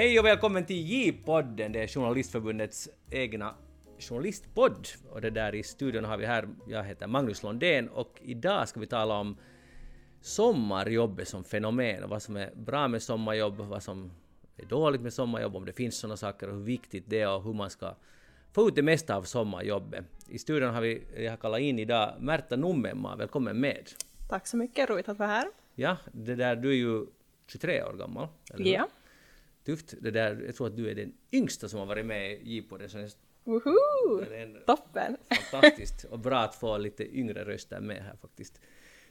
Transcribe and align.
Hej 0.00 0.18
och 0.18 0.24
välkommen 0.24 0.66
till 0.66 0.76
J-podden, 0.76 1.72
det 1.72 1.82
är 1.82 1.86
Journalistförbundets 1.86 2.88
egna 3.10 3.54
journalistpodd. 3.98 4.88
Och 5.10 5.20
det 5.20 5.30
där 5.30 5.54
i 5.54 5.62
studion 5.62 6.04
har 6.04 6.16
vi 6.16 6.26
här, 6.26 6.48
jag 6.68 6.84
heter 6.84 7.06
Magnus 7.06 7.42
Londén 7.42 7.88
och 7.88 8.18
idag 8.22 8.68
ska 8.68 8.80
vi 8.80 8.86
tala 8.86 9.14
om 9.14 9.36
sommarjobbet 10.20 11.28
som 11.28 11.44
fenomen 11.44 12.04
och 12.04 12.10
vad 12.10 12.22
som 12.22 12.36
är 12.36 12.50
bra 12.54 12.88
med 12.88 13.02
sommarjobb, 13.02 13.56
vad 13.56 13.82
som 13.82 14.12
är 14.56 14.64
dåligt 14.64 15.00
med 15.00 15.12
sommarjobb, 15.12 15.56
om 15.56 15.64
det 15.64 15.72
finns 15.72 15.96
sådana 15.96 16.16
saker 16.16 16.48
och 16.48 16.54
hur 16.54 16.64
viktigt 16.64 17.04
det 17.06 17.20
är 17.20 17.34
och 17.34 17.42
hur 17.42 17.52
man 17.52 17.70
ska 17.70 17.94
få 18.52 18.68
ut 18.68 18.74
det 18.74 18.82
mesta 18.82 19.16
av 19.16 19.22
sommarjobbet. 19.22 20.04
I 20.28 20.38
studion 20.38 20.74
har 20.74 20.80
vi, 20.80 21.02
jag 21.16 21.30
har 21.30 21.36
kallat 21.36 21.60
in 21.60 21.78
idag 21.78 22.14
Märta 22.20 22.56
Nummenmaa, 22.56 23.16
välkommen 23.16 23.60
med. 23.60 23.90
Tack 24.28 24.46
så 24.46 24.56
mycket, 24.56 24.90
roligt 24.90 25.08
att 25.08 25.18
vara 25.18 25.28
här. 25.28 25.48
Ja, 25.74 25.96
det 26.12 26.34
där, 26.34 26.56
du 26.56 26.70
är 26.70 26.76
ju 26.76 27.06
23 27.46 27.82
år 27.82 27.92
gammal, 27.92 28.28
eller 28.54 28.64
hur? 28.64 28.72
Ja. 28.72 28.88
Tufft. 29.64 29.94
Det 30.00 30.10
där, 30.10 30.42
jag 30.46 30.54
tror 30.54 30.66
att 30.66 30.76
du 30.76 30.90
är 30.90 30.94
den 30.94 31.12
yngsta 31.32 31.68
som 31.68 31.78
har 31.78 31.86
varit 31.86 32.06
med 32.06 32.32
i 32.32 32.66
så 32.68 32.76
det 32.98 33.16
Woho! 33.44 34.24
Toppen! 34.66 35.16
fantastiskt 35.50 36.04
och 36.04 36.18
bra 36.18 36.38
att 36.38 36.54
få 36.54 36.78
lite 36.78 37.16
yngre 37.18 37.44
röster 37.44 37.80
med 37.80 37.96
här 37.96 38.16
faktiskt. 38.22 38.60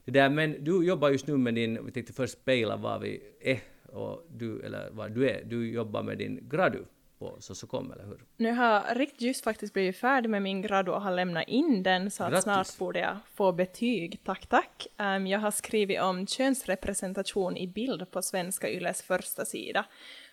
Det 0.06 0.12
där, 0.12 0.30
men 0.30 0.64
du 0.64 0.86
jobbar 0.86 1.10
just 1.10 1.28
nu 1.28 1.38
med 1.38 1.56
din, 1.56 1.86
vi 1.86 1.92
tänkte 1.92 2.14
först 2.14 2.34
spela 2.34 2.76
vad 2.76 3.02
vi 3.02 3.22
är 3.40 3.60
och 3.86 4.26
du, 4.30 4.62
eller 4.62 4.90
vad 4.92 5.12
du 5.12 5.30
är, 5.30 5.44
du 5.44 5.72
jobbar 5.72 6.04
med 6.04 6.18
din 6.18 6.50
gradu 6.50 6.86
på 7.20 7.36
Sossocom, 7.40 7.92
eller 7.92 8.06
hur? 8.06 8.26
Nu 8.38 8.52
har 8.52 8.96
riktigt 8.96 9.22
just 9.22 9.44
faktiskt 9.44 9.74
blivit 9.74 9.98
färdig 9.98 10.30
med 10.30 10.42
min 10.42 10.62
grad 10.62 10.90
och 10.90 11.02
har 11.02 11.12
lämnat 11.12 11.48
in 11.48 11.84
den 11.84 12.12
så 12.12 12.24
att 12.24 12.30
Grattis. 12.30 12.44
snart 12.44 12.78
borde 12.78 13.00
jag 13.00 13.18
få 13.34 13.52
betyg. 13.52 14.20
Tack, 14.24 14.48
tack. 14.48 14.88
Ehm, 14.98 15.28
jag 15.28 15.40
har 15.40 15.52
skrivit 15.52 16.02
om 16.02 16.28
könsrepresentation 16.28 17.58
i 17.58 17.68
bild 17.68 18.12
på 18.12 18.22
Svenska 18.22 18.70
Yles 18.70 19.02
första 19.02 19.46
sida. 19.46 19.86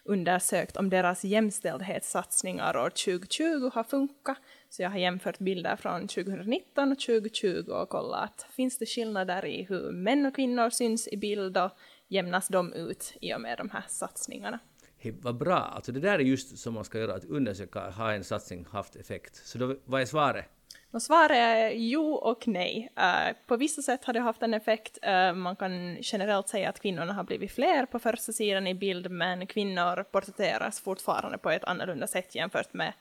Undersökt 0.08 0.76
om 0.76 0.90
deras 0.90 1.24
jämställdhetssatsningar 1.24 2.76
år 2.76 2.90
2020 2.90 3.70
har 3.74 3.84
funkat. 3.84 4.38
Så 4.68 4.82
jag 4.82 4.90
har 4.90 4.98
jämfört 4.98 5.38
bilder 5.38 5.76
från 5.76 6.08
2019 6.08 6.92
och 6.92 6.98
2020 6.98 7.70
och 7.70 7.88
kollat 7.88 8.46
finns 8.50 8.78
det 8.78 8.86
skillnader 8.86 9.46
i 9.46 9.62
hur 9.62 9.92
män 9.92 10.26
och 10.26 10.34
kvinnor 10.34 10.70
syns 10.70 11.08
i 11.08 11.16
bild 11.16 11.56
och 11.56 11.70
jämnas 12.08 12.48
de 12.48 12.72
ut 12.72 13.14
i 13.20 13.34
och 13.34 13.40
med 13.40 13.58
de 13.58 13.70
här 13.70 13.84
satsningarna. 13.88 14.58
Hey, 14.98 15.12
vad 15.20 15.36
bra! 15.36 15.58
Alltså 15.58 15.92
det 15.92 16.00
där 16.00 16.18
är 16.18 16.22
just 16.22 16.58
som 16.58 16.74
man 16.74 16.84
ska 16.84 16.98
göra, 16.98 17.14
att 17.14 17.24
undersöka, 17.24 17.90
har 17.90 18.12
en 18.12 18.24
satsning 18.24 18.66
haft 18.70 18.96
effekt? 18.96 19.36
Så 19.36 19.58
då, 19.58 19.76
vad 19.84 20.00
är 20.00 20.06
svaret? 20.06 20.55
Och 20.90 21.02
svaret 21.02 21.36
är 21.36 21.70
jo 21.70 22.14
och 22.14 22.48
nej. 22.48 22.92
Uh, 22.98 23.36
på 23.46 23.56
vissa 23.56 23.82
sätt 23.82 24.04
har 24.04 24.12
det 24.12 24.20
haft 24.20 24.42
en 24.42 24.54
effekt. 24.54 24.98
Uh, 25.06 25.32
man 25.32 25.56
kan 25.56 25.96
generellt 26.00 26.48
säga 26.48 26.68
att 26.68 26.80
kvinnorna 26.80 27.12
har 27.12 27.24
blivit 27.24 27.52
fler 27.52 27.86
på 27.86 27.98
första 27.98 28.32
sidan 28.32 28.66
i 28.66 28.74
bild, 28.74 29.10
men 29.10 29.46
kvinnor 29.46 30.02
porträtteras 30.02 30.80
fortfarande 30.80 31.38
på 31.38 31.50
ett 31.50 31.64
annorlunda 31.64 32.06
sätt 32.06 32.34
jämfört 32.34 32.74
med 32.74 32.92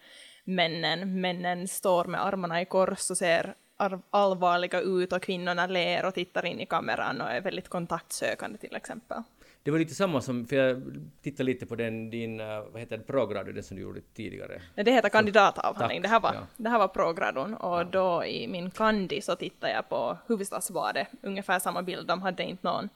männen. 0.44 1.22
Männen 1.22 1.68
står 1.68 2.06
med 2.06 2.26
armarna 2.26 2.62
i 2.62 2.66
kors 2.66 3.10
och 3.12 3.18
ser 3.18 3.56
allvarliga 4.10 4.82
ut 4.82 5.14
och 5.14 5.22
kvinnorna 5.22 5.68
ler 5.68 6.06
och 6.06 6.14
tittar 6.14 6.46
in 6.46 6.60
i 6.60 6.66
kameran 6.66 7.22
och 7.22 7.30
är 7.30 7.42
väldigt 7.42 7.70
kontaktsökande 7.70 8.58
till 8.58 8.76
exempel. 8.76 9.24
Det 9.66 9.72
var 9.72 9.80
lite 9.80 9.96
samma 9.96 10.22
som, 10.22 10.46
för 10.46 10.56
jag 10.56 10.84
tittade 11.22 11.44
lite 11.44 11.66
på 11.66 11.76
den, 11.76 12.10
din, 12.10 12.40
eh, 12.40 12.62
vad 12.72 12.80
heter 12.80 12.98
det, 12.98 13.04
progradu, 13.04 13.54
den 13.54 13.64
som 13.64 13.78
du 13.78 13.84
gjorde 13.84 14.02
tidigare. 14.14 14.62
Nej, 14.76 14.84
Det 14.86 14.92
heter 14.92 15.10
kandidatavhandling. 15.10 16.02
Det 16.02 16.08
här 16.08 16.20
var, 16.20 16.34
ja. 16.34 16.48
det 16.58 16.70
här 16.70 16.80
var 16.80 16.88
progradon 16.88 17.54
och 17.54 17.86
då 17.86 18.26
i 18.26 18.48
min 18.48 18.72
kandi 18.72 19.22
så 19.22 19.36
tittade 19.36 19.74
jag 19.74 19.90
på 19.90 20.18
Hufvudstadsbadet, 20.28 21.08
ungefär 21.22 21.60
samma 21.60 21.82
bild. 21.82 22.08
De 22.08 22.22
hade 22.22 22.44
inte 22.44 22.68
någon 22.68 22.90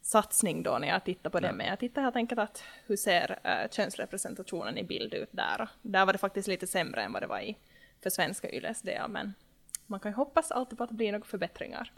satsning 0.00 0.62
då 0.62 0.78
när 0.78 0.88
jag 0.88 1.04
tittade 1.04 1.30
på 1.30 1.40
det, 1.40 1.52
men 1.52 1.66
jag 1.66 1.78
tittade 1.78 2.04
helt 2.04 2.16
enkelt 2.16 2.40
att 2.40 2.62
hur 2.86 2.96
ser 2.96 3.30
uh, 3.30 3.70
könsrepresentationen 3.70 4.78
i 4.78 4.84
bild 4.84 5.14
ut 5.14 5.28
där? 5.30 5.68
Där 5.82 6.06
var 6.06 6.12
det 6.12 6.18
faktiskt 6.18 6.48
lite 6.48 6.66
sämre 6.66 7.02
än 7.02 7.12
vad 7.12 7.22
det 7.22 7.26
var 7.26 7.40
i 7.40 7.56
för 8.02 8.10
svenska 8.10 8.50
Yles 8.50 8.82
del, 8.82 9.10
men 9.10 9.34
man 9.86 10.00
kan 10.00 10.10
ju 10.10 10.16
hoppas 10.16 10.50
alltid 10.50 10.78
på 10.78 10.84
att 10.84 10.90
det 10.90 10.96
blir 10.96 11.12
några 11.12 11.24
förbättringar. 11.24 11.92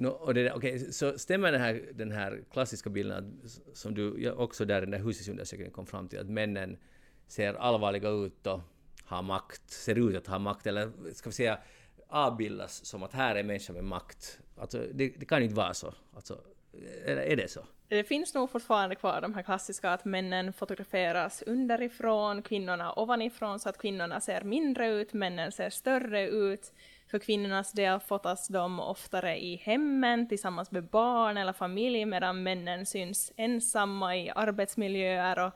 No, 0.00 0.08
och 0.08 0.34
det 0.34 0.52
okay, 0.54 0.76
okej, 0.76 0.92
så 0.92 1.18
stämmer 1.18 1.52
den 1.52 1.60
här, 1.60 1.82
den 1.94 2.12
här 2.12 2.42
klassiska 2.52 2.90
bilden 2.90 3.40
att, 3.44 3.76
som 3.76 3.94
du 3.94 4.30
också 4.30 4.64
där 4.64 4.78
i 4.78 4.80
den 4.80 4.90
där 4.90 4.98
hushållsundersökningen 4.98 5.72
kom 5.72 5.86
fram 5.86 6.08
till, 6.08 6.18
att 6.18 6.28
männen 6.28 6.76
ser 7.26 7.54
allvarliga 7.54 8.08
ut 8.08 8.46
och 8.46 8.60
har 9.04 9.22
makt, 9.22 9.70
ser 9.70 10.10
ut 10.10 10.16
att 10.16 10.26
ha 10.26 10.38
makt, 10.38 10.66
eller 10.66 10.90
ska 11.12 11.28
vi 11.28 11.34
säga 11.34 11.58
avbildas 12.08 12.84
som 12.84 13.02
att 13.02 13.12
här 13.12 13.34
är 13.34 13.42
människan 13.42 13.74
med 13.74 13.84
makt. 13.84 14.40
Alltså, 14.56 14.78
det, 14.92 15.08
det 15.08 15.26
kan 15.26 15.38
ju 15.38 15.44
inte 15.44 15.56
vara 15.56 15.74
så. 15.74 15.94
Alltså, 16.14 16.40
är 17.04 17.36
det 17.36 17.50
så? 17.50 17.60
Det 17.88 18.04
finns 18.04 18.34
nog 18.34 18.50
fortfarande 18.50 18.94
kvar 18.94 19.20
de 19.20 19.34
här 19.34 19.42
klassiska 19.42 19.90
att 19.90 20.04
männen 20.04 20.52
fotograferas 20.52 21.42
underifrån, 21.42 22.42
kvinnorna 22.42 22.92
ovanifrån 22.92 23.58
så 23.58 23.68
att 23.68 23.78
kvinnorna 23.78 24.20
ser 24.20 24.42
mindre 24.42 24.88
ut, 24.88 25.12
männen 25.12 25.52
ser 25.52 25.70
större 25.70 26.28
ut. 26.28 26.72
För 27.10 27.18
kvinnornas 27.18 27.72
del 27.72 28.00
fotas 28.00 28.48
de 28.48 28.80
oftare 28.80 29.38
i 29.38 29.56
hemmen 29.56 30.28
tillsammans 30.28 30.70
med 30.70 30.84
barn 30.84 31.36
eller 31.36 31.52
familj 31.52 32.04
medan 32.04 32.42
männen 32.42 32.86
syns 32.86 33.32
ensamma 33.36 34.16
i 34.16 34.30
arbetsmiljöer 34.30 35.38
och 35.38 35.52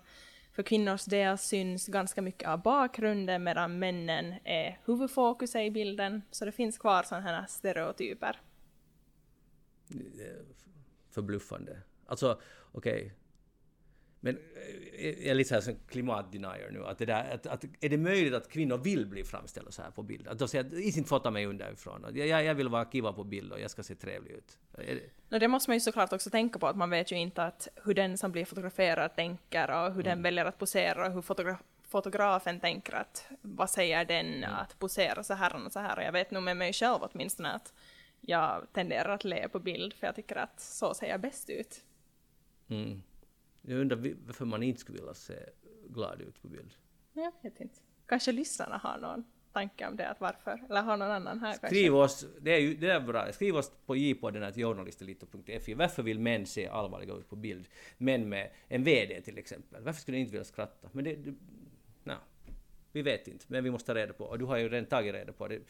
för 0.53 0.63
kvinnors 0.63 1.05
del 1.05 1.39
syns 1.39 1.87
ganska 1.87 2.23
mycket 2.23 2.49
av 2.49 2.63
bakgrunden 2.63 3.45
medan 3.45 3.79
männen 3.79 4.35
är 4.45 4.79
huvudfokuset 4.85 5.63
i 5.63 5.71
bilden. 5.71 6.23
Så 6.31 6.45
det 6.45 6.53
finns 6.53 6.79
kvar 6.79 7.03
sådana 7.03 7.31
här 7.31 7.47
stereotyper. 7.47 8.41
Förbluffande. 11.11 11.83
Alltså, 12.07 12.41
okej. 12.73 13.13
Men 14.25 14.37
eh, 14.99 15.09
jag 15.09 15.27
är 15.27 15.35
lite 15.35 15.49
så 15.49 15.55
här 15.55 15.63
som 15.63 15.75
klimatdenier 15.89 16.71
nu. 16.71 16.85
Att 16.85 16.99
det 16.99 17.07
där, 17.07 17.35
att, 17.35 17.47
att, 17.47 17.65
är 17.81 17.89
det 17.89 17.99
möjligt 17.99 18.35
att 18.35 18.49
kvinnor 18.49 18.79
vill 18.79 19.07
bli 19.07 19.25
framställda 19.25 19.71
så 19.71 19.83
här 19.83 19.91
på 19.91 20.03
bild? 20.03 20.29
Att 20.29 20.39
de 20.39 20.49
säger 20.49 20.65
att 20.65 20.73
inte 20.73 21.09
fota 21.09 21.31
mig 21.31 21.47
underifrån. 21.47 22.05
Att 22.05 22.17
Jag, 22.17 22.27
jag, 22.27 22.45
jag 22.45 22.55
vill 22.55 22.69
vara 22.69 22.85
kiva 22.85 23.13
på 23.13 23.25
bild 23.25 23.53
och 23.53 23.61
jag 23.61 23.71
ska 23.71 23.83
se 23.83 23.95
trevlig 23.95 24.31
ut. 24.31 24.59
Det, 24.77 25.01
No, 25.29 25.39
det 25.39 25.49
måste 25.49 25.71
man 25.71 25.77
ju 25.77 25.81
såklart 25.81 26.13
också 26.13 26.31
tänka 26.31 26.59
på, 26.59 26.67
att 26.67 26.77
man 26.77 26.91
vet 26.91 27.13
ju 27.13 27.17
inte 27.17 27.43
att 27.43 27.69
hur 27.85 27.95
den 27.95 28.19
som 28.19 28.33
blir 28.33 28.45
fotograferad 28.45 29.17
tänker 29.17 29.71
och 29.71 29.95
hur 29.95 30.03
den 30.03 30.23
väljer 30.23 30.45
att 30.45 30.59
posera 30.59 31.07
och 31.07 31.13
hur 31.13 31.23
fotogra 31.23 31.59
fotografen 31.83 32.61
tänker 32.61 32.95
att 32.95 33.27
vad 33.43 33.71
säger 33.71 34.05
den 34.05 34.45
att 34.45 34.79
posera 34.79 35.23
så 35.23 35.35
här 35.35 35.65
och 35.67 35.73
så 35.73 35.81
här. 35.81 35.97
Och 35.97 36.03
jag 36.03 36.13
vet 36.13 36.31
nog 36.31 36.43
med 36.43 36.57
mig 36.57 36.73
själv 36.73 36.99
åtminstone 37.01 37.53
att 37.53 37.73
jag 38.21 38.67
tenderar 38.73 39.15
att 39.15 39.25
le 39.25 39.49
på 39.49 39.59
bild 39.59 39.95
för 39.95 40.07
jag 40.07 40.17
tycker 40.17 40.37
att 40.37 40.61
så 40.61 40.95
ser 40.95 41.07
jag 41.07 41.21
bäst 41.21 41.51
ut. 41.51 41.85
mm. 42.69 43.03
Jag 43.63 43.79
undrar 43.79 44.15
varför 44.27 44.45
man 44.45 44.63
inte 44.63 44.81
skulle 44.81 44.99
vilja 44.99 45.15
se 45.15 45.35
glad 45.89 46.21
ut 46.21 46.43
på 46.43 46.49
bild. 46.49 46.75
Jag 47.13 47.33
vet 47.43 47.61
inte. 47.61 47.81
Kanske 48.07 48.33
lyssnarna 48.33 48.77
har 48.77 48.99
någon 48.99 49.25
tanke 49.53 49.89
om 49.89 49.97
det, 49.97 50.09
att 50.09 50.21
varför? 50.21 50.65
Eller 50.71 50.83
har 50.83 50.97
någon 50.97 51.11
annan 51.11 51.41
här 51.41 51.53
Skriv 51.53 51.97
oss, 51.97 52.27
det 52.41 52.55
är 52.55 52.59
ju 52.61 52.75
det 52.75 52.93
är 52.93 53.01
bra, 53.01 53.33
skriv 53.33 53.57
oss 53.57 53.73
på 53.87 53.97
jpodden 53.97 54.53
journalistelito.fi. 54.53 55.75
Varför 55.75 56.03
vill 56.03 56.19
män 56.19 56.47
se 56.47 56.69
allvarliga 56.69 57.15
ut 57.15 57.29
på 57.29 57.37
bild? 57.37 57.69
Män 57.99 58.29
med 58.29 58.51
en 58.69 58.85
VD 58.85 59.21
till 59.21 59.39
exempel. 59.39 59.83
Varför 59.83 60.01
skulle 60.01 60.17
de 60.17 60.21
inte 60.21 60.33
vilja 60.33 60.45
skratta? 60.45 60.89
Men 60.93 61.05
det, 61.05 61.15
det 61.15 61.35
no, 62.05 62.15
vi 62.93 63.03
vet 63.03 63.29
inte, 63.29 63.45
men 63.49 63.65
vi 63.65 63.71
måste 63.71 63.87
ta 63.87 63.95
reda 63.95 64.13
på. 64.13 64.25
Och 64.25 64.39
du 64.39 64.45
har 64.45 64.57
ju 64.57 64.69
redan 64.69 64.87
tagit 64.87 65.15
reda 65.15 65.33
på 65.33 65.49
det. 65.49 65.61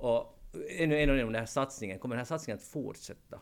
Och 0.00 0.38
ännu 0.68 1.00
en 1.00 1.10
om 1.10 1.16
den 1.16 1.34
här 1.34 1.46
satsningen, 1.46 1.98
kommer 1.98 2.14
den 2.14 2.20
här 2.20 2.24
satsningen 2.24 2.58
att 2.58 2.64
fortsätta? 2.64 3.40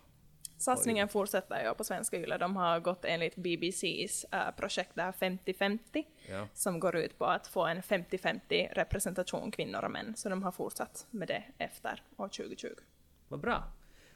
Satsningen 0.58 1.08
fortsätter 1.08 1.64
ju 1.64 1.74
på 1.74 1.84
Svenska 1.84 2.16
Yle. 2.16 2.38
De 2.38 2.56
har 2.56 2.80
gått 2.80 3.04
enligt 3.04 3.36
BBCs 3.36 4.24
äh, 4.24 4.50
projekt 4.56 4.90
där 4.94 5.12
50-50 5.12 5.78
Ja. 6.30 6.48
som 6.54 6.80
går 6.80 6.96
ut 6.96 7.18
på 7.18 7.24
att 7.24 7.46
få 7.46 7.66
en 7.66 7.82
50-50 7.82 8.74
representation 8.74 9.50
kvinnor 9.50 9.84
och 9.84 9.90
män. 9.90 10.14
Så 10.16 10.28
de 10.28 10.42
har 10.42 10.52
fortsatt 10.52 11.06
med 11.10 11.28
det 11.28 11.42
efter 11.58 12.02
år 12.16 12.28
2020. 12.28 12.68
Vad 13.28 13.40
bra. 13.40 13.64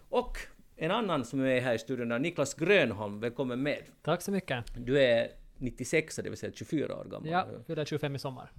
Och 0.09 0.39
en 0.77 0.91
annan 0.91 1.25
som 1.25 1.41
är 1.41 1.61
här 1.61 1.75
i 1.75 1.79
studion 1.79 2.13
är 2.13 2.19
Niklas 2.19 2.55
Grönholm, 2.55 3.21
välkommen 3.21 3.63
med. 3.63 3.83
Tack 4.03 4.23
så 4.23 4.31
mycket. 4.31 4.65
Du 4.77 5.03
är 5.03 5.29
96, 5.59 6.17
det 6.17 6.23
vill 6.31 6.39
säga 6.39 6.53
24 6.53 6.97
år 6.97 7.05
gammal. 7.05 7.31
Ja, 7.31 7.47
fyller 7.67 7.85
25 7.85 8.15
i 8.15 8.19
sommar. 8.19 8.53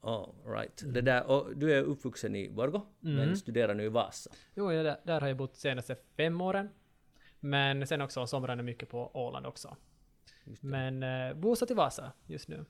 All 0.00 0.34
right. 0.46 0.82
Det 0.86 1.00
där, 1.00 1.26
och 1.30 1.56
du 1.56 1.72
är 1.72 1.82
uppvuxen 1.82 2.36
i 2.36 2.50
Borgå, 2.50 2.86
men 3.00 3.36
studerar 3.36 3.74
nu 3.74 3.84
i 3.84 3.88
Vasa. 3.88 4.30
Jo, 4.54 4.68
där, 4.70 4.96
där 5.04 5.20
har 5.20 5.28
jag 5.28 5.36
bott 5.36 5.56
senaste 5.56 5.96
fem 6.16 6.40
åren. 6.40 6.68
Men 7.44 7.86
sen 7.86 8.00
också 8.00 8.26
somrarna 8.26 8.62
mycket 8.62 8.88
på 8.88 9.10
Åland 9.14 9.46
också. 9.46 9.76
Men 10.60 11.02
eh, 11.02 11.34
bosatt 11.34 11.70
i 11.70 11.74
Vasa 11.74 12.12
just 12.26 12.48
nu. 12.48 12.64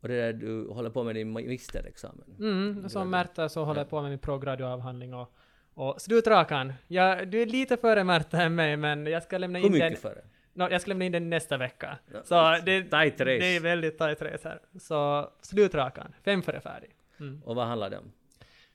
Och 0.00 0.08
det 0.08 0.16
där, 0.16 0.32
du 0.32 0.68
håller 0.68 0.90
på 0.90 1.02
med 1.02 1.14
din 1.14 1.30
magisterexamen. 1.30 2.36
Mm, 2.38 2.88
som 2.88 3.10
Märta 3.10 3.48
så 3.48 3.64
håller 3.64 3.80
jag 3.80 3.90
på 3.90 4.00
med 4.00 4.10
min 4.10 4.18
prograduavhandling 4.18 5.14
och, 5.14 5.34
och 5.74 6.00
slutrakan. 6.00 6.72
Ja, 6.88 7.24
du 7.24 7.42
är 7.42 7.46
lite 7.46 7.76
före 7.76 8.04
Märta 8.04 8.42
än 8.42 8.54
mig, 8.54 8.76
men 8.76 9.06
jag 9.06 9.22
ska 9.22 9.38
lämna 9.38 9.58
Hur 9.58 9.66
in 9.66 9.72
mycket 9.72 9.90
den... 9.90 9.96
före? 9.96 10.24
No, 10.52 10.68
jag 10.70 10.80
ska 10.80 10.88
lämna 10.88 11.04
in 11.04 11.12
den 11.12 11.30
nästa 11.30 11.56
vecka. 11.56 11.98
Ja, 12.12 12.22
Så 12.24 12.64
det, 12.64 12.82
tight 12.82 13.20
race. 13.20 13.38
det 13.38 13.56
är 13.56 13.60
väldigt 13.60 13.98
tight 13.98 14.22
race 14.22 14.48
här. 14.48 14.60
Så 14.78 15.30
slutrakan, 15.40 16.14
fem 16.24 16.42
före 16.42 16.60
färdig. 16.60 16.90
Mm. 17.20 17.42
Och 17.42 17.56
vad 17.56 17.66
handlar 17.66 17.90
det 17.90 17.98
om? 17.98 18.12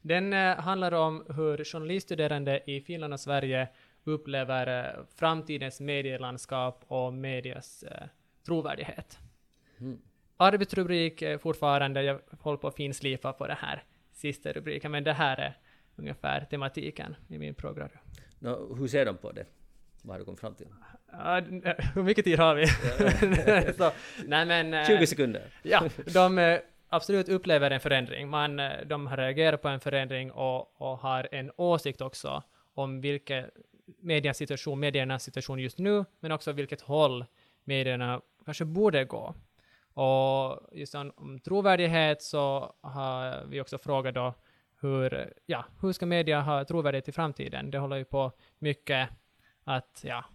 Den 0.02 0.34
eh, 0.34 0.56
handlar 0.56 0.92
om 0.92 1.26
hur 1.36 1.64
journaliststuderande 1.64 2.62
i 2.66 2.82
Finland 2.82 3.14
och 3.14 3.20
Sverige 3.20 3.68
upplever 4.08 4.86
eh, 4.86 5.04
framtidens 5.16 5.80
medielandskap 5.80 6.84
och 6.88 7.14
medias 7.14 7.84
eh, 7.84 8.08
trovärdighet. 8.46 9.20
Mm. 9.80 10.02
arbetsrubrik 10.38 11.22
är 11.22 11.38
fortfarande, 11.38 12.04
jag 12.04 12.20
håller 12.40 12.58
på 12.58 12.68
att 12.68 12.76
finslipa 12.76 13.34
på 13.34 13.48
det 13.48 13.58
här 13.62 13.84
sista 14.14 14.52
rubriken, 14.52 14.92
men 14.92 15.04
det 15.04 15.14
här 15.14 15.38
är 15.38 15.58
ungefär 15.96 16.46
tematiken 16.50 17.16
i 17.28 17.38
min 17.38 17.54
program. 17.56 17.90
Nå, 18.40 18.76
hur 18.76 18.88
ser 18.88 19.06
de 19.06 19.18
på 19.18 19.32
det? 19.32 19.46
Vad 20.02 20.14
har 20.14 20.20
du 20.20 20.26
kommit 20.26 20.40
fram 20.40 20.56
till? 20.56 20.68
Ja, 21.12 21.42
hur 21.96 22.04
mycket 22.04 22.26
tid 22.26 22.40
har 22.40 22.56
vi? 22.56 22.68
Så, 23.78 23.92
nej 24.26 24.46
men... 24.46 24.74
eh, 24.74 24.88
20 24.88 25.08
sekunder. 25.08 25.42
Ja, 25.64 25.84
de 26.14 26.38
eh, 26.38 26.60
absolut 26.90 27.30
upplever 27.30 27.72
en 27.72 27.80
förändring. 27.80 28.30
Man, 28.30 28.60
eh, 28.60 28.72
de 28.86 29.08
har 29.08 29.18
reagerat 29.18 29.62
på 29.62 29.68
en 29.68 29.80
förändring 29.80 30.32
och, 30.32 30.82
och 30.82 30.98
har 30.98 31.28
en 31.32 31.52
åsikt 31.56 32.02
också 32.02 32.44
om 32.74 33.02
vilken 33.02 33.46
medias 34.00 34.38
situation, 34.38 34.80
mediernas 34.80 35.24
situation 35.24 35.60
just 35.60 35.78
nu, 35.78 36.06
men 36.20 36.32
också 36.32 36.52
vilket 36.52 36.82
håll 36.82 37.26
medierna 37.64 38.22
kanske 38.46 38.66
borde 38.66 39.06
gå. 39.06 39.36
Och 39.94 40.70
just 40.72 40.96
om, 40.96 41.12
om 41.16 41.40
trovärdighet 41.40 42.22
så 42.22 42.74
har 42.82 43.46
vi 43.46 43.62
också 43.62 43.78
frågat 43.78 44.16
då 44.16 44.34
hur, 44.80 45.34
ja, 45.46 45.66
hur 45.82 45.94
ska 45.94 46.06
media 46.06 46.42
ha 46.42 46.66
trovärdighet 46.66 47.08
i 47.08 47.12
framtiden? 47.12 47.72
Det 47.72 47.78
håller 47.78 47.98
ju 47.98 48.06
på 48.06 48.32
mycket 48.60 49.10
att, 49.64 50.02
ja, 50.04 50.26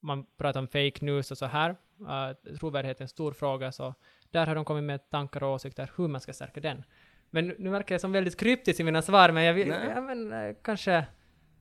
man 0.00 0.26
pratar 0.36 0.60
om 0.60 0.66
fake 0.66 1.04
news 1.04 1.30
och 1.30 1.38
så 1.38 1.46
här. 1.46 1.76
Uh, 2.00 2.56
trovärdighet 2.58 3.00
är 3.00 3.04
en 3.04 3.08
stor 3.08 3.32
fråga, 3.32 3.72
så 3.72 3.94
där 4.30 4.46
har 4.46 4.54
de 4.54 4.64
kommit 4.64 4.84
med 4.84 5.10
tankar 5.10 5.42
och 5.42 5.50
åsikter 5.50 5.90
hur 5.96 6.08
man 6.08 6.20
ska 6.20 6.32
stärka 6.32 6.60
den. 6.60 6.84
Men 7.30 7.48
nu- 7.58 7.70
verkar 7.70 7.94
jag 7.94 8.00
som 8.00 8.12
väldigt 8.12 8.40
kryptisk 8.40 8.80
i 8.80 8.84
mina 8.84 9.02
svar, 9.02 9.30
men 9.32 9.44
jag 9.44 9.54
vill, 9.54 9.68
ja, 9.68 10.00
men, 10.00 10.32
eh, 10.32 10.56
kanske, 10.62 11.06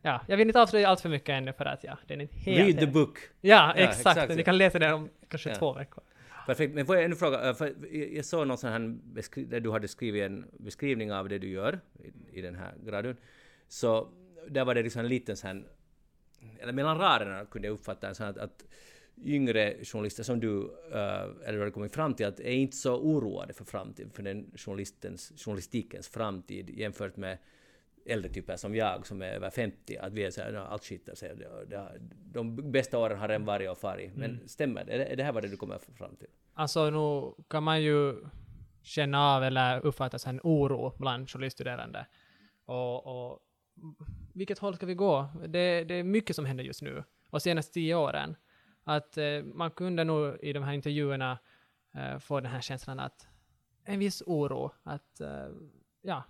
ja, 0.02 0.22
jag 0.28 0.38
vill 0.38 0.48
inte 0.48 0.62
avslöja 0.62 0.88
allt 0.88 1.02
för 1.02 1.10
mycket 1.10 1.30
ännu 1.30 1.54
för 1.54 1.66
att 1.66 1.84
ja, 1.84 1.98
den 2.08 2.20
är 2.20 2.24
inte 2.24 2.36
helt... 2.36 2.68
Read 2.68 2.80
the 2.80 2.88
book. 2.88 3.18
Ja, 3.42 3.74
Ja, 3.78 3.84
exakt. 3.84 4.00
exakt. 4.18 4.36
Ni 4.36 4.44
kan 4.44 4.58
läsa 4.58 4.80
den 4.80 4.94
om 4.94 5.10
kanske 5.28 5.50
Ja. 5.50 5.56
två 5.56 5.74
veckor. 5.74 6.04
Perfekt. 6.46 6.76
Men 6.76 6.86
får 6.86 6.96
jag 6.96 7.06
ännu 7.06 7.16
fråga, 7.16 7.50
eh, 7.50 7.54
för 7.56 7.74
jag- 7.96 8.26
såg 8.26 8.48
någon 8.48 8.58
sån 8.58 8.70
här 8.72 8.98
där 9.46 9.60
du 9.60 9.72
hade 9.72 9.88
skrivit 9.88 10.24
en 10.24 10.46
beskrivning 10.60 11.14
av 11.14 11.30
det 11.30 11.38
du 11.40 11.48
gör 11.50 11.80
i, 12.34 12.40
i 12.40 12.42
den 12.42 12.56
här 12.56 12.74
graden. 12.86 13.18
Så 13.68 14.08
där 14.48 14.66
var 14.66 14.76
det 14.76 14.84
liksom 14.84 15.00
en 15.00 15.08
liten 15.08 15.38
sån 15.38 15.66
eller 16.60 16.74
mellan 16.74 16.98
raderna 16.98 17.46
kunde 17.46 17.68
jag 17.68 17.74
uppfatta 17.74 18.08
en 18.08 18.16
sån 18.16 18.28
att, 18.28 18.38
att 18.38 18.66
yngre 19.26 19.76
journalister 19.84 20.24
som 20.24 20.40
du, 20.40 20.62
eh, 20.94 21.24
eller 21.46 21.52
du 21.58 21.60
har 21.60 21.70
kommit 21.70 21.94
fram 21.96 22.14
till, 22.14 22.26
att 22.26 22.40
är 22.40 22.52
inte 22.52 22.78
så 22.78 22.96
oroade 23.00 23.54
för 23.54 23.66
framtiden, 23.66 24.12
för 24.12 24.24
den 24.24 24.52
journalistens, 24.56 25.34
journalistikens 25.46 26.08
framtid 26.08 26.70
jämfört 26.70 27.18
med 27.18 27.38
äldre 28.10 28.32
typer 28.32 28.56
som 28.56 28.76
jag 28.76 29.08
som 29.08 29.22
är 29.22 29.26
över 29.28 29.50
50, 29.50 29.98
att 29.98 30.14
vi 30.14 30.24
är 30.24 30.32
såhär, 30.32 30.52
"Nå, 30.52 30.60
allt 30.60 30.84
skiter 30.86 31.16
sig. 31.16 31.36
De 32.34 32.72
bästa 32.72 32.98
åren 33.00 33.20
har 33.20 33.28
redan 33.28 33.46
varit 33.46 33.70
och 33.70 33.78
farit. 33.78 34.16
Men 34.16 34.48
stämmer 34.48 34.86
det? 34.86 34.94
Är 34.94 34.98
det- 34.98 35.06
Är 35.06 35.16
det 35.16 35.24
här 35.24 35.32
vad 35.32 35.44
det 35.44 35.48
du 35.50 35.58
kommer 35.58 35.78
fram 35.80 36.16
till? 36.16 36.28
Alltså 36.54 36.90
nu 36.90 37.34
kan 37.50 37.64
man 37.64 37.82
ju 37.82 38.16
känna 38.84 39.36
av 39.36 39.44
eller 39.44 39.86
uppfatta 39.86 40.30
en 40.30 40.40
oro 40.44 40.94
bland 41.00 41.30
journaliststuderande. 41.30 42.06
Och, 42.66 43.06
och 43.32 43.40
vilket 44.34 44.60
håll 44.60 44.76
ska 44.76 44.86
vi 44.86 44.94
gå? 44.96 45.28
Det, 45.48 45.84
det 45.84 45.94
är 45.96 46.04
mycket 46.04 46.36
som 46.36 46.46
händer 46.46 46.64
just 46.64 46.82
nu. 46.82 47.04
Och 47.30 47.42
senaste 47.42 47.74
tio 47.74 47.96
åren. 47.96 48.36
Att 48.84 49.18
eh, 49.18 49.44
man 49.44 49.72
kunde 49.72 50.04
nog 50.04 50.38
i 50.42 50.54
de 50.54 50.64
här 50.64 50.74
intervjuerna 50.74 51.40
eh, 51.96 52.18
få 52.20 52.40
den 52.40 52.52
här 52.52 52.62
känslan 52.62 53.00
att 53.00 53.28
en 53.84 54.00
viss 54.00 54.22
oro 54.26 54.72
att 54.84 55.22
eh, 55.22 55.48
ja, 56.02 56.24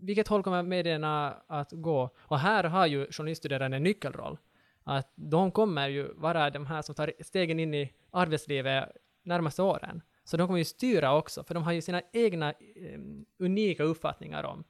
vilket 0.00 0.28
håll 0.28 0.42
kommer 0.42 0.62
medierna 0.62 1.36
att 1.46 1.72
gå? 1.72 2.10
Och 2.18 2.38
här 2.38 2.64
har 2.64 2.86
ju 2.86 3.06
journaliststuderande 3.12 3.76
en 3.76 3.82
nyckelroll. 3.82 4.38
Att 4.84 5.12
de 5.14 5.50
kommer 5.50 5.88
ju 5.88 6.12
vara 6.14 6.50
de 6.50 6.66
här 6.66 6.82
som 6.82 6.94
tar 6.94 7.12
stegen 7.20 7.60
in 7.60 7.74
i 7.74 7.92
arbetslivet 8.10 8.88
närmaste 9.22 9.62
åren. 9.62 10.02
Så 10.24 10.36
de 10.36 10.46
kommer 10.46 10.58
ju 10.58 10.64
styra 10.64 11.16
också, 11.16 11.44
för 11.44 11.54
de 11.54 11.62
har 11.62 11.72
ju 11.72 11.82
sina 11.82 12.02
egna 12.12 12.50
eh, 12.50 13.00
unika 13.38 13.82
uppfattningar 13.82 14.44
om, 14.44 14.64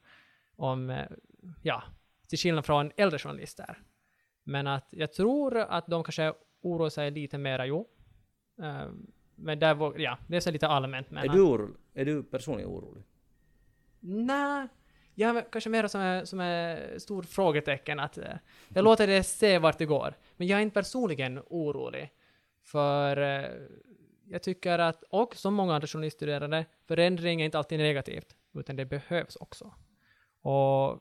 om 0.56 0.90
eh, 0.90 1.06
ja, 1.62 1.82
till 2.28 2.38
skillnad 2.38 2.64
från 2.66 2.92
äldre 2.96 3.18
journalister. 3.18 3.78
Men 4.44 4.66
att 4.66 4.88
jag 4.90 5.12
tror 5.12 5.56
att 5.56 5.86
de 5.86 6.04
kanske 6.04 6.34
oroar 6.62 6.90
sig 6.90 7.10
lite 7.10 7.38
mera, 7.38 7.66
jo. 7.66 7.88
Eh, 8.62 8.88
men 9.34 9.58
där, 9.58 10.00
ja, 10.00 10.18
det 10.26 10.36
är 10.36 10.40
så 10.40 10.50
lite 10.50 10.68
allmänt. 10.68 11.10
Men 11.10 11.24
Är 11.24 11.28
du, 11.28 11.40
oro, 11.40 11.76
är 11.94 12.04
du 12.04 12.22
personligen 12.22 12.70
orolig? 12.70 13.04
Nej, 14.00 14.68
jag 15.18 15.36
är 15.36 15.44
kanske 15.52 15.70
mer 15.70 15.86
som 15.88 16.00
en 16.00 16.26
som 16.26 16.40
är 16.40 16.98
stor 16.98 17.22
frågetecken 17.22 18.00
att 18.00 18.18
eh, 18.18 18.34
jag 18.68 18.84
låter 18.84 19.06
det 19.06 19.22
se 19.22 19.58
vart 19.58 19.78
det 19.78 19.86
går. 19.86 20.14
Men 20.36 20.46
jag 20.46 20.58
är 20.58 20.62
inte 20.62 20.74
personligen 20.74 21.42
orolig. 21.46 22.12
För 22.62 23.16
eh, 23.16 23.50
jag 24.28 24.42
tycker 24.42 24.78
att, 24.78 25.02
och 25.10 25.36
som 25.36 25.54
många 25.54 25.74
andra 25.74 25.86
journaliststuderande, 25.86 26.64
förändring 26.88 27.40
är 27.40 27.44
inte 27.44 27.58
alltid 27.58 27.78
negativt, 27.78 28.36
utan 28.54 28.76
det 28.76 28.84
behövs 28.84 29.36
också. 29.36 29.74
Och 30.40 31.00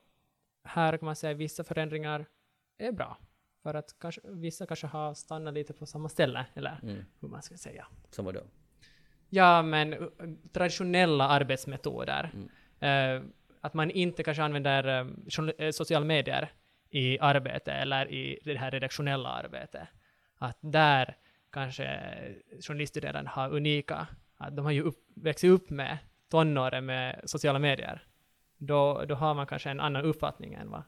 här 0.63 0.97
kan 0.97 1.05
man 1.05 1.15
säga 1.15 1.31
att 1.31 1.37
vissa 1.37 1.63
förändringar 1.63 2.25
är 2.77 2.91
bra. 2.91 3.17
För 3.63 3.73
att 3.73 3.95
kanske, 3.99 4.21
vissa 4.23 4.65
kanske 4.65 4.87
har 4.87 5.13
stannat 5.13 5.53
lite 5.53 5.73
på 5.73 5.85
samma 5.85 6.09
ställe, 6.09 6.45
eller 6.53 6.79
Mm. 6.83 7.05
hur 7.19 7.27
man 7.27 7.41
ska 7.41 7.57
säga. 7.57 7.87
Som 8.11 8.25
vadå? 8.25 8.41
Ja, 9.29 9.61
men 9.61 9.93
uh, 9.93 10.09
traditionella 10.53 11.27
arbetsmetoder. 11.27 12.31
Mm. 12.33 12.49
Eh, 13.19 13.23
att 13.65 13.73
man 13.73 13.91
inte 13.91 14.23
kanske 14.23 14.43
använder 14.43 14.99
um, 14.99 15.25
journal- 15.29 15.53
eh, 15.57 15.71
sociala 15.71 16.05
medier 16.05 16.51
i 16.89 17.19
arbete 17.19 17.71
eller 17.71 18.11
i 18.11 18.39
det 18.43 18.57
här 18.57 18.71
redaktionella 18.71 19.29
arbetet. 19.29 19.87
Att 20.37 20.57
där 20.61 21.17
kanske 21.51 21.99
journaliststuderande 22.61 23.29
har 23.29 23.53
unika, 23.53 24.07
att 24.37 24.55
de 24.55 24.65
har 24.65 24.71
ju 24.71 24.81
upp, 24.81 24.97
växt 25.15 25.43
upp 25.43 25.69
med 25.69 25.97
tonåren 26.29 26.85
med 26.85 27.21
sociala 27.25 27.59
medier. 27.59 28.03
Då, 28.57 29.05
då 29.07 29.15
har 29.15 29.33
man 29.33 29.47
kanske 29.47 29.69
en 29.69 29.79
annan 29.79 30.05
uppfattning 30.05 30.53
än 30.53 30.69
vad 30.69 30.83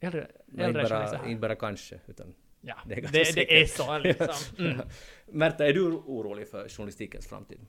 äldre, 0.00 0.26
äldre 0.58 0.82
inte, 0.82 0.94
bara, 0.94 1.26
inte 1.26 1.40
bara 1.40 1.54
kanske, 1.54 2.00
utan... 2.06 2.34
Ja, 2.60 2.74
det 2.86 2.92
är 2.92 2.96
det, 2.96 3.00
ganska 3.00 3.18
det, 3.18 3.24
säkert. 3.24 3.50
är 3.50 3.66
så 3.66 3.98
liksom. 3.98 4.34
Mm. 4.66 4.80
Märta, 5.26 5.66
är 5.66 5.72
du 5.72 5.92
orolig 5.92 6.48
för 6.48 6.68
journalistikens 6.68 7.28
framtid? 7.28 7.60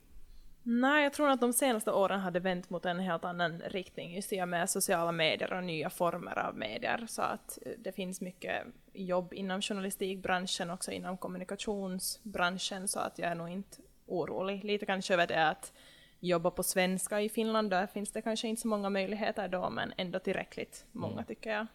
Nej, 0.71 1.03
jag 1.03 1.13
tror 1.13 1.29
att 1.29 1.41
de 1.41 1.53
senaste 1.53 1.91
åren 1.91 2.19
hade 2.19 2.39
vänt 2.39 2.69
mot 2.69 2.85
en 2.85 2.99
helt 2.99 3.25
annan 3.25 3.61
riktning 3.65 4.15
just 4.15 4.33
i 4.33 4.41
och 4.41 4.47
med 4.47 4.69
sociala 4.69 5.11
medier 5.11 5.53
och 5.53 5.63
nya 5.63 5.89
former 5.89 6.39
av 6.39 6.57
medier. 6.57 7.05
Så 7.07 7.21
att 7.21 7.59
eh, 7.65 7.71
det 7.77 7.91
finns 7.91 8.21
mycket 8.21 8.63
jobb 8.93 9.33
inom 9.33 9.61
journalistikbranschen, 9.61 10.69
också 10.69 10.91
inom 10.91 11.17
kommunikationsbranschen, 11.17 12.87
så 12.87 12.99
att 12.99 13.19
jag 13.19 13.31
är 13.31 13.35
nog 13.35 13.49
inte 13.49 13.77
orolig. 14.05 14.63
Lite 14.63 14.85
kanske 14.85 15.13
över 15.13 15.27
det 15.27 15.47
att 15.47 15.73
jobba 16.19 16.51
på 16.51 16.63
svenska 16.63 17.21
i 17.21 17.29
Finland, 17.29 17.69
där 17.69 17.87
finns 17.87 18.11
det 18.11 18.21
kanske 18.21 18.47
inte 18.47 18.61
så 18.61 18.67
många 18.67 18.89
möjligheter 18.89 19.47
då, 19.47 19.69
men 19.69 19.93
ändå 19.97 20.19
tillräckligt 20.19 20.85
många 20.91 21.23
tycker 21.23 21.49
jag. 21.49 21.67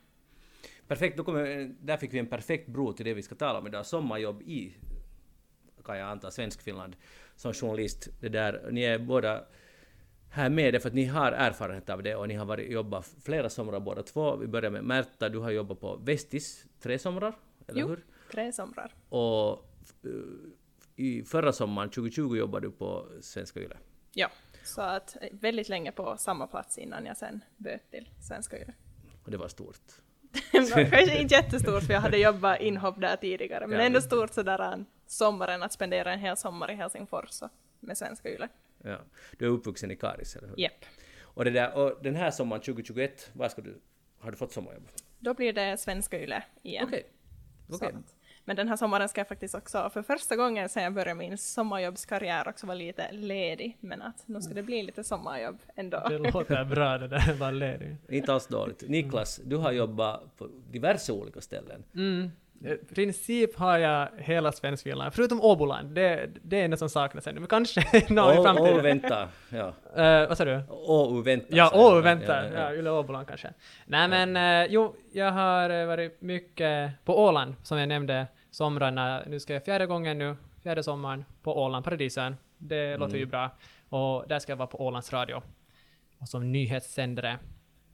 Perfekt, 0.88 1.16
då 1.16 1.25
kommer, 1.25 1.75
där 1.80 1.97
fick 1.97 2.12
vi 2.12 2.18
en 2.18 2.26
perfekt 2.26 2.68
bro 2.68 2.92
till 2.92 3.04
det 3.04 3.14
vi 3.14 3.23
ska 3.23 3.35
tala 3.35 3.59
om 3.59 3.66
idag. 3.66 3.87
Sommarjobb 3.87 4.42
i, 4.42 4.76
kan 5.85 5.99
jag 5.99 6.09
anta, 6.09 6.30
Svenskfinland 6.30 6.97
som 7.37 7.53
journalist. 7.53 8.09
Det 8.21 8.29
där, 8.29 8.69
ni 8.71 8.83
är 8.83 8.99
båda 8.99 9.45
här 10.31 10.50
med 10.50 10.75
därför 10.75 10.88
att 10.88 10.95
ni 10.95 11.05
har 11.05 11.33
erfarenhet 11.33 11.91
av 11.91 12.03
det 12.03 12.14
och 12.17 12.29
ni 12.29 12.35
har 12.35 12.45
varit, 12.47 12.71
jobbat 12.71 13.14
flera 13.25 13.50
somrar 13.50 13.81
båda 13.81 14.03
två. 14.03 14.37
Vi 14.37 14.47
börjar 14.47 14.71
med 14.71 14.85
Märta, 14.85 15.29
du 15.29 15.38
har 15.38 15.50
jobbat 15.50 15.81
på 15.81 15.97
Vestis 15.97 16.67
tre 16.81 16.99
somrar, 16.99 17.35
eller 17.67 17.81
Jo. 17.81 17.88
hur? 17.88 18.05
Tre 18.33 18.53
somrar. 18.53 18.95
Och 19.09 19.53
eh, 20.05 20.11
i 20.97 21.23
förra 21.23 21.53
sommaren, 21.53 21.91
2020, 21.91 22.37
jobbade 22.37 22.67
du 22.67 22.71
på 22.71 23.07
Svenska 23.21 23.61
Yle. 23.61 23.76
Ja, 24.12 24.31
så 24.64 24.81
att 24.83 25.17
eh, 25.21 25.29
väldigt 25.33 25.69
länge 25.69 25.93
på 25.93 26.17
samma 26.19 26.47
plats 26.47 26.79
innan 26.79 27.07
jag 27.07 27.17
sen 27.17 27.41
böt 27.57 27.91
till 27.91 28.09
Svenska 28.21 28.59
Yle. 28.59 28.73
Och 29.25 29.31
det 29.31 29.37
var 29.37 29.49
stort. 29.49 29.81
Kanske 30.53 31.21
inte 31.21 31.35
jättestort 31.35 31.83
för 31.83 31.93
jag 31.93 32.00
hade 32.00 32.19
jobbat 32.19 32.61
inhopp 32.61 33.00
där 33.00 33.17
tidigare, 33.17 33.67
men 33.67 33.79
Ja, 33.79 33.87
ändå 33.87 34.00
stort 34.00 34.33
sådär 34.33 34.85
sommaren 35.14 35.62
att 35.62 35.73
spendera 35.73 36.12
en 36.12 36.18
hel 36.18 36.37
sommar 36.37 36.71
i 36.71 36.75
Helsingfors 36.75 37.28
så, 37.30 37.49
med 37.80 37.99
Svenska 37.99 38.28
Yle. 38.28 38.49
Ja. 38.83 38.99
Du 39.38 39.44
är 39.47 39.50
uppvuxen 39.50 39.90
i 39.90 39.97
Karis, 39.97 40.37
eller 40.37 40.49
hur? 40.49 40.59
Jepp. 40.61 40.85
Och, 41.23 41.44
det 41.44 41.50
där, 41.50 41.75
och 41.76 41.99
den 42.02 42.14
här 42.16 42.30
sommaren 42.30 42.62
2021, 42.62 43.30
vad 43.33 43.50
ska 43.50 43.62
du, 43.62 43.80
har 44.18 44.30
du 44.30 44.37
fått 44.37 44.52
sommarjobb? 44.52 44.88
Då 45.18 45.35
blir 45.35 45.52
det 45.52 45.80
Svenska 45.80 46.21
Yle 46.23 46.42
igen. 46.62 46.85
Okej. 46.88 47.06
Okej. 47.68 47.88
att- 47.88 48.14
Men 48.47 48.56
den 48.56 48.68
här 48.68 48.76
sommaren 48.76 49.09
ska 49.09 49.21
jag 49.21 49.28
faktiskt 49.28 49.54
också 49.54 49.90
för 49.90 50.02
första 50.02 50.37
gången 50.37 50.68
sedan 50.68 50.83
jag 50.83 50.92
började 50.94 51.14
min 51.14 51.38
sommarjobbskarriär 51.38 52.49
också 52.49 52.66
vara 52.66 52.75
lite 52.75 53.12
ledig, 53.12 53.76
men 53.80 54.02
att 54.02 54.28
nu 54.28 54.40
ska 54.42 54.54
det 54.54 54.62
bli 54.62 54.83
lite 54.83 55.04
sommarjobb 55.04 55.59
ändå. 55.76 56.02
Det 56.09 56.18
låter 56.18 56.64
bra 56.64 56.99
det 56.99 57.09
där, 57.09 57.37
bara 57.38 57.50
ledig. 57.50 57.97
Inte 58.09 58.33
alls 58.33 58.47
dåligt. 58.47 58.88
Niklas, 58.88 59.40
du 59.44 59.56
har 59.56 59.73
jobbat 59.73 60.37
på 60.37 60.49
diverse 60.71 61.12
olika 61.12 61.40
ställen. 61.40 61.85
Mm. 61.94 62.30
I 62.64 62.94
princip 62.94 63.56
har 63.56 63.78
jag 63.78 64.09
hela 64.18 64.52
Svenskfinland, 64.52 65.14
förutom 65.14 65.40
Åboland. 65.40 65.94
Det, 65.94 66.30
det 66.42 66.61
är 66.61 66.68
det 66.68 66.76
som 66.76 66.88
saknas 66.88 67.26
ännu, 67.26 67.40
men 67.40 67.49
kanske 67.49 67.80
någon 68.09 68.33
i 68.38 68.42
framtiden. 68.42 68.76
åh, 68.76 68.83
vänta. 68.83 69.28
Ja. 69.49 69.75
Eh, 70.02 70.28
vad 70.28 70.38
sa 70.38 70.44
du? 70.44 70.62
Åh, 70.68 71.23
vänta. 71.23 71.47
Ja, 71.50 71.71
åh, 71.75 72.00
vänta. 72.00 72.44
Ja, 72.44 72.50
Ja, 72.54 72.61
ja. 72.61 72.75
Yle 72.75 72.90
Åboland 72.90 73.28
kanske. 73.28 73.52
Nej 73.87 74.09
men, 74.09 74.37
eh, 74.37 74.73
jo, 74.73 74.97
jag 75.12 75.33
har 75.33 75.71
eh, 75.71 75.87
varit 75.87 76.21
mycket 76.21 76.92
på 77.04 77.25
Åland, 77.25 77.54
som 77.62 77.78
jag 77.78 77.88
nämnde, 77.88 78.26
somrarna. 78.50 79.23
Nu 79.26 79.40
ska 79.40 79.52
jag 79.52 79.64
fjärde 79.64 79.87
gången 79.87 80.18
nu, 80.18 80.37
fjärde 80.62 80.83
sommaren, 80.83 81.25
på 81.42 81.62
Åland, 81.62 81.85
Paradisön. 81.85 82.37
Det 82.59 82.97
låter 82.97 83.16
ju 83.16 83.26
bra. 83.26 83.50
Och 83.88 84.25
där 84.28 84.38
ska 84.38 84.52
jag 84.52 84.56
vara 84.56 84.66
på 84.66 84.87
Ålands 84.87 85.12
Radio 85.12 85.42
och 86.18 86.28
som 86.28 86.52
nyhetssändare. 86.52 87.38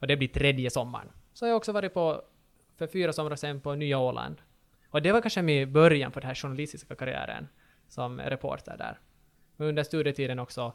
Och 0.01 0.07
det 0.07 0.17
blir 0.17 0.29
tredje 0.29 0.71
sommaren. 0.71 1.09
Så 1.33 1.47
jag 1.47 1.51
har 1.53 1.57
också 1.57 1.73
varit 1.73 1.95
på, 1.95 2.23
för 2.79 2.87
fyra 2.87 3.13
somrar 3.13 3.37
sedan, 3.37 3.61
på 3.61 3.75
Nya 3.75 3.99
Åland. 3.99 4.37
Och 4.91 5.03
det 5.03 5.13
var 5.13 5.21
kanske 5.21 5.43
min 5.43 5.73
början 5.73 6.13
på 6.13 6.21
den 6.21 6.27
här 6.27 6.35
journalistiska 6.35 6.95
karriären 6.95 7.49
som 7.89 8.21
reporter 8.21 8.77
där. 8.77 8.99
Under 9.57 9.83
studietiden 9.83 10.39
också 10.39 10.73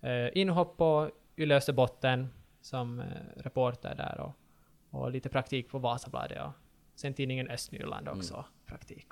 eh, 0.00 0.38
inhopp 0.38 0.76
på 0.76 1.10
Yle 1.36 1.56
Österbotten 1.56 2.28
som 2.60 3.00
eh, 3.00 3.06
reporter 3.36 3.94
där 3.94 4.20
och, 4.20 4.32
och 4.90 5.10
lite 5.10 5.28
praktik 5.28 5.68
på 5.68 5.78
Vasabladet 5.78 6.42
och 6.42 6.52
sen 6.94 7.14
tidningen 7.14 7.48
Östnyland 7.48 8.08
också, 8.08 8.34
mm. 8.34 8.46
praktik. 8.66 9.06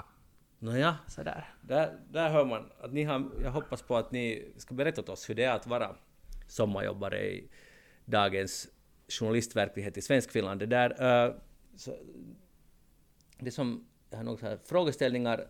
Nåja, 0.59 0.97
Sådär. 1.07 1.55
Där, 1.63 1.99
där 2.11 2.31
hör 2.31 2.45
man 2.45 2.71
att 2.81 2.93
ni 2.93 3.05
har, 3.05 3.31
jag 3.43 3.51
hoppas 3.51 3.83
på 3.83 3.97
att 3.97 4.13
ni 4.13 4.53
ska 4.57 4.75
berätta 4.75 5.01
åt 5.01 5.09
oss 5.09 5.31
hur 5.31 5.35
det 5.35 5.45
är 5.45 5.53
att 5.53 5.67
vara 5.67 5.97
sommarjobbare 6.49 7.27
i 7.27 7.51
dagens 8.05 8.69
journalistverklighet 9.09 9.97
i 9.97 10.03
Svenskfinland. 10.03 10.61
Det 10.61 10.67
där, 10.67 11.27
uh, 11.29 11.35
så, 11.77 11.97
det 13.39 13.51
som, 13.51 13.88
jag 14.11 14.17
har 14.17 14.25
några 14.25 14.59
frågeställningar. 14.65 15.49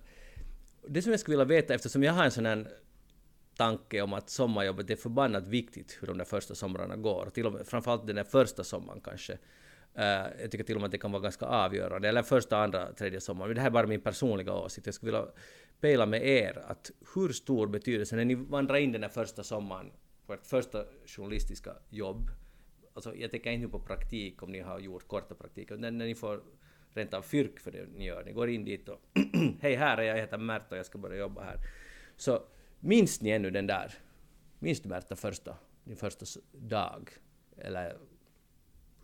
Det 0.89 1.03
som 1.03 1.13
jag 1.13 1.21
skulle 1.21 1.37
vilja 1.37 1.57
veta, 1.57 1.75
eftersom 1.75 2.03
jag 2.03 2.13
har 2.13 2.25
en 2.25 2.31
sån 2.31 2.47
här 2.47 2.69
tanke 3.57 4.03
om 4.03 4.13
att 4.13 4.31
sommarjobbet 4.31 4.91
är 4.91 4.97
förbannat 4.97 5.49
viktigt 5.49 5.99
hur 6.01 6.07
de 6.07 6.19
där 6.19 6.25
första 6.25 6.55
somrarna 6.55 6.97
går. 6.97 7.31
Till 7.35 7.47
och 7.47 7.53
med, 7.53 7.67
framförallt 7.67 8.07
den 8.07 8.17
där 8.17 8.25
första 8.25 8.65
sommaren 8.65 9.01
kanske. 9.01 9.33
Uh, 9.99 10.41
jag 10.41 10.51
tycker 10.51 10.65
till 10.65 10.75
och 10.75 10.81
med 10.81 10.89
att 10.89 10.93
det 10.93 10.99
kan 10.99 11.13
vara 11.13 11.23
ganska 11.23 11.47
avgörande. 11.47 12.09
Eller 12.09 12.23
första, 12.23 12.59
andra, 12.59 12.93
tredje 12.93 13.21
sommaren. 13.21 13.55
Det 13.55 13.61
här 13.61 13.69
är 13.69 13.73
bara 13.73 13.87
min 13.87 14.01
personliga 14.01 14.55
åsikt. 14.55 14.87
Jag 14.87 14.95
skulle 14.95 15.13
vilja 15.13 15.27
pejla 15.81 16.07
med 16.07 16.27
er 16.27 16.63
att 16.67 16.91
hur 17.15 17.29
stor 17.29 17.67
betydelse, 17.67 18.17
när 18.17 18.25
ni 18.25 18.35
vandrar 18.35 18.77
in 18.77 18.93
den 18.93 19.01
där 19.01 19.09
första 19.09 19.43
sommaren 19.43 19.93
på 20.27 20.33
ert 20.33 20.47
första 20.47 20.85
journalistiska 21.07 21.73
jobb, 21.91 22.31
alltså 22.95 23.15
jag 23.17 23.31
tänker 23.31 23.51
inte 23.51 23.69
på 23.69 23.81
praktik 23.81 24.43
om 24.43 24.53
ni 24.53 24.61
har 24.61 24.79
gjort 24.79 25.09
korta 25.09 25.35
praktiker, 25.35 25.77
när, 25.77 25.91
när 25.91 26.07
ni 26.07 26.15
får 26.15 26.43
rent 26.99 27.15
av 27.15 27.23
fyrk 27.23 27.61
för 27.61 27.71
det 27.71 27.87
ni 27.97 28.05
gör. 28.05 28.25
Ni 28.25 28.33
går 28.33 28.49
in 28.49 28.65
dit 28.65 28.89
och 28.89 29.01
hej 29.61 29.75
här 29.75 29.99
är 29.99 30.03
jag, 30.03 30.17
jag 30.17 30.21
heter 30.21 30.39
Märta 30.39 30.67
och 30.71 30.79
jag 30.79 30.87
ska 30.87 30.99
börja 30.99 31.17
jobba 31.17 31.43
här. 31.43 31.57
Så 32.17 32.43
minns 32.81 33.21
ni 33.21 33.31
ännu 33.31 33.51
den 33.51 33.67
där, 33.67 33.95
minns 34.59 34.81
du 34.81 34.89
Märta 34.89 35.17
första, 35.17 35.57
din 35.85 35.97
första 35.97 36.27
dag? 36.53 37.11
Eller 37.57 37.97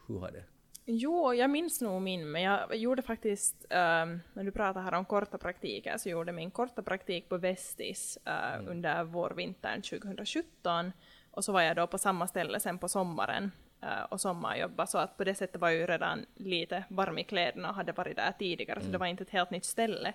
hur 0.07 0.19
har 0.19 0.31
det? 0.31 0.45
Jo, 0.87 1.35
jag 1.35 1.51
minns 1.51 1.81
nog 1.81 2.03
min, 2.03 2.31
men 2.31 2.43
jag 2.43 2.77
gjorde 2.77 3.03
faktiskt, 3.03 3.65
um, 3.65 4.21
när 4.33 4.45
du 4.45 4.51
pratar 4.51 4.83
här 4.83 4.93
om 4.93 5.05
korta 5.05 5.39
praktiker, 5.39 5.99
så 5.99 6.09
gjorde 6.09 6.33
min 6.33 6.51
korta 6.51 6.83
praktik 6.83 7.29
på 7.29 7.39
Vestis 7.39 8.19
uh, 8.29 8.55
mm. 8.55 8.69
under 8.69 9.05
vårvintern 9.05 9.83
2017, 9.83 10.93
och 11.31 11.45
så 11.45 11.53
var 11.53 11.63
jag 11.63 11.77
då 11.77 11.87
på 11.87 11.99
samma 11.99 12.27
ställe 12.27 12.61
sen 12.61 12.79
på 12.79 12.89
sommaren 12.89 13.51
och 14.09 14.21
sommarjobba, 14.21 14.87
så 14.87 14.99
att 14.99 15.17
på 15.17 15.25
det 15.25 15.35
sättet 15.35 15.61
var 15.61 15.69
jag 15.69 15.79
ju 15.79 15.87
redan 15.87 16.27
lite 16.35 16.85
varm 16.89 17.19
i 17.19 17.25
kläderna 17.25 17.69
och 17.69 17.75
hade 17.75 17.93
varit 17.93 18.17
där 18.17 18.33
tidigare, 18.39 18.77
mm. 18.77 18.87
så 18.87 18.93
det 18.93 18.99
var 18.99 19.07
inte 19.07 19.23
ett 19.23 19.31
helt 19.31 19.51
nytt 19.51 19.65
ställe. 19.65 20.13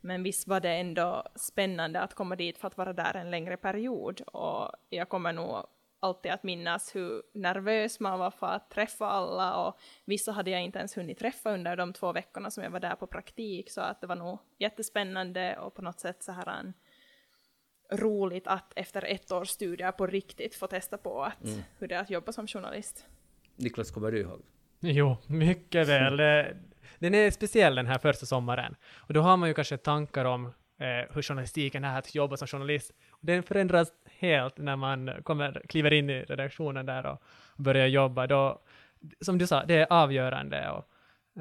Men 0.00 0.22
visst 0.22 0.48
var 0.48 0.60
det 0.60 0.70
ändå 0.70 1.24
spännande 1.34 2.00
att 2.00 2.14
komma 2.14 2.36
dit 2.36 2.58
för 2.58 2.66
att 2.66 2.76
vara 2.76 2.92
där 2.92 3.16
en 3.16 3.30
längre 3.30 3.56
period, 3.56 4.20
och 4.20 4.72
jag 4.88 5.08
kommer 5.08 5.32
nog 5.32 5.66
alltid 6.00 6.32
att 6.32 6.42
minnas 6.42 6.96
hur 6.96 7.22
nervös 7.34 8.00
man 8.00 8.18
var 8.18 8.30
för 8.30 8.46
att 8.46 8.70
träffa 8.70 9.06
alla 9.06 9.66
och 9.66 9.78
vissa 10.04 10.32
hade 10.32 10.50
jag 10.50 10.62
inte 10.62 10.78
ens 10.78 10.96
hunnit 10.96 11.18
träffa 11.18 11.50
under 11.50 11.76
de 11.76 11.92
två 11.92 12.12
veckorna 12.12 12.50
som 12.50 12.64
jag 12.64 12.70
var 12.70 12.80
där 12.80 12.94
på 12.94 13.06
praktik 13.06 13.70
så 13.70 13.80
att 13.80 14.00
det 14.00 14.06
var 14.06 14.16
nog 14.16 14.38
jättespännande 14.58 15.58
och 15.58 15.74
på 15.74 15.82
något 15.82 16.00
sätt 16.00 16.22
så 16.22 16.32
här 16.32 16.46
en 16.46 16.74
roligt 17.90 18.46
att 18.46 18.72
efter 18.76 19.04
ett 19.04 19.32
års 19.32 19.48
studier 19.48 19.92
på 19.92 20.06
riktigt 20.06 20.54
få 20.54 20.66
testa 20.66 20.98
på 20.98 21.22
att, 21.22 21.44
mm. 21.44 21.60
hur 21.78 21.88
det 21.88 21.94
är 21.94 22.00
att 22.00 22.10
jobba 22.10 22.32
som 22.32 22.46
journalist. 22.46 23.06
Niklas, 23.56 23.90
kommer 23.90 24.12
du 24.12 24.20
ihåg? 24.20 24.42
Jo, 24.80 25.16
mycket 25.26 25.88
väl. 25.88 26.16
Den 26.98 27.14
är 27.14 27.30
speciell 27.30 27.74
den 27.74 27.86
här 27.86 27.98
första 27.98 28.26
sommaren. 28.26 28.76
Och 28.96 29.14
då 29.14 29.20
har 29.20 29.36
man 29.36 29.48
ju 29.48 29.54
kanske 29.54 29.76
tankar 29.76 30.24
om 30.24 30.46
eh, 30.78 31.14
hur 31.14 31.22
journalistiken 31.22 31.84
är 31.84 31.98
att 31.98 32.14
jobba 32.14 32.36
som 32.36 32.48
journalist. 32.48 32.92
Den 33.20 33.42
förändras 33.42 33.92
helt 34.18 34.58
när 34.58 34.76
man 34.76 35.10
kommer, 35.22 35.62
kliver 35.68 35.92
in 35.92 36.10
i 36.10 36.22
redaktionen 36.22 36.86
där 36.86 37.06
och 37.06 37.22
börjar 37.56 37.86
jobba. 37.86 38.26
Då, 38.26 38.60
som 39.20 39.38
du 39.38 39.46
sa, 39.46 39.64
det 39.64 39.74
är 39.74 39.86
avgörande. 39.90 40.70
Och, 40.70 40.84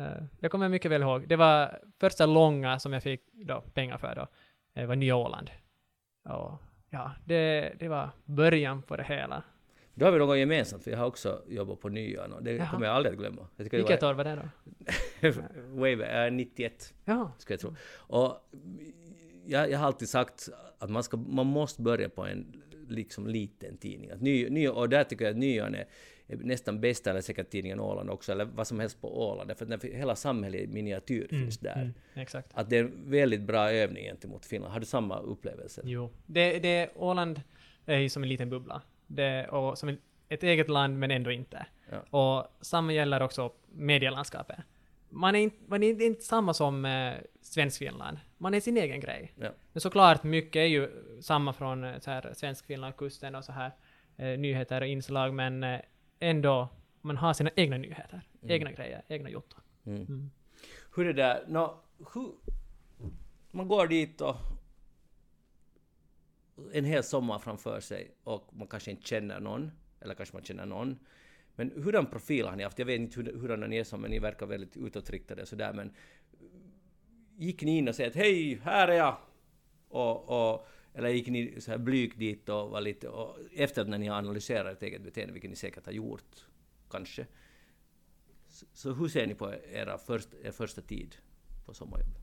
uh, 0.02 0.24
jag 0.40 0.52
kommer 0.52 0.70
mycket 0.70 0.92
väl 0.92 1.02
ihåg, 1.02 1.28
det 1.28 1.36
var 1.36 1.80
första 2.00 2.26
långa 2.26 2.80
som 2.80 2.94
jag 2.94 3.04
fick 3.04 3.22
då, 3.34 3.62
pengar 3.62 3.98
för 3.98 4.16
då, 4.16 4.28
det 4.74 4.86
var 4.86 4.96
Nya 4.96 5.16
Åland. 5.16 5.52
Och, 6.30 6.62
ja, 6.90 7.12
det, 7.26 7.74
det 7.80 7.88
var 7.88 8.10
början 8.26 8.82
på 8.82 8.96
det 8.98 9.04
hela. 9.04 9.44
Då 9.94 10.06
har 10.06 10.12
vi 10.12 10.20
något 10.20 10.38
gemensamt, 10.38 10.84
för 10.84 10.92
jag 10.92 10.98
har 10.98 11.06
också 11.06 11.42
jobbat 11.48 11.80
på 11.80 11.90
Nyan 11.90 12.34
och 12.34 12.44
det 12.44 12.52
Jaha. 12.52 12.70
kommer 12.72 12.86
jag 12.86 12.96
aldrig 12.96 13.14
att 13.14 13.20
glömma. 13.20 13.48
Vilket 13.56 14.02
var... 14.02 14.10
år 14.10 14.14
var 14.14 14.24
det 14.24 14.36
då? 14.36 15.32
Way, 15.80 15.96
uh, 15.96 16.34
91, 16.34 16.94
ja. 17.06 17.32
skulle 17.38 17.54
jag 17.54 17.60
tro. 17.60 17.76
Och 17.96 18.50
jag, 19.46 19.72
jag 19.72 19.80
har 19.80 19.88
alltid 19.88 20.10
sagt 20.10 20.50
att 20.80 20.90
man, 20.90 21.04
ska, 21.04 21.18
man 21.18 21.46
måste 21.46 21.82
börja 21.82 22.10
på 22.10 22.26
en 22.26 22.62
liksom 22.88 23.28
liten 23.28 23.78
tidning. 23.78 24.12
Att 24.12 24.22
ny, 24.22 24.50
ny, 24.50 24.68
och 24.68 24.90
där 24.90 25.04
tycker 25.04 25.26
jag 25.26 25.32
att 25.32 25.38
Nyan 25.38 25.76
är 25.76 25.86
nästan 26.28 26.82
bästa, 26.82 27.10
eller 27.10 27.22
säkert 27.22 27.50
tidningen 27.50 27.80
Åland 27.80 28.10
också, 28.10 28.32
eller 28.32 28.46
vad 28.46 28.68
som 28.68 28.80
helst 28.80 29.02
på 29.02 29.30
Åland, 29.30 29.50
därför 29.50 29.74
att 29.74 29.84
hela 29.84 30.16
samhället 30.16 30.62
i 30.62 30.68
miniatyr 30.68 31.28
mm, 31.32 31.44
finns 31.44 31.58
där. 31.58 31.94
Mm. 32.16 32.28
Att 32.54 32.70
det 32.70 32.78
är 32.78 32.84
en 32.84 33.10
väldigt 33.10 33.42
bra 33.42 33.72
övning 33.72 34.04
gentemot 34.04 34.46
Finland. 34.46 34.74
Har 34.74 34.80
du 34.80 34.86
samma 34.86 35.20
upplevelse? 35.20 35.82
Jo. 35.86 36.10
Det, 36.26 36.60
det, 36.60 36.90
Åland 36.96 37.42
är 37.86 37.98
ju 37.98 38.10
som 38.10 38.24
en 38.24 38.30
liten 38.30 38.50
bubbla. 38.50 38.82
Det, 39.08 39.48
och 39.48 39.78
som 39.78 39.98
ett 40.30 40.44
eget 40.44 40.70
land, 40.70 41.00
men 41.00 41.12
ändå 41.12 41.32
inte. 41.32 41.66
Ja. 41.90 42.20
Och 42.20 42.66
samma 42.66 42.94
gäller 42.94 43.22
också 43.22 43.52
medielandskapet 43.72 44.60
man 45.10 45.36
är, 45.36 45.40
inte, 45.40 45.58
man 45.68 45.84
är 45.84 46.02
inte 46.02 46.24
samma 46.24 46.54
som 46.54 46.86
eh, 46.86 47.14
Svenskfinland. 47.42 48.18
Man 48.38 48.54
är 48.54 48.60
sin 48.60 48.78
egen 48.78 49.00
grej. 49.00 49.34
Ja. 49.36 49.50
Men 49.74 49.82
såklart, 49.82 50.24
mycket 50.24 50.60
är 50.60 50.66
ju 50.66 50.90
samma 51.22 51.54
från 51.54 51.84
eh, 51.84 52.00
så 52.00 52.12
här, 52.12 52.34
Svenskfinland, 52.34 52.98
kusten 52.98 53.36
och 53.36 53.46
så 53.46 53.52
här 53.52 53.72
eh, 54.18 54.40
nyheter 54.40 54.82
och 54.82 54.88
inslag, 54.88 55.34
men 55.34 55.64
eh, 55.64 55.80
ändå, 56.20 56.70
man 57.02 57.18
har 57.18 57.34
sina 57.34 57.50
egna 57.56 57.78
nyheter, 57.78 58.22
mm. 58.42 58.52
egna 58.52 58.72
grejer, 58.72 59.04
egna 59.08 59.30
jotton. 59.30 59.62
Mm. 59.86 60.02
Mm. 60.02 60.32
Hur 60.96 61.08
är 61.08 61.14
det 61.14 61.22
där, 61.24 61.46
no, 61.48 61.84
hur, 62.14 62.32
man 63.52 63.68
går 63.68 63.88
dit 63.88 64.22
och 64.22 64.36
en 66.74 66.86
hel 66.86 67.04
sommar 67.04 67.40
framför 67.40 67.80
sig 67.80 68.12
och 68.24 68.50
man 68.52 68.68
kanske 68.68 68.92
inte 68.92 69.08
känner 69.08 69.40
någon, 69.40 69.72
eller 70.00 70.14
kanske 70.14 70.36
man 70.36 70.44
känner 70.44 70.66
någon, 70.66 71.00
men 71.56 71.72
hurdan 71.76 72.06
profil 72.06 72.46
har 72.46 72.56
ni 72.56 72.64
haft? 72.64 72.80
Jag 72.80 72.86
vet 72.86 73.00
inte 73.00 73.22
hur, 73.22 73.40
hurdana 73.40 73.68
ni 73.68 73.78
är 73.78 73.84
som, 73.84 74.02
men 74.02 74.12
ni 74.12 74.20
verkar 74.20 74.46
väldigt 74.46 74.78
utåtriktade 74.78 75.42
och 75.42 75.48
sådär, 75.48 75.74
men 75.74 75.94
gick 77.38 77.64
ni 77.64 77.78
in 77.78 77.88
och 77.88 77.96
sa 77.96 78.06
att 78.06 78.16
hej, 78.16 78.60
här 78.64 78.88
är 78.88 78.94
jag? 78.94 79.18
Och, 79.88 80.30
och, 80.30 80.68
eller 80.98 81.10
gick 81.10 81.28
ni 81.28 81.62
så 81.62 81.72
här 81.72 81.78
blyg 81.78 82.18
dit 82.18 82.50
och 82.50 82.70
var 82.70 82.82
lite, 82.82 83.10
och 83.10 83.38
efter 83.56 83.86
när 83.86 83.98
ni 83.98 84.08
har 84.08 84.18
analyserat 84.18 84.74
ert 84.74 84.84
eget 84.84 85.02
beteende, 85.02 85.34
vilket 85.34 85.50
ni 85.50 85.56
säkert 85.56 85.86
har 85.86 85.94
gjort, 85.94 86.46
kanske. 86.90 87.26
Så, 88.48 88.66
så 88.74 88.94
hur 88.94 89.08
ser 89.08 89.28
ni 89.28 89.36
på 89.36 89.54
era 89.74 89.98
först, 89.98 90.30
er 90.44 90.52
första 90.52 90.82
tid 90.82 91.16
på 91.66 91.74
sommarjobb? 91.74 92.18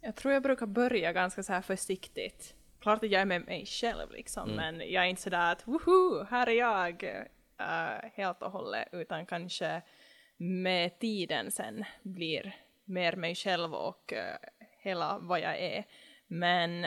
Jag 0.00 0.16
tror 0.16 0.34
jag 0.34 0.42
brukar 0.42 0.66
börja 0.66 1.12
ganska 1.12 1.42
så 1.42 1.52
här 1.52 1.62
försiktigt. 1.62 2.54
Klart 2.80 3.04
att 3.04 3.10
jag 3.10 3.22
är 3.22 3.26
med 3.26 3.46
mig 3.46 3.66
själv 3.66 4.10
liksom, 4.10 4.50
mm. 4.50 4.56
men 4.56 4.90
jag 4.92 5.04
är 5.04 5.08
inte 5.08 5.22
sådär 5.22 5.52
att 5.52 5.66
woho, 5.68 6.24
här 6.24 6.46
är 6.46 6.52
jag, 6.52 7.02
uh, 7.60 8.10
helt 8.14 8.42
och 8.42 8.52
hållet, 8.52 8.88
utan 8.92 9.26
kanske 9.26 9.82
med 10.36 10.98
tiden 10.98 11.50
sen 11.50 11.84
blir 12.02 12.56
mer 12.84 13.16
mig 13.16 13.34
själv 13.34 13.74
och 13.74 14.12
uh, 14.12 14.48
hela 14.78 15.18
vad 15.18 15.40
jag 15.40 15.58
är. 15.58 15.84
Men 16.26 16.86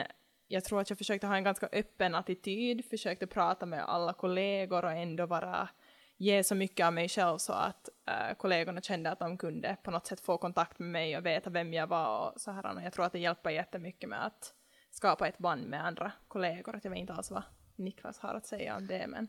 jag 0.52 0.64
tror 0.64 0.80
att 0.80 0.90
jag 0.90 0.98
försökte 0.98 1.26
ha 1.26 1.36
en 1.36 1.44
ganska 1.44 1.68
öppen 1.72 2.14
attityd, 2.14 2.84
försökte 2.84 3.26
prata 3.26 3.66
med 3.66 3.84
alla 3.84 4.12
kollegor 4.12 4.84
och 4.84 4.92
ändå 4.92 5.26
vara 5.26 5.68
ge 6.16 6.44
så 6.44 6.54
mycket 6.54 6.86
av 6.86 6.92
mig 6.92 7.08
själv 7.08 7.38
så 7.38 7.52
att 7.52 7.88
uh, 8.10 8.34
kollegorna 8.36 8.80
kände 8.80 9.10
att 9.10 9.18
de 9.18 9.38
kunde 9.38 9.76
på 9.82 9.90
något 9.90 10.06
sätt 10.06 10.20
få 10.20 10.38
kontakt 10.38 10.78
med 10.78 10.88
mig 10.88 11.16
och 11.16 11.26
veta 11.26 11.50
vem 11.50 11.74
jag 11.74 11.86
var 11.86 12.18
och 12.18 12.40
så 12.40 12.50
här. 12.50 12.74
Och 12.74 12.82
jag 12.82 12.92
tror 12.92 13.04
att 13.04 13.12
det 13.12 13.18
hjälper 13.18 13.50
jättemycket 13.50 14.08
med 14.08 14.26
att 14.26 14.54
skapa 14.90 15.28
ett 15.28 15.38
band 15.38 15.66
med 15.66 15.86
andra 15.86 16.12
kollegor. 16.28 16.76
Att 16.76 16.84
jag 16.84 16.90
vet 16.90 17.00
inte 17.00 17.12
alls 17.12 17.30
vad 17.30 17.42
Niklas 17.76 18.18
har 18.18 18.34
att 18.34 18.46
säga 18.46 18.76
om 18.76 18.86
det, 18.86 19.06
men 19.08 19.28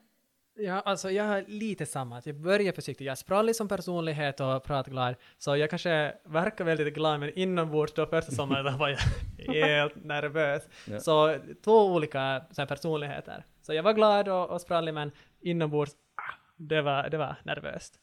Ja, 0.55 0.79
alltså 0.79 1.11
jag 1.11 1.23
har 1.23 1.43
lite 1.47 1.85
samma. 1.85 2.21
Jag 2.25 2.35
börjar 2.35 2.73
försiktigt. 2.73 3.05
Jag 3.05 3.11
är 3.11 3.15
sprallig 3.15 3.55
som 3.55 3.67
personlighet 3.67 4.39
och 4.39 4.63
pratglad, 4.63 5.15
så 5.37 5.55
jag 5.55 5.69
kanske 5.69 6.15
verkar 6.25 6.65
väldigt 6.65 6.93
glad, 6.93 7.19
men 7.19 7.29
inombords 7.29 7.93
då 7.93 8.05
första 8.05 8.31
sommaren 8.31 8.77
var 8.77 8.89
jag 8.89 8.99
helt 9.53 9.95
nervös. 9.95 10.67
Ja. 10.87 10.99
Så 10.99 11.37
två 11.63 11.93
olika 11.93 12.45
så 12.51 12.61
här, 12.61 12.67
personligheter. 12.67 13.45
Så 13.61 13.73
jag 13.73 13.83
var 13.83 13.93
glad 13.93 14.29
och, 14.29 14.49
och 14.49 14.61
sprallig, 14.61 14.93
men 14.93 15.11
inombords, 15.41 15.91
ah, 16.15 16.33
det 16.55 16.81
var, 16.81 17.09
det 17.09 17.17
var 17.17 17.35
nervöst. 17.43 17.99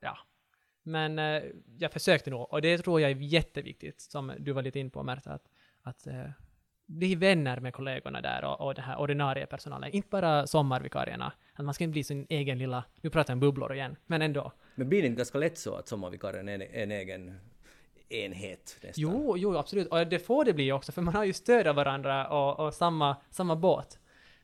Ja. 0.00 0.18
Men 0.82 1.18
eh, 1.18 1.42
jag 1.78 1.92
försökte 1.92 2.30
nog, 2.30 2.52
och 2.52 2.62
det 2.62 2.78
tror 2.78 3.00
jag 3.00 3.10
är 3.10 3.16
jätteviktigt, 3.16 4.00
som 4.00 4.32
du 4.38 4.52
var 4.52 4.62
lite 4.62 4.78
in 4.78 4.90
på 4.90 5.02
Märta, 5.02 5.30
att, 5.30 5.48
att 5.82 6.06
eh, 6.06 6.30
bli 6.86 7.14
vänner 7.14 7.60
med 7.60 7.74
kollegorna 7.74 8.20
där 8.20 8.44
och, 8.44 8.60
och 8.60 8.74
den 8.74 8.84
här 8.84 8.98
ordinarie 8.98 9.46
personalen, 9.46 9.90
inte 9.90 10.08
bara 10.08 10.46
sommarvikarierna. 10.46 11.32
Att 11.58 11.64
man 11.64 11.74
ska 11.74 11.84
inte 11.84 11.92
bli 11.92 12.04
sin 12.04 12.26
egen 12.28 12.58
lilla, 12.58 12.84
nu 13.00 13.10
pratar 13.10 13.32
jag 13.32 13.36
om 13.36 13.40
bubblor 13.40 13.74
igen, 13.74 13.96
men 14.06 14.22
ändå. 14.22 14.52
Men 14.74 14.88
blir 14.88 15.02
det 15.02 15.06
inte 15.08 15.16
ganska 15.18 15.38
lätt 15.38 15.58
så 15.58 15.74
att 15.74 15.88
sommarvikarien 15.88 16.48
är 16.48 16.54
en, 16.54 16.62
en 16.62 16.90
egen 16.90 17.34
enhet 18.08 18.76
nästan? 18.82 18.92
Jo, 19.02 19.36
jo, 19.36 19.56
absolut. 19.56 19.88
Och 19.88 20.06
det 20.06 20.18
får 20.18 20.44
det 20.44 20.52
bli 20.52 20.72
också, 20.72 20.92
för 20.92 21.02
man 21.02 21.14
har 21.14 21.24
ju 21.24 21.32
stöd 21.32 21.66
av 21.66 21.76
varandra 21.76 22.28
och, 22.28 22.66
och 22.66 22.74
samma, 22.74 23.16
samma 23.30 23.56
båt. 23.56 23.98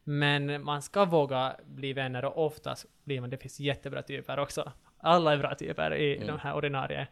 Men 0.05 0.65
man 0.65 0.83
ska 0.83 1.05
våga 1.05 1.57
bli 1.65 1.93
vänner 1.93 2.25
och 2.25 2.47
oftast 2.47 2.87
blir 3.05 3.21
man, 3.21 3.31
det 3.31 3.37
finns 3.39 3.61
jättebra 3.61 4.03
typer 4.03 4.39
också. 4.39 4.73
Alla 4.99 5.33
är 5.33 5.39
bra 5.39 5.55
typer 5.55 5.95
i 5.95 6.17
Mm. 6.17 6.27
de 6.27 6.39
här 6.39 6.55
ordinarie 6.55 7.07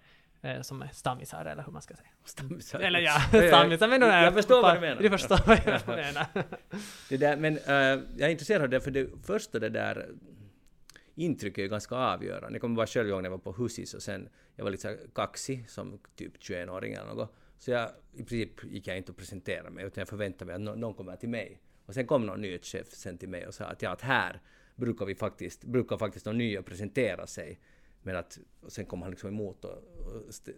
som 0.62 0.82
är 0.82 0.88
stammisar 0.92 1.44
eller 1.44 1.62
hur 1.62 1.72
man 1.72 1.82
ska 1.82 1.94
säga. 1.94 2.08
Stammisar. 2.24 2.80
Eller 2.80 3.00
ja, 3.00 3.20
stammisar 3.48 3.88
men 3.88 4.00
de 4.00 4.06
är 4.06 4.24
Jag 4.24 4.34
förstår 4.34 4.62
vad 4.62 4.76
du 4.76 4.80
menar. 4.80 5.02
Du 5.02 5.10
förstår 5.10 5.40
vad 5.46 5.58
jag 5.66 5.82
menar. 5.86 6.26
Det 7.08 7.16
där, 7.16 7.36
men 7.36 7.56
eh, 7.56 8.04
jag 8.16 8.20
är 8.20 8.28
intresserad 8.28 8.62
av 8.62 8.68
det, 8.68 8.80
för 8.80 8.90
det 8.90 9.08
första 9.26 9.58
det 9.58 9.68
där 9.68 10.08
intrycket 11.14 11.64
är 11.64 11.68
ganska 11.68 11.94
avgörande. 11.94 12.52
Jag 12.52 12.60
kommer 12.60 12.76
bara 12.76 12.86
själv 12.86 13.08
ihåg 13.08 13.22
när 13.22 13.30
jag 13.30 13.30
var 13.30 13.52
på 13.52 13.52
Husis 13.52 13.94
och 13.94 14.02
sen, 14.02 14.28
jag 14.56 14.64
var 14.64 14.70
lite 14.70 14.98
kaxig 15.14 15.70
som 15.70 15.98
typ 16.16 16.32
21-åring 16.42 16.92
eller 16.94 17.06
något. 17.14 17.34
Så 17.58 17.70
jag, 17.70 17.90
i 18.12 18.16
princip 18.22 18.64
gick 18.64 18.86
jag 18.86 18.96
inte 18.96 19.12
och 19.12 19.18
presenterade 19.18 19.70
mig, 19.70 19.84
utan 19.84 20.00
jag 20.00 20.08
förväntade 20.08 20.44
mig 20.44 20.54
att 20.54 20.60
nå- 20.60 20.74
någon 20.74 20.94
kommer 20.94 21.16
till 21.16 21.28
mig. 21.28 21.60
Och 21.86 21.94
sen 21.94 22.06
kom 22.06 22.26
någon 22.26 22.40
nyhetschef 22.40 22.86
sen 22.90 23.18
till 23.18 23.28
mig 23.28 23.46
och 23.46 23.54
sa 23.54 23.64
att 23.64 23.82
ja, 23.82 23.90
att 23.90 24.00
här 24.02 24.40
brukar 24.76 25.06
vi 25.06 25.14
faktiskt, 25.14 25.64
brukar 25.64 25.98
faktiskt 25.98 26.26
någon 26.26 26.38
ny 26.38 26.58
och 26.58 26.66
presentera 26.66 27.26
sig. 27.26 27.60
Men 28.02 28.16
att, 28.16 28.38
och 28.60 28.72
sen 28.72 28.86
kom 28.86 29.02
han 29.02 29.10
liksom 29.10 29.28
emot 29.28 29.64
och, 29.64 29.72
och 29.72 30.28
st- 30.28 30.52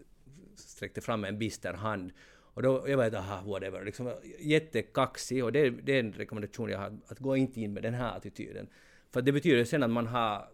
sträckte 0.57 1.01
fram 1.01 1.25
en 1.25 1.39
bister 1.39 1.73
hand. 1.73 2.13
Och 2.37 2.63
då, 2.63 2.85
jag 2.89 2.97
att 3.05 3.15
aha, 3.15 3.43
whatever, 3.43 3.85
liksom 3.85 4.13
jättekaxig 4.39 5.45
och 5.45 5.53
det, 5.53 5.59
är- 5.61 5.71
det 5.71 5.93
är 5.93 6.01
en 6.01 6.13
rekommendation 6.13 6.71
jag 6.71 6.79
har, 6.79 6.99
att 7.07 7.19
gå 7.19 7.37
inte 7.37 7.61
in 7.61 7.73
med 7.73 7.83
den 7.83 7.95
här 7.95 8.17
attityden. 8.17 8.69
För 9.11 9.23
det 9.23 9.33
betyder 9.33 9.65
sen 9.65 9.83
att 9.83 9.91
man 9.91 10.07
har, 10.07 10.49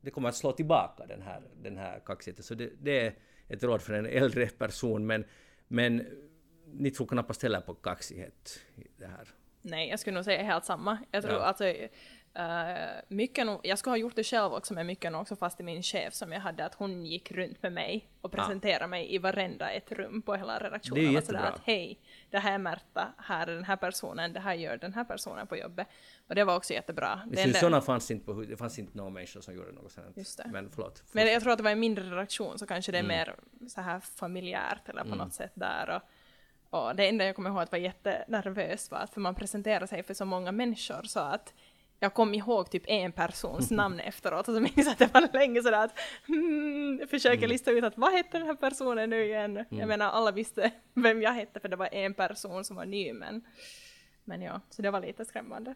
det 0.00 0.10
kommer 0.10 0.28
att 0.28 0.36
slå 0.36 0.52
tillbaka 0.52 1.06
den 1.06 1.22
här, 1.22 1.42
den 1.62 1.76
här 1.76 2.00
kaxigheten. 2.06 2.44
Så 2.44 2.54
det, 2.54 2.70
det 2.80 3.00
är 3.06 3.14
ett 3.48 3.62
råd 3.62 3.82
för 3.82 3.94
en 3.94 4.06
äldre 4.06 4.46
person, 4.46 5.06
men, 5.06 5.24
men 5.68 6.06
ni 6.72 6.90
tror 6.90 7.06
knappast 7.06 7.42
heller 7.42 7.60
på 7.60 7.74
kaxighet 7.74 8.60
i 8.76 8.86
det 8.96 9.06
här. 9.06 9.28
Nej, 9.62 9.88
jag 9.88 10.00
skulle 10.00 10.14
nog 10.14 10.24
säga 10.24 10.42
helt 10.42 10.64
samma. 10.64 10.98
Jag 11.10 11.22
tror 11.22 11.34
Ja. 11.34 11.40
alltså, 11.40 11.64
uh, 12.38 13.00
mycket 13.08 13.46
jag 13.62 13.78
skulle 13.78 13.92
ha 13.92 13.96
gjort 13.98 14.16
det 14.16 14.24
själv 14.24 14.52
också, 14.54 14.74
men 14.74 14.86
mycket 14.86 15.14
också 15.14 15.36
fast 15.36 15.60
i 15.60 15.62
min 15.62 15.82
chef 15.82 16.14
som 16.14 16.32
jag 16.32 16.40
hade, 16.40 16.64
att 16.64 16.74
hon 16.74 17.06
gick 17.06 17.32
runt 17.32 17.62
med 17.62 17.72
mig 17.72 18.08
och 18.20 18.32
presenterade 18.32 18.86
mig 18.86 19.14
i 19.14 19.18
varenda 19.18 19.70
ett 19.70 19.92
rum 19.92 20.22
på 20.22 20.34
hela 20.34 20.58
redaktionen. 20.58 21.04
Det 21.04 21.14
är 21.14 21.18
Och 21.18 21.24
sådär 21.24 21.38
jättebra. 21.38 21.54
att 21.58 21.60
hej, 21.64 21.98
det 22.30 22.38
här 22.38 22.52
är 22.54 22.58
Märta, 22.58 23.08
här 23.18 23.46
är 23.46 23.54
den 23.54 23.64
här 23.64 23.76
personen, 23.76 24.32
det 24.32 24.40
här 24.40 24.54
gör 24.54 24.76
den 24.76 24.94
här 24.94 25.04
personen 25.04 25.46
på 25.46 25.56
jobbet. 25.56 25.88
Och 26.28 26.34
det 26.34 26.44
var 26.44 26.56
också 26.56 26.72
jättebra. 26.72 27.20
Enda- 27.36 27.58
sådana 27.58 27.80
fanns 27.80 28.10
inte 28.10 28.24
på 28.26 28.32
det 28.32 28.56
fanns 28.56 28.78
inte 28.78 28.96
några 28.96 29.10
människor 29.10 29.40
som 29.40 29.54
gjorde 29.54 29.72
något 29.72 29.92
sånt. 29.92 30.16
Just 30.16 30.38
det. 30.38 30.48
Men 30.52 30.70
förlåt. 30.70 31.02
Men 31.12 31.26
jag 31.26 31.42
tror 31.42 31.52
att 31.52 31.58
det 31.58 31.64
var 31.64 31.70
en 31.70 31.80
mindre 31.80 32.04
redaktion 32.04 32.58
så 32.58 32.66
kanske 32.66 32.92
det 32.92 32.98
är 32.98 33.04
Mm. 33.04 33.16
mer 33.16 33.34
så 33.68 33.80
här 33.80 34.00
familjärt 34.00 34.88
eller 34.88 35.02
på 35.04 35.14
något 35.14 35.34
sätt 35.34 35.52
där. 35.54 35.90
Och, 35.90 36.02
och 36.80 36.96
det 36.96 37.08
enda 37.08 37.24
jag 37.24 37.36
kommer 37.36 37.50
ihåg 37.50 37.58
att 37.60 37.72
var 37.72 37.78
jättenervös 37.78 38.90
var 38.90 38.98
att 38.98 39.14
för 39.14 39.20
man 39.20 39.34
presenterar 39.34 39.86
sig 39.86 40.02
för 40.02 40.14
så 40.14 40.24
många 40.24 40.52
människor 40.52 41.02
så 41.02 41.20
att 41.20 41.54
jag 42.00 42.14
kom 42.14 42.34
ihåg 42.34 42.70
typ 42.70 42.82
en 42.86 43.12
persons 43.12 43.70
namn 43.80 44.00
efteråt 44.00 44.48
och 44.48 44.54
så 44.54 44.60
minns 44.60 44.76
jag 44.76 44.88
att 44.88 44.98
det 44.98 45.14
var 45.14 45.28
länge 45.32 45.62
sådär 45.62 45.84
att 45.84 45.98
hmm, 46.26 47.00
försöker 47.10 47.38
Mm. 47.38 47.50
lista 47.50 47.70
ut 47.70 47.84
att 47.84 47.98
vad 47.98 48.12
hette 48.12 48.38
den 48.38 48.46
här 48.46 48.54
personen 48.54 49.10
nu 49.10 49.24
igen? 49.24 49.64
Jag 49.70 49.88
menar 49.88 50.10
alla 50.10 50.30
visste 50.32 50.70
vem 50.94 51.22
jag 51.22 51.32
hette 51.32 51.60
för 51.60 51.68
det 51.68 51.76
var 51.76 51.88
en 51.94 52.14
person 52.14 52.64
som 52.64 52.76
var 52.76 52.84
ny 52.86 53.12
men 53.12 53.44
men 54.24 54.42
ja, 54.42 54.60
så 54.70 54.82
det 54.82 54.90
var 54.90 55.00
lite 55.00 55.24
skrämmande. 55.24 55.74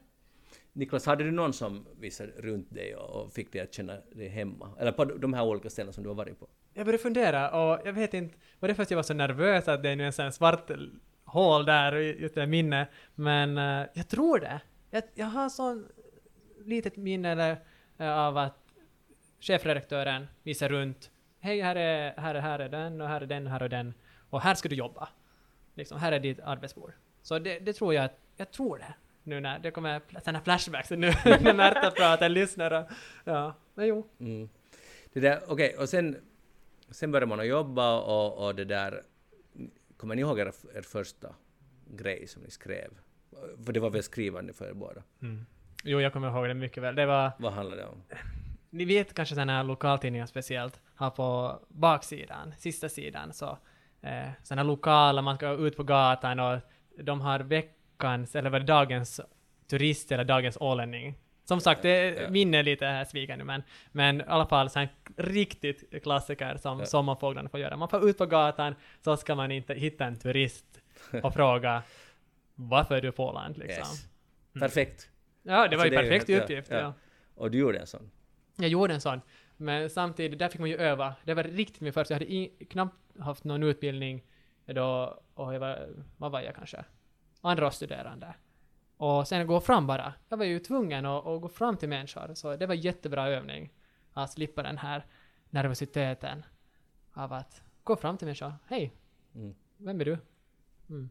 Niklas, 0.72 1.06
hade 1.06 1.24
du 1.24 1.30
någon 1.30 1.52
som 1.52 1.86
visade 2.00 2.32
runt 2.32 2.74
dig 2.74 2.96
och, 2.96 3.32
fick 3.32 3.52
dig 3.52 3.60
att 3.60 3.74
känna 3.74 3.96
dig 4.12 4.28
hemma? 4.28 4.70
Eller 4.78 4.92
på 4.92 5.04
de 5.04 5.34
här 5.34 5.44
olika 5.44 5.70
ställena 5.70 5.92
som 5.92 6.02
du 6.02 6.08
har 6.10 6.14
varit 6.14 6.40
på? 6.40 6.48
Jag 6.74 6.86
började 6.86 7.02
fundera 7.02 7.50
och 7.50 7.80
jag 7.84 7.92
vet 7.92 8.14
inte, 8.14 8.34
var 8.60 8.68
det 8.68 8.74
för 8.74 8.82
att 8.82 8.90
jag 8.90 8.96
var 8.96 9.02
så 9.02 9.14
nervös 9.14 9.68
att 9.68 9.82
det 9.82 9.90
är 9.90 9.96
nu 9.96 10.06
en 10.06 10.12
sån 10.12 10.24
här 10.24 10.30
svart 10.32 10.70
hål 11.24 11.64
där 11.64 11.96
i 11.96 12.24
ett 12.24 12.48
minne? 12.48 12.88
Men 13.14 13.58
eh, 13.58 13.86
jag 13.94 14.08
tror 14.08 14.38
det. 14.38 14.60
Jag, 14.90 15.02
jag 15.14 15.26
har 15.26 15.48
sån 15.48 15.88
litet 16.66 16.96
minne 16.96 17.32
eller, 17.32 17.56
eh, 17.98 18.18
av 18.18 18.36
att 18.36 18.58
chefredaktören 19.40 20.28
visar 20.42 20.68
runt. 20.68 21.10
Hej, 21.40 21.60
här 21.60 21.76
är, 21.76 22.14
här 22.16 22.34
är, 22.34 22.40
här 22.40 22.58
är 22.58 22.68
den 22.68 23.00
och 23.00 23.08
här 23.08 23.20
är 23.20 23.26
den 23.26 23.46
och 23.46 23.52
här 23.52 23.60
är 23.60 23.68
den. 23.68 23.94
Och 24.30 24.40
här 24.40 24.54
ska 24.54 24.68
du 24.68 24.76
jobba. 24.76 25.08
Liksom, 25.74 25.98
här 25.98 26.12
är 26.12 26.20
ditt 26.20 26.40
arbetsbord. 26.40 26.92
Så 27.22 27.38
det, 27.38 27.58
det 27.58 27.72
tror 27.72 27.94
jag, 27.94 28.10
jag 28.36 28.50
tror 28.50 28.78
det. 28.78 28.94
Nu 29.22 29.40
när 29.40 29.58
det 29.58 29.70
kommer 29.70 30.00
sådana 30.24 30.40
flashbacks 30.40 30.90
nu 30.90 30.96
när 31.24 31.54
Märta 31.54 31.90
pratar, 31.90 32.28
lyssnar 32.28 32.70
och, 32.70 32.90
ja. 33.24 33.54
Men 33.74 33.86
jo. 33.86 34.06
Mm. 34.20 34.48
Det 35.12 35.20
där, 35.20 35.40
okej, 35.48 35.76
och 35.78 35.88
sen, 35.88 36.16
sen 36.90 37.12
började 37.12 37.26
man 37.26 37.40
att 37.40 37.46
jobba 37.46 38.00
och, 38.00 38.46
och 38.46 38.54
det 38.54 38.64
där... 38.64 39.02
Kommer 39.96 40.14
ni 40.14 40.20
ihåg 40.20 40.38
er, 40.38 40.52
er 40.74 40.82
första 40.82 41.34
grej 41.90 42.26
som 42.26 42.42
ni 42.42 42.50
skrev? 42.50 42.90
För 43.66 43.72
det 43.72 43.80
var 43.80 43.90
väl 43.90 44.02
skrivande 44.02 44.52
för 44.52 44.68
er 44.68 44.72
båda? 44.72 45.02
Jo, 45.82 46.00
jag 46.00 46.12
kommer 46.12 46.28
ihåg 46.28 46.48
det 46.48 46.54
mycket 46.54 46.82
väl. 46.82 46.94
Det 46.94 47.06
var 47.06 47.30
Vad 47.38 47.52
handlade 47.52 47.82
det 47.82 47.88
om? 47.88 48.02
Ni 48.70 48.84
vet 48.84 49.14
kanske 49.14 49.34
sådana 49.34 49.52
här 49.56 49.64
lokaltidningar 49.64 50.26
speciellt 50.26 50.80
har 50.94 51.10
på 51.10 51.58
baksidan, 51.68 52.54
sista 52.58 52.88
sidan, 52.88 53.32
så 53.32 53.58
eh, 54.02 54.28
sådana 54.42 54.62
lokala, 54.62 55.22
man 55.22 55.36
ska 55.36 55.50
ut 55.50 55.76
på 55.76 55.82
gatan 55.82 56.40
och 56.40 56.58
de 56.98 57.20
har 57.20 57.40
veckans, 57.40 58.36
eller 58.36 58.50
vad 58.50 58.60
det 58.60 58.64
dagens 58.66 59.20
turist 59.70 60.12
eller 60.12 60.24
dagens 60.24 60.56
ålänning. 60.60 61.14
Som 61.44 61.60
sagt, 61.60 61.82
det 61.82 62.14
Ja. 62.22 62.30
minne 62.30 62.62
lite 62.62 62.86
här 62.86 63.04
sviken 63.04 63.38
nu, 63.38 63.44
men, 63.44 63.62
men 63.92 64.20
i 64.20 64.24
alla 64.26 64.46
fall 64.46 64.70
så 64.70 64.78
här 64.78 64.88
riktigt 65.16 66.02
klassiker 66.02 66.56
som 66.56 66.78
Ja. 66.80 66.86
sommarfåglarna 66.86 67.48
får 67.48 67.60
göra. 67.60 67.76
Man 67.76 67.88
får 67.88 68.08
ut 68.08 68.18
på 68.18 68.26
gatan, 68.26 68.74
så 69.04 69.16
ska 69.16 69.34
man 69.34 69.52
inte 69.52 69.74
hitta 69.74 70.04
en 70.04 70.18
turist 70.18 70.80
och 71.22 71.34
fråga 71.34 71.82
varför 72.54 72.94
är 72.94 73.00
du 73.00 73.12
på 73.12 73.26
Åland 73.28 73.58
liksom. 73.58 73.84
Yes. 73.96 74.08
Perfekt. 74.60 75.08
Ja, 75.42 75.68
det 75.68 75.76
var 75.76 75.84
Alltså, 75.84 75.86
ju 75.86 75.90
ju 75.90 75.96
perfekt 76.10 76.28
ja, 76.28 76.42
uppgift. 76.42 76.70
ja. 76.70 76.76
ja. 76.78 76.94
Och 77.34 77.50
du 77.50 77.58
gjorde 77.58 77.78
en 77.78 77.86
sån? 77.86 78.10
Jag 78.56 78.68
gjorde 78.68 78.94
en 78.94 79.00
sån. 79.00 79.20
Men 79.56 79.90
samtidigt, 79.90 80.38
där 80.38 80.48
fick 80.48 80.60
man 80.60 80.70
ju 80.70 80.76
öva. 80.76 81.14
Det 81.24 81.34
var 81.34 81.42
riktigt 81.44 81.80
min 81.80 81.92
första. 81.92 82.14
Jag 82.14 82.18
hade 82.20 82.32
i, 82.32 82.66
knappt 82.70 82.96
haft 83.18 83.44
någon 83.44 83.62
utbildning 83.62 84.24
då, 84.66 85.20
och 85.34 85.54
jag 85.54 85.60
var, 85.60 85.88
vad 86.16 86.32
var 86.32 86.40
jag 86.40 86.54
kanske? 86.54 86.84
Andra 87.40 87.70
studerande. 87.70 88.34
Och 88.96 89.28
sen 89.28 89.46
gå 89.46 89.60
fram 89.60 89.86
bara. 89.86 90.14
Jag 90.28 90.36
var 90.36 90.44
ju 90.44 90.58
tvungen 90.58 91.06
att, 91.06 91.26
att 91.26 91.40
gå 91.40 91.48
fram 91.48 91.76
till 91.76 91.88
människor, 91.88 92.34
så 92.34 92.56
det 92.56 92.66
var 92.66 92.74
jättebra 92.74 93.28
övning. 93.28 93.72
Att 94.12 94.32
slippa 94.32 94.62
den 94.62 94.78
här 94.78 95.06
nervositeten 95.50 96.44
av 97.12 97.32
att 97.32 97.62
gå 97.84 97.96
fram 97.96 98.16
till 98.18 98.26
människor. 98.26 98.54
Hej, 98.68 98.92
Mm. 99.34 99.54
vem 99.76 100.00
är 100.00 100.04
du? 100.04 100.18
Mm. 100.90 101.08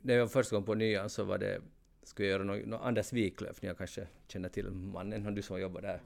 När 0.00 0.14
jag 0.14 0.20
var 0.20 0.28
första 0.28 0.56
gången 0.56 0.66
på 0.66 0.74
Nyan 0.74 1.10
så 1.10 1.24
var 1.24 1.38
det, 1.38 1.60
skulle 2.08 2.28
göra 2.28 2.44
något, 2.44 2.66
något 2.66 2.80
Anders 2.82 3.12
Wiklöf, 3.12 3.62
ni 3.62 3.74
kanske 3.78 4.06
känner 4.28 4.48
till 4.48 4.70
mannen, 4.70 5.26
och 5.26 5.32
du 5.32 5.42
som 5.42 5.60
jobbar 5.60 5.82
där, 5.82 6.00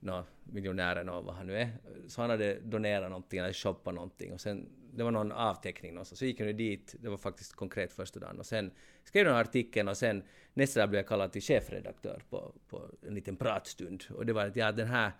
nå, 0.00 0.24
miljonären 0.44 1.08
och 1.08 1.24
vad 1.24 1.34
han 1.34 1.46
nu 1.46 1.56
är. 1.56 1.70
Så 2.08 2.20
han 2.20 2.30
hade 2.30 2.60
donerat 2.60 3.10
någonting 3.10 3.38
eller 3.38 3.52
shoppat 3.52 3.94
någonting 3.94 4.32
och 4.32 4.40
sen, 4.40 4.68
det 4.92 5.02
var 5.02 5.10
någon 5.10 5.32
avteckning 5.32 5.94
någonstans, 5.94 6.18
så 6.18 6.24
gick 6.24 6.40
jag 6.40 6.56
dit, 6.56 6.94
det 7.00 7.08
var 7.08 7.16
faktiskt 7.16 7.54
konkret 7.54 7.92
första 7.92 8.20
dagen 8.20 8.38
och 8.38 8.46
sen 8.46 8.70
skrev 9.04 9.26
jag 9.26 9.40
artikeln 9.40 9.88
och 9.88 9.96
sen 9.96 10.22
nästa 10.54 10.80
dag 10.80 10.88
blev 10.88 10.98
jag 10.98 11.08
kallad 11.08 11.32
till 11.32 11.42
chefredaktör 11.42 12.22
på, 12.30 12.52
på 12.68 12.82
en 13.06 13.14
liten 13.14 13.36
pratstund 13.36 14.04
och 14.10 14.26
det 14.26 14.32
var 14.32 14.46
att 14.46 14.56
ja, 14.56 14.72
den 14.72 14.88
här 14.88 15.12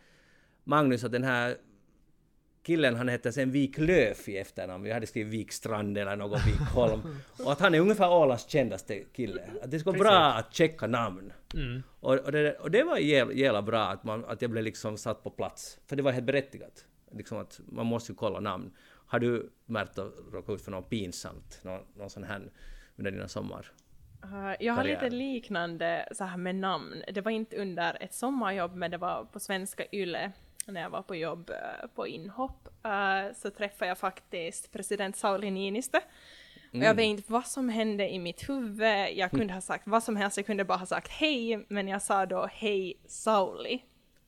Magnus, 0.64 1.04
att 1.04 1.12
den 1.12 1.24
här 1.24 1.56
killen 2.64 2.96
han 2.96 3.08
hette 3.08 3.32
sen 3.32 3.50
Wiklöf 3.50 4.28
i 4.28 4.38
efternamn. 4.38 4.84
Vi 4.84 4.92
hade 4.92 5.06
skrivit 5.06 5.32
Vikstrand 5.32 5.98
eller 5.98 6.16
något 6.16 6.46
Vikholm. 6.46 7.00
och 7.44 7.52
att 7.52 7.60
han 7.60 7.74
är 7.74 7.80
ungefär 7.80 8.10
Ålands 8.10 8.48
kändaste 8.48 9.04
kille. 9.12 9.42
Att 9.62 9.70
det 9.70 9.78
ska 9.78 9.90
vara 9.90 9.98
bra 9.98 10.32
att 10.32 10.54
checka 10.54 10.86
namn. 10.86 11.32
Mm. 11.54 11.82
Och, 12.00 12.14
och, 12.14 12.32
det, 12.32 12.52
och 12.52 12.70
det 12.70 12.82
var 12.82 12.96
jävla, 12.96 13.62
bra 13.62 13.82
att, 13.82 14.04
man, 14.04 14.24
att 14.24 14.42
jag 14.42 14.50
blev 14.50 14.64
liksom 14.64 14.96
satt 14.96 15.22
på 15.24 15.30
plats. 15.30 15.78
För 15.86 15.96
det 15.96 16.02
var 16.02 16.12
helt 16.12 16.26
berättigat. 16.26 16.84
Liksom 17.12 17.38
att 17.38 17.60
man 17.66 17.86
måste 17.86 18.12
ju 18.12 18.16
kolla 18.16 18.40
namn. 18.40 18.70
Har 19.06 19.18
du 19.18 19.50
märkt 19.66 19.98
att 19.98 20.12
råka 20.32 20.52
ut 20.52 20.62
för 20.62 20.70
något 20.70 20.90
pinsamt? 20.90 21.60
Någon, 21.62 21.80
någon 21.96 22.10
sån 22.10 22.24
här 22.24 22.50
under 22.96 23.10
dina 23.10 23.28
sommar? 23.28 23.66
Uh, 24.24 24.54
jag 24.60 24.74
har 24.74 24.84
lite 24.84 25.10
liknande 25.10 26.08
så 26.12 26.24
här 26.24 26.36
med 26.36 26.54
namn. 26.54 27.02
Det 27.12 27.20
var 27.20 27.30
inte 27.30 27.56
under 27.56 28.02
ett 28.02 28.14
sommarjobb, 28.14 28.74
men 28.74 28.90
det 28.90 28.98
var 28.98 29.24
på 29.24 29.40
svenska 29.40 29.84
YLE 29.92 30.32
när 30.72 30.80
jag 30.80 30.90
var 30.90 31.02
på 31.02 31.16
jobb 31.16 31.50
eh, 31.50 31.88
på 31.94 32.06
inhopp. 32.06 32.68
eh, 32.84 33.34
så 33.36 33.50
träffade 33.50 33.88
jag 33.88 33.98
faktiskt 33.98 34.72
president 34.72 35.16
Sauli 35.16 35.50
Niinistö. 35.50 35.98
Och 36.72 36.78
jag 36.78 36.94
vet 36.94 37.04
inte 37.04 37.32
vad 37.32 37.46
som 37.46 37.68
hände 37.68 38.08
i 38.08 38.18
mitt 38.18 38.48
huvud. 38.48 39.08
Jag 39.14 39.30
kunde 39.30 39.54
ha 39.54 39.60
sagt 39.60 39.86
vad 39.86 40.02
som 40.02 40.16
helst, 40.16 40.36
jag 40.36 40.46
kunde 40.46 40.64
bara 40.64 40.78
ha 40.78 40.86
sagt 40.86 41.10
hej, 41.10 41.66
men 41.68 41.88
jag 41.88 42.02
sa 42.02 42.26
då 42.26 42.48
hej 42.52 43.00
Sauli. 43.06 43.82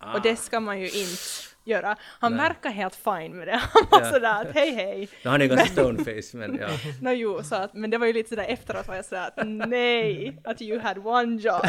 Ah. 0.07 0.15
Och 0.15 0.23
det 0.23 0.37
ska 0.37 0.61
man 0.61 0.81
ju 0.81 0.87
inte 0.91 1.23
göra. 1.65 1.97
Han 2.21 2.33
Nej. 2.37 2.49
verkar 2.49 2.71
helt 2.71 2.95
fine 2.95 3.37
med 3.37 3.49
det. 3.49 3.57
Han 3.73 3.87
var 3.91 4.01
Ja. 4.01 4.11
sådär 4.13 4.41
att 4.43 4.55
hej 4.55 4.75
hej. 4.75 5.09
No, 5.25 5.29
han 5.31 5.43
är 5.43 5.47
ganska 5.47 5.67
stoneface, 5.67 6.37
men 6.37 6.59
ja. 6.61 6.69
No, 7.03 7.11
jo, 7.11 7.43
så 7.43 7.55
att, 7.55 7.75
men 7.75 7.91
det 7.91 7.99
var 7.99 8.07
ju 8.07 8.13
lite 8.13 8.29
sådär 8.29 8.47
efteråt 8.49 8.89
var 8.89 8.95
jag 8.97 9.05
sådär 9.05 9.27
att 9.37 9.47
nej, 9.47 10.41
att 10.45 10.63
you 10.63 10.81
had 10.81 11.07
one 11.07 11.37
job. 11.43 11.61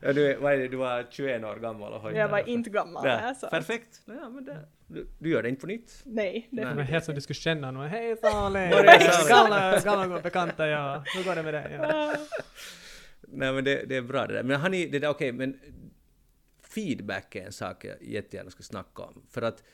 ja 0.00 0.12
du, 0.12 0.30
är- 0.32 0.36
vad 0.36 0.52
är 0.52 0.56
det, 0.58 0.68
du 0.68 0.76
var 0.76 1.06
21 1.10 1.44
år 1.44 1.56
gammal 1.56 1.92
och 1.92 2.00
har 2.00 2.12
Jag 2.12 2.28
var 2.28 2.48
inte 2.48 2.70
gammal 2.70 3.06
Ja, 3.08 3.18
alltså. 3.18 3.46
Perfekt. 3.46 4.00
Ja, 4.04 4.28
men 4.28 4.44
det, 4.44 4.56
du, 4.86 5.06
du 5.18 5.30
gör 5.30 5.42
det 5.42 5.48
inte 5.48 5.60
på 5.60 5.66
nytt. 5.66 6.02
Nej, 6.04 6.32
Nej. 6.32 6.46
Men 6.50 6.64
definitivt 6.64 6.90
helt 6.92 7.04
som 7.04 7.14
du 7.14 7.20
skulle 7.20 7.34
känna 7.34 7.70
någon. 7.70 7.88
Hej 7.88 8.16
Sali! 8.16 8.70
Var? 8.70 9.28
Gamla, 9.28 9.80
gamla 9.80 10.20
bekanta 10.20 10.66
ja. 10.68 11.02
Hur 11.16 11.24
går 11.24 11.34
det 11.34 11.42
med 11.42 11.54
dig? 11.54 11.78
Ja. 11.80 12.14
Nej 13.28 13.52
men 13.52 13.64
det, 13.64 13.84
det 13.88 13.96
är 13.96 14.02
bra 14.02 14.26
det 14.26 14.34
där. 14.34 14.42
Men 14.42 14.60
har 14.60 14.68
ni, 14.68 14.86
det 14.86 14.98
där 14.98 15.08
okej, 15.08 15.32
men 15.32 15.58
feedback 16.74 17.36
är 17.36 17.46
en 17.46 17.52
sak 17.52 17.84
jag 17.84 18.02
jättegärna 18.02 18.50
skulle 18.50 18.64
snacka 18.64 19.02
om. 19.02 19.22
För 19.30 19.42
att 19.42 19.64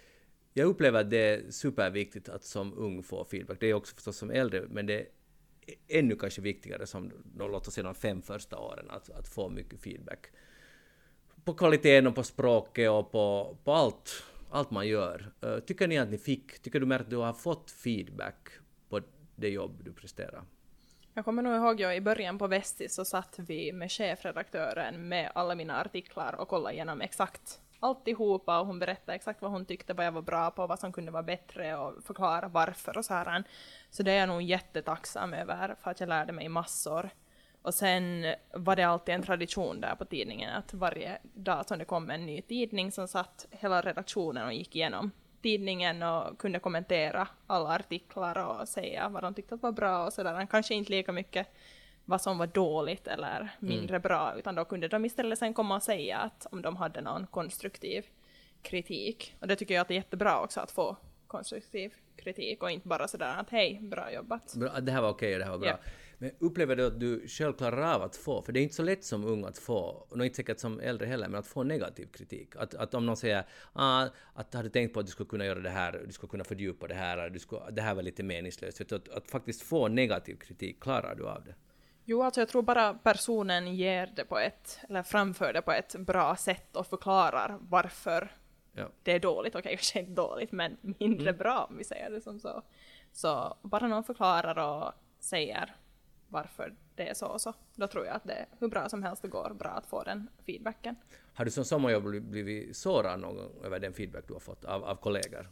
jag 0.52 0.66
upplever 0.66 1.00
att 1.00 1.10
det 1.10 1.18
är 1.18 1.50
superviktigt 1.50 2.28
att 2.28 2.44
som 2.44 2.78
ung 2.78 3.02
få 3.02 3.24
feedback. 3.24 3.60
Det 3.60 3.66
är 3.66 3.74
också 3.74 3.94
förstås 3.94 4.16
som 4.16 4.30
äldre, 4.30 4.66
men 4.70 4.86
det 4.86 4.94
är 4.94 5.06
ännu 5.88 6.16
kanske 6.16 6.40
viktigare 6.40 6.86
som, 6.86 7.12
låt 7.38 7.68
oss 7.68 7.74
säga 7.74 7.84
de 7.84 7.94
fem 7.94 8.22
första 8.22 8.58
åren, 8.58 8.86
att, 8.90 9.10
att 9.10 9.28
få 9.28 9.48
mycket 9.48 9.80
feedback. 9.80 10.26
På 11.44 11.54
kvaliteten 11.54 12.06
och 12.06 12.14
på 12.14 12.22
språket 12.22 12.90
och 12.90 13.12
på, 13.12 13.56
på 13.64 13.72
allt, 13.72 14.22
allt 14.50 14.70
man 14.70 14.88
gör. 14.88 15.32
Eh, 15.40 15.58
tycker 15.58 15.88
ni 15.88 15.98
att 15.98 16.10
ni 16.10 16.18
fick, 16.18 16.58
tycker 16.58 16.80
du 16.80 16.86
mer 16.86 17.00
att 17.00 17.10
du 17.10 17.16
har 17.16 17.32
fått 17.32 17.70
feedback 17.70 18.48
på 18.88 19.00
det 19.36 19.48
jobb 19.48 19.84
du 19.84 19.92
presterar? 19.92 20.44
Jag 21.14 21.24
kommer 21.24 21.42
nog 21.42 21.54
ihåg, 21.54 21.80
jag, 21.80 21.96
i 21.96 22.00
början 22.00 22.38
på 22.38 22.46
Vestis 22.46 22.94
så 22.94 23.04
satt 23.04 23.38
vi 23.38 23.72
med 23.72 23.92
chefredaktören 23.92 25.08
med 25.08 25.32
alla 25.34 25.54
mina 25.54 25.80
artiklar 25.80 26.40
och 26.40 26.48
kollade 26.48 26.74
igenom 26.74 27.00
exakt 27.00 27.60
alltihopa 27.80 28.60
och 28.60 28.66
hon 28.66 28.78
berättade 28.78 29.16
exakt 29.16 29.42
vad 29.42 29.50
hon 29.50 29.66
tyckte, 29.66 29.94
vad 29.94 30.06
jag 30.06 30.12
var 30.12 30.22
bra 30.22 30.50
på, 30.50 30.66
vad 30.66 30.78
som 30.78 30.92
kunde 30.92 31.10
vara 31.10 31.22
bättre 31.22 31.76
och 31.76 32.04
förklara 32.04 32.48
varför 32.48 32.98
och 32.98 33.04
så 33.04 33.14
här. 33.14 33.44
Så 33.90 34.02
det 34.02 34.12
är 34.12 34.18
jag 34.20 34.28
nog 34.28 34.42
jättetacksam 34.42 35.34
över 35.34 35.76
för 35.80 35.90
att 35.90 36.00
jag 36.00 36.08
lärde 36.08 36.32
mig 36.32 36.48
massor. 36.48 37.10
Och 37.62 37.74
sen 37.74 38.34
var 38.54 38.76
det 38.76 38.82
alltid 38.82 39.14
en 39.14 39.22
tradition 39.22 39.80
där 39.80 39.94
på 39.94 40.04
tidningen 40.04 40.54
att 40.54 40.74
varje 40.74 41.18
dag 41.22 41.68
som 41.68 41.78
det 41.78 41.84
kom 41.84 42.10
en 42.10 42.26
ny 42.26 42.42
tidning 42.42 42.92
så 42.92 43.06
satt 43.06 43.46
hela 43.50 43.80
redaktionen 43.80 44.46
och 44.46 44.52
gick 44.52 44.76
igenom 44.76 45.10
tidningen 45.42 46.02
och 46.02 46.38
kunde 46.38 46.58
kommentera 46.58 47.28
alla 47.46 47.74
artiklar 47.74 48.38
och 48.46 48.68
säga 48.68 49.08
vad 49.08 49.22
de 49.22 49.34
tyckte 49.34 49.56
var 49.56 49.72
bra 49.72 50.06
och 50.06 50.12
sådär. 50.12 50.46
Kanske 50.50 50.74
inte 50.74 50.90
lika 50.90 51.12
mycket 51.12 51.46
vad 52.04 52.20
som 52.20 52.38
var 52.38 52.46
dåligt 52.46 53.06
eller 53.06 53.48
mindre 53.58 54.00
bra, 54.00 54.34
utan 54.38 54.54
då 54.54 54.64
kunde 54.64 54.88
de 54.88 55.04
istället 55.04 55.38
sen 55.38 55.54
komma 55.54 55.76
och 55.76 55.82
säga 55.82 56.18
att 56.18 56.46
om 56.50 56.62
de 56.62 56.76
hade 56.76 57.00
någon 57.00 57.26
konstruktiv 57.26 58.06
kritik. 58.62 59.34
Och 59.40 59.48
det 59.48 59.56
tycker 59.56 59.74
jag 59.74 59.82
att 59.82 59.88
det 59.88 59.94
är 59.94 59.96
jättebra 59.96 60.40
också 60.40 60.60
att 60.60 60.70
få 60.70 60.96
konstruktiv 61.26 61.94
kritik 62.16 62.62
och 62.62 62.70
inte 62.70 62.88
bara 62.88 63.08
sådär 63.08 63.36
att 63.36 63.50
hej, 63.50 63.78
bra 63.82 64.12
jobbat. 64.12 64.54
Bra, 64.54 64.80
det 64.80 64.92
här 64.92 65.02
var 65.02 65.10
okej 65.10 65.32
och 65.32 65.38
det 65.38 65.44
här 65.44 65.52
var 65.52 65.58
bra. 65.58 65.68
Ja. 65.68 65.78
Men 66.18 66.30
upplever 66.38 66.76
du 66.76 66.86
att 66.86 67.00
du 67.00 67.28
själv 67.28 67.52
klarar 67.52 67.94
av 67.94 68.02
att 68.02 68.16
få, 68.16 68.42
för 68.42 68.52
det 68.52 68.60
är 68.60 68.62
inte 68.62 68.74
så 68.74 68.82
lätt 68.82 69.04
som 69.04 69.24
ung 69.24 69.44
att 69.44 69.58
få, 69.58 70.06
och 70.08 70.24
inte 70.24 70.36
säkert 70.36 70.58
som 70.58 70.80
äldre 70.80 71.06
heller, 71.06 71.28
men 71.28 71.38
att 71.40 71.46
få 71.46 71.62
negativ 71.62 72.06
kritik. 72.06 72.56
Att, 72.56 72.74
att 72.74 72.94
om 72.94 73.06
någon 73.06 73.16
säger 73.16 73.44
ah, 73.72 74.06
att 74.34 74.54
har 74.54 74.62
du 74.62 74.68
tänkt 74.68 74.94
på 74.94 75.00
att 75.00 75.06
du 75.06 75.12
skulle 75.12 75.28
kunna 75.28 75.44
göra 75.44 75.60
det 75.60 75.70
här, 75.70 76.02
du 76.06 76.12
skulle 76.12 76.30
kunna 76.30 76.44
fördjupa 76.44 76.86
det 76.86 76.94
här, 76.94 77.30
du 77.30 77.38
skulle, 77.38 77.70
det 77.70 77.82
här 77.82 77.94
var 77.94 78.02
lite 78.02 78.22
meningslöst. 78.22 78.88
Du, 78.88 78.96
att, 78.96 79.08
att 79.08 79.30
faktiskt 79.30 79.62
få 79.62 79.88
negativ 79.88 80.36
kritik, 80.36 80.80
klarar 80.80 81.14
du 81.14 81.28
av 81.28 81.44
det? 81.44 81.54
Jo, 82.04 82.22
alltså 82.22 82.40
jag 82.40 82.48
tror 82.48 82.62
bara 82.62 82.94
personen 82.94 83.76
ger 83.76 84.12
det 84.16 84.24
på 84.24 84.38
ett, 84.38 84.78
eller 84.88 85.02
framför 85.02 85.52
det 85.52 85.62
på 85.62 85.72
ett 85.72 85.96
bra 85.98 86.36
sätt 86.36 86.76
och 86.76 86.86
förklarar 86.86 87.58
varför 87.60 88.30
Ja. 88.72 88.88
det 89.02 89.12
är 89.12 89.20
dåligt. 89.20 89.54
Okej, 89.54 89.76
kanske 89.76 90.00
inte 90.00 90.12
dåligt, 90.12 90.52
men 90.52 90.76
mindre 90.80 91.32
bra 91.32 91.66
om 91.70 91.78
vi 91.78 91.84
säger 91.84 92.10
det 92.10 92.20
som 92.20 92.40
så. 92.40 92.62
Så 93.12 93.56
bara 93.62 93.88
någon 93.88 94.04
förklarar 94.04 94.58
och 94.58 94.92
säger 95.18 95.76
varför 96.28 96.74
det 96.94 97.08
är 97.08 97.14
så 97.14 97.26
och 97.26 97.40
så, 97.40 97.54
då 97.74 97.86
tror 97.86 98.06
jag 98.06 98.16
att 98.16 98.24
det 98.24 98.46
hur 98.58 98.68
bra 98.68 98.88
som 98.88 99.02
helst 99.02 99.22
det 99.22 99.28
går 99.28 99.54
bra 99.58 99.68
att 99.70 99.86
få 99.86 100.02
den 100.02 100.28
feedbacken. 100.46 100.96
Har 101.34 101.44
du 101.44 101.50
som 101.50 101.64
sommarjobb 101.64 102.04
bli- 102.04 102.20
blivit 102.20 102.76
sårad 102.76 103.20
någon 103.20 103.36
gång 103.36 103.64
över 103.64 103.78
den 103.80 103.92
feedback 103.92 104.24
du 104.26 104.32
har 104.32 104.40
fått 104.40 104.64
av, 104.64 104.84
av 104.84 104.96
kollegor? 104.96 105.50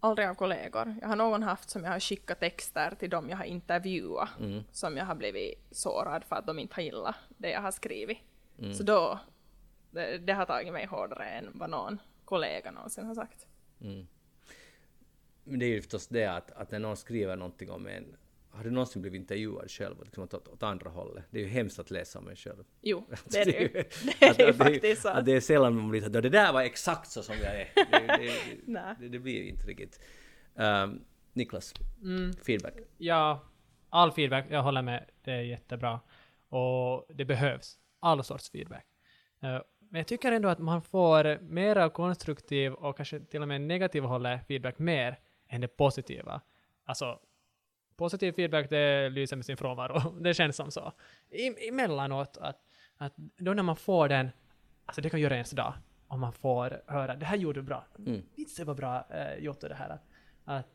Aldrig 0.00 0.28
av 0.28 0.34
kollegor. 0.34 0.94
Jag 1.00 1.08
har 1.08 1.16
någon 1.16 1.42
haft 1.42 1.70
som 1.70 1.84
jag 1.84 1.90
har 1.90 2.00
skickat 2.00 2.40
texter 2.40 2.94
till 2.98 3.10
dem 3.10 3.28
jag 3.30 3.36
har 3.36 3.44
intervjuat 3.44 4.28
som 4.72 4.96
jag 4.96 5.04
har 5.04 5.14
blivit 5.14 5.58
sårad 5.70 6.24
för 6.24 6.36
att 6.36 6.46
de 6.46 6.58
inte 6.58 6.74
har 6.74 6.82
gillat 6.82 7.14
det 7.28 7.50
jag 7.50 7.60
har 7.60 7.70
skrivit. 7.70 8.18
Så 8.76 8.82
då, 8.82 9.18
det, 9.90 10.18
det 10.18 10.32
har 10.32 10.46
tagit 10.46 10.72
mig 10.72 10.86
hårdare 10.86 11.24
än 11.28 11.50
vad 11.54 11.70
någon 11.70 11.98
kollega 12.24 12.70
någonsin 12.70 13.06
har 13.06 13.14
sagt. 13.14 13.46
Men 15.44 15.58
det 15.58 15.66
är 15.66 15.68
ju 15.70 15.80
förstås 15.82 16.08
det 16.08 16.26
att, 16.26 16.50
att 16.50 16.70
när 16.70 16.78
någon 16.78 16.96
skriver 16.96 17.36
någonting 17.36 17.70
om 17.70 17.86
en, 17.86 18.16
har 18.50 18.64
du 18.64 18.70
någonsin 18.70 19.02
blivit 19.02 19.20
intervjuad 19.20 19.70
själv 19.70 19.98
och 19.98 20.04
liksom 20.04 20.24
åt, 20.24 20.34
åt 20.48 20.62
andra 20.62 20.90
hållet? 20.90 21.24
Det 21.30 21.38
är 21.38 21.42
ju 21.42 21.48
hemskt 21.48 21.78
att 21.78 21.90
läsa 21.90 22.18
om 22.18 22.28
en 22.28 22.36
själv. 22.36 22.64
Jo, 22.82 23.06
det 23.24 23.38
är 23.38 23.44
det 23.44 23.58
ju. 23.58 23.64
att- 23.80 24.04
Det 24.20 24.26
är 24.26 24.34
det 24.36 24.42
ju 24.44 24.50
att 24.50 24.56
faktiskt 24.56 25.02
så. 25.02 25.08
Att 25.08 25.24
det 25.24 25.32
är 25.32 25.40
sällan 25.40 25.76
man 25.76 25.90
blir 25.90 26.00
så 26.00 26.06
att 26.06 26.12
det 26.12 26.20
där 26.28 26.52
var 26.52 26.62
exakt 26.62 27.10
så 27.10 27.22
som 27.22 27.34
jag 27.42 27.60
är. 27.60 27.68
Det, 27.74 28.06
det, 28.06 28.32
Nej. 28.66 28.94
det, 29.00 29.08
det 29.08 29.18
blir 29.18 29.34
ju 29.42 29.48
inte 29.48 29.66
riktigt. 29.66 30.00
Um, 30.54 31.04
Niklas, 31.32 31.74
feedback. 32.46 32.74
Ja, 32.96 33.44
all 33.90 34.12
feedback, 34.12 34.44
jag 34.50 34.62
håller 34.62 34.82
med, 34.82 35.04
det 35.24 35.32
är 35.32 35.40
jättebra. 35.40 36.00
Och 36.48 37.06
det 37.14 37.24
behövs 37.24 37.78
all 38.00 38.24
sorts 38.24 38.50
feedback. 38.50 38.86
Eh, 39.42 39.60
men 39.90 39.98
jag 39.98 40.06
tycker 40.06 40.32
ändå 40.32 40.48
att 40.48 40.58
man 40.58 40.82
får 40.82 41.38
mera 41.40 41.90
konstruktiv 41.90 42.72
och 42.72 42.96
kanske 42.96 43.20
till 43.20 43.42
och 43.42 43.48
med 43.48 43.60
negativ 43.60 44.02
hållet 44.02 44.46
feedback 44.46 44.78
mer 44.78 45.18
än 45.48 45.60
det 45.60 45.68
positiva. 45.68 46.40
Alltså, 46.84 47.20
positiv 47.98 48.32
feedback 48.32 48.70
det 48.70 49.10
lyser 49.10 49.36
med 49.36 49.46
sin 49.46 49.56
frånvaro. 49.56 50.10
det 50.20 50.34
känns 50.34 50.56
som 50.56 50.70
så. 50.70 50.92
I, 51.30 51.68
emellanåt, 51.68 52.36
att, 52.36 52.60
att 52.96 53.14
då 53.16 53.54
när 53.54 53.62
man 53.62 53.76
får 53.76 54.08
den, 54.08 54.30
alltså 54.86 55.00
det 55.00 55.10
kan 55.10 55.20
göra 55.20 55.34
ens 55.34 55.50
dag, 55.50 55.74
om 56.08 56.20
man 56.20 56.32
får 56.32 56.82
höra 56.86 57.16
det 57.16 57.26
här 57.26 57.36
gjorde 57.36 57.60
du 57.60 57.64
bra. 57.64 57.86
Mm. 57.98 58.22
Vitsen 58.36 58.66
var 58.66 58.74
bra 58.74 59.06
eh, 59.10 59.44
gjort 59.44 59.60
det 59.60 59.74
här. 59.74 59.98
Att 60.44 60.66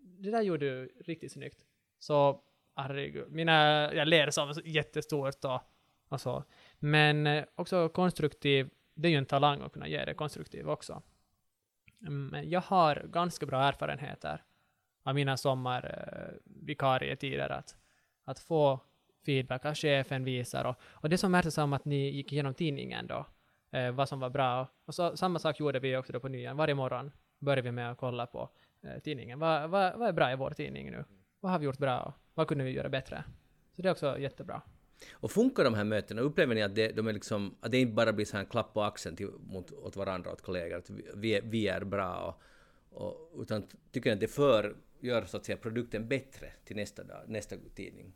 det 0.00 0.30
där 0.30 0.42
gjorde 0.42 0.70
du 0.70 0.92
riktigt 1.04 1.32
snyggt. 1.32 1.64
Så, 1.98 2.42
herregud, 2.76 3.32
mina, 3.32 3.54
jag 3.94 4.08
ler 4.08 4.30
som 4.30 4.54
jättestort 4.64 5.44
och, 5.44 5.60
och 6.08 6.20
så. 6.20 6.44
Men 6.78 7.26
eh, 7.26 7.44
också 7.54 7.88
konstruktiv, 7.88 8.70
det 8.94 9.08
är 9.08 9.12
ju 9.12 9.18
en 9.18 9.26
talang 9.26 9.60
att 9.60 9.72
kunna 9.72 9.88
ge 9.88 10.04
det 10.04 10.14
konstruktiv 10.14 10.68
också. 10.68 11.02
Men 11.98 12.50
jag 12.50 12.60
har 12.60 13.06
ganska 13.08 13.46
bra 13.46 13.62
erfarenheter 13.62 14.42
av 15.02 15.14
mina 15.14 15.36
sommarvikarietider 15.36 17.52
att, 17.52 17.76
att 18.24 18.38
få 18.38 18.80
feedback 19.26 19.64
av 19.64 19.74
chefen 19.74 20.24
visar 20.24 20.64
och, 20.64 20.76
och 20.82 21.08
det 21.08 21.18
som 21.18 21.32
märktes 21.32 21.58
om 21.58 21.72
att 21.72 21.84
ni 21.84 22.10
gick 22.10 22.32
igenom 22.32 22.54
tidningen 22.54 23.06
då, 23.06 23.26
eh, 23.78 23.90
vad 23.90 24.08
som 24.08 24.20
var 24.20 24.30
bra. 24.30 24.68
Och 24.84 24.94
så, 24.94 25.16
samma 25.16 25.38
sak 25.38 25.60
gjorde 25.60 25.78
vi 25.78 25.96
också 25.96 26.12
då 26.12 26.20
på 26.20 26.28
nyan. 26.28 26.56
Varje 26.56 26.74
morgon 26.74 27.12
började 27.38 27.62
vi 27.62 27.72
med 27.72 27.90
att 27.90 27.98
kolla 27.98 28.26
på 28.26 28.50
eh, 28.82 28.98
tidningen. 28.98 29.38
Vad, 29.38 29.70
vad, 29.70 29.98
vad 29.98 30.08
är 30.08 30.12
bra 30.12 30.32
i 30.32 30.36
vår 30.36 30.50
tidning 30.50 30.90
nu? 30.90 31.04
Vad 31.40 31.52
har 31.52 31.58
vi 31.58 31.64
gjort 31.64 31.78
bra? 31.78 32.00
och 32.00 32.14
Vad 32.34 32.48
kunde 32.48 32.64
vi 32.64 32.70
göra 32.70 32.88
bättre? 32.88 33.24
Så 33.76 33.82
det 33.82 33.88
är 33.88 33.92
också 33.92 34.18
jättebra. 34.18 34.62
Och 35.12 35.30
funkar 35.30 35.64
de 35.64 35.74
här 35.74 35.84
mötena? 35.84 36.20
Upplever 36.20 36.54
ni 36.54 36.62
att 36.62 36.74
det, 36.74 36.92
de 36.92 37.06
är 37.06 37.12
liksom, 37.12 37.56
att 37.60 37.70
det 37.70 37.78
inte 37.78 37.94
bara 37.94 38.12
blir 38.12 38.26
så 38.26 38.36
här 38.36 38.44
en 38.44 38.50
klapp 38.50 38.74
på 38.74 38.82
axeln 38.82 39.16
till, 39.16 39.30
mot, 39.40 39.72
åt 39.72 39.96
varandra, 39.96 40.32
åt 40.32 40.42
kollegor, 40.42 40.78
att 40.78 40.90
vi, 41.14 41.34
är, 41.34 41.42
vi 41.42 41.68
är 41.68 41.84
bra 41.84 42.16
och, 42.16 42.42
och, 42.90 43.30
utan 43.42 43.66
tycker 43.90 44.12
att 44.12 44.20
det 44.20 44.28
för, 44.28 44.76
gör 45.00 45.24
så 45.24 45.36
att 45.36 45.44
säga 45.44 45.58
produkten 45.58 46.08
bättre 46.08 46.52
till 46.64 46.76
nästa, 46.76 47.04
dag, 47.04 47.24
nästa 47.28 47.56
tidning? 47.74 48.12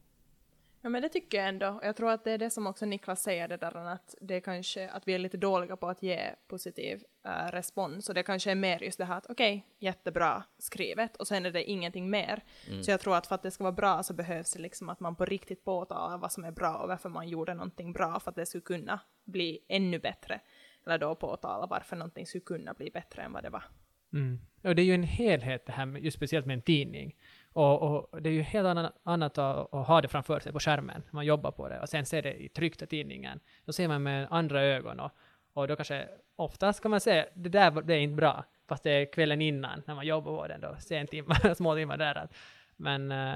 Ja 0.85 0.91
men 0.91 1.03
det 1.03 1.09
tycker 1.09 1.39
jag 1.39 1.49
ändå. 1.49 1.81
Jag 1.83 1.97
tror 1.97 2.11
att 2.11 2.25
det 2.25 2.31
är 2.31 2.39
det 2.39 2.51
som 2.51 2.67
också 2.67 2.87
Niklas 2.87 3.23
säger 3.23 3.49
det 3.49 3.57
där 3.57 3.77
att 3.77 4.15
det 4.21 4.41
kanske 4.41 4.89
att 4.89 5.09
vi 5.09 5.15
är 5.15 5.19
lite 5.19 5.37
dåliga 5.37 5.77
på 5.77 5.89
att 5.89 6.03
ge 6.03 6.35
positiv 6.49 7.05
eh, 7.25 7.53
respons 7.53 8.09
och 8.09 8.15
det 8.15 8.23
kanske 8.23 8.51
är 8.51 8.55
mer 8.55 8.83
just 8.83 8.99
det 8.99 9.05
här 9.05 9.19
att 9.19 9.31
okej, 9.31 9.67
jättebra 9.79 10.43
skrivet 10.59 11.17
och 11.17 11.27
sen 11.27 11.47
är 11.47 11.51
det 11.51 11.65
ingenting 11.65 12.11
mer. 12.11 12.43
Så 12.83 12.91
jag 12.91 13.01
tror 13.01 13.17
att 13.17 13.27
för 13.27 13.35
att 13.35 13.43
det 13.43 13.51
ska 13.51 13.65
vara 13.65 13.73
bra 13.73 14.03
så 14.03 14.15
behövs 14.15 14.53
det 14.53 14.63
liksom 14.63 14.89
att 14.89 15.01
man 15.01 15.17
på 15.17 15.25
riktigt 15.25 15.65
påtalar 15.65 16.19
vad 16.19 16.33
som 16.33 16.45
är 16.45 16.53
bra 16.53 16.77
och 16.77 16.89
varför 16.89 17.09
man 17.09 17.29
gjorde 17.29 17.55
någonting 17.55 17.93
bra 17.93 18.21
för 18.21 18.31
att 18.31 18.37
det 18.37 18.47
skulle 18.47 18.63
kunna 18.63 19.01
bli 19.25 19.65
ännu 19.69 19.99
bättre. 19.99 20.41
Eller 20.87 20.99
då 20.99 21.15
påtala 21.15 21.67
varför 21.67 21.97
någonting 21.97 22.27
skulle 22.27 22.45
kunna 22.45 22.75
bli 22.75 22.91
bättre 22.91 23.23
än 23.23 23.33
vad 23.33 23.43
det 23.43 23.51
var. 23.51 23.65
Mm. 24.15 24.39
Och 24.63 24.75
det 24.75 24.83
är 24.83 24.87
ju 24.87 24.95
en 24.95 25.03
helhet 25.03 25.67
det 25.67 25.73
här, 25.73 25.87
just 25.87 26.17
speciellt 26.17 26.47
med 26.47 26.55
en 26.55 26.63
tidning. 26.63 27.17
Och, 27.53 27.83
och 28.13 28.23
det 28.23 28.29
är 28.29 28.33
ju 28.33 28.43
helt 28.43 28.67
annat, 28.67 28.93
annat 29.03 29.39
att, 29.39 29.75
att 29.75 29.87
ha 29.87 30.01
det 30.01 30.09
framför 30.09 30.41
sig 30.41 30.53
på 30.53 30.61
skärmen, 30.61 31.03
man 31.11 31.27
jobbar 31.27 31.51
på 31.51 31.69
det, 31.69 31.81
och 31.81 31.89
sen 31.89 32.07
se 32.07 32.21
det 32.21 32.35
i 32.45 32.49
tryckta 32.49 32.87
tidningen. 32.87 33.41
Då 33.65 33.73
ser 33.73 33.89
man 33.89 34.03
med 34.03 34.27
andra 34.31 34.63
ögon 34.63 35.01
och, 35.01 35.11
och 35.53 35.69
då 35.69 35.77
kanske 35.77 36.09
oftast 36.37 36.83
kan 36.83 36.91
man 36.91 37.01
säga 37.01 37.27
det 37.35 37.49
där 37.49 37.91
är 37.91 37.99
inte 37.99 38.15
bra, 38.17 38.45
fast 38.69 38.83
det 38.83 38.91
är 38.91 39.13
kvällen 39.13 39.41
innan 39.43 39.83
när 39.87 39.95
man 39.95 40.07
jobbar 40.07 40.37
på 40.37 40.47
den 40.47 40.61
då, 40.61 40.77
sen 40.79 41.07
timmar, 41.07 41.55
små 41.55 41.75
timmar 41.75 41.97
där. 41.97 42.29
Men 42.77 43.13
eh, 43.13 43.35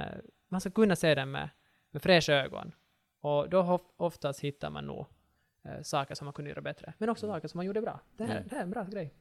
man 0.48 0.60
ska 0.60 0.70
kunna 0.70 0.96
se 0.96 1.14
den 1.14 1.30
med, 1.30 1.48
med 1.90 2.02
fräscha 2.02 2.32
ögon. 2.32 2.72
Och 3.20 3.48
då 3.48 3.60
of- 3.62 3.92
oftast 3.96 4.40
hittar 4.40 4.70
man 4.70 4.86
nog 4.86 5.06
eh, 5.64 5.82
saker 5.82 6.14
som 6.14 6.24
man 6.24 6.34
kunde 6.34 6.50
göra 6.50 6.60
bättre, 6.60 6.92
men 6.98 7.08
också 7.08 7.26
saker 7.26 7.48
som 7.48 7.58
man 7.58 7.66
gjorde 7.66 7.80
bra. 7.80 8.00
Det 8.16 8.24
här, 8.24 8.36
Mm. 8.36 8.48
det 8.48 8.54
här 8.54 8.58
är 8.60 8.64
en 8.64 8.70
bra 8.70 8.84
grej 8.84 9.14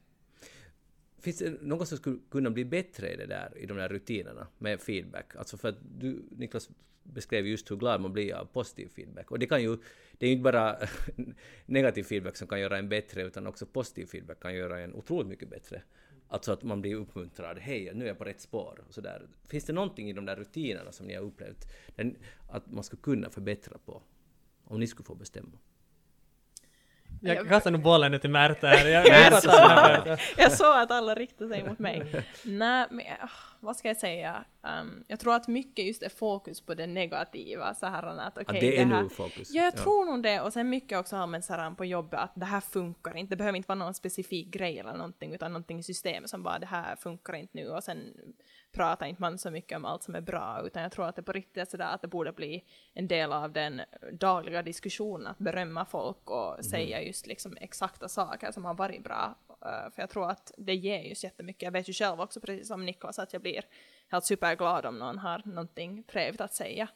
finns 1.20 1.38
det 1.38 1.62
något 1.62 1.88
som 1.88 1.98
skulle 1.98 2.18
kunna 2.30 2.50
bli 2.50 2.64
bättre 2.64 3.12
i 3.12 3.16
det 3.16 3.26
där, 3.26 3.58
i 3.58 3.66
de 3.66 3.76
där 3.76 3.88
rutinerna 3.88 4.46
med 4.58 4.80
feedback? 4.80 5.36
Alltså 5.36 5.56
för 5.56 5.68
att 5.68 5.78
du, 5.98 6.22
Niklas, 6.30 6.70
beskrev 7.02 7.46
just 7.46 7.70
hur 7.70 7.76
glad 7.76 8.00
man 8.00 8.12
blir 8.12 8.34
av 8.34 8.44
positiv 8.44 8.88
feedback. 8.88 9.30
Och 9.30 9.38
det 9.38 9.46
kan 9.46 9.62
ju, 9.62 9.76
det 10.18 10.26
är 10.26 10.30
ju 10.30 10.32
inte 10.32 10.42
bara 10.42 10.78
negativ 11.66 12.02
feedback 12.02 12.36
som 12.36 12.48
kan 12.48 12.60
göra 12.60 12.78
en 12.78 12.88
bättre, 12.88 13.22
utan 13.22 13.46
också 13.46 13.66
positiv 13.66 14.06
feedback 14.06 14.40
kan 14.40 14.54
göra 14.54 14.80
en 14.80 14.94
otroligt 14.94 15.28
mycket 15.28 15.48
bättre. 15.48 15.82
Alltså 16.28 16.52
att 16.52 16.62
man 16.62 16.80
blir 16.80 16.94
uppmuntrad, 16.94 17.58
hej, 17.58 17.90
nu 17.94 18.04
är 18.04 18.08
jag 18.08 18.18
på 18.18 18.24
rätt 18.24 18.40
spår. 18.40 18.84
Och 18.88 18.94
så 18.94 19.00
där. 19.00 19.28
Finns 19.48 19.64
det 19.64 19.72
någonting 19.72 20.10
i 20.10 20.12
de 20.12 20.24
där 20.24 20.36
rutinerna 20.36 20.92
som 20.92 21.06
ni 21.06 21.14
har 21.14 21.22
upplevt 21.22 21.72
att 22.48 22.72
man 22.72 22.84
skulle 22.84 23.02
kunna 23.02 23.30
förbättra 23.30 23.78
på? 23.78 24.02
Om 24.64 24.80
ni 24.80 24.86
skulle 24.86 25.04
få 25.04 25.14
bestämma. 25.14 25.58
Jag 27.20 27.48
kastar 27.48 27.70
nog 27.70 27.82
bollen 27.82 28.12
nu 28.12 28.18
till 28.18 28.30
Märta 28.30 28.66
här. 28.66 28.88
Jag, 28.88 29.08
Märta. 29.08 29.40
jag, 29.46 30.06
jag, 30.06 30.18
Jag 30.36 30.52
såg 30.52 30.76
att 30.76 30.90
alla 30.90 31.14
riktade 31.14 31.50
sig 31.50 31.68
mot 31.68 31.78
mig. 31.78 32.24
Nej, 32.44 32.86
men 32.90 33.04
ah, 33.20 33.28
vad 33.60 33.76
ska 33.76 33.88
jag 33.88 33.96
säga? 33.96 34.44
Um, 34.62 35.04
jag 35.08 35.20
tror 35.20 35.34
att 35.34 35.48
mycket 35.48 35.84
just 35.86 36.02
är 36.02 36.08
fokus 36.08 36.60
på 36.60 36.74
det 36.74 36.86
negativa. 36.86 37.74
Så 37.74 37.86
här 37.86 38.02
att, 38.02 38.18
Att 38.18 38.38
okej, 38.38 38.60
det 38.60 38.78
är 38.78 38.86
här, 38.86 39.02
nu 39.02 39.08
fokus. 39.08 39.50
Ja, 39.50 39.62
jag 39.62 39.76
tror 39.76 40.04
nog 40.04 40.22
det. 40.22 40.40
Och 40.40 40.52
sen 40.52 40.68
mycket 40.68 40.98
också 40.98 41.16
allmänt 41.16 41.44
så 41.44 41.52
här 41.52 41.70
på 41.70 41.84
jobbet 41.84 42.20
att 42.20 42.32
det 42.34 42.46
här 42.46 42.60
funkar 42.60 43.16
inte. 43.16 43.32
Det 43.32 43.36
behöver 43.36 43.56
inte 43.56 43.68
vara 43.68 43.78
någon 43.78 43.94
specifik 43.94 44.46
grej 44.46 44.78
eller 44.78 44.92
någonting, 44.92 45.34
utan 45.34 45.52
någonting 45.52 45.78
i 45.78 45.82
systemet 45.82 46.30
som 46.30 46.42
bara 46.42 46.58
det 46.58 46.66
här 46.66 46.96
funkar 46.96 47.34
inte 47.34 47.52
nu. 47.56 47.68
Och 47.68 47.84
sen 47.84 48.14
pratar 48.72 49.06
inte 49.06 49.22
man 49.22 49.38
så 49.38 49.50
mycket 49.50 49.76
om 49.76 49.84
allt 49.84 50.02
som 50.02 50.14
är 50.14 50.20
bra, 50.20 50.62
utan 50.64 50.82
jag 50.82 50.92
tror 50.92 51.06
att 51.08 51.16
det 51.16 51.22
på 51.22 51.32
riktigt 51.32 51.56
är 51.56 51.64
sådär 51.64 51.94
att 51.94 52.02
det 52.02 52.08
borde 52.08 52.32
bli 52.32 52.64
en 52.94 53.08
del 53.08 53.32
av 53.32 53.52
den 53.52 53.82
dagliga 54.12 54.62
diskussionen, 54.62 55.26
att 55.26 55.38
berömma 55.38 55.84
folk 55.84 56.30
och 56.30 56.64
säga 56.64 57.02
just 57.02 57.26
liksom 57.26 57.56
exakta 57.60 58.08
saker 58.08 58.52
som 58.52 58.64
har 58.64 58.74
varit 58.74 59.04
bra. 59.04 59.34
Uh, 59.48 59.90
för 59.90 60.02
jag 60.02 60.10
tror 60.10 60.30
att 60.30 60.52
det 60.58 60.74
ger 60.74 61.00
just 61.02 61.24
jättemycket. 61.24 61.62
Jag 61.62 61.70
vet 61.72 61.88
ju 61.88 61.92
själv 61.92 62.20
också, 62.20 62.40
precis 62.40 62.68
som 62.68 62.86
Niklas, 62.86 63.18
att 63.18 63.32
jag 63.32 63.42
blir 63.42 63.64
helt 64.08 64.24
superglad 64.24 64.86
om 64.86 64.98
någon 64.98 65.18
har 65.18 65.42
någonting 65.44 66.02
trevligt 66.02 66.40
att 66.40 66.54
säga. 66.54 66.88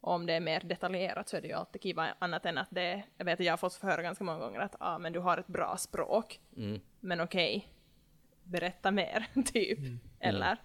Och 0.00 0.12
om 0.12 0.26
det 0.26 0.32
är 0.32 0.40
mer 0.40 0.60
detaljerat 0.60 1.28
så 1.28 1.36
är 1.36 1.40
det 1.40 1.48
ju 1.48 1.54
alltid 1.54 1.82
kiva, 1.82 2.06
annat 2.18 2.46
än 2.46 2.58
att 2.58 2.68
det, 2.70 3.02
jag 3.16 3.24
vet 3.24 3.40
att 3.40 3.46
jag 3.46 3.52
har 3.52 3.56
fått 3.56 3.74
höra 3.82 4.02
ganska 4.02 4.24
många 4.24 4.38
gånger 4.38 4.60
att 4.60 4.76
ah, 4.78 4.98
men 4.98 5.12
du 5.12 5.18
har 5.18 5.38
ett 5.38 5.46
bra 5.46 5.76
språk, 5.76 6.40
Mm. 6.56 6.80
men 7.00 7.20
okej, 7.20 7.68
berätta 8.44 8.90
mer, 8.90 9.26
typ. 9.52 9.78
Eller? 10.20 10.56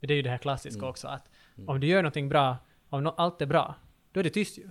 Men 0.00 0.08
det 0.08 0.14
är 0.14 0.16
ju 0.16 0.22
det 0.22 0.30
här 0.30 0.38
klassiska 0.38 0.78
Mm. 0.78 0.90
också 0.90 1.08
att 1.08 1.30
om 1.66 1.80
du 1.80 1.86
gör 1.86 2.02
någonting 2.02 2.28
bra, 2.28 2.56
om 2.88 3.04
no 3.04 3.08
allt 3.16 3.42
är 3.42 3.46
bra, 3.46 3.74
då 4.12 4.20
är 4.20 4.24
det 4.24 4.30
tyst 4.30 4.58
ju. 4.58 4.70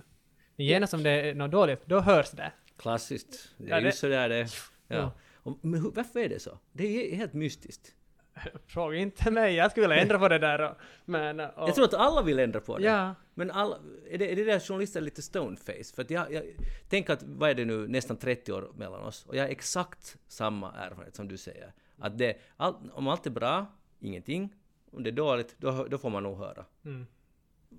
Men 0.56 0.66
genast 0.66 0.94
om 0.94 1.02
det 1.02 1.10
är 1.10 1.34
något 1.34 1.50
dåligt, 1.50 1.86
då 1.86 2.00
hörs 2.00 2.30
det. 2.30 2.52
Klassiskt. 2.78 3.48
Det 3.58 3.64
är 3.64 3.68
Ja, 3.70 3.78
ju 3.78 3.84
det- 3.84 3.92
så 3.92 4.08
där 4.08 4.28
det. 4.28 4.38
Ja. 4.38 4.96
Ja. 4.96 5.12
Och, 5.34 5.58
men 5.64 5.82
hur, 5.82 5.90
varför 5.90 6.20
är 6.20 6.28
det 6.28 6.40
så? 6.40 6.58
Det 6.72 7.12
är 7.12 7.16
helt 7.16 7.32
mystiskt. 7.32 7.94
Fråga 8.66 8.96
inte 8.98 9.30
mig, 9.30 9.54
jag 9.54 9.70
skulle 9.70 9.88
vilja 9.88 10.02
ändra 10.02 10.18
på 10.18 10.28
det 10.28 10.38
där. 10.38 10.70
Och, 10.70 10.76
men, 11.04 11.40
och, 11.40 11.68
Jag 11.68 11.74
tror 11.74 11.84
att 11.84 11.94
alla 11.94 12.22
vill 12.22 12.38
ändra 12.38 12.60
på 12.60 12.78
det. 12.78 12.84
Ja, 12.84 13.14
Men 13.34 13.50
alla, 13.50 13.76
är, 14.10 14.18
det, 14.18 14.32
är 14.32 14.36
det 14.36 14.44
där 14.44 14.60
journalister 14.60 15.00
lite 15.00 15.22
stoneface? 15.22 15.94
För 15.94 16.02
att 16.02 16.10
jag, 16.10 16.32
jag 16.32 16.44
tänker 16.88 17.12
att, 17.12 17.22
vad 17.22 17.50
är 17.50 17.54
det 17.54 17.64
nu, 17.64 17.88
nästan 17.88 18.16
30 18.16 18.52
år 18.52 18.72
mellan 18.76 19.00
oss, 19.02 19.26
och 19.26 19.36
jag 19.36 19.42
har 19.42 19.48
exakt 19.48 20.16
samma 20.28 20.72
erfarenhet 20.72 21.16
som 21.16 21.28
du 21.28 21.36
säger. 21.36 21.72
Att 21.98 22.18
det, 22.18 22.36
all, 22.56 22.74
om 22.92 23.08
allt 23.08 23.26
är 23.26 23.30
bra, 23.30 23.66
ingenting. 24.00 24.54
Om 24.90 25.02
det 25.02 25.10
är 25.10 25.12
dåligt, 25.12 25.54
då, 25.58 25.84
då 25.84 25.98
får 25.98 26.10
man 26.10 26.22
nog 26.22 26.38
höra. 26.38 26.64
Mm. 26.84 27.06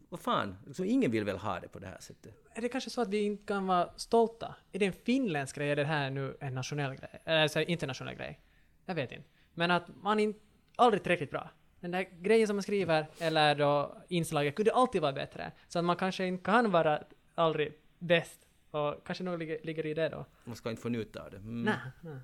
Vad 0.10 0.20
fan, 0.20 0.58
liksom, 0.68 0.86
ingen 0.86 1.12
vill 1.12 1.24
väl 1.24 1.38
ha 1.38 1.60
det 1.60 1.68
på 1.68 1.80
det 1.80 1.88
här 1.88 2.00
sättet? 2.00 2.42
är 2.54 2.62
det 2.62 2.70
kanske 2.70 2.90
så 2.90 3.02
att 3.02 3.08
vi 3.08 3.22
inte 3.24 3.46
kan 3.46 3.68
vara 3.68 3.90
stolta? 3.96 4.56
Är 4.72 4.80
det 4.80 4.86
en 4.86 4.94
finländsk 4.94 5.56
grej, 5.56 5.70
är 5.70 5.76
det 5.76 5.84
här 5.84 6.10
nu 6.10 6.38
en 6.40 6.54
nationell 6.54 6.96
grej? 6.96 7.22
Eller 7.26 7.42
alltså, 7.42 7.62
internationell 7.62 8.16
grej? 8.16 8.40
Jag 8.86 8.96
vet 8.96 9.12
inte. 9.12 9.28
Men 9.54 9.72
att 9.72 9.88
man 10.02 10.20
är 10.20 10.34
aldrig 10.76 11.04
tillräckligt 11.04 11.32
bra. 11.32 11.50
Den 11.80 11.92
där 11.92 12.08
grejen 12.22 12.48
som 12.48 12.56
man 12.56 12.64
skriver, 12.64 13.06
eller 13.20 13.56
då 13.56 14.02
inslaget, 14.08 14.56
kunde 14.56 14.74
alltid 14.74 15.02
vara 15.02 15.14
bättre. 15.14 15.52
Så 15.68 15.80
att 15.80 15.86
man 15.86 15.96
kanske 15.96 16.26
inte 16.26 16.44
kan 16.44 16.72
vara 16.72 17.04
aldrig 17.36 17.74
bäst. 18.00 18.48
Och 18.72 19.06
kanske 19.06 19.24
nog 19.24 19.40
ligger, 19.40 19.60
ligger 19.64 19.86
i 19.86 19.94
det 19.94 20.10
då. 20.10 20.26
Man 20.44 20.56
ska 20.56 20.70
inte 20.70 20.82
få 20.82 20.90
njuta 20.90 21.24
av 21.24 21.32
det. 21.32 21.38
Mm. 21.38 21.64
Nej, 21.64 21.76
nej. 22.02 22.20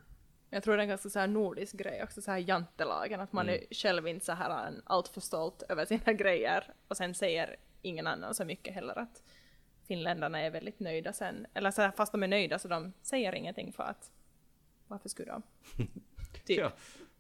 Jag 0.50 0.64
tror 0.64 0.78
det 0.78 0.80
är 0.80 0.84
en 0.84 0.90
ganska 0.90 1.10
så 1.10 1.20
här 1.20 1.28
nordisk 1.28 1.76
grej 1.76 2.04
också, 2.04 2.22
så 2.22 2.32
här 2.32 2.38
jantelagen, 2.38 3.20
att 3.20 3.34
man 3.34 3.50
är 3.50 3.60
själv 3.72 4.08
inte 4.08 4.26
så 4.26 4.32
här 4.32 4.68
en 4.68 4.82
alltför 4.86 5.22
stolt 5.22 5.64
över 5.70 5.86
sina 5.86 6.14
grejer 6.14 6.74
och 6.88 6.98
sen 6.98 7.14
säger 7.14 7.56
ingen 7.82 8.08
annan 8.08 8.36
så 8.36 8.46
mycket 8.46 8.74
heller 8.74 9.00
att 9.00 9.24
finländarna 9.88 10.40
är 10.40 10.52
väldigt 10.52 10.80
nöjda 10.80 11.14
sen, 11.14 11.48
eller 11.54 11.72
så 11.72 11.82
här, 11.82 11.92
fast 11.92 12.12
de 12.12 12.24
är 12.24 12.28
nöjda 12.28 12.60
så 12.60 12.68
de 12.68 12.94
säger 13.02 13.36
ingenting 13.36 13.74
för 13.74 13.84
att 13.84 14.12
varför 14.88 15.10
skulle 15.10 15.32
de? 15.32 15.44
Typ. 16.46 16.60
Ja, 16.60 16.72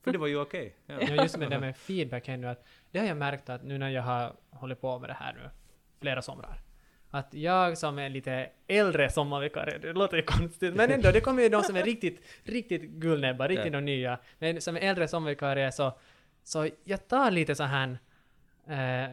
för 0.01 0.11
det 0.11 0.17
var 0.17 0.27
ju 0.27 0.39
okej. 0.41 0.75
Ja. 0.85 1.01
Ja, 1.01 1.23
just 1.23 1.37
med 1.37 1.49
det 1.49 1.59
med 1.59 1.77
feedback 1.77 2.27
här 2.27 2.37
nu, 2.37 2.47
att 2.47 2.67
det 2.91 2.99
har 2.99 3.05
jag 3.05 3.17
märkt 3.17 3.49
att 3.49 3.63
nu 3.63 3.77
när 3.77 3.89
jag 3.89 4.01
har 4.01 4.35
hållit 4.49 4.81
på 4.81 4.99
med 4.99 5.09
det 5.09 5.13
här 5.13 5.33
nu 5.33 5.49
flera 5.99 6.21
somrar, 6.21 6.61
att 7.17 7.34
jag 7.34 7.77
som 7.77 7.99
är 7.99 8.10
lite 8.10 8.49
äldre 8.67 9.10
sommarvikarie, 9.10 9.77
det 9.77 9.93
låter 9.93 10.17
ju 10.17 10.23
konstigt, 10.23 10.75
men 10.75 10.91
ändå, 10.91 11.12
det 11.12 11.21
kommer 11.21 11.43
ju 11.43 11.49
de 11.49 11.63
som 11.63 11.75
är 11.75 11.84
riktigt, 11.84 12.21
riktigt 12.43 12.82
gullnäbbar, 12.82 13.47
riktigt 13.47 13.73
de 13.73 13.86
nya, 13.86 14.19
men 14.39 14.62
som 14.62 14.75
är 14.77 14.82
äldre 14.82 15.08
sommarvikarie 15.08 15.71
så, 15.71 15.97
så 16.43 16.69
jag 16.84 17.08
tar 17.08 17.32
lite 17.32 17.56
så 17.56 17.63
här, 17.63 17.97
eh, 18.67 19.10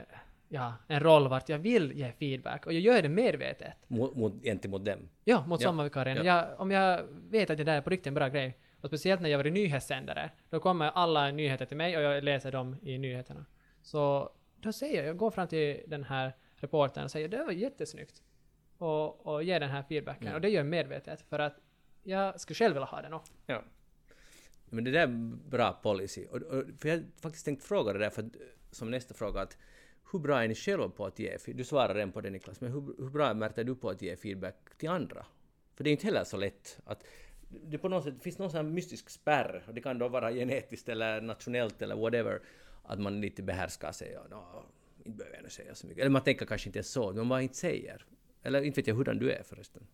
ja, 0.49 0.75
en 0.88 1.01
roll 1.01 1.29
vart 1.29 1.49
jag 1.49 1.59
vill 1.59 1.93
ge 1.93 2.12
feedback, 2.12 2.67
och 2.67 2.73
jag 2.73 2.81
gör 2.81 3.03
det 3.03 3.09
medvetet. 3.09 3.73
Mot, 3.88 4.17
mot, 4.17 4.85
dem. 4.85 5.09
Ja, 5.25 5.47
mot 5.47 5.61
Ja, 5.61 5.69
sommarvikarien. 5.69 6.17
ja. 6.17 6.25
Jag, 6.25 6.61
om 6.61 6.71
jag 6.71 7.03
vet 7.31 7.51
att 7.51 7.59
det 7.59 7.64
där 7.64 7.77
är 7.77 7.81
på 7.81 7.90
riktigt 7.90 8.07
en 8.07 8.14
bra 8.14 8.29
grej, 8.29 8.59
och 8.81 8.88
speciellt 8.90 9.21
när 9.21 9.29
jag 9.29 9.38
var 9.38 9.45
nyhetssändare, 9.45 10.31
då 10.51 10.61
kommer 10.61 10.90
alla 10.95 11.31
nyheter 11.31 11.67
till 11.67 11.77
mig 11.77 11.97
och 11.97 12.03
jag 12.03 12.25
läser 12.25 12.53
dem 12.53 12.77
i 12.83 12.99
nyheterna. 12.99 13.45
Så 13.83 14.31
då 14.61 14.73
säger 14.73 14.97
jag, 14.97 15.07
jag 15.07 15.17
går 15.17 15.31
fram 15.31 15.49
till 15.49 15.81
den 15.87 16.05
här 16.05 16.33
reportern 16.64 17.05
och 17.05 17.11
säger 17.11 17.29
det 17.29 17.44
var 17.44 17.53
jättesnyggt. 17.53 18.22
Och, 18.79 19.27
och 19.27 19.42
ger 19.42 19.61
den 19.61 19.70
här 19.70 19.83
feedbacken. 19.83 20.27
Mm. 20.27 20.35
Och 20.35 20.40
det 20.40 20.48
gör 20.48 20.61
jag 20.61 20.66
medvetet, 20.66 21.20
för 21.20 21.38
att 21.38 21.57
jag 22.03 22.40
skulle 22.40 22.55
själv 22.55 22.74
vilja 22.74 22.87
ha 22.87 23.03
den 23.03 23.12
också. 23.12 23.33
Ja. 23.46 23.62
Men 24.64 24.85
det 24.85 24.90
där 24.90 25.03
är 25.03 25.37
bra 25.50 25.72
policy. 25.83 26.27
Och, 26.27 26.42
och, 26.42 26.64
för 26.79 26.88
jag 26.88 26.96
har 26.96 27.05
faktiskt 27.20 27.44
tänkt 27.44 27.64
fråga 27.64 27.92
det 27.92 27.98
där 27.98 28.11
för 28.11 28.31
som 28.70 28.90
nästa 28.90 29.14
fråga 29.14 29.40
att 29.40 29.57
hur 30.12 30.18
bra 30.18 30.44
är 30.44 30.48
ni 30.48 30.55
själva 30.55 30.88
på 30.88 31.07
att 31.07 31.18
ge, 31.18 31.37
du 31.46 31.64
svarar 31.64 31.94
redan 31.94 32.12
på 32.12 32.20
det 32.20 32.31
Niklas, 32.31 32.61
men 32.61 32.72
hur, 32.72 32.81
hur 32.98 33.11
bra 33.11 33.29
är 33.29 33.64
du 33.64 33.74
på 33.74 33.90
att 33.90 34.03
ge 34.03 34.16
feedback 34.16 34.57
till 34.77 34.88
andra? 34.88 35.27
För 35.74 35.85
det 35.85 35.90
är 35.90 35.92
inte 35.92 36.07
heller 36.07 36.24
så 36.24 36.37
lätt 36.37 36.81
att 36.85 37.05
det 37.48 37.79
på 37.79 37.88
något 37.88 38.05
sätt 38.05 38.22
finns 38.22 38.38
någon 38.38 38.50
sån 38.50 38.74
mystisk 38.74 39.11
spärr, 39.11 39.64
och 39.68 39.74
det 39.74 39.81
kan 39.81 39.98
då 39.98 40.09
vara 40.09 40.33
genetiskt 40.33 40.88
eller 40.88 41.20
nationellt 41.20 41.83
eller 41.83 41.96
whatever, 41.96 42.40
att 42.83 43.00
man 43.00 43.20
lite 43.20 43.42
behärskar 43.42 43.92
sig 43.92 44.18
och 44.18 44.31
"Nå, 44.31 44.64
inte 45.05 45.19
behöver 45.19 45.43
jag 45.43 45.53
säga 45.53 45.75
så 45.75 45.87
mycket. 45.87 46.01
Eller 46.01 46.11
man 46.11 46.23
tänker 46.23 46.47
kanske 46.47 46.69
inte 46.69 46.83
så, 46.83 47.12
men 47.12 47.27
man 47.27 47.40
inte 47.40 47.55
säger. 47.55 48.05
Eller 48.43 48.62
inte 48.62 48.81
vet 48.81 48.87
jag 48.87 48.95
hurdan 48.95 49.19
du 49.19 49.33
är 49.33 49.43
förresten. 49.43 49.87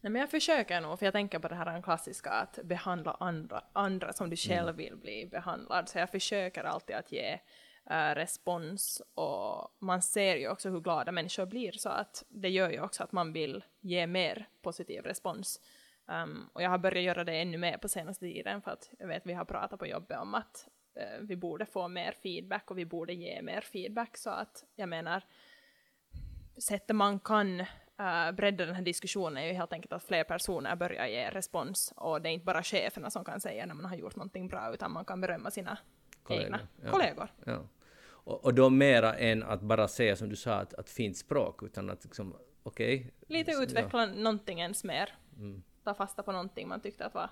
Nej 0.00 0.12
men 0.12 0.20
jag 0.20 0.30
försöker 0.30 0.80
nog, 0.80 0.98
för 0.98 1.06
jag 1.06 1.12
tänker 1.12 1.38
på 1.38 1.48
det 1.48 1.54
här 1.54 1.82
klassiska 1.82 2.30
att 2.30 2.58
behandla 2.64 3.16
andra, 3.20 3.64
andra 3.72 4.12
som 4.12 4.30
du 4.30 4.36
själv 4.36 4.76
vill 4.76 4.96
bli 4.96 5.26
behandlad. 5.26 5.88
Så 5.88 5.98
jag 5.98 6.10
försöker 6.10 6.64
alltid 6.64 6.96
att 6.96 7.12
ge 7.12 7.38
eh, 7.90 8.14
respons 8.14 9.02
och 9.14 9.76
man 9.80 10.02
ser 10.02 10.36
ju 10.36 10.48
också 10.48 10.70
hur 10.70 10.80
glada 10.80 11.12
människor 11.12 11.46
blir 11.46 11.72
så 11.72 11.88
att 11.88 12.24
det 12.28 12.48
gör 12.48 12.70
ju 12.70 12.80
också 12.80 13.02
att 13.02 13.12
man 13.12 13.32
vill 13.32 13.64
ge 13.80 14.06
mer 14.06 14.48
positiv 14.62 15.02
respons. 15.02 15.60
Um, 16.06 16.50
och 16.52 16.62
jag 16.62 16.70
har 16.70 16.78
börjat 16.78 17.04
göra 17.04 17.24
det 17.24 17.32
ännu 17.32 17.58
mer 17.58 17.78
på 17.78 17.88
senaste 17.88 18.24
tiden 18.24 18.62
för 18.62 18.70
att 18.70 18.90
jag 18.98 19.06
vet 19.06 19.26
vi 19.26 19.32
har 19.32 19.44
pratat 19.44 19.78
på 19.78 19.86
jobbet 19.86 20.18
om 20.18 20.34
att 20.34 20.68
eh, 20.94 21.20
vi 21.20 21.36
borde 21.36 21.66
få 21.66 21.88
mer 21.88 22.12
feedback 22.12 22.70
och 22.70 22.78
vi 22.78 22.84
borde 22.84 23.12
ge 23.12 23.42
mer 23.42 23.60
feedback 23.60 24.16
så 24.16 24.30
att 24.30 24.64
jag 24.74 24.88
menar 24.88 25.24
sättet 26.56 26.96
man 26.96 27.20
kan 27.20 27.60
uh, 27.60 28.32
bredda 28.36 28.66
den 28.66 28.74
här 28.74 28.82
diskussionen 28.82 29.36
är 29.36 29.46
ju 29.46 29.52
helt 29.52 29.72
enkelt 29.72 29.92
att 29.92 30.04
fler 30.04 30.24
personer 30.24 30.76
börjar 30.76 31.06
ge 31.06 31.30
respons 31.30 31.92
och 31.96 32.22
det 32.22 32.28
är 32.28 32.32
inte 32.32 32.44
bara 32.44 32.62
cheferna 32.62 33.10
som 33.10 33.24
kan 33.24 33.40
säga 33.40 33.66
när 33.66 33.74
man 33.74 33.84
har 33.84 33.96
gjort 33.96 34.16
någonting 34.16 34.48
bra 34.48 34.74
utan 34.74 34.92
man 34.92 35.04
kan 35.04 35.20
berömma 35.20 35.50
sina 35.50 35.78
Kollegor, 36.22 36.44
egna 36.44 36.60
ja. 36.84 36.90
kollegor. 36.90 37.28
Ja. 37.44 37.68
Och, 38.24 38.44
och 38.44 38.54
då 38.54 38.70
mera 38.70 39.14
än 39.14 39.42
att 39.42 39.60
bara 39.60 39.88
säga 39.88 40.16
som 40.16 40.28
du 40.28 40.36
sa, 40.36 40.54
att, 40.54 40.74
att 40.74 40.90
fint 40.90 41.16
språk, 41.16 41.62
utan 41.62 41.90
att 41.90 42.04
liksom, 42.04 42.36
okej. 42.62 43.14
Lite 43.28 43.52
Så- 43.52 43.62
utveckla 43.62 44.06
någonting 44.06 44.60
ens 44.60 44.84
mer. 44.84 45.10
Mm. 45.36 45.62
Ta 45.84 45.94
fasta 45.94 46.22
på 46.22 46.32
någonting 46.32 46.68
man 46.68 46.80
tyckte 46.80 47.06
att 47.06 47.14
var 47.14 47.30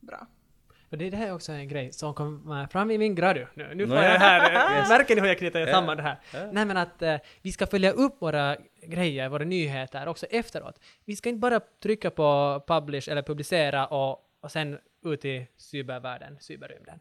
bra. 0.00 0.26
Och 0.94 0.98
det 0.98 1.10
där 1.10 1.26
är 1.26 1.34
också 1.34 1.52
en 1.52 1.68
grej 1.68 1.92
som 1.92 2.14
kommer 2.14 2.66
fram 2.66 2.90
i 2.90 2.98
min 2.98 3.14
gradu. 3.14 3.46
Nu, 3.54 3.74
nu 3.74 3.86
får 3.86 3.96
jag 3.96 4.02
här, 4.02 4.80
eh, 4.82 4.88
märker 4.88 5.14
ni 5.14 5.20
hur 5.20 5.28
jag 5.28 5.38
knyter 5.38 5.66
samman 5.66 5.96
det 5.96 6.02
här? 6.02 6.18
Ja. 6.34 6.38
Nej 6.52 6.64
men 6.64 6.76
att 6.76 7.02
eh, 7.02 7.16
vi 7.42 7.52
ska 7.52 7.66
följa 7.66 7.90
upp 7.90 8.22
våra 8.22 8.56
grejer, 8.82 9.28
våra 9.28 9.44
nyheter 9.44 10.08
också 10.08 10.26
efteråt. 10.26 10.80
Vi 11.04 11.16
ska 11.16 11.28
inte 11.28 11.40
bara 11.40 11.60
trycka 11.82 12.10
på 12.10 12.60
publish 12.66 13.08
eller 13.08 13.22
publicera 13.22 13.86
och, 13.86 14.18
och 14.40 14.50
sen 14.50 14.78
ut 15.04 15.24
i 15.24 15.46
cybervärlden, 15.56 16.36
cyberrymden. 16.40 16.98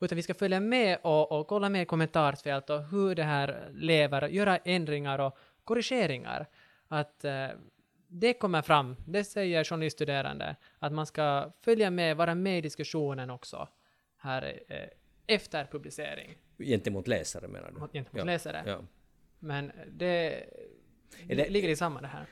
Utan 0.00 0.16
vi 0.16 0.22
ska 0.22 0.34
följa 0.34 0.60
med 0.60 0.98
och, 1.02 1.32
och 1.32 1.46
kolla 1.46 1.68
med 1.68 1.88
kommentarsfält 1.88 2.70
och 2.70 2.82
hur 2.82 3.14
det 3.14 3.22
här 3.22 3.68
lever, 3.72 4.28
göra 4.28 4.56
ändringar 4.56 5.18
och 5.18 5.38
korrigeringar. 5.64 6.46
Att 6.88 7.24
eh, 7.24 7.48
det 8.20 8.32
kommer 8.34 8.62
fram, 8.62 8.96
det 9.06 9.24
säger 9.24 9.64
journaliststuderande, 9.64 10.56
att 10.78 10.92
man 10.92 11.06
ska 11.06 11.52
följa 11.60 11.90
med, 11.90 12.16
vara 12.16 12.34
med 12.34 12.58
i 12.58 12.60
diskussionen 12.60 13.30
också 13.30 13.68
här 14.16 14.60
eh, 14.68 14.88
efter 15.26 15.64
publicering 15.64 16.34
Gentemot 16.58 17.08
läsare 17.08 17.48
menar 17.48 17.70
du? 17.72 17.80
mot- 17.80 17.92
gentemot 17.92 18.18
Ja, 18.18 18.24
läsare. 18.24 18.62
Ja. 18.66 18.80
Men 19.38 19.72
det, 19.92 20.34
Är 21.28 21.36
det- 21.36 21.48
ligger 21.48 21.68
i 21.68 21.76
samma 21.76 22.00
det 22.00 22.06
här. 22.06 22.26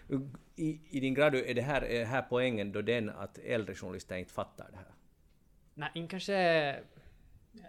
I, 0.57 0.81
I 0.91 1.01
din 1.01 1.15
grad, 1.15 1.35
är 1.35 1.55
det 1.55 1.63
här, 1.63 1.83
är 1.83 2.05
här 2.05 2.23
poängen 2.23 2.73
då 2.73 2.83
den 2.83 3.11
att 3.11 3.39
äldre 3.39 3.75
journalister 3.75 4.17
inte 4.17 4.33
fattar 4.33 4.69
det 4.71 4.77
här? 4.77 4.87
Nej, 5.75 6.07
kanske... 6.11 6.77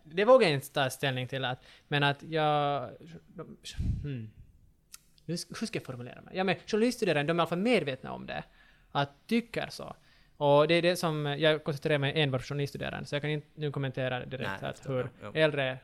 Det 0.03 0.25
vågar 0.25 0.47
jag 0.47 0.53
inte 0.55 0.71
ta 0.71 0.89
ställning 0.89 1.27
till, 1.27 1.45
att, 1.45 1.63
men 1.87 2.03
att 2.03 2.23
jag... 2.23 2.89
Hmm. 4.03 4.29
Hur 5.25 5.65
ska 5.65 5.79
jag 5.79 5.85
formulera 5.85 6.21
mig? 6.21 6.37
Ja, 6.37 6.43
men 6.43 6.55
journaliststuderande, 6.67 7.33
de 7.33 7.39
är 7.39 7.41
i 7.41 7.41
alla 7.41 7.49
fall 7.49 7.59
medvetna 7.59 8.11
om 8.13 8.25
det. 8.25 8.43
Att 8.91 9.27
tycker 9.27 9.67
så. 9.69 9.95
Och 10.37 10.67
det 10.67 10.73
är 10.73 10.81
det 10.81 10.95
som, 10.95 11.25
jag 11.25 11.63
koncentrerar 11.63 11.97
mig 11.97 12.21
enbart 12.21 12.41
på 12.41 12.47
journaliststuderande, 12.47 13.05
så 13.05 13.15
jag 13.15 13.21
kan 13.21 13.31
inte 13.31 13.47
nu 13.53 13.71
kommentera 13.71 14.25
direkt 14.25 14.61
Nej, 14.61 14.69
att 14.69 14.89
hur 14.89 14.97
jag. 14.97 15.09
Ja. 15.21 15.31
äldre 15.33 15.77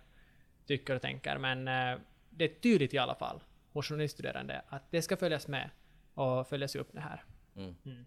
tycker 0.65 0.95
och 0.95 1.02
tänker, 1.02 1.38
men 1.38 1.67
eh, 1.67 1.99
det 2.30 2.45
är 2.45 2.60
tydligt 2.60 2.93
i 2.93 2.97
alla 2.97 3.15
fall 3.15 3.41
hos 3.73 3.89
journaliststuderande 3.89 4.62
att 4.69 4.91
det 4.91 5.02
ska 5.02 5.17
följas 5.17 5.47
med 5.47 5.69
och 6.13 6.47
följas 6.47 6.75
upp 6.75 6.89
det 6.93 6.99
här. 6.99 7.23
Mm. 7.56 7.75
Mm. 7.86 8.06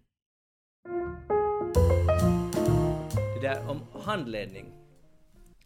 Det 3.35 3.41
där 3.41 3.69
om 3.69 3.87
handledning. 3.93 4.65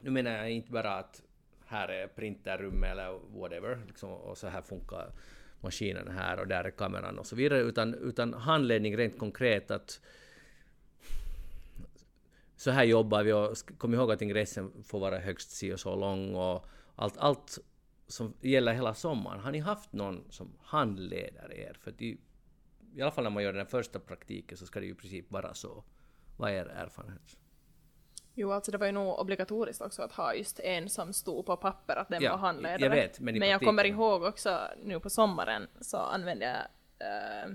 Nu 0.02 0.10
menar 0.10 0.32
jag 0.32 0.52
inte 0.52 0.72
bara 0.72 0.94
att 0.94 1.24
här 1.66 1.88
är 1.88 2.08
printerrum 2.08 2.84
eller 2.84 3.20
whatever, 3.40 3.80
liksom, 3.88 4.10
och 4.10 4.38
så 4.38 4.48
här 4.48 4.62
funkar 4.62 5.12
maskinen 5.62 6.08
här 6.08 6.40
och 6.40 6.48
där 6.48 6.64
är 6.64 6.72
kameran 6.72 7.20
och 7.20 7.26
så 7.26 7.36
vidare, 7.36 7.60
utan, 7.62 7.94
utan 7.94 8.34
handledning 8.34 8.98
rent 8.98 9.20
konkret 9.20 9.72
att 9.72 10.02
så 12.56 12.72
här 12.72 12.84
jobbar 12.84 13.24
vi 13.24 13.34
och 13.34 13.58
kom 13.78 13.94
ihåg 13.94 14.12
att 14.12 14.22
ingressen 14.22 14.84
får 14.84 15.00
vara 15.00 15.20
högst 15.20 15.52
si 15.52 15.74
och 15.74 15.80
så 15.80 15.96
lång 15.96 16.36
och 16.36 16.66
allt, 16.96 17.18
allt 17.18 17.60
som 18.08 18.34
gäller 18.42 18.74
hela 18.74 18.94
sommaren. 18.94 19.40
Har 19.40 19.52
ni 19.52 19.60
haft 19.60 19.94
någon 19.94 20.24
som 20.30 20.54
handleder 20.62 21.54
er? 21.54 21.78
För 21.80 22.04
i, 22.04 22.18
i 22.96 23.02
alla 23.02 23.12
fall 23.12 23.24
när 23.24 23.32
man 23.32 23.44
gör 23.44 23.54
den 23.54 23.66
första 23.66 24.00
praktiken 24.00 24.58
så 24.58 24.66
ska 24.66 24.80
det 24.80 24.86
ju 24.86 24.92
i 24.92 24.96
princip 24.96 25.32
vara 25.32 25.54
så. 25.54 25.84
Vad 26.38 26.52
är 26.52 26.56
er 26.56 26.66
erfarenhet? 26.66 27.38
Jo, 28.40 28.52
alltså 28.52 28.72
det 28.72 28.78
var 28.78 28.86
ju 28.86 28.92
nog 28.92 29.20
obligatoriskt 29.20 29.82
också 29.82 30.02
att 30.02 30.12
ha 30.12 30.34
just 30.34 30.60
en 30.60 30.90
som 30.90 31.14
stod 31.14 31.46
på 31.46 31.58
papper 31.58 31.96
att 31.96 32.10
den 32.10 32.24
Ja, 32.24 32.32
var 32.32 32.38
handledare. 32.38 32.82
jag 32.84 32.90
vet, 32.90 33.20
men 33.20 33.44
i 33.44 33.50
jag 33.50 33.62
kommer 33.62 33.84
ihåg 33.86 34.24
också 34.24 34.60
nu 34.84 35.00
på 35.00 35.10
sommaren 35.10 35.68
så 35.82 35.98
använde 35.98 36.46
jag 36.46 36.58
eh, 37.08 37.50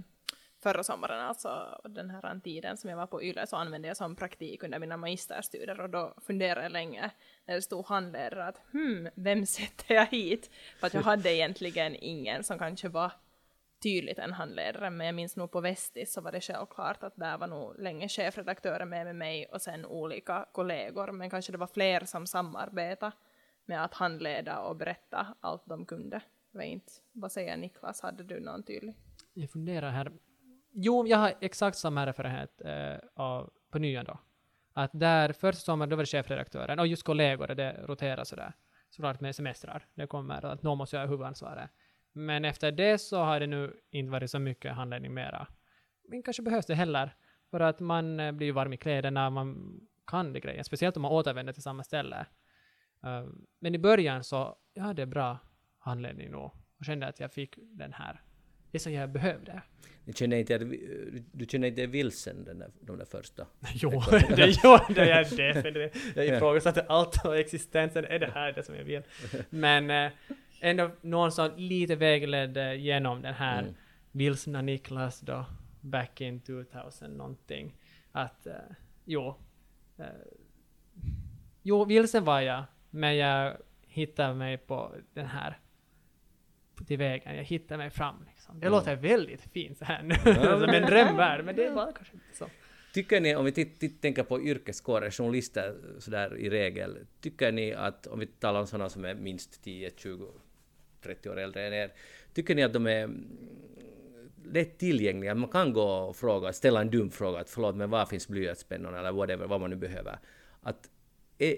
förra 0.62 0.83
sommaren, 0.83 1.21
alltså 1.21 1.81
den 1.85 2.11
här 2.11 2.40
tiden 2.45 2.77
som 2.77 2.90
jag 2.90 2.97
var 2.97 3.07
på 3.07 3.23
YLE, 3.23 3.47
så 3.47 3.57
använde 3.57 3.88
jag 3.88 3.97
som 3.97 4.16
praktik 4.16 4.62
under 4.62 4.79
mina 4.79 4.97
magisterstudier 4.97 5.81
och 5.81 5.90
då 5.90 6.14
funderade 6.27 6.62
jag 6.62 6.73
länge 6.73 7.11
när 7.45 7.55
det 7.55 7.62
stod 7.62 7.87
handledare 7.87 8.45
att 8.47 8.61
hmm, 8.73 9.09
vem 9.14 9.47
sätter 9.47 9.95
jag 9.95 10.07
hit? 10.07 10.51
För 10.81 10.87
att 10.87 10.95
jag 10.95 11.03
hade 11.12 11.35
egentligen 11.35 11.97
ingen 12.01 12.45
som 12.45 12.59
kanske 12.59 12.88
var 12.88 13.12
tydligt 13.83 14.18
en 14.18 14.33
handledare, 14.33 14.90
men 14.90 15.07
jag 15.07 15.14
minns 15.14 15.37
nog 15.37 15.51
på 15.51 15.61
Vestis 15.61 16.12
så 16.12 16.21
var 16.21 16.33
det 16.33 16.40
självklart 16.40 17.03
att 17.03 17.16
där 17.16 17.38
var 17.38 17.47
nog 17.47 17.81
länge 17.81 18.09
chefredaktören 18.09 18.88
med, 18.88 19.07
med 19.07 19.16
mig 19.16 19.47
och 19.47 19.62
sen 19.62 19.87
olika 19.87 20.47
kollegor, 20.53 21.12
men 21.12 21.31
kanske 21.31 21.53
det 21.53 21.59
var 21.59 21.66
fler 21.66 22.05
som 22.05 22.27
samarbetade 22.27 23.12
med 23.66 23.85
att 23.85 23.95
handleda 23.95 24.59
och 24.59 24.77
berätta 24.77 25.27
allt 25.40 25.62
de 25.66 25.87
kunde. 25.87 26.23
Jag 26.53 26.59
vet 26.59 26.68
inte, 26.68 26.92
vad 27.12 27.33
säger 27.33 27.57
Niklas, 27.57 28.01
hade 28.01 28.25
du 28.25 28.40
någon 28.40 28.62
tydlig? 28.62 28.95
Jag 29.33 29.51
funderar 29.51 29.90
här. 29.90 30.12
Jo, 30.73 31.07
jag 31.07 31.18
har 31.18 31.35
exakt 31.40 31.77
samma 31.77 32.03
erfarenhet 32.03 32.61
eh, 32.64 33.09
av, 33.14 33.51
på 33.71 33.79
nyan 33.79 34.05
då. 34.05 34.18
Att 34.73 34.90
där 34.95 35.33
första 35.33 35.61
sommaren, 35.61 35.90
då 35.90 35.97
var 35.97 36.03
det 36.03 36.07
chefredaktören, 36.07 36.79
och 36.79 36.87
just 36.87 37.03
kollegor, 37.03 37.47
det 37.47 37.73
roterar 37.73 38.25
sådär. 38.25 38.53
Såklart 38.90 39.21
med 39.21 39.37
semestrar, 39.37 39.87
det 39.95 40.07
kommer 40.07 40.45
att 40.45 40.62
någon 40.62 40.79
måste 40.79 40.97
göra 40.97 41.07
huvudansvaret. 41.07 41.71
Men 42.12 42.44
efter 42.44 42.72
det 42.72 42.98
så 42.98 43.18
har 43.22 43.40
det 43.40 43.46
nu 43.46 43.77
inte 43.90 44.11
varit 44.11 44.31
så 44.31 44.38
mycket 44.38 44.72
handledning 44.72 45.14
mera. 45.14 45.46
Men 46.09 46.22
kanske 46.22 46.42
behövs 46.42 46.66
det 46.66 46.75
heller. 46.75 47.14
För 47.51 47.61
att 47.61 47.81
man 47.81 48.20
eh, 48.20 48.33
blir 48.33 48.46
ju 48.46 48.53
varm 48.53 48.72
i 48.72 48.77
kläderna, 48.77 49.31
man 49.31 49.81
kan 50.07 50.33
det 50.33 50.40
grejen. 50.40 50.64
Speciellt 50.64 50.96
om 50.96 51.03
man 51.03 51.12
återvänder 51.12 51.53
till 51.53 51.62
samma 51.62 51.85
ställe. 51.85 52.27
Eh, 53.05 53.25
men 53.61 53.75
i 53.75 53.79
början 53.79 54.25
så, 54.25 54.57
jag 54.75 54.83
hade 54.83 55.07
bra 55.07 55.38
handledning 55.79 56.31
nog. 56.31 56.51
Och 56.79 56.85
kände 56.85 57.07
att 57.07 57.20
jag 57.20 57.33
fick 57.33 57.59
den 57.61 57.92
här, 57.92 58.22
det 58.70 58.79
som 58.79 58.92
jag 58.92 59.11
behövde. 59.11 59.62
Du 60.05 60.12
känner 60.12 60.37
inte, 60.37 60.59
du 61.33 61.46
känner 61.48 61.68
inte 61.68 61.87
vilsen 61.87 62.44
den 62.44 62.59
där, 62.59 62.70
de 62.81 62.98
där 62.98 63.05
första? 63.05 63.46
Jo, 63.75 63.90
det 64.11 64.64
gjorde 64.64 65.09
jag 65.09 65.31
definitivt. 65.31 66.16
Jag 66.16 66.27
ifrågasatte 66.27 66.83
allt 66.88 67.25
och 67.25 67.37
existensen. 67.37 68.05
Är 68.05 68.18
det 68.18 68.31
här 68.35 68.53
det 68.53 68.62
som 68.62 68.75
jag 68.75 68.85
vill? 68.85 69.03
Men 69.51 69.90
eh, 69.90 70.12
ändå 70.62 70.90
någon 71.01 71.33
som 71.33 71.51
lite 71.57 71.96
vägledde 71.96 72.77
genom 72.77 73.22
den 73.22 73.35
här 73.35 73.62
Mm. 73.62 73.75
vilsna 74.12 74.62
Niklas 74.62 75.20
då, 75.20 75.44
back 75.81 76.20
in 76.20 76.40
2000 76.40 77.11
någonting. 77.11 77.75
Att, 78.12 78.46
eh, 78.46 78.55
jo. 79.05 79.35
Eh, 79.98 80.05
jo, 81.62 81.85
vilsen 81.85 82.25
var 82.25 82.40
jag, 82.40 82.64
men 82.90 83.16
jag 83.16 83.57
hittade 83.87 84.35
mig 84.35 84.59
på 84.59 84.92
den 85.14 85.27
här 85.27 85.59
till 86.87 86.98
vägen. 86.98 87.37
Jag 87.37 87.44
hittade 87.44 87.79
mig 87.79 87.90
fram. 87.90 88.25
Liksom. 88.29 88.61
Det 88.61 88.66
Mm. 88.66 88.79
låter 88.79 88.96
väldigt 88.96 89.40
fint 89.40 89.79
så 89.79 89.85
här 89.85 90.03
nu, 90.03 90.14
som 90.61 90.62
en 90.75 90.83
drömvärld, 90.87 91.44
men 91.44 91.57
det 91.57 91.70
var 91.70 91.92
kanske 91.92 92.14
inte 92.14 92.37
så. 92.37 92.46
Tycker 92.94 93.20
ni, 93.20 93.37
om 93.37 93.44
vi 93.44 93.53
tänker 94.01 94.22
på 94.22 94.42
yrkeskårer, 94.42 95.11
journalister 95.11 95.77
sådär 95.98 96.37
i 96.37 96.51
regel, 96.51 96.98
tycker 97.20 97.53
ni 97.53 97.72
att, 97.75 98.07
om 98.07 98.18
vi 98.18 98.27
talar 98.27 98.61
om 98.61 98.66
sådana 98.66 98.88
som 98.88 99.05
är 99.05 99.14
minst 99.14 99.62
10, 99.64 99.90
20, 99.96 100.33
30 101.03 101.31
år 101.31 101.38
äldre 101.38 101.67
än 101.67 101.73
er, 101.73 101.93
tycker 102.35 102.55
ni 102.55 102.62
att 102.62 102.73
de 102.73 102.87
är 102.87 103.07
lättillgängliga? 103.07 104.53
lätt 104.53 104.79
tillgängliga? 104.79 105.35
Man 105.35 105.51
kan 105.51 105.73
gå 105.73 105.83
och 105.83 106.17
fråga, 106.17 106.53
ställa 106.53 106.81
en 106.81 106.91
dum 106.91 107.11
fråga, 107.11 107.38
att 107.41 107.51
förlåt 107.51 107.77
men 107.77 107.91
var 107.91 108.07
finns 108.07 108.29
blyertspennorna 108.29 108.99
eller 108.99 109.12
whatever, 109.12 109.47
vad 109.47 109.61
man 109.61 109.71
nu 109.71 109.77
behöver. 109.77 110.19
Att, 110.62 110.91
är, 111.38 111.57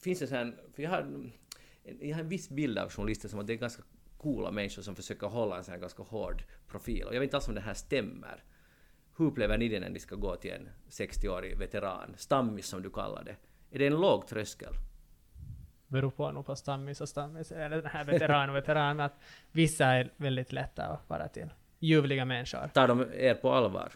finns 0.00 0.18
det 0.18 0.26
så 0.26 0.34
här, 0.34 0.54
för 0.74 0.82
jag 0.82 0.90
har, 0.90 0.98
en- 0.98 1.32
jag 2.00 2.16
har 2.16 2.22
en 2.22 2.28
viss 2.28 2.48
bild 2.48 2.78
av 2.78 2.90
journalister 2.90 3.28
som 3.28 3.38
att 3.38 3.46
det 3.46 3.52
är 3.52 3.56
ganska 3.56 3.82
coola 4.18 4.50
människor 4.50 4.82
som 4.82 4.94
försöker 4.96 5.26
hålla 5.26 5.56
en 5.56 5.64
sån 5.64 5.72
här 5.72 5.80
ganska 5.80 6.02
hård 6.02 6.42
profil. 6.66 7.04
Och 7.04 7.14
jag 7.14 7.20
vet 7.20 7.26
inte 7.26 7.36
alls 7.36 7.48
om 7.48 7.54
det 7.54 7.60
här 7.60 7.74
stämmer. 7.74 8.44
Hur 9.18 9.26
upplever 9.26 9.58
ni 9.58 9.68
det 9.68 9.80
när 9.80 9.90
ni 9.90 9.98
ska 9.98 10.14
gå 10.16 10.36
till 10.36 10.50
en 10.50 10.68
60-årig 10.90 11.58
veteran, 11.58 12.14
stammis 12.16 12.66
som 12.66 12.82
du 12.82 12.90
kallar 12.90 13.24
det? 13.24 13.36
Är 13.70 13.78
det 13.78 13.86
en 13.86 14.00
låg 14.00 14.26
tröskel? 14.26 14.72
Beror 15.88 16.10
på 16.10 16.32
nog 16.32 16.46
på 16.46 16.56
stammis 16.56 17.00
och 17.00 17.08
stammis, 17.08 17.52
eller 17.52 17.82
den 17.82 17.90
här 17.90 18.04
veteran 18.04 18.50
och 18.50 18.56
veteran, 18.56 19.00
att 19.00 19.20
vissa 19.52 19.86
är 19.86 20.10
väldigt 20.16 20.52
lätta 20.52 20.84
att 20.84 21.08
vara 21.08 21.28
till. 21.28 21.48
Ljuvliga 21.78 22.24
människor. 22.24 22.68
Tar 22.74 22.88
de 22.88 23.06
er 23.14 23.34
på 23.34 23.52
allvar? 23.52 23.92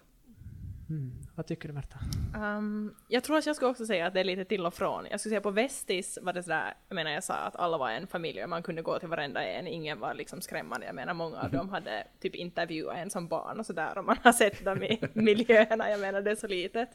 Mm. 0.91 1.13
Vad 1.35 1.47
tycker 1.47 1.69
du 1.69 1.75
Märta? 1.75 1.99
Um, 2.37 2.95
jag 3.09 3.25
tror 3.25 3.39
att 3.39 3.47
jag 3.47 3.57
skulle 3.57 3.71
också 3.71 3.87
säga 3.87 4.07
att 4.07 4.15
det 4.15 4.21
är 4.21 4.25
lite 4.25 4.45
till 4.45 4.67
och 4.67 4.75
från. 4.75 5.07
Jag 5.11 5.21
skulle 5.21 5.31
säga 5.31 5.41
på 5.41 5.51
Vestis 5.51 6.19
var 6.23 6.33
det 6.33 6.43
sådär, 6.43 6.75
jag 6.89 6.95
menar 6.95 7.11
jag 7.11 7.25
sa 7.25 7.35
att 7.35 7.57
alla 7.57 7.79
var 7.79 7.91
en 7.91 8.07
familj 8.07 8.43
och 8.43 8.49
man 8.51 8.63
kunde 8.63 8.83
gå 8.83 8.99
till 8.99 9.09
varenda 9.09 9.45
en, 9.45 9.67
ingen 9.67 10.01
var 10.01 10.15
liksom 10.15 10.41
skrämmande. 10.41 10.87
Jag 10.87 10.95
menar 10.95 11.15
många 11.15 11.41
av 11.41 11.51
dem 11.51 11.69
hade 11.69 12.07
typ 12.21 12.35
intervjuat 12.35 12.97
en 12.97 13.11
som 13.11 13.29
barn 13.29 13.61
och 13.61 13.67
sådär 13.67 13.99
och 13.99 14.05
man 14.05 14.17
har 14.23 14.33
sett 14.33 14.65
dem 14.65 14.83
i 14.83 15.01
miljöerna, 15.13 15.91
jag 15.91 16.01
menar 16.01 16.21
det 16.21 16.31
är 16.31 16.37
så 16.37 16.47
litet. 16.47 16.91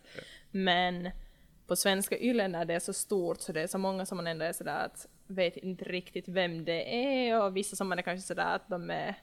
Men 0.51 1.10
på 1.67 1.75
svenska 1.75 2.17
Yle 2.19 2.47
när 2.47 2.65
det 2.65 2.73
är 2.73 2.80
så 2.80 2.93
stort 2.93 3.41
så 3.41 3.51
det 3.51 3.62
är 3.62 3.67
så 3.67 3.78
många 3.78 4.06
som 4.06 4.15
man 4.17 4.28
ändå 4.28 4.45
är 4.45 4.54
sådär 4.54 4.86
att 4.86 5.08
vet 5.28 5.58
inte 5.58 5.86
riktigt 5.86 6.28
vem 6.28 6.65
det 6.65 6.95
är 6.95 7.43
och 7.43 7.58
vissa 7.58 7.75
som 7.75 7.89
man 7.89 7.99
är 7.99 8.04
kanske 8.04 8.28
sådär 8.28 8.56
att 8.56 8.69
de 8.69 8.89
är 8.89 9.15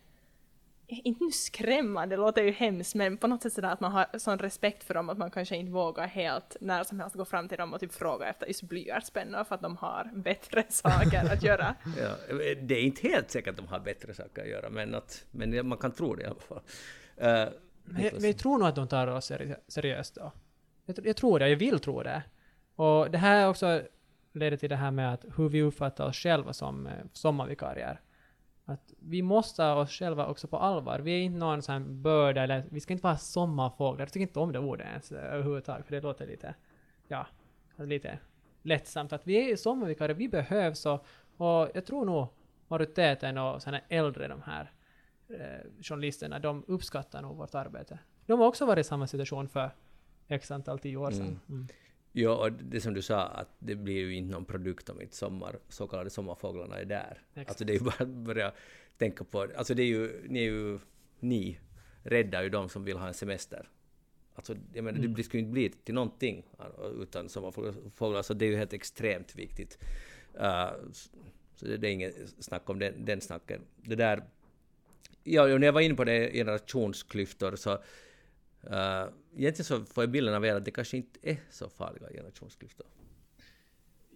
inte 0.87 1.25
nu 1.25 1.31
skrämmande, 1.31 2.17
det 2.17 2.21
låter 2.21 2.43
ju 2.43 2.51
hemskt, 2.51 2.95
men 2.95 3.17
på 3.17 3.27
något 3.27 3.43
sätt 3.43 3.53
sådär 3.53 3.73
att 3.73 3.81
man 3.81 3.93
har 3.93 4.19
sån 4.19 4.39
respekt 4.39 4.85
för 4.85 4.95
dem 4.95 5.11
att 5.11 5.19
man 5.19 5.31
kanske 5.31 5.57
inte 5.57 5.73
vågar 5.73 6.07
helt 6.07 6.57
när 6.61 6.85
som 6.85 7.01
helst 7.01 7.17
gå 7.17 7.25
fram 7.25 7.49
till 7.49 7.59
dem 7.59 7.75
och 7.75 7.81
typ 7.81 7.93
fråga 7.93 8.27
efter 8.27 8.47
just 8.47 8.63
blyertspennor 8.63 9.45
för 9.45 9.55
att 9.55 9.63
de 9.63 9.77
har 9.77 10.11
bättre 10.15 10.65
saker 10.69 11.33
att 11.33 11.43
göra. 11.43 11.75
Ja, 11.99 12.37
det 12.63 12.75
är 12.75 12.83
inte 12.83 13.09
helt 13.09 13.31
säkert 13.31 13.51
att 13.51 13.57
de 13.57 13.67
har 13.67 13.81
bättre 13.81 14.15
saker 14.15 14.43
att 14.43 14.49
göra, 14.49 14.71
men, 14.71 14.95
att, 14.95 15.25
men 15.31 15.69
man 15.69 15.79
kan 15.79 15.93
tro 15.93 16.15
det 16.15 16.23
i 16.23 16.27
alla 16.27 16.41
fall. 16.41 16.59
Uh, 16.59 17.53
Men 17.85 18.05
jag, 18.05 18.13
men 18.13 18.25
jag 18.25 18.39
tror 18.39 18.59
nog 18.59 18.69
att 18.69 18.77
de 18.77 18.89
tar 18.89 19.07
oss 19.07 19.27
seri 19.27 19.55
seriöst 19.69 20.15
då. 20.15 20.33
Jag, 20.87 21.07
jag 21.07 21.17
tror 21.17 21.39
det, 21.39 21.49
jag 21.49 21.57
vill 21.57 21.79
tro 21.79 22.03
det. 22.03 22.23
Och 22.83 23.11
det 23.11 23.19
här 23.19 23.49
också 23.49 23.83
leder 24.33 24.57
till 24.57 24.69
det 24.69 24.77
här 24.77 24.91
med 24.91 25.13
att 25.15 25.25
hur 25.37 25.49
vi 25.49 25.63
uppfattar 25.63 26.07
oss 26.07 26.17
själva 26.17 26.53
som 26.53 26.87
eh, 26.87 26.93
sommarvikarier. 27.13 28.01
Att 28.65 28.93
vi 28.99 29.23
måste 29.23 29.63
ha 29.63 29.75
oss 29.75 29.91
själva 29.91 30.27
också 30.27 30.49
på 30.49 30.59
allvar. 30.59 30.99
Vi 30.99 31.13
är 31.13 31.23
inte 31.23 31.39
någon 31.39 31.63
sån 31.63 32.03
börda 32.03 32.43
eller 32.43 32.65
vi 32.71 32.81
ska 32.81 32.93
inte 32.93 33.05
vara 33.05 33.17
sommarfåglar. 33.17 34.01
Jag 34.01 34.13
tycker 34.13 34.27
inte 34.27 34.39
om 34.39 34.53
det 34.53 34.59
ordet 34.59 34.87
ens 34.87 35.13
eh, 35.13 35.35
överhuvudtaget 35.35 35.87
för 35.87 35.95
det 35.95 36.01
låter 36.01 36.27
lite, 36.27 36.55
ja, 37.09 37.27
lite 37.77 38.19
lättsamt 38.63 39.13
att 39.13 39.27
vi 39.27 39.53
är 39.53 39.57
sommarvikarier, 39.57 40.15
vi 40.15 40.29
behövs 40.29 40.87
och, 40.87 41.07
och 41.37 41.71
jag 41.75 41.87
tror 41.87 42.05
nog 42.05 42.27
majoriteten 42.69 43.39
och 43.39 43.63
såna 43.63 43.81
äldre 43.89 44.29
de 44.29 44.43
här 44.43 44.73
eh, 45.29 45.83
journalisterna, 45.83 46.39
de 46.39 46.65
uppskattar 46.69 47.23
nog 47.23 47.37
vårt 47.37 47.55
arbete. 47.55 47.99
De 48.27 48.41
har 48.41 48.47
också 48.47 48.67
varit 48.67 48.87
i 48.87 48.89
samma 48.89 49.07
situation 49.07 49.49
för 49.49 49.71
x 50.29 50.51
antal 50.51 50.79
tio 50.79 50.97
år 50.97 51.11
sedan. 51.11 51.27
Mm. 51.27 51.41
Mm. 51.49 51.69
Ja, 52.13 52.35
och 52.35 52.53
det 52.53 52.81
som 52.81 52.95
du 52.95 53.03
sa, 53.03 53.23
att 53.23 53.49
det 53.59 53.75
blir 53.75 53.95
ju 53.95 54.15
inte 54.15 54.33
någon 54.33 54.45
produkt 54.45 54.89
om 54.89 55.01
inte 55.01 55.17
sommar, 55.17 55.59
så 55.69 55.87
kallade 55.87 56.11
sommarfåglarna 56.11 56.79
är 56.79 56.85
där. 56.85 57.23
Exakt. 57.31 57.49
Alltså 57.49 57.65
det 57.65 57.73
är 57.73 57.75
ju 57.75 57.85
bara 57.85 57.95
att 57.99 58.09
börja 58.09 58.53
tänka 58.99 59.25
på, 59.25 59.49
alltså 59.57 59.75
det 59.75 59.83
är 59.83 59.87
ju, 59.87 60.23
ni 60.29 60.39
är 60.39 60.51
ju, 60.51 60.79
ni 61.21 61.59
räddar 62.03 62.43
ju 62.43 62.49
de 62.49 62.69
som 62.69 62.85
vill 62.85 62.97
ha 62.97 63.09
en 63.09 63.15
semester. 63.15 63.69
Alltså, 64.35 64.57
jag 64.75 64.85
menar, 64.85 64.99
Mm. 64.99 65.15
det 65.15 65.23
skulle 65.23 65.41
ju 65.41 65.45
inte 65.45 65.53
bli 65.53 65.69
till 65.69 65.95
någonting 65.95 66.47
utan 67.01 67.29
sommarfåglar, 67.29 68.23
så 68.23 68.35
det 68.35 68.45
är 68.45 68.51
ju 68.51 68.57
helt 68.57 68.73
extremt 68.73 69.37
viktigt. 69.37 69.79
Uh, 70.35 70.73
så 71.55 71.67
det, 71.67 71.77
det 71.77 71.89
är 71.89 71.93
inget 71.93 72.15
snack 72.39 72.71
om 72.71 72.79
den, 72.79 73.05
den 73.05 73.21
snacken. 73.21 73.61
Det 73.77 73.95
där, 73.95 74.23
ja, 75.25 75.47
när 75.47 75.67
jag 75.67 75.73
var 75.73 75.81
inne 75.81 75.95
på 75.95 76.05
det, 76.05 76.33
generationsklyftor, 76.33 77.57
så 77.57 77.83
uh, 78.71 79.09
egentligen 79.37 79.65
så 79.65 79.85
får 79.85 80.03
jag 80.03 80.11
bilden 80.11 80.35
av 80.35 80.47
er 80.47 80.55
att 80.55 80.65
det 80.65 80.71
kanske 80.71 80.97
inte 80.97 81.19
är 81.23 81.37
så 81.51 81.69
farliga 81.69 82.09
generationsklyftor. 82.09 82.87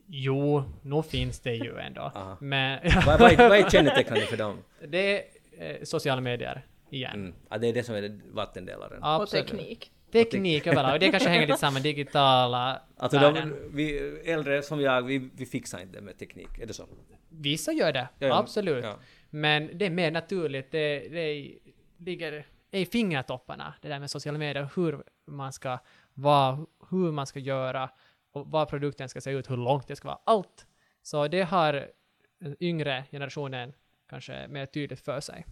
Jo, 0.07 0.65
nog 0.83 1.07
finns 1.07 1.41
det 1.41 1.55
ju 1.55 1.79
ändå. 1.79 2.01
Aha. 2.15 2.37
Men 2.41 2.81
vad, 3.07 3.21
vad, 3.21 3.33
är, 3.33 3.49
vad 3.49 3.59
är 3.59 3.71
kännetecknande 3.71 4.27
för 4.27 4.37
dem? 4.37 4.59
det 4.89 5.17
är 5.17 5.25
eh, 5.59 5.83
sociala 5.83 6.21
medier 6.21 6.67
igen. 6.91 7.15
Mm. 7.15 7.35
Ja, 7.49 7.59
det 7.59 7.69
är 7.69 7.73
det 7.73 7.83
som 7.83 7.95
är 7.95 8.21
vattendelaren. 8.33 9.03
Och 9.03 9.23
Absolut. 9.23 9.47
teknik. 9.47 9.93
Teknik 10.13 10.67
överlag. 10.67 10.93
Och 10.93 10.99
det 10.99 11.11
kanske 11.11 11.29
hänger 11.29 11.47
lite 11.47 11.59
samman 11.59 11.83
digitala 11.83 12.83
Alltså 12.97 13.19
de, 13.19 13.55
vi 13.71 13.99
äldre 14.25 14.63
som 14.63 14.81
jag, 14.81 15.03
vi, 15.03 15.31
vi 15.37 15.47
fixar 15.47 15.81
inte 15.81 16.01
med 16.01 16.19
teknik, 16.19 16.59
är 16.63 16.67
det 16.67 16.73
så? 16.73 16.87
Vissa 17.29 17.73
gör 17.73 17.93
det, 17.93 18.09
ja. 18.19 18.39
absolut. 18.39 18.85
Ja. 18.85 18.99
Men 19.31 19.79
det 19.79 19.87
är 19.87 19.91
mer 19.91 20.11
naturligt, 20.11 20.71
det, 20.71 21.09
det 21.09 21.53
ligger 21.99 22.47
i 22.77 22.87
fingertopparna, 22.87 23.75
det 23.83 23.89
där 23.89 24.01
med 24.01 24.11
sociala 24.11 24.39
medier, 24.39 24.69
hur 24.75 25.03
man 25.25 25.53
ska 25.53 25.79
vara, 26.15 26.67
hur 26.91 27.13
man 27.13 27.27
ska 27.27 27.39
göra 27.39 27.91
och 28.31 28.47
vad 28.47 28.69
produkten 28.69 29.09
ska 29.09 29.21
se 29.21 29.31
ut, 29.31 29.51
hur 29.51 29.57
långt 29.57 29.89
det 29.89 29.97
ska 29.97 30.09
vara, 30.09 30.21
allt. 30.25 30.67
Så 31.03 31.29
det 31.29 31.43
har 31.43 31.91
den 32.39 32.57
yngre 32.61 33.05
generationen 33.11 33.73
kanske 34.09 34.49
mer 34.49 34.67
tydligt 34.67 35.01
för 35.01 35.21
sig. 35.21 35.47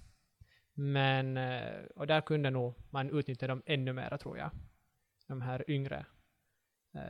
Men, 0.75 1.37
eh, 1.37 1.85
och 1.97 2.07
där 2.07 2.20
kunde 2.20 2.51
nog 2.51 2.75
man 2.91 3.18
utnyttja 3.18 3.47
dem 3.47 3.62
ännu 3.66 3.93
mer 3.93 4.16
tror 4.16 4.39
jag. 4.39 4.51
De 5.27 5.43
här 5.43 5.70
yngre 5.70 6.07
eh, 6.95 7.01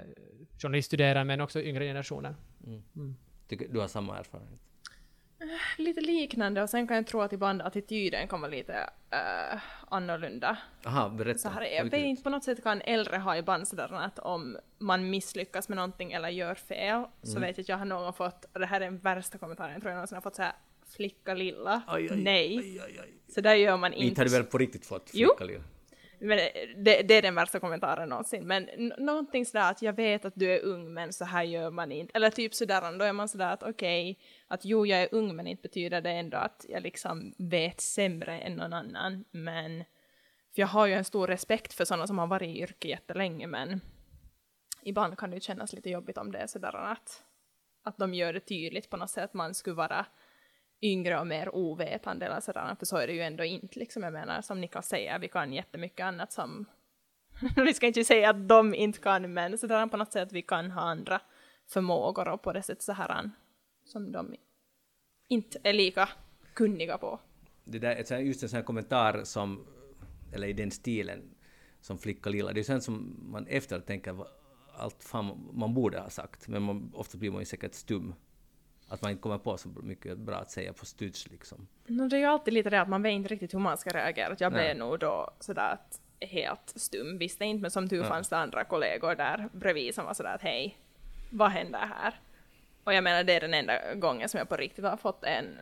journaliststuderande 0.62 1.24
men 1.24 1.40
också 1.40 1.60
yngre 1.60 1.84
generationen. 1.84 2.36
Mm. 2.66 2.82
Mm. 2.96 3.16
Du 3.48 3.80
har 3.80 3.88
samma 3.88 4.18
erfarenhet? 4.18 4.60
Lite 5.78 6.00
liknande 6.00 6.62
och 6.62 6.70
sen 6.70 6.86
kan 6.88 6.96
jag 6.96 7.06
tro 7.06 7.20
att 7.20 7.32
ibland 7.32 7.62
attityden 7.62 8.28
kan 8.28 8.40
vara 8.40 8.50
lite 8.50 8.72
uh, 9.14 9.60
annorlunda. 9.88 10.56
Aha, 10.86 11.08
berätta. 11.08 11.38
Så 11.38 11.48
här, 11.48 11.62
jag 11.62 11.84
vet 11.84 11.94
inte, 11.94 12.22
på 12.22 12.30
något 12.30 12.44
sätt 12.44 12.62
kan 12.62 12.80
äldre 12.80 13.16
ha 13.16 13.36
ibland 13.36 13.68
sådär 13.68 13.92
att 13.92 14.18
om 14.18 14.56
man 14.78 15.10
misslyckas 15.10 15.68
med 15.68 15.76
någonting 15.76 16.12
eller 16.12 16.28
gör 16.28 16.54
fel 16.54 17.04
så 17.22 17.30
Mm. 17.36 17.42
vet 17.42 17.58
jag 17.58 17.62
att 17.64 17.68
jag 17.68 17.76
har 17.76 17.84
någon 17.84 18.12
gått, 18.18 18.44
och 18.52 18.60
det 18.60 18.66
här 18.66 18.80
är 18.80 18.84
den 18.84 18.98
värsta 18.98 19.38
kommentaren 19.38 19.80
tror 19.80 19.90
jag 19.90 19.96
någonsin 19.96 20.16
har 20.16 20.22
fått 20.22 20.36
såhär 20.36 20.52
flicka 20.96 21.34
lilla, 21.34 21.82
Aj, 21.86 22.08
aj, 22.10 22.16
nej. 22.16 22.80
Aj. 22.80 23.14
Så 23.34 23.40
där 23.40 23.54
gör 23.54 23.76
man 23.76 23.92
Inte 23.92 24.06
inte. 24.06 24.20
hade 24.20 24.30
väl 24.30 24.44
på 24.44 24.58
riktigt 24.58 24.86
fått 24.86 25.10
Jo. 25.14 25.28
flicka 25.28 25.44
lilla? 25.52 25.64
Men 26.24 26.38
eh, 26.38 26.46
det, 26.76 27.02
det 27.02 27.14
är 27.14 27.22
den 27.22 27.34
värsta 27.34 27.60
kommentaren 27.60 28.08
någonsin. 28.08 28.46
Men 28.46 28.92
någonting 28.98 29.46
sådär 29.46 29.70
att 29.70 29.82
jag 29.82 29.92
vet 29.92 30.24
att 30.24 30.32
du 30.36 30.54
är 30.54 30.60
ung 30.60 30.94
men 30.94 31.12
så 31.12 31.24
här 31.24 31.42
gör 31.42 31.70
man 31.70 31.92
inte. 31.92 32.12
Eller 32.14 32.30
typ 32.30 32.54
sådär, 32.54 32.98
då 32.98 33.04
är 33.04 33.12
man 33.12 33.28
sådär 33.28 33.52
att 33.52 33.62
okej, 33.62 34.18
att 34.48 34.64
jo 34.64 34.86
jag 34.86 35.02
är 35.02 35.08
ung 35.12 35.36
men 35.36 35.46
inte 35.46 35.62
betyder 35.62 36.00
det 36.00 36.10
ändå 36.10 36.36
att 36.36 36.66
jag 36.68 36.82
liksom 36.82 37.34
vet 37.38 37.80
sämre 37.80 38.38
än 38.38 38.52
någon 38.52 38.72
annan. 38.72 39.24
Men, 39.30 39.84
för 40.54 40.60
jag 40.62 40.66
har 40.66 40.86
ju 40.86 40.94
en 40.94 41.04
stor 41.04 41.26
respekt 41.26 41.74
för 41.74 41.84
sådana 41.84 42.06
som 42.06 42.18
har 42.18 42.26
varit 42.26 42.48
i 42.48 42.60
yrke 42.60 42.88
jättelänge 42.88 43.46
men 43.46 43.80
ibland 44.82 45.18
kan 45.18 45.30
det 45.30 45.36
ju 45.36 45.40
kännas 45.40 45.72
lite 45.72 45.90
jobbigt 45.90 46.18
om 46.18 46.32
det 46.32 46.38
är 46.38 46.46
sådär 46.46 46.76
att, 46.76 47.22
att 47.82 47.98
de 47.98 48.14
gör 48.14 48.32
det 48.32 48.40
tydligt 48.40 48.90
på 48.90 48.96
något 48.96 49.10
sätt 49.10 49.24
att 49.24 49.34
man 49.34 49.54
skulle 49.54 49.76
vara 49.76 50.06
yngre 50.82 51.20
och 51.20 51.26
mer 51.26 51.54
ovetande 51.54 52.26
eller 52.26 52.40
sådär, 52.40 52.76
för 52.78 52.86
så 52.86 52.96
är 52.96 53.06
det 53.06 53.12
ju 53.12 53.20
ändå 53.20 53.44
inte 53.44 53.78
liksom, 53.78 54.02
jag 54.02 54.12
menar 54.12 54.42
som 54.42 54.60
Niklas 54.60 54.88
säger, 54.88 55.18
vi 55.18 55.28
kan 55.28 55.52
jättemycket 55.52 56.04
annat 56.04 56.32
som 56.32 56.66
vi 57.56 57.74
ska 57.74 57.86
inte 57.86 58.04
säga 58.04 58.30
att 58.30 58.48
de 58.48 58.74
inte 58.74 58.98
kan, 58.98 59.32
men 59.32 59.58
sådär 59.58 59.86
på 59.86 59.96
något 59.96 60.12
sätt 60.12 60.32
vi 60.32 60.42
kan 60.42 60.70
ha 60.70 60.82
andra 60.82 61.20
förmågor 61.68 62.28
och 62.28 62.42
på 62.42 62.52
det 62.52 62.62
sättet 62.62 62.82
så 62.82 62.92
här 62.92 63.30
som 63.84 64.12
de 64.12 64.34
inte 65.28 65.58
är 65.62 65.72
lika 65.72 66.08
kunniga 66.54 66.98
på. 66.98 67.20
Det 67.64 67.78
där, 67.78 68.18
just 68.18 68.42
en 68.42 68.48
sån 68.48 68.56
här 68.56 68.64
kommentar 68.64 69.24
som, 69.24 69.66
eller 70.32 70.48
i 70.48 70.52
den 70.52 70.70
stilen, 70.70 71.34
som 71.80 71.98
flicka 71.98 72.30
lilla, 72.30 72.52
det 72.52 72.60
är 72.60 72.64
sånt 72.64 72.82
som 72.82 73.16
man 73.32 73.46
efter 73.46 73.80
tänker 73.80 74.26
allt 74.76 75.04
fan 75.04 75.50
man 75.52 75.74
borde 75.74 76.00
ha 76.00 76.10
sagt, 76.10 76.48
men 76.48 76.62
man, 76.62 76.90
ofta 76.94 77.18
blir 77.18 77.30
man 77.30 77.40
ju 77.40 77.46
säkert 77.46 77.74
stum. 77.74 78.14
Att 78.88 79.02
man 79.02 79.10
inte 79.10 79.22
kommer 79.22 79.38
på 79.38 79.56
så 79.56 79.68
mycket 79.82 80.18
bra 80.18 80.36
att 80.36 80.50
säga 80.50 80.72
på 80.72 80.86
studs 80.86 81.30
liksom. 81.30 81.66
No, 81.86 82.08
det 82.08 82.16
är 82.16 82.20
ju 82.20 82.26
alltid 82.26 82.54
lite 82.54 82.70
det 82.70 82.80
att 82.80 82.88
man 82.88 83.02
vet 83.02 83.12
inte 83.12 83.28
riktigt 83.28 83.54
hur 83.54 83.58
man 83.58 83.78
ska 83.78 83.90
reagera. 83.90 84.36
Jag 84.38 84.52
Nej. 84.52 84.64
blev 84.64 84.76
nog 84.76 84.98
då 84.98 85.30
sådär 85.40 85.72
att 85.72 86.00
helt 86.20 86.72
stum, 86.76 87.18
visste 87.18 87.44
inte, 87.44 87.62
men 87.62 87.70
som 87.70 87.88
tur 87.88 88.02
Ja. 88.02 88.08
fanns 88.08 88.28
det 88.28 88.36
andra 88.38 88.64
kollegor 88.64 89.14
där 89.14 89.48
bredvid 89.52 89.94
som 89.94 90.04
var 90.06 90.14
sådär 90.14 90.34
att 90.34 90.42
hej, 90.42 90.78
vad 91.30 91.50
händer 91.50 91.78
här? 91.78 92.14
Och 92.84 92.94
jag 92.94 93.04
menar 93.04 93.24
det 93.24 93.32
är 93.34 93.40
den 93.40 93.54
enda 93.54 93.94
gången 93.94 94.28
som 94.28 94.38
jag 94.38 94.48
på 94.48 94.56
riktigt 94.56 94.84
har 94.84 94.96
fått 94.96 95.24
en 95.24 95.58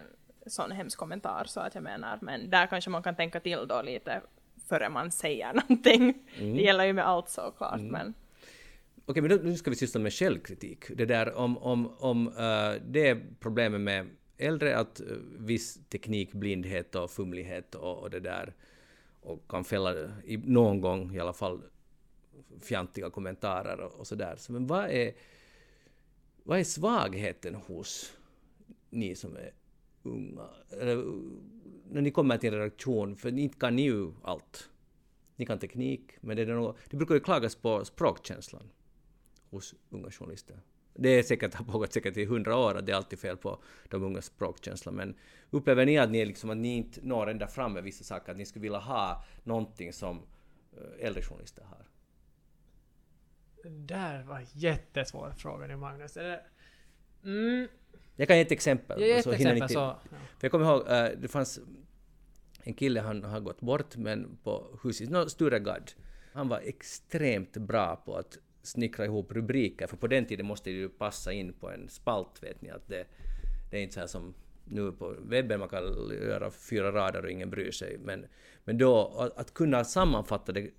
sån 0.47 0.71
hemsk 0.71 0.99
kommentar 0.99 1.45
så 1.47 1.61
att 1.61 1.75
jag 1.75 1.85
menar, 1.85 2.19
men 2.23 2.51
där 2.51 2.67
kanske 2.67 2.91
man 2.91 3.03
kan 3.03 3.17
tänka 3.17 3.41
till 3.41 3.67
då 3.69 3.83
lite 3.83 4.21
före 4.69 4.89
man 4.89 5.11
säger 5.11 5.53
någonting. 5.55 6.15
Det 6.39 6.63
gäller 6.63 6.85
ju 6.85 6.93
med 6.93 7.07
allt 7.09 7.29
såklart, 7.29 7.81
men 7.81 8.15
Okej, 9.07 9.23
men 9.23 9.31
då, 9.31 9.37
nu 9.43 9.57
ska 9.57 9.71
vi 9.71 9.77
syssla 9.77 10.01
med 10.01 10.13
självkritik. 10.13 10.85
Det 10.97 11.07
där 11.07 11.35
om, 11.35 11.59
om, 11.59 11.89
om 11.99 12.29
uh, 12.29 12.83
det 12.87 13.09
är 13.09 13.27
problemet 13.41 13.81
med 13.81 14.07
äldre, 14.39 14.77
att 14.77 15.01
uh, 15.01 15.17
viss 15.39 15.81
teknikblindhet 15.89 16.95
och 16.95 17.11
fumlighet 17.11 17.75
och, 17.75 17.99
och 17.99 18.11
det 18.11 18.21
där, 18.21 18.55
och 19.21 19.49
kan 19.49 19.65
fälla 19.65 19.95
i, 20.25 20.37
någon 20.37 20.81
gång 20.81 21.15
i 21.15 21.21
alla 21.21 21.33
fall 21.33 21.63
fjantiga 22.61 23.11
kommentarer 23.11 23.81
och, 23.81 23.93
och 23.93 24.07
så 24.07 24.15
där. 24.15 24.37
Så, 24.37 24.53
men 24.53 24.67
vad 24.67 24.91
är, 24.91 25.13
vad 26.43 26.59
är 26.59 26.65
svagheten 26.65 27.55
hos 27.55 28.17
ni 28.91 29.15
som 29.15 29.37
är 29.37 29.53
unga? 30.03 30.49
Eller, 30.71 30.97
när 31.91 32.03
ni 32.03 32.11
kommer 32.11 32.39
till 32.39 32.53
en 32.53 32.59
redaktion, 32.59 33.17
för 33.17 33.39
inte 33.39 33.59
kan 33.59 33.77
ni 33.77 33.83
ju 33.83 34.13
allt. 34.23 34.69
Ni 35.37 35.47
kan 35.47 35.59
teknik, 35.59 36.13
men 36.21 36.37
det, 36.37 36.43
är 36.43 36.47
något, 36.47 36.77
det 36.91 36.97
brukar 36.97 37.15
ju 37.15 37.21
klagas 37.21 37.55
på 37.55 37.85
språkkänslan 37.85 38.63
hos 39.53 39.75
unga 39.91 40.11
journalister. 40.11 40.57
Det 40.95 41.09
är 41.09 41.23
säkert, 41.23 41.55
har 41.55 41.65
pågått 41.65 41.93
säkert 41.93 42.17
i 42.17 42.25
hundra 42.25 42.57
år 42.57 42.75
att 42.75 42.87
det 42.87 42.93
är 42.93 42.97
alltid 42.97 43.19
fel 43.19 43.37
på 43.37 43.63
de 43.89 44.03
ungas 44.03 44.25
språkkänsla, 44.25 44.93
men 44.93 45.15
upplever 45.51 45.87
ni 45.87 45.99
att 45.99 46.11
ni, 46.11 46.25
liksom, 46.25 46.51
att 46.51 46.57
ni 46.57 46.77
inte 46.77 47.01
når 47.03 47.31
ända 47.31 47.47
fram 47.47 47.73
med 47.73 47.83
vissa 47.83 48.05
saker, 48.05 48.33
att 48.33 48.39
ni 48.39 48.47
skulle 48.47 48.63
vilja 48.63 48.79
ha 48.79 49.25
någonting 49.45 49.93
som 49.93 50.23
eh, 50.77 51.07
äldre 51.07 51.23
journalister 51.23 51.63
har? 51.65 51.87
Det 53.63 53.69
där 53.69 54.23
var 54.23 54.45
jättesvår 54.53 55.31
fråga 55.37 55.67
nu 55.67 55.77
Magnus. 55.77 56.13
Det... 56.13 56.41
Mm, 57.25 57.69
Jag 58.17 58.29
kan 58.29 58.37
ge 58.37 58.43
ett 58.43 58.53
exempel. 58.53 59.01
jag 59.01 59.09
ger 59.09 59.17
ett 59.19 59.25
så 59.25 59.33
exempel 59.33 59.69
till- 59.69 59.75
så... 59.75 59.81
Ja. 59.81 60.01
För 60.11 60.19
jag 60.45 60.51
kommer 60.51 60.67
ihåg, 60.67 60.89
eh, 60.89 61.19
det 61.19 61.29
fanns 61.29 61.61
en 62.63 62.75
kille, 62.75 63.01
han 63.01 63.25
har 63.25 63.41
gått 63.41 63.61
bort, 63.61 63.97
men 63.97 64.39
på 64.43 64.79
huset, 64.83 65.11
no, 65.11 65.29
Sture 65.29 65.59
Gadd. 65.59 65.93
Han 66.33 66.49
var 66.49 66.59
extremt 66.61 67.57
bra 67.57 67.97
på 67.97 68.17
att 68.17 68.39
snickra 68.63 69.05
ihop 69.05 69.33
rubriker, 69.33 69.87
för 69.87 69.97
på 69.97 70.07
den 70.07 70.27
tiden 70.27 70.47
måste 70.47 70.71
det 70.71 70.77
ju 70.77 70.89
passa 70.89 71.33
in 71.33 71.53
på 71.53 71.71
en 71.71 71.89
spalt, 71.89 72.43
vet 72.43 72.63
ni, 72.63 72.71
att 72.71 72.89
det, 72.89 73.07
det 73.71 73.79
är 73.79 73.83
inte 73.83 73.95
så 73.95 74.01
här 74.01 74.07
som 74.07 74.35
nu 74.65 74.93
på 74.93 75.17
webben, 75.21 75.61
man 75.61 75.69
kan 75.69 75.83
göra 76.11 76.51
fyra 76.51 76.93
rader 76.93 77.25
och 77.25 77.31
ingen 77.31 77.51
bryr 77.51 77.71
sig, 77.71 77.99
men, 77.99 78.27
men 78.65 78.79
då 78.79 79.17
att, 79.19 79.39
att 79.39 79.55
kunna 79.55 79.85
sammanfatta 79.85 80.53
det 80.53 80.71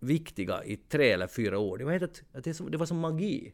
viktiga 0.00 0.64
i 0.64 0.76
tre 0.76 1.10
eller 1.10 1.26
fyra 1.26 1.58
ord, 1.58 1.78
det 1.78 1.84
var, 1.84 1.92
helt 1.92 2.02
att, 2.04 2.22
att 2.32 2.44
det, 2.44 2.54
som, 2.54 2.70
det 2.70 2.78
var 2.78 2.86
som 2.86 2.98
magi. 2.98 3.52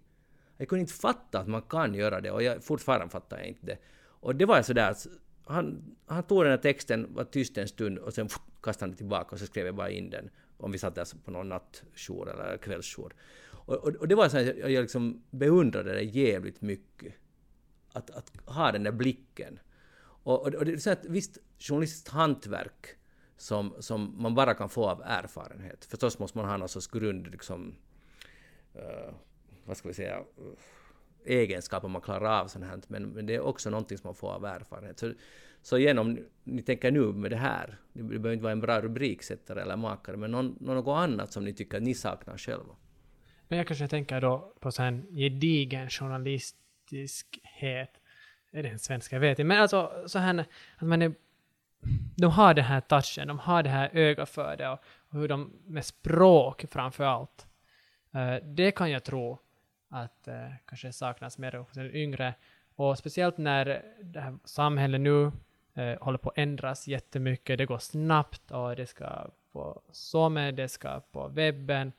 Jag 0.57 0.69
kunde 0.69 0.81
inte 0.81 0.93
fatta 0.93 1.39
att 1.39 1.49
man 1.49 1.63
kan 1.63 1.95
göra 1.95 2.21
det 2.21 2.31
och 2.31 2.43
jag, 2.43 2.65
fortfarande 2.65 3.09
fattar 3.09 3.39
jag 3.39 3.47
inte 3.47 3.67
det. 3.67 3.79
Och 4.05 4.37
det 4.37 4.47
var 4.47 4.63
sådär 4.63 4.91
att 4.91 5.07
han, 5.45 5.97
han 6.07 6.23
tog 6.23 6.43
den 6.43 6.51
här 6.51 6.59
texten, 6.59 7.15
var 7.15 7.25
tyst 7.25 7.59
en 7.59 7.69
stund 7.69 7.99
och 7.99 8.15
sen 8.15 8.29
kastade 8.63 8.91
han 8.91 8.97
tillbaka 8.97 9.35
och 9.35 9.39
så 9.39 9.47
skrev 9.47 9.67
jag 9.67 9.75
bara 9.75 9.91
in 9.91 10.11
den. 10.11 10.31
Om 10.63 10.73
vi 10.73 10.79
satt 10.79 10.95
där 10.95 11.07
på 11.25 11.31
någon 11.31 11.49
nattjour 11.49 12.31
eller 12.31 12.57
kvällsjour. 12.57 13.15
Och, 13.51 13.75
och, 13.75 13.95
och 13.95 14.09
det 14.09 14.15
var 14.15 14.29
så 14.29 14.39
att 14.39 14.47
jag, 14.47 14.71
jag 14.71 14.83
liksom 14.83 15.23
beundrade 15.31 15.93
det 15.93 16.03
jävligt 16.03 16.61
mycket. 16.61 17.15
Att, 17.93 18.11
att 18.11 18.33
ha 18.47 18.73
den 18.73 18.83
där 18.83 18.93
blicken. 18.93 19.59
Och, 20.23 20.41
och, 20.41 20.55
och 20.55 20.65
det 20.65 20.73
är 20.73 20.77
så 20.77 20.91
att 20.91 21.05
visst, 21.05 21.39
journalistiskt 21.59 22.09
hantverk 22.09 22.97
som, 23.37 23.75
som 23.79 24.23
man 24.23 24.35
bara 24.35 24.55
kan 24.55 24.69
få 24.69 24.89
av 24.89 25.03
erfarenhet. 25.05 25.85
Förstås 25.85 26.19
måste 26.19 26.39
man 26.39 26.49
ha 26.49 26.57
någon 26.57 26.69
sorts 26.69 26.87
grund, 26.87 27.27
liksom, 27.31 27.75
uh, 28.77 29.15
vad 29.65 29.77
ska 29.77 29.89
vi 29.89 29.95
säga, 29.95 30.19
uh, 30.19 30.25
egenskaper 31.25 31.89
man 31.89 32.03
klarar 32.03 32.41
av 32.41 32.47
sånt 32.47 32.65
här, 32.65 32.81
men, 32.89 33.09
men 33.09 33.27
det 33.27 33.35
är 33.35 33.41
också 33.41 33.71
någonting 33.71 33.99
som 33.99 34.09
man 34.09 34.15
får 34.15 34.33
av 34.33 34.45
erfarenhet. 34.45 34.99
Så, 34.99 35.13
så 35.63 35.79
igen, 35.79 35.99
om 35.99 36.19
ni 36.45 36.63
tänker 36.63 36.91
nu 36.91 37.13
med 37.13 37.31
det 37.31 37.37
här, 37.37 37.79
det 37.93 38.03
behöver 38.03 38.33
inte 38.33 38.43
vara 38.43 38.53
en 38.53 38.61
bra 38.61 38.81
rubriksättare 38.81 39.63
eller 39.63 39.77
makare, 39.77 40.17
men 40.17 40.31
någon, 40.31 40.57
något 40.61 40.99
annat 40.99 41.33
som 41.33 41.45
ni 41.45 41.55
tycker 41.55 41.77
att 41.77 41.83
ni 41.83 41.95
saknar 41.95 42.39
själva. 42.39 42.75
Men 43.49 43.59
jag 43.59 43.67
kanske 43.67 43.89
tänker 43.89 44.21
då 44.21 44.53
på 44.61 44.73
så 44.73 44.83
här 44.83 45.03
gedigen 45.11 45.91
journalistiskhet. 45.91 48.01
Är 48.53 48.63
det 48.63 48.69
en 48.69 48.79
svenska? 48.79 49.17
Jag 49.17 49.21
vet 49.21 49.31
inte. 49.31 49.45
Men 49.45 49.63
alltså 49.63 50.05
så 50.07 50.19
här 50.19 50.45
att 50.77 50.89
man 50.89 51.03
är, 51.03 51.15
de 52.17 52.31
har 52.31 52.55
den 52.55 52.65
här 52.65 52.81
touchen, 52.81 53.29
de 53.29 53.39
har 53.39 53.63
det 53.63 53.71
här 53.71 53.91
ögat 53.93 54.29
för 54.29 54.57
det 54.57 54.69
och, 54.69 54.79
och 55.09 55.19
hur 55.19 55.29
de 55.29 55.53
med 55.67 55.85
språk 55.85 56.65
framför 56.71 57.05
allt. 57.05 57.47
Uh, 58.15 58.37
det 58.45 58.71
kan 58.71 58.91
jag 58.91 59.05
tro 59.05 59.39
att 59.89 60.29
uh, 60.29 60.35
kanske 60.67 60.93
saknas 60.93 61.39
mer 61.39 61.53
hos 61.53 61.73
den 61.73 61.95
yngre. 61.95 62.35
Och 62.75 62.99
speciellt 62.99 63.39
när 63.39 63.83
det 64.03 64.21
här 64.21 64.39
samhället 64.45 65.01
nu 65.01 65.33
eh, 65.75 65.99
håller 66.01 66.19
på 66.19 66.31
att 66.31 66.39
ändras 66.39 66.89
jättemycket. 66.89 67.59
Det 67.59 67.67
går 67.67 67.79
snabbt 67.79 68.51
och 68.51 68.77
det 68.77 68.87
ska 68.87 69.31
på 69.53 69.83
SOME, 69.93 70.51
det 70.51 70.69
ska 70.69 71.01
på 71.01 71.29
webben. 71.29 71.93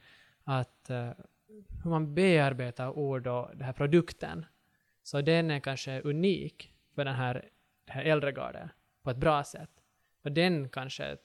Att 0.44 0.90
eh, 0.90 1.10
hur 1.84 1.90
man 1.90 2.16
bearbetar 2.16 2.90
ord 2.90 3.28
och 3.28 3.50
den 3.54 3.62
här 3.62 3.74
produkten. 3.74 4.46
Så 5.04 5.22
den 5.22 5.52
är 5.52 5.60
kanske 5.60 6.02
unik 6.02 6.74
för 6.96 7.06
den 7.06 7.16
här, 7.16 7.34
den 7.86 7.96
här 7.96 8.04
äldre 8.04 8.32
garden 8.32 8.70
på 9.04 9.10
ett 9.10 9.18
bra 9.18 9.44
sätt. 9.44 9.70
Och 10.24 10.32
den 10.32 10.70
kanske 10.70 11.18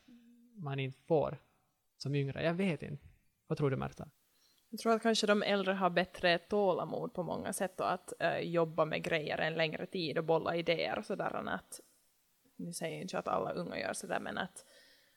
man 0.54 0.80
inte 0.80 1.00
får 1.00 1.38
som 1.96 2.14
yngre. 2.14 2.44
Jag 2.44 2.54
vet 2.54 2.82
inte. 2.82 3.06
Vad 3.46 3.58
tror 3.58 3.70
du 3.70 3.76
Märta? 3.76 4.08
Jag 4.70 4.80
tror 4.80 4.92
att 4.92 5.02
kanske 5.02 5.26
de 5.26 5.42
äldre 5.42 5.72
har 5.72 5.90
bättre 5.90 6.38
tålamod 6.38 7.14
på 7.14 7.22
många 7.22 7.52
sätt 7.52 7.80
och 7.80 7.92
att 7.92 8.12
äh, 8.20 8.38
jobba 8.38 8.84
med 8.84 9.02
grejer 9.02 9.38
en 9.38 9.54
längre 9.54 9.86
tid 9.86 10.18
och 10.18 10.24
bolla 10.24 10.56
idéer 10.56 10.98
och 10.98 11.06
sådär. 11.06 11.48
Att, 11.48 11.80
nu 12.58 12.72
säger 12.72 12.94
jag 12.94 13.02
inte 13.02 13.18
att 13.18 13.28
alla 13.28 13.52
unga 13.52 13.78
gör 13.78 13.92
sådär, 13.92 14.20
men 14.20 14.38
att 14.38 14.64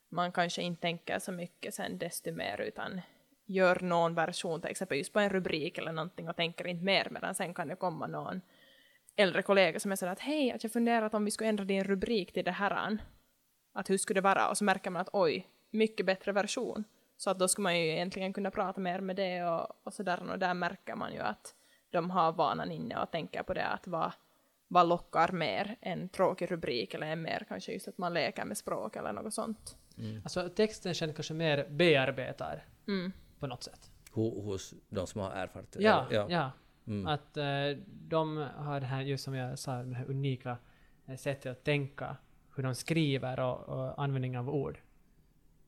man 0.10 0.32
kanske 0.32 0.62
inte 0.62 0.82
tänker 0.82 1.20
så 1.20 1.32
mycket 1.32 1.74
sen 1.74 1.98
desto 1.98 2.32
mer 2.32 2.62
utan 2.62 3.02
gör 3.46 3.80
någon 3.80 4.16
version, 4.16 4.62
till 4.62 4.72
exempel 4.72 4.98
just 4.98 5.14
på 5.14 5.20
en 5.20 5.30
rubrik 5.30 5.78
eller 5.78 5.92
någonting 5.92 6.30
och 6.30 6.36
tänker 6.36 6.68
inte 6.68 6.86
mer, 6.86 7.08
medan 7.12 7.36
sen 7.36 7.54
kan 7.54 7.68
det 7.68 7.76
komma 7.76 8.08
någon 8.08 8.42
äldre 9.16 9.42
kollega 9.42 9.80
som 9.80 9.92
är 9.92 9.96
sådär 9.96 10.12
att 10.12 10.20
hej, 10.20 10.52
att 10.52 10.64
jag 10.64 10.74
funderat 10.74 11.14
om 11.14 11.26
vi 11.26 11.32
skulle 11.32 11.50
ändra 11.50 11.66
din 11.66 11.84
rubrik 11.84 12.34
till 12.34 12.46
det 12.46 12.52
här. 12.52 12.98
Att 13.74 13.90
hur 13.90 13.98
skulle 13.98 14.18
det 14.18 14.24
vara? 14.24 14.50
Och 14.50 14.58
så 14.58 14.64
märker 14.64 14.90
man 14.90 15.02
att 15.02 15.10
oj, 15.14 15.48
mycket 15.72 16.06
bättre 16.06 16.32
version. 16.32 16.84
Så 17.18 17.30
att 17.30 17.40
då 17.40 17.48
skulle 17.48 17.64
man 17.64 17.80
ju 17.80 17.92
egentligen 17.92 18.34
kunna 18.34 18.52
prata 18.52 18.82
mer 18.82 19.00
med 19.00 19.16
det 19.16 19.44
och, 19.44 19.68
och 19.84 19.94
sådär. 19.94 20.32
Och 20.32 20.40
där 20.40 20.54
märker 20.54 20.96
man 20.96 21.14
ju 21.14 21.20
att 21.20 21.56
de 21.90 22.10
har 22.10 22.32
vanan 22.32 22.72
inne 22.72 23.02
och 23.02 23.12
tänker 23.12 23.44
på 23.44 23.54
det 23.54 23.66
att 23.66 23.88
vad, 23.88 24.12
vad 24.72 24.88
lockar 24.88 25.32
mer 25.32 25.76
en 25.82 26.10
tråkig 26.10 26.52
rubrik 26.52 26.94
eller 26.94 27.08
en 27.08 27.22
mer 27.22 27.46
kanske 27.48 27.72
just 27.72 27.88
att 27.88 27.98
man 27.98 28.14
leker 28.14 28.46
med 28.46 28.58
språk 28.58 28.96
eller 28.96 29.14
något 29.14 29.34
sånt. 29.34 29.78
Mm. 29.98 30.22
Alltså 30.24 30.50
texten 30.50 30.94
känns 30.94 31.16
kanske 31.16 31.34
mer 31.34 31.68
bearbetar. 31.70 32.66
Mm 32.88 33.12
på 33.42 33.48
något 33.48 33.64
sätt. 33.64 33.92
Hos 34.12 34.74
de 34.90 35.08
som 35.08 35.22
har 35.22 35.32
erfarit 35.32 35.72
det? 35.72 35.84
Ja, 35.84 36.08
ja. 36.12 36.26
ja. 36.30 36.52
Mm. 36.88 37.08
Att 37.08 37.38
uh, 37.38 37.84
de 37.88 38.38
har 38.58 38.80
det 38.80 38.86
här, 38.86 39.02
just 39.02 39.24
som 39.24 39.36
jag 39.36 39.60
sa, 39.60 39.84
det 39.84 39.96
här 39.96 40.10
unika 40.10 40.58
uh, 41.10 41.16
sättet 41.16 41.52
att 41.52 41.64
tänka, 41.64 42.18
hur 42.56 42.64
de 42.64 42.76
skriver 42.76 43.40
och, 43.40 43.60
och 43.70 44.04
användning 44.04 44.38
av 44.38 44.50
ord. 44.50 44.80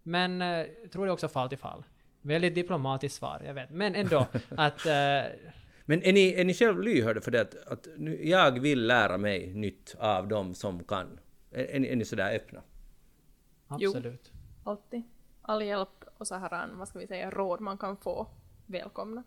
Men 0.03 0.41
uh, 0.41 0.47
jag 0.81 0.91
tror 0.91 1.05
det 1.05 1.11
också 1.11 1.27
fall 1.27 1.49
till 1.49 1.57
fall. 1.57 1.83
Väldigt 2.21 2.55
diplomatiskt 2.55 3.17
svar, 3.17 3.41
jag 3.45 3.53
vet. 3.53 3.69
Men 3.69 3.95
ändå 3.95 4.27
att... 4.57 4.85
Men 5.85 6.03
är 6.03 6.13
ni, 6.13 6.33
är 6.33 6.45
ni 6.45 6.53
själv 6.53 6.81
lyhörda 6.81 7.21
för 7.21 7.31
det 7.31 7.41
att, 7.41 7.55
att 7.55 7.87
nu, 7.97 8.29
jag 8.29 8.59
vill 8.59 8.87
lära 8.87 9.17
mig 9.17 9.53
nytt 9.53 9.95
av 9.99 10.27
dem 10.27 10.53
som 10.55 10.83
kan? 10.83 11.19
Är, 11.51 11.63
är, 11.63 11.79
ni, 11.79 11.87
är 11.87 11.95
ni 11.95 12.05
sådär 12.05 12.35
öppna? 12.35 12.61
Absolut. 13.67 14.31
Jo, 14.33 14.71
alltid. 14.71 15.03
All 15.41 15.63
hjälp 15.63 16.03
och 16.17 16.27
så 16.27 16.35
här, 16.35 16.67
vad 16.73 16.87
ska 16.87 16.99
vi 16.99 17.07
säga, 17.07 17.29
råd 17.29 17.61
man 17.61 17.77
kan 17.77 17.97
få 17.97 18.27
välkomna. 18.65 19.23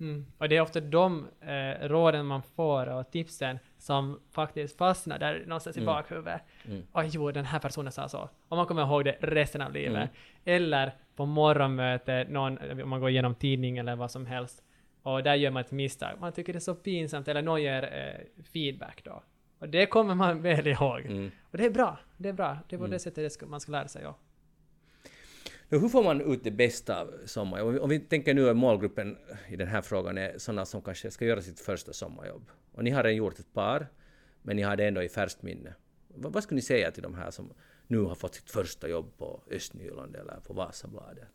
Mm. 0.00 0.26
Och 0.38 0.48
det 0.48 0.56
är 0.56 0.60
ofta 0.60 0.80
de 0.80 1.26
eh, 1.40 1.88
råden 1.88 2.26
man 2.26 2.42
får 2.42 2.86
och 2.86 3.10
tipsen 3.10 3.58
som 3.78 4.20
faktiskt 4.30 4.78
fastnar 4.78 5.18
där 5.18 5.44
någonstans 5.46 5.76
mm. 5.76 5.84
i 5.84 5.86
bakhuvudet. 5.86 6.42
Mm. 6.64 6.82
Oj, 6.92 7.10
jo, 7.12 7.30
den 7.30 7.44
här 7.44 7.58
personen 7.58 7.92
sa 7.92 8.08
så. 8.08 8.28
Och 8.48 8.56
man 8.56 8.66
kommer 8.66 8.82
ihåg 8.82 9.04
det 9.04 9.16
resten 9.20 9.62
av 9.62 9.72
livet. 9.72 9.96
Mm. 9.96 10.08
Eller 10.44 10.94
på 11.16 11.26
morgonmöte, 11.26 12.26
någon, 12.28 12.58
om 12.82 12.88
man 12.88 13.00
går 13.00 13.10
igenom 13.10 13.34
tidning 13.34 13.78
eller 13.78 13.96
vad 13.96 14.10
som 14.10 14.26
helst, 14.26 14.62
och 15.06 15.22
där 15.22 15.34
gör 15.34 15.50
man 15.50 15.60
ett 15.60 15.72
misstag. 15.72 16.20
Man 16.20 16.32
tycker 16.32 16.52
det 16.52 16.58
är 16.58 16.60
så 16.60 16.74
pinsamt, 16.74 17.28
eller 17.28 17.42
någon 17.42 17.62
ger 17.62 17.82
eh, 17.82 18.42
feedback 18.42 19.04
då. 19.04 19.22
Och 19.58 19.68
det 19.68 19.86
kommer 19.86 20.14
man 20.14 20.42
väl 20.48 20.66
ihåg. 20.66 21.00
Mm. 21.00 21.30
Och 21.50 21.58
det 21.58 21.64
är 21.64 21.70
bra. 21.70 21.98
Det 22.16 22.28
är 22.28 22.32
bra. 22.32 22.58
Det 22.68 22.76
är 22.76 22.78
på 22.78 22.84
det 22.84 22.88
mm. 22.88 22.98
sättet 22.98 23.24
det 23.24 23.30
ska, 23.30 23.46
man 23.46 23.60
ska 23.60 23.72
lära 23.72 23.88
sig. 23.88 24.02
Ja. 24.02 24.18
Hur 25.68 25.88
får 25.88 26.04
man 26.04 26.32
ut 26.32 26.44
det 26.44 26.50
bästa 26.50 27.00
av 27.00 27.14
sommarjobb? 27.24 27.78
Om 27.78 27.90
vi 27.90 28.00
tänker 28.00 28.34
nu 28.34 28.50
att 28.50 28.56
målgruppen 28.56 29.16
i 29.48 29.56
den 29.56 29.68
här 29.68 29.82
frågan 29.82 30.18
är 30.18 30.38
sådana 30.38 30.64
som 30.64 30.82
kanske 30.82 31.10
ska 31.10 31.24
göra 31.24 31.42
sitt 31.42 31.60
första 31.60 31.92
sommarjobb. 31.92 32.50
Och 32.72 32.84
ni 32.84 32.90
har 32.90 33.02
redan 33.02 33.16
gjort 33.16 33.38
ett 33.38 33.52
par, 33.52 33.86
men 34.42 34.56
ni 34.56 34.62
har 34.62 34.76
det 34.76 34.84
ändå 34.86 35.02
i 35.02 35.08
färskt 35.08 35.42
minne. 35.42 35.74
Vad, 36.08 36.32
vad 36.32 36.42
skulle 36.42 36.56
ni 36.56 36.62
säga 36.62 36.90
till 36.90 37.02
de 37.02 37.14
här 37.14 37.30
som 37.30 37.52
nu 37.86 37.98
har 37.98 38.14
fått 38.14 38.34
sitt 38.34 38.50
första 38.50 38.88
jobb 38.88 39.16
på 39.18 39.42
Östnyland 39.50 40.16
eller 40.16 40.40
på 40.46 40.52
Vasabladet? 40.52 41.28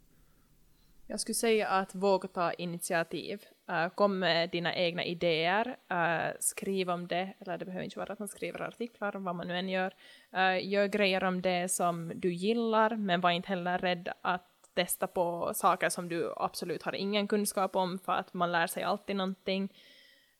Jag 1.11 1.19
skulle 1.19 1.35
säga 1.35 1.67
att 1.67 1.95
våga 1.95 2.27
ta 2.27 2.53
initiativ. 2.53 3.45
Uh, 3.71 3.89
kom 3.89 4.19
med 4.19 4.49
dina 4.49 4.75
egna 4.75 5.05
idéer, 5.05 5.67
uh, 5.91 6.35
skriv 6.39 6.89
om 6.89 7.07
det, 7.07 7.33
eller 7.39 7.57
det 7.57 7.65
behöver 7.65 7.83
inte 7.83 7.99
vara 7.99 8.13
att 8.13 8.19
man 8.19 8.27
skriver 8.27 8.61
artiklar, 8.61 9.13
vad 9.13 9.35
man 9.35 9.47
nu 9.47 9.57
än 9.57 9.69
gör. 9.69 9.93
Uh, 10.35 10.67
gör 10.67 10.87
grejer 10.87 11.23
om 11.23 11.41
det 11.41 11.71
som 11.71 12.11
du 12.15 12.33
gillar, 12.33 12.95
men 12.95 13.21
var 13.21 13.31
inte 13.31 13.49
heller 13.49 13.77
rädd 13.77 14.09
att 14.21 14.47
testa 14.73 15.07
på 15.07 15.51
saker 15.55 15.89
som 15.89 16.09
du 16.09 16.33
absolut 16.37 16.83
har 16.83 16.95
ingen 16.95 17.27
kunskap 17.27 17.75
om, 17.75 17.99
för 17.99 18.13
att 18.13 18.33
man 18.33 18.51
lär 18.51 18.67
sig 18.67 18.83
alltid 18.83 19.15
någonting. 19.15 19.73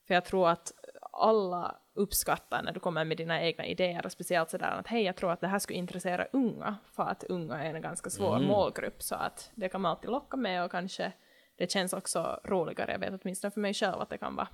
För 0.06 0.14
jag 0.14 0.24
tror 0.24 0.48
att 0.48 0.72
alla 1.12 1.76
uppskattar 1.94 2.62
när 2.62 2.72
du 2.72 2.80
kommer 2.80 3.04
med 3.04 3.16
dina 3.16 3.42
egna 3.42 3.66
idéer, 3.66 4.06
och 4.06 4.12
speciellt 4.12 4.50
sådär 4.50 4.70
att 4.70 4.86
hej, 4.86 5.02
jag 5.02 5.16
tror 5.16 5.32
att 5.32 5.40
det 5.40 5.46
här 5.46 5.58
skulle 5.58 5.78
intressera 5.78 6.26
unga, 6.32 6.76
för 6.92 7.02
att 7.02 7.24
unga 7.24 7.64
är 7.64 7.74
en 7.74 7.82
ganska 7.82 8.10
svår 8.10 8.36
mm. 8.36 8.48
målgrupp, 8.48 9.02
så 9.02 9.14
att 9.14 9.50
det 9.54 9.68
kan 9.68 9.80
man 9.80 9.90
alltid 9.90 10.10
locka 10.10 10.36
med 10.36 10.64
och 10.64 10.70
kanske 10.70 11.12
det 11.56 11.70
känns 11.70 11.92
också 11.92 12.40
roligare, 12.44 12.92
jag 12.92 12.98
vet 12.98 13.20
åtminstone 13.22 13.50
för 13.50 13.60
mig 13.60 13.74
själv 13.74 14.00
att 14.00 14.10
det 14.10 14.18
kan 14.18 14.36
vara 14.36 14.48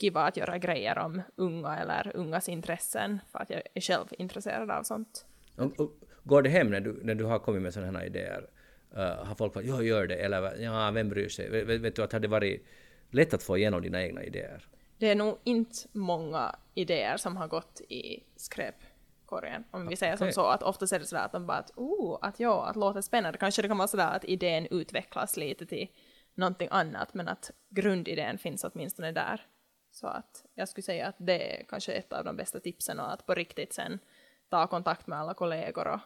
kiva 0.00 0.22
att 0.22 0.36
göra 0.36 0.58
grejer 0.58 0.98
om 0.98 1.22
unga 1.36 1.78
eller 1.78 2.12
ungas 2.14 2.48
intressen, 2.48 3.20
för 3.32 3.38
att 3.38 3.50
jag 3.50 3.62
är 3.74 3.80
själv 3.80 4.06
intresserad 4.10 4.70
av 4.70 4.82
sånt. 4.82 5.26
Och, 5.56 5.80
och, 5.80 5.92
går 6.22 6.42
det 6.42 6.50
hem 6.50 6.70
när 6.70 6.80
du, 6.80 7.00
när 7.02 7.14
du 7.14 7.24
har 7.24 7.38
kommit 7.38 7.62
med 7.62 7.74
sådana 7.74 7.98
här 7.98 8.06
idéer? 8.06 8.50
Uh, 8.96 9.00
har 9.00 9.34
folk 9.34 9.54
sagt 9.54 9.66
ja, 9.66 9.82
gör 9.82 10.06
det, 10.06 10.14
eller 10.14 10.62
ja, 10.62 10.90
vem 10.90 11.08
bryr 11.08 11.28
sig? 11.28 11.50
Vet, 11.50 11.80
vet 11.80 11.96
du 11.96 12.02
att 12.02 12.10
det 12.10 12.16
hade 12.16 12.28
varit 12.28 12.66
lätt 13.10 13.34
att 13.34 13.42
få 13.42 13.58
igenom 13.58 13.82
dina 13.82 14.02
egna 14.02 14.22
idéer? 14.24 14.66
Det 15.04 15.10
är 15.10 15.14
nog 15.14 15.38
inte 15.44 15.88
många 15.92 16.54
idéer 16.74 17.16
som 17.16 17.36
har 17.36 17.48
gått 17.48 17.80
i 17.80 18.24
skräpkorgen. 18.36 19.64
Om 19.70 19.88
vi 19.88 19.96
säger 19.96 20.16
som 20.16 20.32
så, 20.32 20.46
att 20.46 20.62
ofta 20.62 20.84
är 20.84 20.98
det 20.98 21.04
sådär 21.04 21.24
att 21.24 21.32
de 21.32 21.46
bara 21.46 21.58
att 21.58 21.70
oh, 21.76 22.18
att 22.22 22.40
ja, 22.40 22.66
att 22.66 22.76
låta 22.76 23.02
spännande. 23.02 23.38
Kanske 23.38 23.62
det 23.62 23.68
kan 23.68 23.78
vara 23.78 23.88
sådär 23.88 24.16
att 24.16 24.24
idén 24.24 24.66
utvecklas 24.70 25.36
lite 25.36 25.66
till 25.66 25.88
någonting 26.34 26.68
annat, 26.70 27.14
men 27.14 27.28
att 27.28 27.50
grundidén 27.70 28.38
finns 28.38 28.64
åtminstone 28.64 29.12
där. 29.12 29.46
Så 29.90 30.06
att 30.06 30.44
jag 30.54 30.68
skulle 30.68 30.82
säga 30.82 31.06
att 31.06 31.16
det 31.18 31.60
är 31.60 31.64
kanske 31.64 31.92
ett 31.92 32.12
av 32.12 32.24
de 32.24 32.36
bästa 32.36 32.60
tipsen 32.60 33.00
och 33.00 33.12
att 33.12 33.26
på 33.26 33.34
riktigt 33.34 33.72
sen 33.72 33.98
ta 34.50 34.66
kontakt 34.66 35.06
med 35.06 35.18
alla 35.18 35.34
kollegor 35.34 35.88
och, 35.88 36.00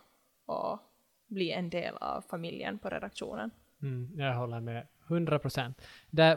och 0.55 0.79
bli 1.27 1.53
en 1.53 1.71
del 1.71 1.97
av 1.97 2.21
familjen 2.21 2.79
på 2.79 2.89
redaktionen. 2.89 3.51
Mm, 3.83 4.21
jag 4.21 4.35
håller 4.35 4.61
med 4.61 4.87
100 5.09 5.39
procent. 5.39 5.83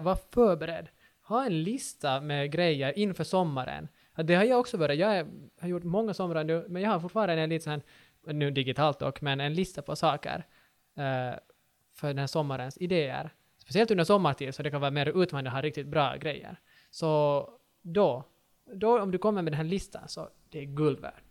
Var 0.01 0.16
förberedd 0.16 0.88
ha 1.32 1.45
en 1.45 1.63
lista 1.63 2.21
med 2.21 2.51
grejer 2.51 2.99
inför 2.99 3.23
sommaren. 3.23 3.88
Det 4.15 4.36
har 4.36 4.43
jag 4.43 4.59
också 4.59 4.77
börjat. 4.77 4.97
Jag 4.97 5.27
har 5.59 5.69
gjort 5.69 5.84
många 5.84 6.13
somrar 6.13 6.43
nu, 6.43 6.65
men 6.69 6.82
jag 6.82 6.89
har 6.89 6.99
fortfarande 6.99 7.43
en 7.43 7.49
lite 7.49 7.63
sån, 7.63 7.82
nu 8.25 8.51
digitalt 8.51 8.99
dock, 8.99 9.21
men 9.21 9.39
en 9.39 9.53
lista 9.53 9.82
på 9.82 9.95
saker 9.95 10.38
uh, 10.97 11.38
för 11.93 12.07
den 12.07 12.17
här 12.17 12.27
sommarens 12.27 12.77
idéer. 12.77 13.34
Speciellt 13.57 13.91
under 13.91 14.03
sommartid, 14.03 14.55
så 14.55 14.63
det 14.63 14.71
kan 14.71 14.82
vara 14.82 14.91
mer 14.91 15.21
utmanande 15.23 15.49
att 15.49 15.55
ha 15.55 15.61
riktigt 15.61 15.88
bra 15.88 16.15
grejer. 16.15 16.59
Så 16.89 17.49
då, 17.82 18.23
då 18.73 19.01
om 19.01 19.11
du 19.11 19.17
kommer 19.17 19.41
med 19.41 19.53
den 19.53 19.57
här 19.57 19.63
listan, 19.63 20.07
så 20.07 20.29
det 20.49 20.59
är 20.59 20.65
guld 20.65 20.99
värt. 20.99 21.23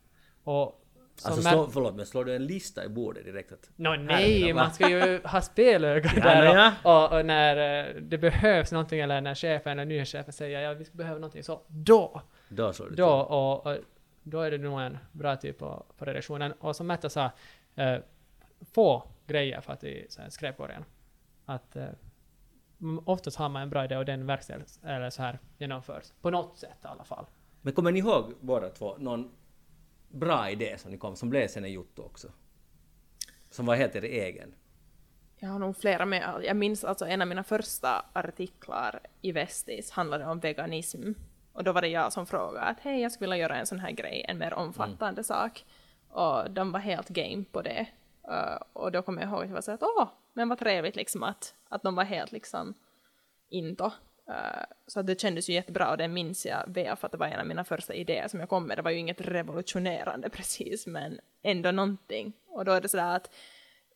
Och 0.45 0.87
Alltså, 1.25 1.43
slå, 1.43 1.69
förlåt, 1.73 1.95
men 1.95 2.07
slår 2.07 2.25
du 2.25 2.35
en 2.35 2.47
lista 2.47 2.85
i 2.85 2.89
bordet 2.89 3.25
direkt? 3.25 3.53
Att 3.53 3.71
no, 3.77 3.89
nej, 3.89 4.53
man 4.53 4.73
ska 4.73 4.89
ju 4.89 5.21
ha 5.25 5.41
spelöga 5.41 6.11
ja, 6.17 6.23
där 6.23 6.45
ja. 6.45 6.73
Och, 6.83 7.19
och, 7.19 7.27
när 7.27 7.87
uh, 7.89 8.03
det 8.03 8.19
behövs 8.19 8.73
någonting 8.73 9.01
eller 9.01 9.21
när 9.21 9.35
chefen 9.35 9.73
eller 9.73 9.85
nyhetschefen 9.85 10.33
säger 10.33 10.61
ja, 10.61 10.75
vi 10.75 10.87
behöver 10.93 11.21
någonting 11.21 11.45
så 11.45 11.61
då! 11.69 12.23
Då 12.49 12.73
slår 12.73 12.87
du 12.87 12.95
Då, 12.95 13.09
och, 13.09 13.67
och, 13.67 13.77
då 14.23 14.41
är 14.41 14.51
det 14.51 14.59
nog 14.59 14.81
en 14.81 14.99
bra 15.13 15.37
typ 15.37 15.59
på, 15.59 15.87
på 15.99 16.05
redaktionen. 16.05 16.53
Och 16.53 16.77
som 16.77 16.87
Märta 16.87 17.09
sa, 17.09 17.25
uh, 17.79 17.99
få 18.73 19.03
grejer 19.27 19.61
för 19.61 19.73
att 19.73 19.85
i 19.85 20.07
skräpkorgen. 20.29 20.85
Att 21.45 21.77
uh, 21.77 21.89
oftast 23.05 23.37
har 23.37 23.49
man 23.49 23.63
en 23.63 23.71
bra 23.71 23.85
idé 23.85 23.97
och 23.97 24.05
den 24.05 24.27
verkställs 24.27 24.81
eller 24.85 25.11
så 25.11 25.23
här 25.23 25.39
genomförs. 25.59 26.13
På 26.21 26.31
något 26.31 26.59
sätt 26.59 26.79
i 26.85 26.87
alla 26.87 27.05
fall. 27.05 27.27
Men 27.63 27.73
kommer 27.73 27.93
ni 27.93 27.99
ihåg 27.99 28.35
båda 28.41 28.69
två 28.69 28.97
någon 28.99 29.31
bra 30.11 30.51
idé 30.51 30.79
som 30.79 30.91
ni 30.91 30.99
kom, 30.99 31.17
som 31.17 31.31
blev 31.31 31.49
sen 31.49 31.65
en 31.65 31.73
jotto 31.73 32.03
också? 32.03 32.29
Som 33.51 33.67
var 33.67 33.75
helt 33.75 33.97
er 33.97 34.03
egen? 34.03 34.55
Jag 35.37 35.49
har 35.49 35.59
nog 35.59 35.77
flera 35.77 36.07
med. 36.07 36.41
Jag 36.45 36.57
minns 36.57 36.85
alltså 36.85 37.07
en 37.07 37.23
av 37.23 37.29
mina 37.29 37.45
första 37.45 38.05
artiklar 38.13 39.01
i 39.21 39.33
Vestis 39.33 39.91
handlade 39.91 40.27
om 40.27 40.41
veganism. 40.41 41.13
Och 41.53 41.65
då 41.65 41.73
var 41.73 41.81
det 41.81 41.89
jag 41.89 42.13
som 42.13 42.27
frågade 42.27 42.61
att 42.61 42.81
hej, 42.81 43.01
jag 43.01 43.13
skulle 43.13 43.31
vilja 43.31 43.43
göra 43.43 43.57
en 43.57 43.67
sån 43.67 43.79
här 43.79 43.91
grej, 43.91 44.25
en 44.29 44.39
mer 44.39 44.55
omfattande 44.55 45.07
mm. 45.19 45.25
sak. 45.25 45.65
Och 46.09 46.51
de 46.51 46.73
var 46.73 46.81
helt 46.81 47.09
game 47.09 47.45
på 47.53 47.63
det. 47.63 47.87
Uh, 48.29 48.63
och 48.73 48.93
då 48.93 49.03
kommer 49.03 49.23
jag 49.23 49.31
ihåg 49.31 49.43
att 49.43 49.49
jag 49.49 49.55
var 49.55 49.61
så 49.61 49.73
att 49.73 49.83
åh, 49.83 50.09
men 50.33 50.49
vad 50.49 50.59
trevligt 50.59 50.97
liksom 50.97 51.23
att, 51.23 51.55
att 51.69 51.83
de 51.83 51.95
var 51.95 52.05
helt 52.05 52.33
liksom 52.33 52.75
into. 53.49 53.91
Uh, 54.31 54.65
så 54.87 55.03
det 55.03 55.21
kändes 55.21 55.49
ju 55.49 55.53
jättebra 55.53 55.91
och 55.91 55.97
det 55.97 56.09
minns 56.09 56.47
jag 56.47 56.65
väl 56.67 56.97
för 56.97 57.07
att 57.07 57.13
det 57.13 57.19
var 57.19 57.27
en 57.27 57.41
av 57.41 57.47
mina 57.47 57.65
första 57.65 57.95
idéer 57.95 58.29
som 58.29 58.41
jag 58.41 58.49
kom 58.49 58.67
med. 58.67 58.79
Det 58.79 58.83
var 58.83 58.91
ju 58.91 58.99
inget 58.99 59.21
revolutionerande 59.21 60.31
precis 60.33 60.87
men 60.87 61.21
ändå 61.43 61.71
någonting. 61.71 62.33
Och 62.47 62.65
då 62.65 62.73
är 62.73 62.81
det 62.81 62.89
sådär 62.89 63.17
att 63.17 63.31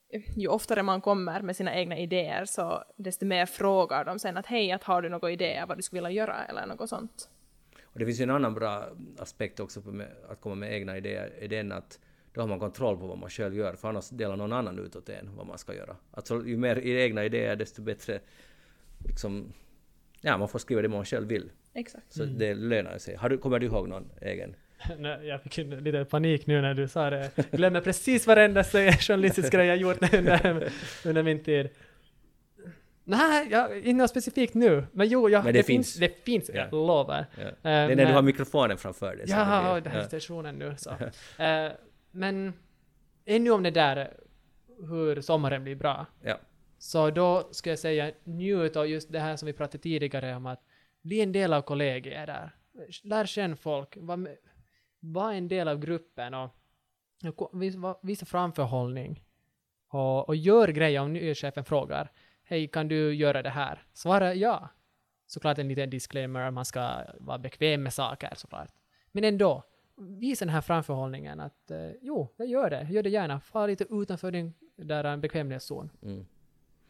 eh, 0.09 0.39
ju 0.39 0.49
oftare 0.49 0.83
man 0.83 1.01
kommer 1.01 1.41
med 1.41 1.57
sina 1.57 1.75
egna 1.75 1.99
idéer 1.99 2.45
så 2.45 2.85
desto 2.97 3.27
mer 3.27 3.47
frågar 3.47 4.05
de 4.05 4.19
sen 4.19 4.37
att 4.37 4.47
hej, 4.47 4.73
att 4.73 4.85
har 4.85 5.03
du 5.03 5.09
några 5.09 5.31
idéer 5.31 5.67
vad 5.67 5.79
du 5.79 5.83
skulle 5.83 6.03
vilja 6.03 6.23
göra 6.23 6.45
eller 6.45 6.67
något 6.67 6.89
sånt. 6.89 7.29
Och 7.85 7.99
det 7.99 8.07
finns 8.07 8.21
ju 8.21 8.23
en 8.23 8.31
annan 8.31 8.55
bra 8.55 8.89
aspekt 9.19 9.61
också 9.61 9.83
på 9.83 10.03
att 10.29 10.41
komma 10.41 10.55
med 10.55 10.73
egna 10.73 10.97
idéer, 10.97 11.33
är 11.41 11.49
den 11.49 11.73
att 11.73 11.99
då 12.33 12.41
har 12.41 12.49
man 12.49 12.59
kontroll 12.59 12.99
på 12.99 13.07
vad 13.07 13.19
man 13.19 13.31
själv 13.31 13.55
gör, 13.55 13.75
för 13.75 13.89
annars 13.89 14.09
delar 14.09 14.37
någon 14.37 14.53
annan 14.53 14.79
utåt 14.79 15.09
en 15.09 15.37
vad 15.37 15.47
man 15.47 15.59
ska 15.59 15.75
göra. 15.75 15.97
Alltså 16.11 16.47
ju 16.47 16.57
mer 16.57 16.79
egna 16.79 17.25
idéer 17.25 17.57
desto 17.57 17.83
bättre 17.83 18.21
liksom, 19.09 19.53
ja 20.25 20.39
man 20.39 20.49
får 20.49 20.59
skriva 20.59 20.83
det 20.83 20.89
man 20.89 21.05
själv 21.05 21.29
vill. 21.29 21.51
Exakt. 21.75 22.13
Så 22.13 22.23
mm. 22.23 22.39
det 22.39 22.55
lönar 22.55 22.99
sig. 22.99 23.17
Har 23.17 23.29
du, 23.29 23.39
kommer 23.39 23.59
du 23.59 23.67
ihåg 23.67 23.89
någon 23.89 24.11
egen? 24.21 24.57
Nej, 24.99 25.27
jag 25.27 25.43
fick 25.43 25.57
lite 25.57 26.05
panik 26.05 26.47
nu 26.47 26.61
när 26.61 26.75
du 26.75 26.89
sa 26.89 27.11
det. 27.11 27.31
Jag 27.35 27.47
glömmer 27.51 27.81
precis 27.81 28.27
varenda 28.27 28.65
journalistisk 29.01 29.53
grej 29.53 29.67
jag 29.67 29.77
gjort 29.77 30.15
under, 30.15 30.71
under 31.05 31.23
min 31.23 31.45
tid. 31.45 31.69
Nej, 33.05 33.49
jag, 33.51 33.79
inte 33.79 33.93
något 33.93 34.11
specifikt 34.11 34.55
nu. 34.55 34.87
Men 34.93 35.09
jo, 35.09 35.29
jag, 35.29 35.45
men 35.45 35.53
det, 35.53 35.59
det 35.59 35.63
finns. 35.63 35.95
finns. 35.95 36.01
Det 36.01 36.25
finns, 36.25 36.51
ja. 36.55 36.55
jag 36.55 36.73
lovar. 36.73 37.27
Ja. 37.37 37.43
Uh, 37.45 37.53
det 37.63 37.69
är 37.69 37.89
när 37.89 37.97
men, 37.97 38.07
du 38.07 38.13
har 38.13 38.23
mikrofonen 38.23 38.79
framför 38.79 39.17
dig. 39.17 39.25
Ja, 39.29 39.81
det 39.85 39.91
här 39.91 39.99
är 39.99 40.05
stationen 40.05 40.59
nu 40.59 40.75
så. 40.79 40.91
uh, 40.91 41.73
men 42.11 42.53
ännu 43.25 43.51
om 43.51 43.63
det 43.63 43.71
där 43.71 44.11
hur 44.89 45.21
sommaren 45.21 45.65
blir 45.65 45.75
bra. 45.75 46.07
Ja. 46.23 46.39
Så 46.79 47.11
då 47.11 47.49
skulle 47.53 47.73
jag 47.73 47.79
säga 47.79 48.13
njut 48.25 48.77
av 48.77 48.87
just 48.87 49.13
det 49.13 49.21
här 49.21 49.37
som 49.37 49.47
vi 49.47 49.53
pratade 49.53 49.83
tidigare 49.83 50.37
om 50.37 50.47
att 50.47 50.65
bli 51.03 51.21
en 51.21 51.33
del 51.33 51.53
av 51.53 51.63
kollegier 51.63 52.27
där. 52.27 52.57
Lär 53.03 53.27
känna 53.27 53.57
folk, 53.57 53.97
var, 54.01 54.29
var 55.01 55.33
en 55.33 55.49
del 55.49 55.69
av 55.69 55.79
gruppen 55.79 56.35
och, 56.35 56.51
och 57.37 57.63
visa, 57.63 57.97
visa 58.03 58.27
framförhållning. 58.27 59.25
Och, 59.89 60.29
och 60.29 60.37
gör 60.37 60.69
grejer 60.69 61.01
om 61.01 61.35
chefen 61.35 61.65
frågar 61.65 62.11
hej, 62.45 62.69
kan 62.69 62.89
du 62.89 63.15
göra 63.15 63.43
det 63.43 63.51
här? 63.51 63.83
Svara 63.93 64.35
ja. 64.35 64.69
Såklart 65.27 65.59
en 65.59 65.69
liten 65.69 65.91
disclaimer, 65.91 66.51
man 66.51 66.65
ska 66.65 67.01
vara 67.19 67.39
bekväm 67.39 67.83
med 67.83 67.95
saker 67.95 68.33
såklart. 68.37 68.71
Men 69.13 69.25
ändå, 69.25 69.63
visa 69.97 70.45
den 70.45 70.55
här 70.55 70.61
framförhållningen 70.61 71.41
att 71.41 71.71
eh, 71.71 71.91
jo, 72.01 72.35
jag 72.37 72.49
gör 72.49 72.71
det, 72.71 72.87
gör 72.91 73.03
det 73.03 73.11
gärna. 73.11 73.41
Far 73.41 73.69
lite 73.69 73.85
utanför 73.91 74.31
din 74.31 74.55
där 74.77 75.17
bekvämlighetszon. 75.17 75.91
Mm. 76.03 76.27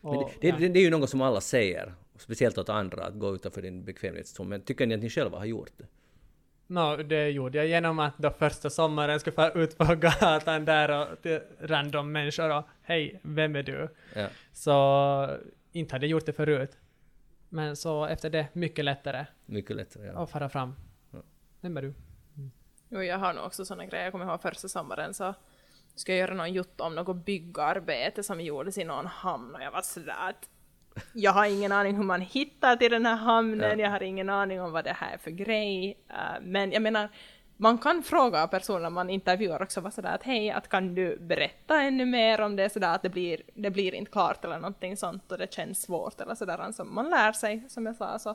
Och, 0.05 0.33
det, 0.41 0.51
det, 0.51 0.69
det, 0.69 0.79
är 0.79 0.83
ju 0.83 0.91
något 0.91 1.11
som 1.11 1.21
alla 1.21 1.41
säger, 1.41 1.95
speciellt 2.17 2.59
åt 2.59 2.69
andra, 2.69 3.05
att 3.05 3.15
gå 3.15 3.35
utanför 3.35 3.63
din 3.63 3.85
bekvämlighetszon. 3.85 4.49
Men 4.49 4.61
tycker 4.61 4.87
ni 4.87 4.95
att 4.95 5.01
ni 5.01 5.11
själva 5.11 5.39
har 5.39 5.45
gjort 5.45 5.71
det? 5.77 5.87
No, 6.67 6.97
det 7.03 7.31
gjorde 7.31 7.59
jag 7.59 7.67
genom 7.67 7.99
att 7.99 8.19
då 8.19 8.31
första 8.31 8.71
sommaren 8.71 9.21
skulle 9.21 9.35
få 9.35 9.59
ut 9.59 9.79
på 9.79 9.85
gatan 9.95 10.65
där 10.65 11.01
och 11.01 11.23
till 11.23 11.41
random 11.61 12.13
människor 12.13 12.57
och 12.57 12.65
hej, 12.83 13.21
vem 13.23 13.57
är 13.57 13.63
du? 13.63 13.89
Ja. 14.15 14.29
Så 14.53 15.39
inte 15.73 15.95
hade 15.95 16.07
jag 16.07 16.11
gjort 16.11 16.27
det 16.27 16.33
förut. 16.33 16.79
Men 17.49 17.77
så 17.77 18.05
efter 18.05 18.31
det, 18.31 18.47
mycket 18.53 18.85
lättare. 18.85 19.27
Mycket 19.47 19.77
lättare, 19.77 20.07
ja. 20.07 20.19
Och 20.19 20.31
fara 20.31 20.49
fram. 20.49 20.75
Ja. 21.11 21.19
Vem 21.61 21.77
är 21.77 21.83
du? 21.83 21.95
Mm. 22.37 22.51
Jo, 22.89 23.03
jag 23.03 23.19
har 23.19 23.35
nog 23.35 23.45
också 23.45 23.65
sådana 23.65 23.87
grejer. 23.87 24.05
Jag 24.05 24.13
kommer 24.13 24.25
ihåg 24.25 24.43
första 24.43 24.69
sommaren 24.69 25.15
så 25.15 25.35
ska 25.95 26.13
jag 26.13 26.19
göra 26.19 26.35
någon 26.35 26.53
jutta 26.53 26.85
om 26.85 26.95
något 26.95 27.25
byggarbete 27.25 28.23
som 28.23 28.41
gjordes 28.41 28.79
i 28.79 28.85
någon 28.85 29.07
hamn 29.07 29.55
och 29.55 29.63
jag 29.63 29.71
var 29.71 29.83
sådär 29.83 30.29
att 30.29 30.49
jag 31.13 31.33
har 31.33 31.47
ingen 31.47 31.73
aning 31.73 31.97
hur 31.97 32.05
man 32.05 32.21
hittar 32.21 32.77
till 32.77 32.91
den 32.91 33.07
här 33.07 33.17
hamnen, 33.17 33.79
ja. 33.79 33.85
jag 33.85 33.91
har 33.91 34.03
ingen 34.03 34.31
aning 34.31 34.61
om 34.61 34.73
vad 34.73 34.85
det 34.85 34.93
här 34.93 35.15
är 35.15 35.19
för 35.19 35.31
grej. 35.31 35.99
Uh, 36.11 36.43
men 36.43 36.73
jag 36.73 36.83
menar, 36.83 37.09
man 37.57 37.79
kan 37.79 38.03
fråga 38.03 38.47
personer 38.47 38.91
man 38.91 39.11
intervjuar 39.11 39.63
också 39.63 39.81
vara 39.81 39.91
sådär 39.91 40.15
att 40.15 40.23
hej, 40.23 40.51
att 40.51 40.69
kan 40.69 40.95
du 40.95 41.19
berätta 41.19 41.81
ännu 41.81 42.07
mer 42.07 42.41
om 42.41 42.57
det 42.57 42.71
sådär 42.71 42.95
att 42.95 43.03
det 43.03 43.09
blir, 43.09 43.43
det 43.55 43.71
blir 43.71 43.95
inte 43.95 44.11
klart 44.11 44.45
eller 44.45 44.59
någonting 44.59 44.97
sånt 44.97 45.33
och 45.33 45.39
det 45.39 45.53
känns 45.53 45.83
svårt 45.83 46.21
eller 46.21 46.35
sådär. 46.35 46.59
Alltså 46.59 46.85
man 46.85 47.11
lär 47.11 47.33
sig 47.33 47.65
som 47.69 47.87
jag 47.87 47.97
sa 47.97 48.19
så, 48.19 48.35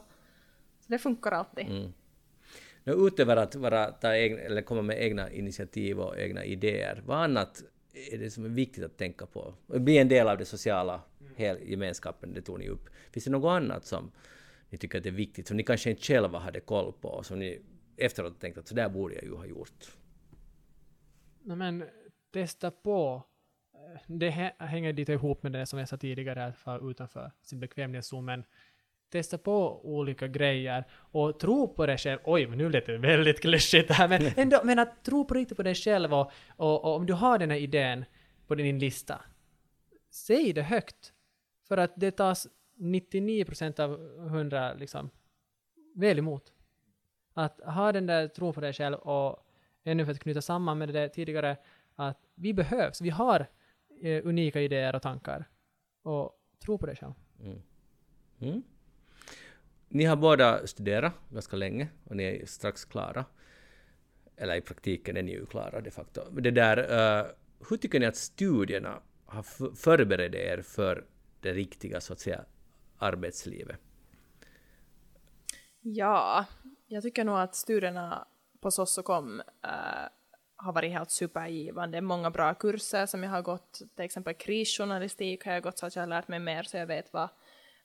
så 0.80 0.86
det 0.88 1.00
funkar 1.00 1.32
alltid. 1.32 1.66
Mm. 1.66 1.94
Utöver 2.98 3.38
att 3.38 3.56
vara, 3.56 3.92
ta 3.92 4.16
egna, 4.16 4.40
eller 4.40 4.62
komma 4.62 4.82
med 4.82 5.04
egna 5.04 5.32
initiativ 5.32 6.00
och 6.00 6.20
egna 6.20 6.46
idéer, 6.46 7.02
vad 7.06 7.18
annat 7.18 7.64
är 8.12 8.18
det 8.18 8.32
som 8.32 8.46
är 8.46 8.50
viktigt 8.50 8.84
att 8.84 8.98
tänka 8.98 9.26
på? 9.26 9.54
Bli 9.68 9.98
en 9.98 10.08
del 10.08 10.28
av 10.28 10.38
det 10.38 10.46
sociala 10.46 11.02
gemenskapen, 11.62 12.34
det 12.34 12.42
tog 12.42 12.60
ni 12.60 12.70
upp. 12.70 12.90
Finns 13.12 13.26
det 13.26 13.32
något 13.32 13.50
annat 13.50 13.86
som 13.86 14.12
ni 14.70 14.78
tycker 14.78 14.98
att 14.98 15.04
det 15.04 15.10
är 15.10 15.14
viktigt, 15.14 15.48
som 15.48 15.58
ni 15.58 15.64
kanske 15.64 15.90
inte 15.90 16.02
själva 16.02 16.40
hade 16.40 16.60
koll 16.60 16.94
på, 16.94 17.10
och 17.10 17.26
som 17.26 17.40
ni 17.40 17.62
efteråt 17.98 18.40
tänkt 18.40 18.58
att 18.58 18.68
så 18.68 18.76
där 18.76 18.90
borde 18.90 19.16
jag 19.16 19.24
ju 19.24 19.36
ha 19.36 19.46
gjort? 19.46 19.92
Nej, 21.44 21.58
men 21.58 21.84
testa 22.34 22.72
på. 22.72 23.24
Det 24.08 24.30
hänger 24.60 24.94
lite 24.94 25.14
ihop 25.14 25.44
med 25.44 25.52
det 25.52 25.66
som 25.66 25.80
jag 25.80 25.90
sa 25.90 25.98
tidigare, 25.98 26.46
att 26.46 26.66
vara 26.66 26.90
utanför 26.92 27.32
sin 27.42 27.60
bekvämlighetszon, 27.60 28.26
men 28.26 28.44
testa 29.10 29.38
på 29.38 29.86
olika 29.86 30.28
grejer 30.28 30.86
och 30.92 31.40
tro 31.40 31.68
på 31.74 31.86
dig 31.86 31.98
själv. 31.98 32.20
Oj, 32.24 32.48
men 32.48 32.58
nu 32.58 32.70
lät 32.70 32.86
det 32.86 32.98
väldigt 32.98 33.42
klyschigt 33.42 33.92
här, 33.92 34.08
men 34.08 34.22
ändå, 34.38 34.62
men 34.64 34.80
att 34.80 35.04
tro 35.04 35.26
på 35.26 35.34
riktigt 35.34 35.58
på 35.58 35.64
dig 35.64 35.76
själv 35.76 36.14
och, 36.14 36.32
och, 36.56 36.86
och 36.86 36.96
om 36.96 37.06
du 37.06 37.14
har 37.14 37.40
den 37.40 37.52
här 37.52 37.58
idén 37.58 38.06
på 38.48 38.56
din 38.56 38.80
lista, 38.80 39.22
säg 40.10 40.54
det 40.54 40.62
högt. 40.62 41.14
För 41.68 41.78
att 41.78 41.94
det 41.96 42.12
tas 42.12 42.48
99% 42.80 43.80
av 43.80 43.94
100 44.28 44.74
liksom 44.74 45.10
väl 45.96 46.20
emot. 46.20 46.54
Att 47.34 47.60
ha 47.60 47.92
den 47.92 48.06
där 48.06 48.28
tron 48.28 48.54
på 48.54 48.62
dig 48.62 48.74
själv 48.74 48.96
och 48.96 49.46
ännu 49.84 50.06
för 50.06 50.12
att 50.12 50.20
knyta 50.20 50.42
samman 50.42 50.78
med 50.78 50.90
det 50.90 51.10
tidigare, 51.10 51.58
att 51.96 52.20
vi 52.36 52.54
behövs, 52.54 53.02
vi 53.02 53.10
har 53.10 53.48
eh, 54.02 54.26
unika 54.26 54.62
idéer 54.62 54.96
och 54.96 55.02
tankar. 55.02 55.50
Och 56.02 56.32
tro 56.60 56.78
på 56.78 56.86
dig 56.86 56.96
själv. 56.96 57.14
Mm. 57.40 57.62
Mm. 58.40 58.64
Ni 59.90 60.06
har 60.06 60.16
båda 60.16 60.68
studerat 60.68 61.14
ganska 61.30 61.56
länge 61.56 61.88
och 62.04 62.16
ni 62.16 62.24
är 62.24 62.46
strax 62.46 62.86
klara. 62.86 63.26
Eller 64.38 64.56
i 64.56 64.62
praktiken 64.62 65.18
är 65.18 65.24
ni 65.24 65.32
ju 65.32 65.46
klara 65.46 65.82
de 65.82 65.92
facto. 65.92 66.22
Det 66.32 66.52
där, 66.52 66.78
uh, 66.78 67.26
hur 67.70 67.78
tycker 67.78 68.00
ni 68.00 68.06
att 68.06 68.16
studierna 68.16 69.02
har 69.26 69.44
förberett 69.76 70.36
er 70.36 70.62
för 70.62 71.06
det 71.42 71.54
riktiga 71.54 72.02
så 72.02 72.14
att 72.14 72.20
säga 72.20 72.46
arbetslivet? 72.98 73.80
Ja, 75.82 76.46
jag 76.88 77.04
tycker 77.04 77.24
nog 77.24 77.40
att 77.40 77.56
studierna 77.56 78.28
på 78.62 78.72
Sossokom 78.72 79.42
äh, 79.64 79.70
eh, 79.70 80.10
har 80.56 80.74
varit 80.74 80.92
helt 80.92 81.12
supergivande. 81.12 82.02
Många 82.02 82.32
bra 82.32 82.54
kurser 82.54 83.06
som 83.06 83.24
jag 83.24 83.30
har 83.32 83.42
gått, 83.42 83.82
till 83.96 84.06
exempel 84.06 84.34
krisjournalistik 84.34 85.46
har 85.46 85.54
jag 85.54 85.64
gått 85.64 85.78
så 85.78 85.86
att 85.86 85.96
jag 85.96 86.04
har 86.04 86.08
lärt 86.08 86.28
mig 86.28 86.40
mer 86.40 86.64
så 86.64 86.78
jag 86.78 86.88
vet 86.88 87.14
vad, 87.14 87.30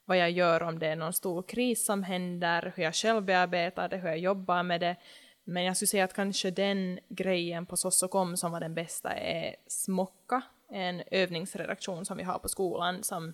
vad 0.05 0.17
jag 0.17 0.31
gör 0.31 0.63
om 0.63 0.79
det 0.79 0.87
är 0.87 0.95
någon 0.95 1.13
stor 1.13 1.43
kris 1.43 1.85
som 1.85 2.03
händer, 2.03 2.73
hur 2.75 2.83
jag 2.83 2.95
själv 2.95 3.23
bearbetar 3.23 3.89
det, 3.89 3.97
hur 3.97 4.09
jag 4.09 4.19
jobbar 4.19 4.63
med 4.63 4.81
det. 4.81 4.95
Men 5.43 5.63
jag 5.63 5.77
skulle 5.77 5.87
säga 5.87 6.03
att 6.03 6.13
kanske 6.13 6.51
den 6.51 6.99
grejen 7.09 7.65
på 7.65 7.77
Sossokom 7.77 8.37
som 8.37 8.51
var 8.51 8.59
den 8.59 8.75
bästa 8.75 9.13
är 9.13 9.55
Smocka, 9.67 10.41
en 10.69 11.03
övningsredaktion 11.11 12.05
som 12.05 12.17
vi 12.17 12.23
har 12.23 12.39
på 12.39 12.47
skolan 12.47 13.03
som 13.03 13.33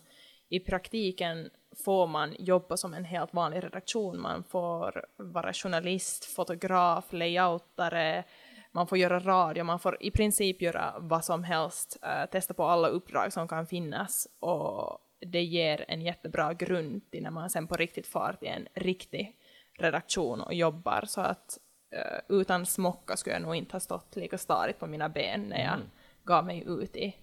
i 0.50 0.60
praktiken 0.60 1.50
får 1.86 2.08
man 2.08 2.36
jobba 2.40 2.78
som 2.78 2.94
en 2.94 3.06
helt 3.06 3.34
vanlig 3.34 3.64
redaktion. 3.64 4.22
Man 4.22 4.44
får 4.44 5.06
vara 5.18 5.54
journalist, 5.54 6.26
fotograf, 6.26 7.14
layoutare, 7.14 8.24
man 8.72 8.88
får 8.88 8.98
göra 8.98 9.20
radio, 9.20 9.64
man 9.64 9.80
får 9.80 9.98
i 10.00 10.12
princip 10.12 10.62
göra 10.62 10.96
vad 11.00 11.26
som 11.26 11.44
helst, 11.44 11.98
eh, 12.02 12.30
testa 12.32 12.54
på 12.54 12.64
alla 12.64 12.88
uppdrag 12.88 13.34
som 13.34 13.48
kan 13.48 13.68
finnas 13.68 14.28
och 14.40 15.00
det 15.22 15.44
ger 15.44 15.86
en 15.88 16.02
jättebra 16.02 16.54
grund 16.54 17.12
till 17.12 17.24
när 17.24 17.32
man 17.32 17.50
sen 17.50 17.68
på 17.68 17.76
riktigt 17.76 18.08
far 18.08 18.34
till 18.40 18.48
en 18.48 18.68
riktig 18.74 19.38
redaktion 19.78 20.42
och 20.42 20.54
jobbar 20.54 21.04
så 21.08 21.22
att 21.22 21.58
uh, 21.96 22.40
utan 22.40 22.66
smocka 22.66 23.18
skulle 23.18 23.36
jag 23.36 23.42
nog 23.42 23.56
inte 23.56 23.76
ha 23.76 23.80
stått 23.80 24.16
lika 24.16 24.38
stadigt 24.38 24.80
på 24.80 24.88
mina 24.88 25.10
ben 25.10 25.42
när 25.42 25.64
jag 25.64 25.74
mm. 25.74 25.88
gav 26.24 26.46
mig 26.46 26.64
ut 26.68 26.96
i 26.96 27.16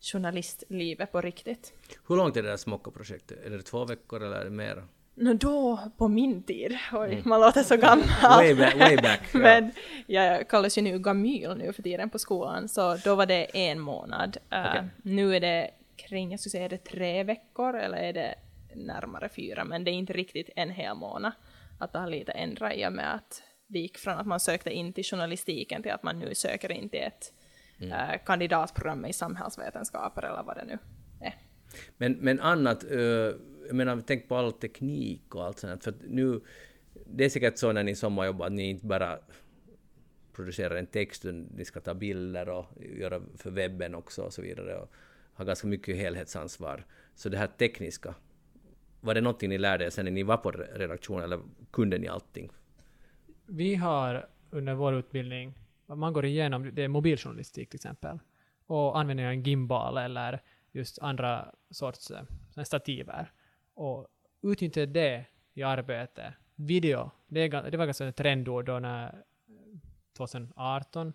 journalistlivet 0.00 1.12
på 1.12 1.20
riktigt. 1.20 1.72
Hur 2.08 2.16
långt 2.16 2.36
är 2.36 2.42
det 2.42 2.48
där 2.48 2.56
Smocka-projektet? 2.56 3.46
Är 3.46 3.50
det 3.50 3.62
två 3.62 3.84
veckor 3.84 4.22
eller 4.22 4.36
är 4.36 4.44
det 4.44 4.50
mer? 4.50 4.84
No, 5.16 5.34
då, 5.34 5.78
på 5.96 6.08
min 6.08 6.42
tid, 6.42 6.78
oj, 6.92 7.12
mm. 7.12 7.22
man 7.24 7.40
låter 7.40 7.62
så 7.62 7.76
gammal. 7.76 8.06
way 8.22 8.54
back, 8.54 8.76
way 8.76 8.96
back 8.96 9.20
ja. 9.32 9.38
Men 9.38 9.72
jag 10.06 10.48
kallas 10.48 10.78
ju 10.78 10.82
nu 10.82 10.98
Gamyl 10.98 11.54
nu 11.56 11.72
för 11.72 11.82
tiden 11.82 12.10
på 12.10 12.18
skolan, 12.18 12.68
så 12.68 12.96
då 12.96 13.14
var 13.14 13.26
det 13.26 13.44
en 13.44 13.80
månad. 13.80 14.36
Uh, 14.52 14.84
Nu 15.02 15.36
är 15.36 15.40
det 15.40 15.70
kring, 15.96 16.30
jag 16.30 16.40
skulle 16.40 16.50
säga, 16.50 16.64
är 16.64 16.68
det 16.68 16.84
tre 16.84 17.24
veckor 17.24 17.76
eller 17.76 17.98
är 17.98 18.12
det 18.12 18.34
närmare 18.74 19.28
fyra, 19.28 19.64
men 19.64 19.84
det 19.84 19.90
är 19.90 19.92
inte 19.92 20.12
riktigt 20.12 20.50
en 20.56 20.70
hel 20.70 20.96
månad. 20.96 21.32
Att 21.78 21.92
det 21.92 21.98
har 21.98 22.10
lite 22.10 22.32
ändrat 22.32 22.72
i 22.74 22.86
och 22.86 22.92
med 22.92 23.14
att 23.14 23.42
det 23.66 23.78
gick 23.78 23.98
från 23.98 24.18
att 24.18 24.26
man 24.26 24.40
sökte 24.40 24.70
in 24.70 24.92
till 24.92 25.04
journalistiken 25.04 25.82
till 25.82 25.92
att 25.92 26.02
man 26.02 26.18
nu 26.18 26.34
söker 26.34 26.72
in 26.72 26.88
till 26.88 27.00
ett 27.00 27.32
mm. 27.80 27.92
äh, 27.92 28.24
kandidatprogram 28.26 29.04
i 29.04 29.12
samhällsvetenskaper 29.12 30.22
eller 30.22 30.42
vad 30.42 30.56
det 30.56 30.64
nu 30.64 30.78
är. 31.20 31.34
Men, 31.96 32.12
men 32.12 32.40
annat, 32.40 32.84
uh, 32.84 33.00
jag 33.66 33.74
menar, 33.74 34.02
tänk 34.06 34.28
på 34.28 34.36
all 34.36 34.52
teknik 34.52 35.34
och 35.34 35.44
allt 35.44 35.58
sånt, 35.58 35.84
för 35.84 35.94
nu, 36.08 36.40
det 37.06 37.24
är 37.24 37.28
säkert 37.28 37.58
så 37.58 37.72
när 37.72 37.82
ni 37.82 37.94
sommarjobbar 37.94 38.46
att 38.46 38.52
ni 38.52 38.70
inte 38.70 38.86
bara 38.86 39.18
producerar 40.32 40.76
en 40.76 40.86
text, 40.86 41.24
ni 41.56 41.64
ska 41.64 41.80
ta 41.80 41.94
bilder 41.94 42.48
och 42.48 42.66
göra 42.98 43.22
för 43.36 43.50
webben 43.50 43.94
också 43.94 44.22
och 44.22 44.32
så 44.32 44.42
vidare 44.42 44.76
och 44.76 44.90
har 45.34 45.44
ganska 45.44 45.66
mycket 45.66 45.96
helhetsansvar. 45.96 46.86
Så 47.14 47.28
det 47.28 47.38
här 47.38 47.46
tekniska, 47.46 48.14
var 49.00 49.14
det 49.14 49.20
någonting 49.20 49.48
ni 49.48 49.58
lärde 49.58 49.84
er 49.84 49.90
sen 49.90 50.04
när 50.04 50.12
ni 50.12 50.22
var 50.22 50.36
på 50.36 50.50
redaktionen, 50.50 51.24
eller 51.24 51.40
kunde 51.70 51.98
ni 51.98 52.08
allting? 52.08 52.50
Vi 53.46 53.74
har 53.74 54.28
under 54.50 54.74
vår 54.74 54.94
utbildning, 54.94 55.54
man 55.86 56.12
går 56.12 56.24
igenom, 56.24 56.70
det 56.74 56.82
är 56.82 56.88
mobiljournalistik 56.88 57.70
till 57.70 57.78
exempel, 57.78 58.18
och 58.66 58.98
använder 58.98 59.24
en 59.24 59.42
gimbal 59.42 59.98
eller 59.98 60.40
just 60.72 60.98
andra 60.98 61.54
sorts 61.70 62.10
eh, 62.10 62.64
stativer. 62.64 63.32
Och 63.74 64.06
utnyttja 64.42 64.86
det 64.86 65.24
i 65.54 65.62
arbetet. 65.62 66.34
Video, 66.54 67.10
det, 67.26 67.48
det 67.48 67.76
var 67.76 67.86
ganska 67.86 68.08
ett 68.08 68.16
trendord 68.16 68.64
då 68.64 68.78
när 68.78 69.06
eh, 69.06 69.78
2018 70.16 71.12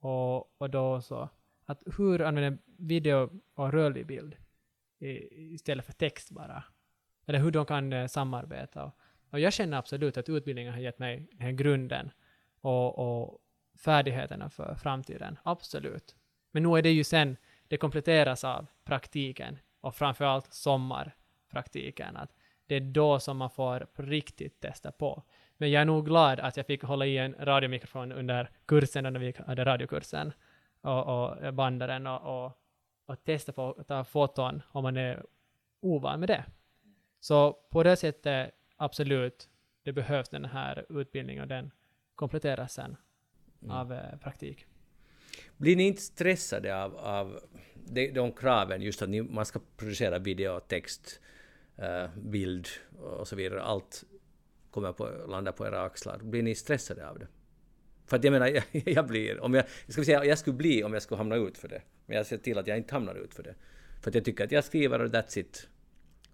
och, 0.00 0.60
och 0.60 0.70
då 0.70 1.00
så 1.00 1.28
att 1.70 1.82
hur 1.96 2.22
använder 2.22 2.58
video 2.76 3.30
och 3.54 3.72
rörlig 3.72 4.06
bild 4.06 4.36
istället 5.00 5.86
för 5.86 5.92
text 5.92 6.30
bara 6.30 6.64
eller 7.26 7.38
hur 7.38 7.50
de 7.50 7.66
kan 7.66 7.92
eh, 7.92 8.06
samarbeta. 8.06 8.84
Och, 8.84 8.94
och, 9.30 9.40
jag 9.40 9.52
känner 9.52 9.78
absolut 9.78 10.16
att 10.16 10.28
utbildningen 10.28 10.72
har 10.72 10.80
gett 10.80 10.98
mig 10.98 11.28
den 11.32 11.40
här 11.40 11.52
grunden 11.52 12.10
och, 12.60 12.98
och 12.98 13.38
färdigheterna 13.78 14.50
för 14.50 14.74
framtiden. 14.74 15.38
Absolut. 15.42 16.16
Men 16.50 16.62
nu 16.62 16.78
är 16.78 16.82
det 16.82 16.90
ju 16.90 17.04
sen, 17.04 17.36
det 17.68 17.76
kompletteras 17.76 18.44
av 18.44 18.66
praktiken 18.84 19.58
och 19.80 19.94
framförallt 19.94 20.52
sommarpraktiken. 20.52 22.16
Att 22.16 22.34
det 22.66 22.74
är 22.74 22.80
då 22.80 23.20
som 23.20 23.36
man 23.36 23.50
får 23.50 23.80
på 23.80 24.02
riktigt 24.02 24.60
testa 24.60 24.92
på. 24.92 25.22
Men 25.56 25.70
jag 25.70 25.80
är 25.80 25.86
nog 25.86 26.06
glad 26.06 26.40
att 26.40 26.56
jag 26.56 26.66
fick 26.66 26.82
hålla 26.82 27.06
i 27.06 27.18
en 27.18 27.34
radiomikrofon 27.38 28.12
under 28.12 28.50
kursen, 28.66 29.04
när 29.04 29.20
vi 29.20 29.34
hade 29.46 29.64
radiokursen, 29.64 30.32
och, 30.80 31.06
och 31.08 31.54
bandaren 31.54 32.06
och, 32.06 32.44
och, 32.44 32.52
och 33.06 33.24
testa 33.24 33.52
på 33.52 33.76
att 33.78 33.88
ta 33.88 34.04
foton 34.04 34.62
om 34.68 34.82
man 34.82 34.96
är 34.96 35.24
ovan 35.80 36.20
med 36.20 36.28
det. 36.28 36.44
Så 37.20 37.52
på 37.52 37.82
det 37.82 37.96
sättet, 37.96 38.54
absolut, 38.76 39.48
det 39.82 39.92
behövs 39.92 40.28
den 40.28 40.44
här 40.44 40.86
utbildningen 40.88 41.42
och 41.42 41.48
den 41.48 41.70
kompletteras 42.14 42.72
sen 42.72 42.96
mm. 43.62 43.76
av 43.76 43.92
eh, 43.92 44.18
praktik. 44.18 44.66
Blir 45.56 45.76
ni 45.76 45.86
inte 45.86 46.02
stressade 46.02 46.82
av, 46.82 46.96
av 46.96 47.40
de, 47.74 48.10
de 48.10 48.32
kraven, 48.32 48.82
just 48.82 49.02
att 49.02 49.08
ni, 49.08 49.22
man 49.22 49.46
ska 49.46 49.60
producera 49.76 50.18
video, 50.18 50.60
text, 50.60 51.20
eh, 51.76 52.10
bild 52.16 52.68
och 52.98 53.28
så 53.28 53.36
vidare, 53.36 53.62
allt 53.62 54.04
kommer 54.70 54.92
på, 54.92 55.08
landa 55.28 55.52
på 55.52 55.66
era 55.66 55.82
axlar. 55.82 56.18
Blir 56.18 56.42
ni 56.42 56.54
stressade 56.54 57.08
av 57.08 57.18
det? 57.18 57.26
För 58.10 58.16
att 58.16 58.24
jag 58.24 58.32
menar, 58.32 58.46
jag, 58.72 58.82
jag 58.84 59.06
blir, 59.06 59.40
om 59.40 59.54
jag, 59.54 59.64
ska 59.88 60.04
säga, 60.04 60.24
jag 60.24 60.38
skulle 60.38 60.56
bli 60.56 60.84
om 60.84 60.92
jag 60.92 61.02
skulle 61.02 61.18
hamna 61.18 61.36
ut 61.36 61.58
för 61.58 61.68
det. 61.68 61.82
Men 62.06 62.16
jag 62.16 62.26
ser 62.26 62.38
till 62.38 62.58
att 62.58 62.66
jag 62.66 62.76
inte 62.76 62.94
hamnar 62.94 63.14
ut 63.14 63.34
för 63.34 63.42
det. 63.42 63.54
För 64.02 64.10
att 64.10 64.14
jag 64.14 64.24
tycker 64.24 64.44
att 64.44 64.52
jag 64.52 64.64
skriver 64.64 64.98
och 64.98 65.10
that's 65.10 65.38
it. 65.38 65.68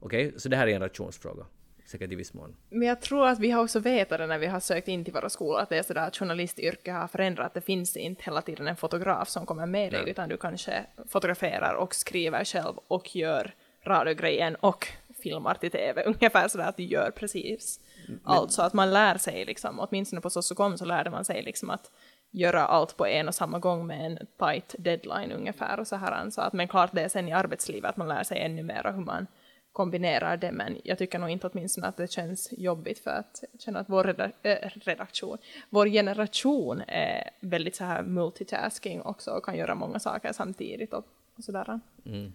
Okej, 0.01 0.27
okay? 0.27 0.39
så 0.39 0.49
det 0.49 0.57
här 0.57 0.63
är 0.63 0.69
en 0.69 0.75
generationsfråga. 0.75 1.47
Säkert 1.87 2.13
i 2.13 2.15
viss 2.15 2.35
mån. 2.35 2.57
Men 2.71 2.89
jag 2.89 3.01
tror 3.01 3.29
att 3.29 3.39
vi 3.39 3.51
har 3.51 3.63
också 3.63 3.81
vetat 3.81 4.19
det 4.19 4.27
när 4.27 4.39
vi 4.39 4.47
har 4.47 4.61
sökt 4.61 4.89
in 4.89 5.05
till 5.05 5.15
våra 5.15 5.29
skolor, 5.29 5.61
att 5.61 5.69
det 5.69 5.79
är 5.79 5.83
sådär 5.83 6.07
att 6.07 6.17
journalistyrket 6.17 6.95
har 6.95 7.09
förändrat. 7.09 7.55
Det 7.55 7.61
finns 7.61 7.97
inte 7.97 8.23
hela 8.25 8.43
tiden 8.43 8.67
en 8.67 8.77
fotograf 8.77 9.29
som 9.29 9.47
kommer 9.47 9.67
med 9.67 9.93
dig, 9.93 10.01
Nej. 10.01 10.11
utan 10.11 10.29
du 10.29 10.37
kanske 10.37 10.87
fotograferar 11.09 11.75
och 11.75 11.95
skriver 11.95 12.45
själv 12.45 12.77
och 12.89 13.17
gör 13.17 13.55
radiogrejen 13.85 14.55
och 14.55 14.89
filmar 15.27 15.55
till 15.55 15.71
TV. 15.71 16.03
Ungefär 16.07 16.49
sådär 16.49 16.69
att 16.69 16.77
du 16.77 16.83
gör 16.83 17.11
precis 17.11 17.81
Men... 18.09 18.21
allt. 18.25 18.53
Så 18.53 18.63
att 18.63 18.73
man 18.73 18.91
lär 18.91 19.19
sig 19.19 19.45
liksom, 19.45 19.81
åtminstone 19.81 20.21
på 20.21 20.31
Sossokom 20.31 20.79
så 20.79 20.85
lärde 20.85 21.11
man 21.11 21.25
sig 21.25 21.43
liksom 21.43 21.71
att 21.71 21.91
göra 22.31 22.67
allt 22.67 22.97
på 22.97 23.07
en 23.07 23.29
och 23.29 23.35
samma 23.35 23.59
gång 23.59 23.87
med 23.87 24.07
en 24.07 24.19
tight 24.39 24.75
deadline 24.79 25.33
ungefär 25.33 25.81
och 25.81 25.87
så 25.87 25.97
här. 25.97 26.31
Så 26.31 26.41
att, 26.41 26.53
men 26.53 26.69
klart 26.69 26.91
det 26.93 27.03
är 27.03 27.09
sen 27.09 27.29
i 27.29 27.33
arbetslivet 27.33 27.91
att 27.91 27.97
man 27.97 28.09
lär 28.09 28.23
sig 28.23 28.39
ännu 28.39 28.63
mer 28.63 28.93
hur 28.95 29.05
man 29.05 29.27
kombinerar 29.73 30.37
det, 30.37 30.53
men 30.53 30.81
jag 30.85 30.99
tycker 30.99 31.19
nog 31.19 31.31
inte 31.31 31.47
åtminstone 31.47 31.87
att 31.87 31.97
det 31.97 32.11
känns 32.11 32.49
jobbigt 32.53 32.99
för 32.99 33.11
att 33.11 33.45
jag 33.53 33.61
känner 33.61 33.81
att 33.81 33.89
vår 33.89 34.05
redak 34.05 34.33
äh, 34.43 34.71
redaktion, 34.75 35.39
vår 35.71 35.87
generation 35.87 36.83
är 36.89 37.31
väldigt 37.41 37.77
så 37.77 37.85
här 37.85 38.03
multitasking 38.03 39.03
också 39.03 39.31
och 39.31 39.45
kan 39.45 39.57
göra 39.57 39.75
många 39.75 39.99
saker 39.99 40.33
samtidigt 40.33 40.93
och, 40.93 41.05
och 41.37 41.45
sådär. 41.45 41.81
Mm. 42.07 42.33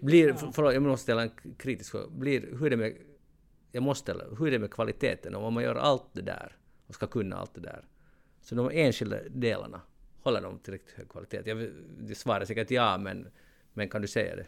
Blir, 0.00 0.52
förlåt, 0.52 0.74
jag 0.74 0.82
måste 0.82 1.02
ställa 1.02 1.22
en 1.22 1.30
kritisk 1.58 1.90
fråga. 1.90 2.06
Blir, 2.08 2.40
hur 2.40 2.66
är 2.66 2.70
det 2.70 2.76
med, 2.76 2.96
jag 3.72 3.82
måste 3.82 4.02
ställa, 4.02 4.24
hur 4.38 4.46
är 4.46 4.50
det 4.50 4.58
med 4.58 4.70
kvaliteten 4.70 5.34
om 5.34 5.54
man 5.54 5.62
gör 5.62 5.74
allt 5.74 6.04
det 6.12 6.22
där 6.22 6.56
och 6.86 6.94
ska 6.94 7.06
kunna 7.06 7.36
allt 7.36 7.54
det 7.54 7.60
där? 7.60 7.84
Så 8.40 8.54
de 8.54 8.70
enskilda 8.72 9.16
delarna, 9.28 9.80
håller 10.22 10.42
de 10.42 10.58
tillräckligt 10.58 10.94
hög 10.96 11.08
kvalitet? 11.08 11.42
Jag, 11.44 11.70
det 12.00 12.14
svarar 12.14 12.44
säkert 12.44 12.70
ja, 12.70 12.98
men, 12.98 13.28
men 13.72 13.88
kan 13.88 14.02
du 14.02 14.08
säga 14.08 14.36
det? 14.36 14.46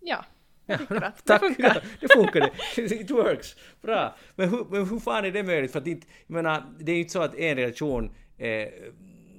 Ja, 0.00 0.24
jag 0.66 0.78
tycker 0.78 1.02
att 1.02 1.24
det 1.24 1.38
funkar. 1.38 1.84
det 2.00 2.08
funkar 2.12 2.40
det. 2.40 2.82
It 2.94 3.10
works. 3.10 3.56
Bra. 3.82 4.16
Men 4.36 4.48
hur, 4.48 4.66
men 4.70 4.88
hur 4.88 4.98
fan 4.98 5.24
är 5.24 5.30
det 5.30 5.42
möjligt? 5.42 5.72
För 5.72 5.78
att 5.78 5.86
inte, 5.86 6.06
jag 6.26 6.34
menar, 6.34 6.74
det 6.78 6.92
är 6.92 6.96
ju 6.96 7.00
inte 7.00 7.12
så 7.12 7.22
att 7.22 7.34
en 7.34 7.56
relation 7.56 8.14
är 8.38 8.92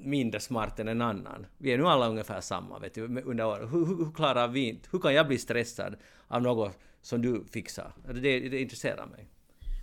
mindre 0.05 0.39
smart 0.39 0.79
än 0.79 0.87
en 0.87 1.01
annan. 1.01 1.45
Vi 1.57 1.73
är 1.73 1.77
nu 1.77 1.87
alla 1.87 2.07
ungefär 2.07 2.41
samma, 2.41 2.79
vet 2.79 2.93
du, 2.93 3.21
under 3.21 3.45
året. 3.45 3.71
Hur, 3.71 3.85
hur, 3.85 4.05
hur 4.05 4.11
klarar 4.11 4.47
vi 4.47 4.69
inte? 4.69 4.89
Hur 4.91 4.99
kan 4.99 5.13
jag 5.13 5.27
bli 5.27 5.37
stressad 5.37 5.95
av 6.27 6.41
något 6.41 6.79
som 7.01 7.21
du 7.21 7.45
fixar? 7.45 7.93
Det, 8.13 8.39
det 8.49 8.61
intresserar 8.61 9.05
mig. 9.05 9.29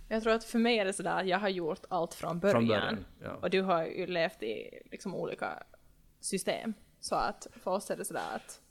Jag 0.09 0.23
tror 0.23 0.33
att 0.33 0.43
för 0.43 0.59
mig 0.59 0.77
är 0.79 0.85
det 0.85 0.93
sådär 0.93 1.19
att 1.19 1.27
jag 1.27 1.39
har 1.39 1.49
gjort 1.49 1.85
allt 1.89 2.13
från 2.13 2.39
början. 2.39 2.55
Från 2.55 2.67
början 2.67 3.05
ja. 3.23 3.31
Och 3.41 3.49
du 3.49 3.61
har 3.61 3.85
ju 3.85 4.07
levt 4.07 4.43
i 4.43 4.81
liksom 4.91 5.15
olika 5.15 5.63
system. 6.19 6.73
Så 6.99 7.15
att 7.15 7.47
för 7.63 7.71
oss 7.71 7.91
är 7.91 7.97
det 7.97 8.05
sådär 8.05 8.35
att 8.35 8.61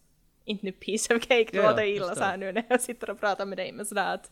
inte 0.45 0.67
nu 0.67 0.73
piece 0.73 1.15
of 1.15 1.23
cake, 1.23 1.49
det 1.53 1.59
ja, 1.59 1.71
låter 1.71 1.85
illa 1.85 2.15
så 2.15 2.23
här 2.23 2.37
nu 2.37 2.53
när 2.53 2.67
jag 2.69 2.81
sitter 2.81 3.11
och 3.11 3.21
pratar 3.21 3.47
med 3.47 3.59
dig, 3.59 3.73
men 3.73 3.87
sådär 3.87 4.15
att 4.15 4.31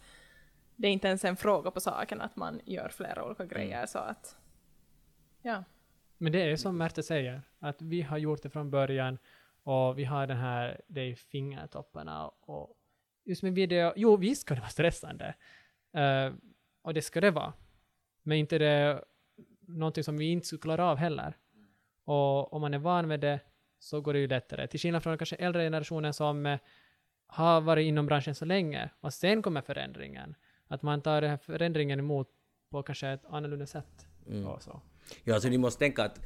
det 0.77 0.89
är 0.89 0.93
inte 0.93 1.09
ens 1.09 1.25
en 1.25 1.37
fråga 1.37 1.71
på 1.71 1.81
saken 1.81 2.21
att 2.21 2.37
man 2.37 2.61
gör 2.65 2.89
flera 2.89 3.25
olika 3.25 3.43
mm. 3.43 3.55
grejer 3.55 3.87
så 3.87 3.99
att 3.99 4.37
ja. 5.43 5.65
Men 6.23 6.33
det 6.33 6.43
är 6.43 6.57
som 6.57 6.79
Märta 6.79 7.03
säger, 7.03 7.43
att 7.59 7.83
vi 7.83 8.03
har 8.03 8.19
gjort 8.19 8.43
det 8.43 8.51
från 8.51 8.71
början 8.71 9.19
och 9.63 9.99
vi 9.99 10.05
har 10.05 10.27
den 10.27 10.37
här, 10.37 10.81
det 10.87 11.01
är 11.01 11.15
fingertopparna 11.15 12.29
och 12.29 12.77
just 13.25 13.43
med 13.43 13.55
video, 13.55 13.93
jo 13.97 14.17
visst 14.17 14.43
ska 14.43 14.55
det 14.55 14.61
vara 14.61 14.71
stressande. 14.71 15.35
Uh, 15.97 16.35
och 16.83 16.95
det 16.95 17.03
ska 17.03 17.21
det 17.21 17.31
vara. 17.31 17.53
Men 18.23 18.39
inte 18.39 18.59
det 18.59 19.05
någonting 19.61 20.05
som 20.05 20.17
vi 20.17 20.25
inte 20.25 20.47
skulle 20.47 20.61
klara 20.61 20.85
av 20.85 20.97
heller. 20.97 21.37
Och 22.05 22.53
om 22.53 22.61
man 22.61 22.75
är 22.75 22.79
van 22.79 23.09
med 23.09 23.21
det 23.21 23.41
så 23.79 24.01
går 24.01 24.13
det 24.13 24.19
ju 24.19 24.29
lättare. 24.29 24.67
Till 24.67 24.81
skillnad 24.81 25.03
från 25.03 25.19
kanske 25.19 25.37
äldre 25.37 25.63
generationen 25.63 26.15
som 26.15 26.47
eh, 26.47 26.59
har 27.27 27.61
varit 27.61 27.85
inom 27.87 28.07
branschen 28.07 28.35
så 28.35 28.45
länge 28.45 28.91
och 29.01 29.15
sen 29.15 29.43
kommer 29.43 29.61
förändringen. 29.61 30.35
Att 30.69 30.83
man 30.83 31.03
tar 31.03 31.21
den 31.21 31.31
här 31.31 31.37
förändringen 31.37 31.99
emot 31.99 32.29
på 32.71 32.83
kanske 32.83 33.09
ett 33.09 33.25
annorlunda 33.25 33.67
sätt. 33.67 34.07
Mm. 34.27 34.47
Och 34.47 34.63
så. 34.63 34.81
Ja, 35.25 35.35
alltså 35.35 35.49
ni 35.49 35.59
måste 35.59 35.79
tänka 35.79 36.05
att 36.05 36.21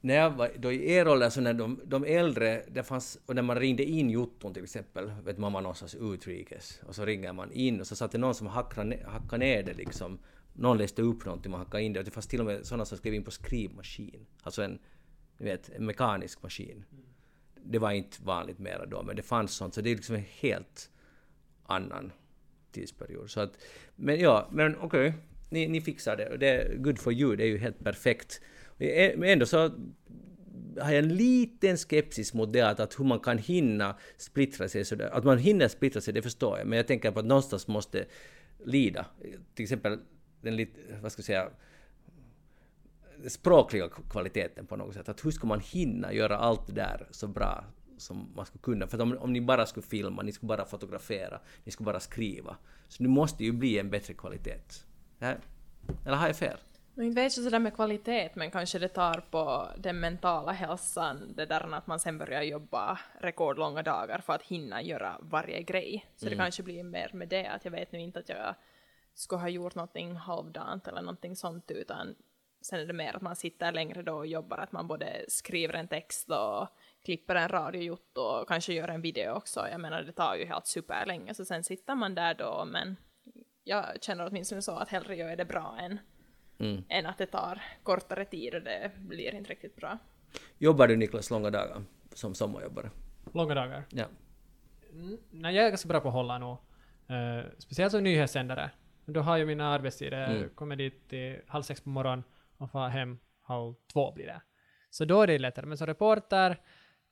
när 0.00 0.14
jag 0.14 0.30
var 0.30 0.50
då 0.58 0.72
i 0.72 0.92
er 0.92 1.08
ålder, 1.08 1.30
så 1.30 1.40
när 1.40 1.54
de, 1.54 1.80
de 1.84 2.04
äldre, 2.04 2.62
det 2.68 2.82
fanns, 2.82 3.18
och 3.26 3.34
när 3.34 3.42
man 3.42 3.58
ringde 3.58 3.84
in 3.84 4.10
jotton 4.10 4.54
till 4.54 4.64
exempel, 4.64 5.10
vet 5.24 5.38
man 5.38 5.52
var 5.52 5.60
någonstans 5.60 5.94
utrikes, 5.94 6.80
och 6.86 6.94
så 6.94 7.04
ringer 7.04 7.32
man 7.32 7.52
in 7.52 7.80
och 7.80 7.86
så 7.86 7.96
satt 7.96 8.12
det 8.12 8.18
någon 8.18 8.34
som 8.34 8.46
hackade, 8.46 8.98
hackade 9.06 9.44
ner 9.44 9.62
det 9.62 9.74
liksom. 9.74 10.18
Någon 10.52 10.78
läste 10.78 11.02
upp 11.02 11.24
någonting, 11.24 11.50
man 11.50 11.60
hackade 11.60 11.82
in 11.82 11.92
det, 11.92 11.98
och 11.98 12.04
det 12.04 12.10
fanns 12.10 12.26
till 12.26 12.40
och 12.40 12.46
med 12.46 12.66
sådana 12.66 12.84
som 12.84 12.98
skrev 12.98 13.14
in 13.14 13.24
på 13.24 13.30
skrivmaskin. 13.30 14.26
Alltså 14.42 14.62
en 14.62 14.78
ni 15.38 15.44
vet, 15.44 15.68
en 15.68 15.86
mekanisk 15.86 16.42
maskin. 16.42 16.84
Det 17.64 17.78
var 17.78 17.90
inte 17.90 18.22
vanligt 18.22 18.58
mera 18.58 18.86
då, 18.86 19.02
men 19.02 19.16
det 19.16 19.22
fanns 19.22 19.54
sånt, 19.54 19.74
så 19.74 19.80
det 19.80 19.90
är 19.90 19.96
liksom 19.96 20.14
en 20.14 20.24
helt 20.40 20.90
annan 21.62 22.12
tidsperiod. 22.72 23.30
Så 23.30 23.40
att, 23.40 23.58
men 23.96 24.20
ja, 24.20 24.48
men 24.52 24.76
okej, 24.76 25.08
okay, 25.08 25.20
ni, 25.50 25.68
ni 25.68 25.80
fixar 25.80 26.16
det 26.16 26.28
och 26.28 26.38
det 26.38 26.48
är 26.48 26.76
good 26.76 26.98
for 26.98 27.12
you, 27.12 27.36
det 27.36 27.44
är 27.44 27.48
ju 27.48 27.58
helt 27.58 27.84
perfekt. 27.84 28.40
Men 28.78 29.22
ändå 29.22 29.46
så 29.46 29.70
har 30.80 30.90
jag 30.92 30.98
en 31.04 31.16
liten 31.16 31.76
skepsis 31.76 32.34
mot 32.34 32.52
det 32.52 32.60
att, 32.60 32.80
att 32.80 33.00
hur 33.00 33.04
man 33.04 33.20
kan 33.20 33.38
hinna 33.38 33.96
splittra 34.16 34.68
sig 34.68 34.84
sådär. 34.84 35.10
Att 35.12 35.24
man 35.24 35.38
hinner 35.38 35.68
splittra 35.68 36.00
sig, 36.00 36.14
det 36.14 36.22
förstår 36.22 36.58
jag, 36.58 36.66
men 36.66 36.76
jag 36.76 36.86
tänker 36.86 37.10
på 37.10 37.20
att 37.20 37.26
någonstans 37.26 37.68
måste 37.68 38.04
lida. 38.64 39.06
Till 39.54 39.62
exempel 39.62 39.98
den 40.40 40.56
lite, 40.56 40.80
vad 41.02 41.12
ska 41.12 41.20
jag 41.20 41.26
säga, 41.26 41.50
språkliga 43.28 43.88
kvaliteten 44.10 44.66
på 44.66 44.76
något 44.76 44.94
sätt. 44.94 45.08
Att 45.08 45.24
hur 45.24 45.30
ska 45.30 45.46
man 45.46 45.60
hinna 45.60 46.12
göra 46.12 46.36
allt 46.36 46.66
det 46.66 46.72
där 46.72 47.06
så 47.10 47.28
bra 47.28 47.64
som 47.98 48.32
man 48.36 48.46
skulle 48.46 48.62
kunna. 48.62 48.86
För 48.86 48.96
att 48.96 49.02
om, 49.02 49.18
om 49.18 49.32
ni 49.32 49.40
bara 49.40 49.66
skulle 49.66 49.86
filma, 49.86 50.22
ni 50.22 50.32
skulle 50.32 50.48
bara 50.48 50.64
fotografera, 50.64 51.40
ni 51.64 51.72
skulle 51.72 51.84
bara 51.84 52.00
skriva. 52.00 52.56
Så 52.88 53.02
nu 53.02 53.08
måste 53.08 53.44
ju 53.44 53.52
bli 53.52 53.78
en 53.78 53.90
bättre 53.90 54.14
kvalitet. 54.14 54.60
Eller 56.04 56.16
har 56.16 56.26
jag 56.26 56.36
fel? 56.36 56.58
Jag 56.94 57.06
inte 57.06 57.20
vet 57.22 57.36
jag 57.36 57.44
sådär 57.44 57.58
med 57.58 57.74
kvalitet, 57.74 58.30
men 58.34 58.50
kanske 58.50 58.78
det 58.78 58.88
tar 58.88 59.24
på 59.30 59.68
den 59.76 60.00
mentala 60.00 60.52
hälsan, 60.52 61.32
det 61.36 61.46
där 61.46 61.74
att 61.74 61.86
man 61.86 62.00
sen 62.00 62.18
börjar 62.18 62.42
jobba 62.42 62.98
rekordlånga 63.20 63.82
dagar 63.82 64.18
för 64.18 64.32
att 64.32 64.42
hinna 64.42 64.82
göra 64.82 65.16
varje 65.20 65.62
grej. 65.62 66.06
Så 66.16 66.26
Mm. 66.26 66.38
det 66.38 66.44
kanske 66.44 66.62
blir 66.62 66.82
mer 66.82 67.10
med 67.12 67.28
det, 67.28 67.46
att 67.46 67.64
jag 67.64 67.72
vet 67.72 67.92
nu 67.92 68.00
inte 68.00 68.18
att 68.18 68.28
jag 68.28 68.54
skulle 69.14 69.40
ha 69.40 69.48
gjort 69.48 69.74
någonting 69.74 70.16
halvdant 70.16 70.88
eller 70.88 71.00
någonting 71.02 71.36
sånt, 71.36 71.70
utan 71.70 72.14
sen 72.60 72.80
är 72.80 72.86
det 72.86 72.92
mer 72.92 73.16
att 73.16 73.22
man 73.22 73.36
sitter 73.36 73.72
längre 73.72 74.02
då 74.02 74.14
och 74.14 74.26
jobbar, 74.26 74.58
att 74.58 74.72
man 74.72 74.86
både 74.86 75.24
skriver 75.28 75.74
en 75.74 75.88
text 75.88 76.30
och 76.30 76.68
klipper 77.04 77.34
en 77.34 77.48
radiojotto 77.48 78.20
och 78.20 78.48
kanske 78.48 78.72
gör 78.72 78.88
en 78.88 79.00
video 79.02 79.32
också. 79.32 79.68
Jag 79.70 79.80
menar, 79.80 80.02
det 80.02 80.12
tar 80.12 80.34
ju 80.34 80.44
helt 80.46 80.66
superlänge, 80.66 81.34
så 81.34 81.44
sen 81.44 81.64
sitter 81.64 81.94
man 81.94 82.14
där 82.14 82.34
då, 82.34 82.64
men 82.64 82.96
jag 83.68 84.02
känner 84.02 84.26
åtminstone 84.26 84.62
så 84.62 84.76
att 84.76 84.88
hellre 84.88 85.16
gör 85.16 85.28
jag 85.28 85.38
det 85.38 85.44
bra 85.44 85.76
än 85.80 85.98
Mm. 86.58 86.84
än 86.88 87.06
att 87.06 87.18
det 87.18 87.26
tar 87.26 87.62
kortare 87.82 88.24
tid 88.24 88.54
och 88.54 88.62
det 88.62 88.90
blir 88.98 89.34
inte 89.34 89.50
riktigt 89.50 89.76
bra. 89.76 89.98
Jobbar 90.58 90.88
du 90.88 90.96
Niklas 90.96 91.30
långa 91.30 91.50
dagar 91.50 91.82
som 92.14 92.34
sommarjobbare? 92.34 92.90
Långa 93.34 93.54
dagar. 93.54 93.82
Ja. 93.90 94.04
Mm, 94.92 95.18
nej, 95.30 95.54
jag 95.54 95.64
är 95.64 95.68
ganska 95.68 95.88
bra 95.88 96.00
på 96.00 96.08
att 96.08 96.14
hålla 96.14 96.38
nog. 96.38 96.56
Eh, 97.08 97.44
speciellt 97.58 97.92
som 97.92 98.02
nyhetssändare. 98.02 98.70
Då 99.04 99.20
har 99.20 99.36
jag 99.36 99.46
mina 99.46 99.68
arbetstider. 99.68 100.24
Mm. 100.26 100.42
Jag 100.42 100.54
kommer 100.54 100.76
dit 100.76 101.08
till 101.08 101.40
halv 101.46 101.62
sex 101.62 101.80
på 101.80 101.88
morgonen 101.88 102.24
och 102.56 102.70
får 102.70 102.88
hem 102.88 103.18
halv 103.42 103.74
två 103.92 104.12
blir 104.12 104.26
det. 104.26 104.40
Så 104.90 105.04
då 105.04 105.22
är 105.22 105.26
det 105.26 105.38
lättare. 105.38 105.66
Men 105.66 105.78
som 105.78 105.86
reporter 105.86 106.60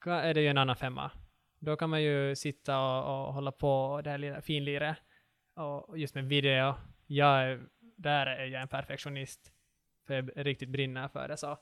är 0.06 0.34
det 0.34 0.40
ju 0.40 0.48
en 0.48 0.58
annan 0.58 0.76
femma. 0.76 1.10
Då 1.58 1.76
kan 1.76 1.90
man 1.90 2.02
ju 2.02 2.36
sitta 2.36 2.78
och, 2.80 3.26
och 3.26 3.34
hålla 3.34 3.52
på 3.52 4.00
det 4.04 4.10
här 4.10 4.18
lilla 4.18 4.40
finliret. 4.40 4.96
Och 5.54 5.98
just 5.98 6.14
med 6.14 6.24
video. 6.24 6.74
Jag 7.06 7.42
är, 7.42 7.60
där 7.96 8.26
är 8.26 8.46
jag 8.46 8.62
en 8.62 8.68
perfektionist. 8.68 9.52
För 10.06 10.14
jag 10.14 10.46
riktigt 10.46 10.68
brinner 10.68 11.08
för 11.08 11.28
det. 11.28 11.36
Så, 11.36 11.58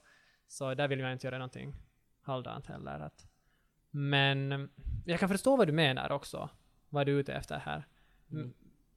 så 0.48 0.74
där 0.74 0.88
vill 0.88 0.98
jag 1.00 1.12
inte 1.12 1.26
göra 1.26 1.38
någonting 1.38 1.74
halvdant 2.22 2.66
heller. 2.66 3.00
Att, 3.00 3.26
men 3.90 4.52
mm, 4.52 4.70
jag 5.04 5.20
kan 5.20 5.28
förstå 5.28 5.56
vad 5.56 5.68
du 5.68 5.72
menar 5.72 6.12
också. 6.12 6.50
Vad 6.88 7.06
du 7.06 7.14
är 7.14 7.20
ute 7.20 7.34
efter 7.34 7.58
här. 7.58 7.86
Mm. 8.30 8.52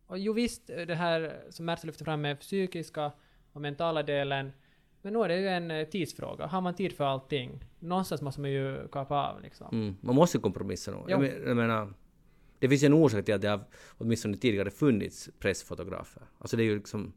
Och 0.08 0.20
jo 0.20 0.34
visst, 0.34 0.68
det 0.68 0.96
här 0.96 1.42
som 1.50 1.66
Märta 1.66 1.88
lyfter 1.88 2.06
fram 2.06 2.22
med 2.22 2.40
psykiska 2.40 3.12
och 3.54 3.62
mentala 3.62 4.04
delen. 4.04 4.52
Men 5.02 5.14
nu 5.14 5.20
är 5.20 5.28
det 5.28 5.40
ju 5.40 5.48
en 5.48 5.72
eh, 5.72 5.88
tidsfråga. 5.88 6.46
Har 6.46 6.62
man 6.62 6.76
tid 6.76 6.94
för 6.98 7.04
allting? 7.04 7.64
Någonstans 7.80 8.22
måste 8.22 8.42
man 8.42 8.52
ju 8.52 8.88
kapa 8.88 9.16
av 9.16 9.42
liksom. 9.42 9.68
Mm. 9.72 9.98
Man 10.02 10.16
måste 10.16 10.38
kompromissa 10.40 10.92
nog. 10.92 11.02
Jo. 11.02 11.10
Jag, 11.10 11.20
men- 11.20 11.48
jag 11.48 11.58
menar, 11.58 11.94
det 12.66 12.70
finns 12.70 12.84
ju 12.84 12.86
en 12.86 12.94
orsak 12.94 13.26
till 13.26 13.34
att 13.34 13.42
det 13.42 13.48
har 13.50 13.64
åtminstone 13.98 14.38
tidigare 14.38 14.72
funnits 14.72 15.30
pressfotografer. 15.40 16.24
Alltså 16.40 16.58
det 16.58 16.64
är 16.64 16.66
ju 16.66 16.76
liksom 16.76 17.14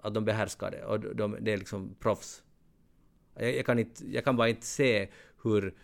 att 0.00 0.14
de 0.14 0.24
behärskar 0.24 0.70
det 0.70 0.84
och 0.84 1.16
de, 1.16 1.36
det 1.40 1.52
är 1.52 1.56
liksom 1.56 1.94
proffs. 2.00 2.42
Jag, 3.34 3.56
jag, 3.56 3.66
kan 3.66 3.78
inte, 3.78 4.10
jag 4.10 4.24
kan 4.24 4.36
bara 4.36 4.48
inte 4.48 4.66
se 4.66 5.08
hur... 5.42 5.74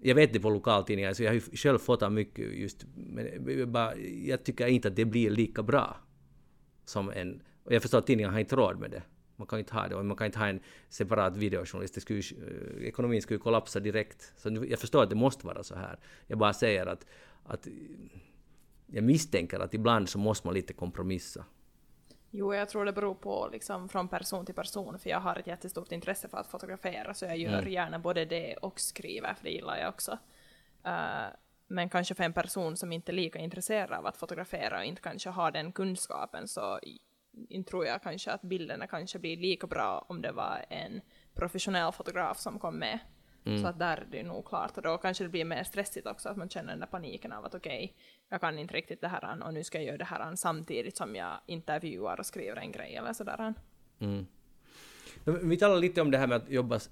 Jag 0.00 0.14
vet 0.14 0.32
det 0.32 0.40
på 0.40 0.50
lokaltidningar, 0.50 1.12
så 1.12 1.22
jag 1.22 1.30
har 1.30 1.34
ju 1.34 1.40
själv 1.40 1.78
fotat 1.78 2.12
mycket 2.12 2.52
just... 2.52 2.86
Men 2.94 3.58
jag, 3.58 3.68
bara, 3.68 3.96
jag 3.96 4.44
tycker 4.44 4.66
inte 4.66 4.88
att 4.88 4.96
det 4.96 5.04
blir 5.04 5.30
lika 5.30 5.62
bra 5.62 5.96
som 6.84 7.10
en... 7.10 7.42
Och 7.64 7.74
jag 7.74 7.82
förstår 7.82 7.98
att 7.98 8.06
tidningarna 8.06 8.32
har 8.32 8.40
inte 8.40 8.56
råd 8.56 8.80
med 8.80 8.90
det. 8.90 9.02
Man 9.36 9.46
kan 9.46 9.58
inte 9.58 9.74
ha 9.74 9.88
det 9.88 9.94
och 9.94 10.04
man 10.04 10.16
kan 10.16 10.26
inte 10.26 10.38
ha 10.38 10.46
en 10.46 10.60
separat 10.88 11.36
videojournalist. 11.36 11.94
Det 11.94 12.00
skulle, 12.00 12.18
eh, 12.18 12.88
ekonomin 12.88 13.22
skulle 13.22 13.36
ju 13.36 13.42
kollapsa 13.42 13.80
direkt. 13.80 14.32
Så 14.36 14.66
jag 14.68 14.78
förstår 14.78 15.02
att 15.02 15.10
det 15.10 15.16
måste 15.16 15.46
vara 15.46 15.62
så 15.62 15.74
här. 15.74 15.98
Jag 16.26 16.38
bara 16.38 16.52
säger 16.52 16.86
att, 16.86 17.06
att 17.48 17.66
eh, 17.66 17.72
jag 18.86 19.04
misstänker 19.04 19.60
att 19.60 19.74
ibland 19.74 20.08
så 20.08 20.18
måste 20.18 20.46
man 20.46 20.54
lite 20.54 20.72
kompromissa. 20.72 21.44
Jo, 22.30 22.54
jag 22.54 22.68
tror 22.68 22.84
det 22.84 22.92
beror 22.92 23.14
på 23.14 23.48
liksom 23.52 23.88
från 23.88 24.08
person 24.08 24.46
till 24.46 24.54
person, 24.54 24.98
för 24.98 25.10
jag 25.10 25.20
har 25.20 25.36
ett 25.36 25.46
jättestort 25.46 25.92
intresse 25.92 26.28
för 26.28 26.38
att 26.38 26.46
fotografera, 26.46 27.14
så 27.14 27.24
jag 27.24 27.38
gör 27.38 27.58
Mm. 27.58 27.72
gärna 27.72 27.98
både 27.98 28.24
det 28.24 28.54
och 28.56 28.80
skriver, 28.80 29.34
för 29.34 29.44
det 29.44 29.50
gillar 29.50 29.76
jag 29.78 29.88
också. 29.88 30.18
Eh, 30.84 31.26
men 31.66 31.88
kanske 31.88 32.14
för 32.14 32.24
en 32.24 32.32
person 32.32 32.76
som 32.76 32.92
inte 32.92 33.12
är 33.12 33.14
lika 33.14 33.38
intresserad 33.38 33.92
av 33.92 34.06
att 34.06 34.16
fotografera 34.16 34.78
och 34.78 34.84
inte 34.84 35.02
kanske 35.02 35.30
har 35.30 35.50
den 35.50 35.72
kunskapen, 35.72 36.48
så 36.48 36.78
tror 37.70 37.86
jag 37.86 38.02
kanske 38.02 38.30
att 38.30 38.42
bilderna 38.42 38.86
kanske 38.86 39.18
blir 39.18 39.36
lika 39.36 39.66
bra 39.66 40.04
om 40.08 40.22
det 40.22 40.32
var 40.32 40.64
en 40.70 41.00
professionell 41.34 41.92
fotograf 41.92 42.38
som 42.38 42.58
kom 42.58 42.78
med. 42.78 42.98
Mm. 43.48 43.62
Så 43.62 43.68
att 43.68 43.78
där 43.78 43.96
är 43.96 44.06
det 44.10 44.22
nog 44.22 44.44
klart, 44.46 44.76
och 44.76 44.82
då 44.82 44.98
kanske 44.98 45.24
det 45.24 45.28
blir 45.30 45.44
mer 45.44 45.64
stressigt 45.64 46.06
också, 46.06 46.28
att 46.28 46.36
man 46.36 46.48
känner 46.48 46.68
den 46.72 46.80
där 46.80 46.86
paniken 46.86 47.32
av 47.32 47.44
att 47.44 47.54
okej, 47.54 47.94
jag 48.28 48.40
kan 48.40 48.58
inte 48.58 48.74
riktigt 48.74 49.00
det 49.00 49.08
här 49.08 49.42
och 49.46 49.54
nu 49.54 49.64
ska 49.64 49.78
jag 49.78 49.86
göra 49.86 49.96
det 49.98 50.04
här 50.04 50.36
samtidigt 50.36 50.96
som 50.96 51.16
jag 51.16 51.40
intervjuar 51.46 52.20
och 52.20 52.26
skriver 52.26 52.56
en 52.56 52.72
grej 52.72 52.96
eller 52.96 53.12
sådär. 53.12 53.54
Mm. 53.98 54.26
Vi 55.24 55.56
talar 55.56 55.76
lite 55.76 56.00
om 56.00 56.10
det 56.10 56.18
här 56.18 56.26
med 56.26 56.36
att 56.36 56.50
jobba 56.50 56.76
s- 56.76 56.90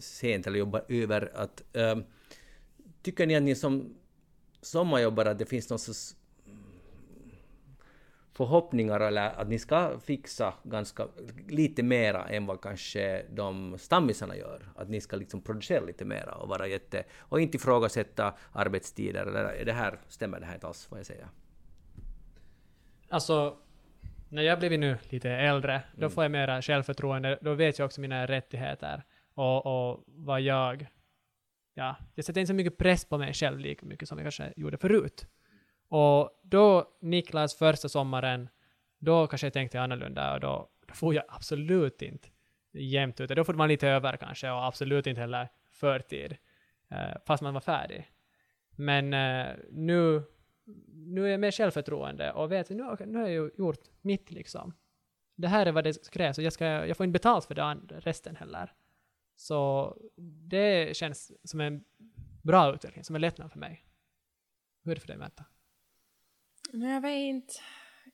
sent 0.00 0.46
eller 0.46 0.58
jobba 0.58 0.80
över. 0.88 1.32
Att, 1.34 1.76
ehm, 1.76 2.04
tycker 3.02 3.26
ni 3.26 3.36
att 3.36 3.42
ni 3.42 3.54
som 3.54 3.96
sommarjobbare 4.62 5.30
att 5.30 5.38
det 5.38 5.46
finns 5.46 5.70
någon 5.70 5.78
sorts 5.78 6.16
förhoppningar 8.36 9.00
eller 9.00 9.40
att 9.40 9.48
ni 9.48 9.58
ska 9.58 9.98
fixa 10.00 10.54
ganska 10.62 11.08
lite 11.48 11.82
mera 11.82 12.24
än 12.28 12.46
vad 12.46 12.60
kanske 12.60 13.22
de 13.30 13.78
stammisarna 13.78 14.36
gör? 14.36 14.68
Att 14.76 14.88
ni 14.88 15.00
ska 15.00 15.16
liksom 15.16 15.42
producera 15.42 15.84
lite 15.84 16.04
mera 16.04 16.34
och 16.34 16.48
vara 16.48 16.66
jätte... 16.66 17.04
och 17.18 17.40
inte 17.40 17.56
ifrågasätta 17.56 18.34
arbetstider 18.52 19.26
eller 19.26 19.64
det 19.64 19.72
här, 19.72 19.98
stämmer 20.08 20.40
det 20.40 20.46
här 20.46 20.54
inte 20.54 20.66
alls 20.66 20.90
vad 20.90 20.98
jag 20.98 21.06
säger? 21.06 21.26
Alltså, 23.08 23.56
när 24.28 24.42
jag 24.42 24.58
blivit 24.58 24.80
nu 24.80 24.98
lite 25.08 25.30
äldre, 25.30 25.82
då 25.94 26.10
får 26.10 26.24
jag 26.24 26.30
mera 26.30 26.62
självförtroende. 26.62 27.38
Då 27.40 27.54
vet 27.54 27.78
jag 27.78 27.86
också 27.86 28.00
mina 28.00 28.26
rättigheter 28.26 29.04
och, 29.34 29.66
och 29.66 30.04
vad 30.06 30.40
jag... 30.40 30.86
Ja, 31.74 31.96
jag 32.14 32.24
sätter 32.24 32.40
inte 32.40 32.48
så 32.48 32.54
mycket 32.54 32.78
press 32.78 33.04
på 33.04 33.18
mig 33.18 33.32
själv 33.32 33.58
lika 33.58 33.86
mycket 33.86 34.08
som 34.08 34.18
jag 34.18 34.24
kanske 34.24 34.52
gjorde 34.56 34.78
förut. 34.78 35.26
Och 35.88 36.40
då, 36.42 36.96
Niklas, 37.00 37.54
första 37.54 37.88
sommaren, 37.88 38.48
då 38.98 39.26
kanske 39.26 39.46
jag 39.46 39.54
tänkte 39.54 39.80
annorlunda 39.80 40.34
och 40.34 40.40
då, 40.40 40.68
då 40.86 40.94
får 40.94 41.14
jag 41.14 41.24
absolut 41.28 42.02
inte 42.02 42.28
jämnt 42.72 43.20
ut. 43.20 43.30
Då 43.30 43.44
får 43.44 43.54
man 43.54 43.68
lite 43.68 43.88
över 43.88 44.16
kanske 44.16 44.50
och 44.50 44.64
absolut 44.64 45.06
inte 45.06 45.20
heller 45.20 45.48
förtid, 45.70 46.36
eh, 46.90 47.16
fast 47.26 47.42
man 47.42 47.54
var 47.54 47.60
färdig. 47.60 48.10
Men 48.70 49.14
eh, 49.14 49.56
nu, 49.70 50.22
nu 50.88 51.24
är 51.24 51.30
jag 51.30 51.40
mer 51.40 51.50
självförtroende 51.50 52.32
och 52.32 52.52
vet 52.52 52.70
nu, 52.70 52.76
nu 53.06 53.18
har 53.18 53.28
jag 53.28 53.30
ju 53.30 53.50
gjort 53.58 53.80
mitt 54.00 54.30
liksom. 54.30 54.74
Det 55.36 55.48
här 55.48 55.66
är 55.66 55.72
vad 55.72 55.84
det 55.84 56.10
krävs 56.10 56.38
och 56.38 56.44
jag, 56.44 56.52
ska, 56.52 56.64
jag 56.64 56.96
får 56.96 57.04
inte 57.04 57.12
betalt 57.12 57.44
för 57.44 57.54
det 57.54 57.76
resten 57.88 58.36
heller. 58.36 58.72
Så 59.36 59.96
det 60.50 60.96
känns 60.96 61.32
som 61.44 61.60
en 61.60 61.84
bra 62.42 62.74
utveckling, 62.74 63.04
som 63.04 63.14
en 63.14 63.20
lättnad 63.20 63.52
för 63.52 63.58
mig. 63.58 63.84
Hur 64.84 64.90
är 64.90 64.94
det 64.94 65.00
för 65.00 65.08
dig 65.08 65.16
Märta? 65.16 65.44
Nej, 66.72 66.92
jag 66.92 67.00
vet 67.00 67.18
inte. 67.18 67.54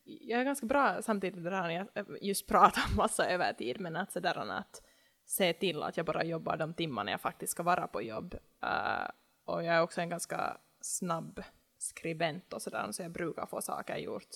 Jag 0.04 0.40
är 0.40 0.44
ganska 0.44 0.66
bra 0.66 1.02
samtidigt 1.02 1.44
där 1.44 1.70
jag 1.70 1.88
eh, 1.94 2.04
just 2.20 2.46
pratar 2.46 2.96
massa 2.96 3.26
övertid, 3.26 3.80
men 3.80 3.96
att 3.96 4.12
sådär 4.12 4.50
att 4.50 4.82
se 5.24 5.52
till 5.52 5.82
att 5.82 5.96
jag 5.96 6.06
bara 6.06 6.24
jobbar 6.24 6.56
de 6.56 6.74
timmarna 6.74 7.10
jag 7.10 7.20
faktiskt 7.20 7.52
ska 7.52 7.62
vara 7.62 7.86
på 7.86 8.02
jobb. 8.02 8.34
Uh, 8.64 9.10
och 9.44 9.64
jag 9.64 9.74
är 9.74 9.82
också 9.82 10.00
en 10.00 10.08
ganska 10.08 10.56
snabb 10.80 11.42
skribent 11.78 12.52
och 12.52 12.62
sådär, 12.62 12.92
så 12.92 13.02
jag 13.02 13.12
brukar 13.12 13.46
få 13.46 13.60
saker 13.62 13.96
gjort 13.96 14.28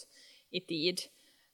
i 0.50 0.60
tid. 0.60 0.98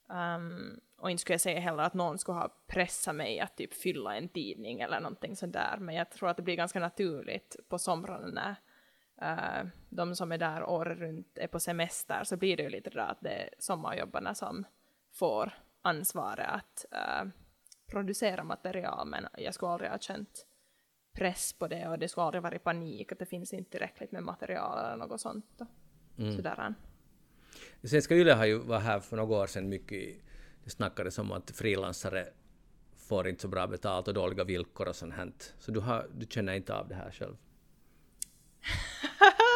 Um, 0.09 0.81
och 0.97 1.11
inte 1.11 1.21
skulle 1.21 1.35
jag 1.35 1.41
säga 1.41 1.61
heller 1.61 1.83
att 1.83 1.95
någon 1.95 2.19
skulle 2.19 2.39
ha 2.39 2.65
pressat 2.67 3.15
mig 3.15 3.41
att 3.41 3.57
typ 3.57 3.75
fylla 3.75 4.17
en 4.17 4.29
tidning 4.29 4.81
eller 4.81 5.01
någonting 5.01 5.37
sådär, 5.37 5.77
men 5.81 5.95
jag 5.95 6.11
tror 6.11 6.29
att 6.29 6.37
det 6.37 6.43
blir 6.43 6.57
ganska 6.57 6.81
naturligt 6.81 7.57
på 7.69 7.79
somrarna 7.79 8.27
när 8.27 8.57
eh, 9.23 9.67
de 9.89 10.17
som 10.17 10.33
är 10.33 10.39
där 10.39 10.65
året 10.65 10.99
runt 10.99 11.39
är 11.39 11.47
på 11.47 11.61
semester 11.61 12.25
så 12.25 12.37
blir 12.37 12.57
det 12.57 12.63
ju 12.63 12.69
lite 12.69 12.91
där 12.91 12.99
att 13.01 13.21
det 13.21 13.31
är 13.31 13.51
sommarjobbarna 13.59 14.35
som 14.35 14.65
får 15.13 15.53
ansvaret 15.83 16.47
att 16.49 16.87
eh, 16.91 17.29
producera 17.87 18.45
material 18.45 19.09
men 19.09 19.27
jag 19.39 19.55
skulle 19.55 19.73
aldrig 19.73 19.91
ha 19.91 19.99
känt 19.99 20.47
press 21.13 21.53
på 21.53 21.69
det 21.69 21.89
och 21.89 21.99
det 21.99 22.09
skulle 22.09 22.25
aldrig 22.25 22.43
varit 22.43 22.65
panik 22.65 23.13
att 23.13 23.19
det 23.19 23.27
finns 23.27 23.53
inte 23.53 23.71
tillräckligt 23.71 24.13
med 24.13 24.23
material 24.23 24.85
eller 24.85 24.97
något 24.97 25.21
sånt. 25.21 25.47
Då. 25.57 25.67
Sådär. 26.17 26.75
Svenska 27.85 28.15
Yle 28.15 28.33
har 28.33 28.45
ju 28.45 28.59
varit 28.59 28.83
här 28.83 29.01
för 29.01 29.17
några 29.17 29.37
år 29.37 29.47
sedan 29.47 29.69
mycket, 29.69 30.19
det 30.65 30.71
snackades 30.71 31.19
om 31.19 31.33
att 31.33 31.51
frilansare 31.51 32.29
får 32.97 33.29
inte 33.29 33.43
så 33.43 33.49
bra 33.49 33.67
betalt 33.67 34.09
och 34.09 34.15
dåliga 34.15 34.45
villkor 34.45 34.89
och 34.89 34.97
sånt 34.97 35.15
här. 35.15 35.33
Så 35.59 35.73
du, 35.73 35.81
har, 35.81 36.07
du 36.15 36.27
känner 36.27 36.53
inte 36.53 36.75
av 36.75 36.89
det 36.89 36.95
här 36.95 37.11
själv? 37.11 37.37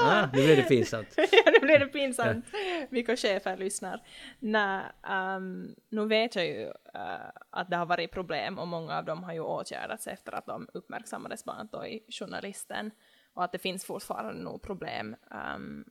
Ah, 0.02 0.28
nu 0.32 0.44
blir 0.44 0.56
det 0.56 0.62
pinsamt. 0.62 1.14
ja, 1.16 1.50
nu 1.52 1.66
blir 1.66 1.78
det 1.78 1.86
pinsamt. 1.86 2.46
Vilka 2.90 3.16
chefer 3.16 3.56
lyssnar. 3.56 4.02
Nej, 4.38 4.82
um, 5.36 5.74
nu 5.88 6.06
vet 6.06 6.36
jag 6.36 6.46
ju 6.46 6.66
uh, 6.66 7.30
att 7.50 7.70
det 7.70 7.76
har 7.76 7.86
varit 7.86 8.10
problem 8.10 8.58
och 8.58 8.68
många 8.68 8.98
av 8.98 9.04
dem 9.04 9.24
har 9.24 9.32
ju 9.32 9.40
åtgärdats 9.40 10.06
efter 10.06 10.32
att 10.32 10.46
de 10.46 10.68
uppmärksammades 10.74 11.44
bland 11.44 11.60
annat 11.60 11.72
då 11.72 11.86
i 11.86 12.04
journalisten. 12.08 12.90
och 13.34 13.44
att 13.44 13.52
det 13.52 13.58
finns 13.58 13.84
fortfarande 13.84 14.42
nog 14.42 14.62
problem 14.62 15.16
um, 15.54 15.84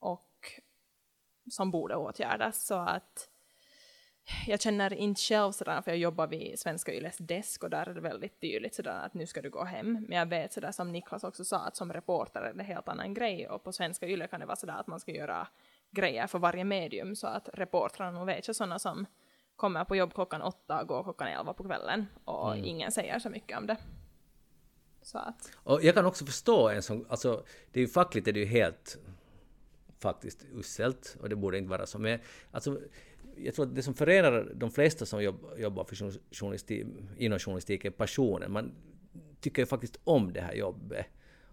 och 0.00 0.30
som 1.50 1.70
borde 1.70 1.96
åtgärdas 1.96 2.66
så 2.66 2.74
att 2.74 3.28
jag 4.46 4.60
känner 4.60 4.92
inte 4.92 5.20
själv 5.20 5.52
sådär, 5.52 5.82
för 5.82 5.90
jag 5.90 5.98
jobbar 5.98 6.26
vid 6.26 6.58
Svenska 6.58 6.94
Yles 6.94 7.16
desk 7.18 7.62
och 7.62 7.70
där 7.70 7.88
är 7.88 7.94
det 7.94 8.00
väldigt 8.00 8.40
tydligt 8.40 8.74
sådär 8.74 9.06
att 9.06 9.14
nu 9.14 9.26
ska 9.26 9.42
du 9.42 9.50
gå 9.50 9.64
hem. 9.64 10.06
Men 10.08 10.18
jag 10.18 10.26
vet 10.26 10.52
sådär 10.52 10.72
som 10.72 10.92
Niklas 10.92 11.24
också 11.24 11.44
sa 11.44 11.58
att 11.58 11.76
som 11.76 11.92
reporter 11.92 12.40
är 12.40 12.54
det 12.54 12.60
en 12.60 12.66
helt 12.66 12.88
annan 12.88 13.14
grej 13.14 13.48
och 13.48 13.64
på 13.64 13.72
Svenska 13.72 14.06
Yle 14.06 14.26
kan 14.26 14.40
det 14.40 14.46
vara 14.46 14.56
sådär 14.56 14.80
att 14.80 14.86
man 14.86 15.00
ska 15.00 15.12
göra 15.12 15.48
grejer 15.90 16.26
för 16.26 16.38
varje 16.38 16.64
medium 16.64 17.16
så 17.16 17.26
att 17.26 17.48
reportrarna 17.52 18.18
nog 18.18 18.26
vet 18.26 18.48
ju 18.48 18.54
sådana 18.54 18.78
som 18.78 19.06
kommer 19.56 19.84
på 19.84 19.96
jobb 19.96 20.14
klockan 20.14 20.42
åtta 20.42 20.80
och 20.80 20.88
går 20.88 21.02
klockan 21.02 21.28
elva 21.28 21.52
på 21.52 21.64
kvällen 21.64 22.06
och 22.24 22.52
mm. 22.52 22.64
ingen 22.64 22.92
säger 22.92 23.18
så 23.18 23.30
mycket 23.30 23.58
om 23.58 23.66
det. 23.66 23.76
Så 25.02 25.18
att. 25.18 25.52
Och 25.54 25.82
jag 25.82 25.94
kan 25.94 26.06
också 26.06 26.26
förstå 26.26 26.68
en 26.68 26.82
sån, 26.82 27.06
alltså 27.08 27.44
det 27.72 27.80
är 27.80 27.82
ju 27.82 27.88
fackligt 27.88 28.28
är 28.28 28.32
det 28.32 28.40
ju 28.40 28.46
helt 28.46 28.98
faktiskt 30.02 30.46
uselt 30.52 31.16
och 31.20 31.28
det 31.28 31.36
borde 31.36 31.58
inte 31.58 31.70
vara 31.70 31.86
så. 31.86 31.98
Men 31.98 32.18
alltså, 32.50 32.80
jag 33.36 33.54
tror 33.54 33.66
att 33.66 33.74
det 33.74 33.82
som 33.82 33.94
förenar 33.94 34.52
de 34.54 34.70
flesta 34.70 35.06
som 35.06 35.22
jobb, 35.22 35.46
jobbar 35.56 35.84
för 35.84 35.96
journalistik, 36.34 36.86
inom 37.16 37.38
journalistik 37.38 37.84
är 37.84 37.90
passionen. 37.90 38.52
Man 38.52 38.72
tycker 39.40 39.62
ju 39.62 39.66
faktiskt 39.66 39.98
om 40.04 40.32
det 40.32 40.40
här 40.40 40.54
jobbet 40.54 41.06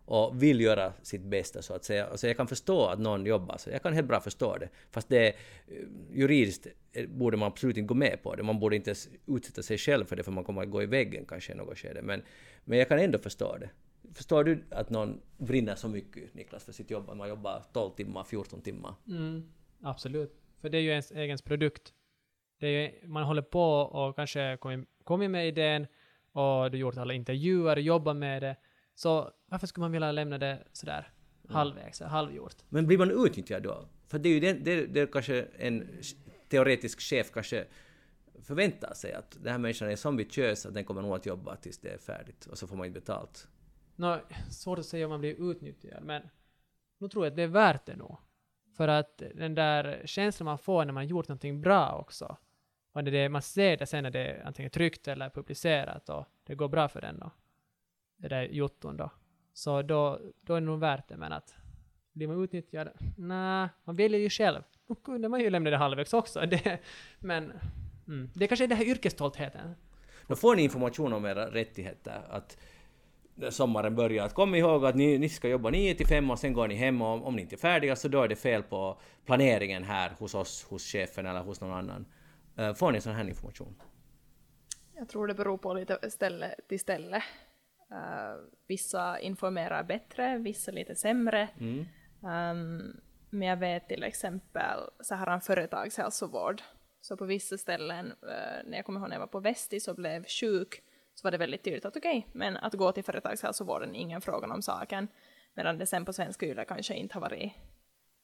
och 0.05 0.43
vill 0.43 0.61
göra 0.61 0.93
sitt 1.01 1.21
bästa 1.21 1.61
så 1.61 1.73
att 1.73 1.83
säga. 1.83 2.07
Alltså 2.07 2.27
jag 2.27 2.37
kan 2.37 2.47
förstå 2.47 2.85
att 2.85 2.99
någon 2.99 3.25
jobbar 3.25 3.57
så, 3.57 3.69
jag 3.69 3.83
kan 3.83 3.93
helt 3.93 4.07
bra 4.07 4.21
förstå 4.21 4.57
det. 4.57 4.69
Fast 4.91 5.09
det 5.09 5.35
juridiskt 6.11 6.67
eh, 6.91 7.07
borde 7.09 7.37
man 7.37 7.47
absolut 7.47 7.77
inte 7.77 7.87
gå 7.87 7.93
med 7.93 8.23
på 8.23 8.35
det. 8.35 8.43
Man 8.43 8.59
borde 8.59 8.75
inte 8.75 8.89
ens 8.89 9.09
utsätta 9.27 9.63
sig 9.63 9.77
själv 9.77 10.05
för 10.05 10.15
det 10.15 10.23
för 10.23 10.31
man 10.31 10.43
kommer 10.43 10.61
att 10.61 10.69
gå 10.69 10.83
i 10.83 10.85
väggen 10.85 11.25
kanske 11.25 11.53
i 11.53 11.55
något 11.55 11.77
skede. 11.77 12.01
Men, 12.01 12.21
men 12.65 12.77
jag 12.77 12.87
kan 12.87 12.99
ändå 12.99 13.17
förstå 13.17 13.57
det. 13.57 13.69
Förstår 14.13 14.43
du 14.43 14.63
att 14.69 14.89
någon 14.89 15.21
brinner 15.37 15.75
så 15.75 15.87
mycket, 15.87 16.33
Niklas, 16.33 16.63
för 16.63 16.71
sitt 16.71 16.91
jobb? 16.91 17.09
Att 17.09 17.17
man 17.17 17.29
jobbar 17.29 17.63
12 17.73 17.95
timmar, 17.95 18.23
14 18.23 18.61
timmar? 18.61 18.95
Mm, 19.07 19.49
absolut. 19.81 20.38
För 20.61 20.69
det 20.69 20.77
är 20.77 20.81
ju 20.81 20.89
ens 20.89 21.11
egen 21.11 21.37
produkt. 21.37 21.93
Det 22.59 22.67
är 22.67 22.71
ju, 22.81 23.07
man 23.07 23.23
håller 23.23 23.41
på 23.41 23.79
och 23.79 24.15
kanske 24.15 24.57
kommit 24.57 24.89
kom 25.03 25.31
med 25.31 25.47
idén 25.47 25.87
och 26.31 26.71
du 26.71 26.77
gjort 26.77 26.97
alla 26.97 27.13
intervjuer, 27.13 27.77
jobbat 27.77 28.15
med 28.15 28.41
det. 28.41 28.55
Så 28.95 29.31
varför 29.45 29.67
skulle 29.67 29.81
man 29.81 29.91
vilja 29.91 30.11
lämna 30.11 30.37
det 30.37 30.63
sådär 30.71 31.11
mm. 31.43 31.55
halvvägs, 31.55 32.01
halvgjort? 32.01 32.55
Men 32.69 32.87
blir 32.87 32.97
man 32.97 33.25
utnyttjad 33.25 33.63
då? 33.63 33.85
För 34.07 34.19
det 34.19 34.29
är 34.29 34.33
ju 34.33 34.39
det, 34.39 34.53
det, 34.53 34.85
det 34.85 35.11
kanske 35.11 35.45
en 35.57 35.87
teoretisk 36.49 37.01
chef 37.01 37.31
kanske 37.31 37.65
förväntar 38.41 38.93
sig 38.93 39.13
att 39.13 39.37
den 39.41 39.51
här 39.51 39.59
människan 39.59 39.89
är 39.89 39.95
så 39.95 40.07
ambitiös 40.07 40.65
att 40.65 40.73
den 40.73 40.85
kommer 40.85 41.01
nog 41.01 41.15
att 41.15 41.25
jobba 41.25 41.55
tills 41.55 41.77
det 41.77 41.89
är 41.89 41.97
färdigt 41.97 42.45
och 42.45 42.57
så 42.57 42.67
får 42.67 42.75
man 42.75 42.87
inte 42.87 42.99
betalt. 42.99 43.47
Nå, 43.95 44.19
svårt 44.49 44.79
att 44.79 44.85
säga 44.85 45.05
om 45.05 45.09
man 45.09 45.19
blir 45.19 45.51
utnyttjad, 45.51 46.03
men 46.03 46.21
nu 46.97 47.07
tror 47.09 47.25
jag 47.25 47.31
att 47.31 47.35
det 47.35 47.43
är 47.43 47.47
värt 47.47 47.85
det 47.85 47.95
nog. 47.95 48.17
För 48.79 48.87
att 48.87 49.23
den 49.35 49.55
där 49.55 50.01
känslan 50.05 50.45
man 50.45 50.57
får 50.57 50.85
när 50.85 50.93
man 50.93 51.07
gjort 51.07 51.27
någonting 51.27 51.61
bra 51.61 51.91
också, 51.91 52.37
och 52.91 53.03
det 53.03 53.17
är, 53.17 53.29
man 53.29 53.41
ser 53.41 53.77
det 53.77 53.85
sen 53.85 54.03
när 54.03 54.11
det 54.11 54.19
är 54.19 54.45
antingen 54.45 54.71
tryckt 54.71 55.07
eller 55.07 55.29
publicerat 55.29 56.09
och 56.09 56.25
det 56.43 56.55
går 56.55 56.67
bra 56.67 56.87
för 56.87 57.01
den 57.01 57.19
då, 57.19 57.31
det 58.17 58.27
där 58.27 58.43
jotton 58.43 58.97
då, 58.97 59.11
så 59.53 59.81
då, 59.81 60.19
då 60.41 60.55
är 60.55 60.61
det 60.61 60.65
nog 60.65 60.79
värt 60.79 61.07
det, 61.07 61.17
men 61.17 61.31
att 61.31 61.55
blir 62.13 62.27
man 62.27 62.43
utnyttjad? 62.43 62.89
Nej, 63.17 63.69
man 63.83 63.95
väljer 63.95 64.19
ju 64.19 64.29
själv. 64.29 64.61
Då 64.87 64.95
kunde 64.95 65.29
man 65.29 65.39
ju 65.39 65.49
lämna 65.49 65.69
det 65.69 65.77
halvvägs 65.77 66.13
också, 66.13 66.39
det, 66.45 66.79
men 67.19 67.51
mm, 68.07 68.29
det 68.33 68.47
kanske 68.47 68.63
är 68.63 68.67
den 68.67 68.77
här 68.77 68.85
yrkesstoltheten. 68.85 69.75
Då 70.27 70.35
får 70.35 70.55
ni 70.55 70.61
information 70.61 71.13
om 71.13 71.25
era 71.25 71.51
rättigheter, 71.51 72.21
att 72.29 72.57
sommaren 73.49 73.95
börjar. 73.95 74.25
Att 74.25 74.33
kom 74.33 74.55
ihåg 74.55 74.85
att 74.85 74.95
ni, 74.95 75.17
ni 75.17 75.29
ska 75.29 75.47
jobba 75.47 75.69
9 75.69 75.95
till 75.95 76.07
5 76.07 76.31
och 76.31 76.39
sen 76.39 76.53
går 76.53 76.67
ni 76.67 76.75
hem 76.75 77.01
och 77.01 77.27
om 77.27 77.35
ni 77.35 77.41
inte 77.41 77.55
är 77.55 77.57
färdiga 77.57 77.95
så 77.95 78.07
då 78.07 78.23
är 78.23 78.27
det 78.27 78.35
fel 78.35 78.63
på 78.63 78.99
planeringen 79.25 79.83
här 79.83 80.11
hos 80.19 80.35
oss, 80.35 80.65
hos 80.69 80.83
chefen 80.83 81.25
eller 81.25 81.39
hos 81.39 81.61
någon 81.61 81.73
annan. 81.73 82.05
Uh, 82.59 82.73
får 82.73 82.91
ni 82.91 83.01
sån 83.01 83.13
här 83.13 83.27
information? 83.27 83.75
Jag 84.95 85.09
tror 85.09 85.27
det 85.27 85.33
beror 85.33 85.57
på 85.57 85.73
lite 85.73 86.09
ställe 86.09 86.55
till 86.67 86.79
ställe. 86.79 87.17
Uh, 87.91 88.49
vissa 88.67 89.19
informerar 89.19 89.83
bättre, 89.83 90.37
vissa 90.37 90.71
lite 90.71 90.95
sämre. 90.95 91.49
Mm. 91.59 91.85
Um, 92.21 93.01
men 93.29 93.47
jag 93.47 93.57
vet 93.57 93.87
till 93.87 94.03
exempel 94.03 94.79
så 94.99 95.15
här 95.15 95.27
en 95.27 95.41
företagshälsovård. 95.41 96.61
Så 97.01 97.17
på 97.17 97.25
vissa 97.25 97.57
ställen, 97.57 98.05
uh, 98.05 98.69
när 98.69 98.77
jag 98.77 98.85
kommer 98.85 98.99
ihåg 98.99 99.09
när 99.09 99.15
jag 99.15 99.19
var 99.19 99.27
på 99.27 99.39
Vesti 99.39 99.79
så 99.79 99.93
blev 99.93 100.25
sjuk 100.25 100.83
så 101.19 101.23
var 101.23 101.31
det 101.31 101.37
väldigt 101.37 101.63
tydligt 101.63 101.85
att 101.85 101.97
okej, 101.97 102.17
okay, 102.17 102.39
men 102.39 102.57
att 102.57 102.73
gå 102.73 102.91
till 102.91 103.03
företagshälsovården, 103.03 103.95
ingen 103.95 104.21
frågan 104.21 104.51
om 104.51 104.61
saken. 104.61 105.07
Medan 105.53 105.77
det 105.77 105.85
sen 105.85 106.05
på 106.05 106.13
svensk 106.13 106.43
YLE 106.43 106.65
kanske 106.65 106.93
inte 106.93 107.15
har 107.15 107.21
varit 107.21 107.51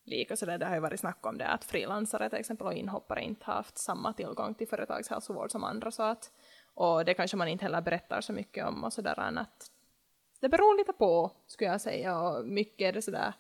lika 0.04 0.36
så 0.36 0.46
där, 0.46 0.58
det 0.58 0.66
har 0.66 0.76
ju 0.76 0.82
varit 0.82 1.00
snack 1.00 1.26
om 1.26 1.38
det 1.38 1.48
att 1.48 1.64
frilansare 1.64 2.30
till 2.30 2.40
exempel 2.40 2.68
och 2.68 2.74
inhoppare 2.74 3.22
inte 3.22 3.46
haft 3.46 3.78
samma 3.78 4.14
tillgång 4.14 4.56
till 4.56 4.68
företagshälsovård 4.68 5.52
som 5.52 5.64
andra 5.64 5.92
så 5.92 6.04
att 6.04 6.32
och 6.74 7.06
det 7.06 7.14
kanske 7.14 7.38
man 7.38 7.48
inte 7.48 7.66
heller 7.66 7.82
berättar 7.82 8.22
så 8.22 8.34
mycket 8.34 8.66
om 8.66 8.84
och 8.84 8.94
sådär 8.94 9.20
att 9.20 9.72
det 10.42 10.50
beror 10.50 10.78
lite 10.78 10.94
på 10.94 11.32
skulle 11.48 11.70
jag 11.70 11.82
säga 11.82 12.20
och 12.20 12.46
mycket 12.46 12.88
är 12.88 12.94
det 12.94 13.02
sådär 13.02 13.34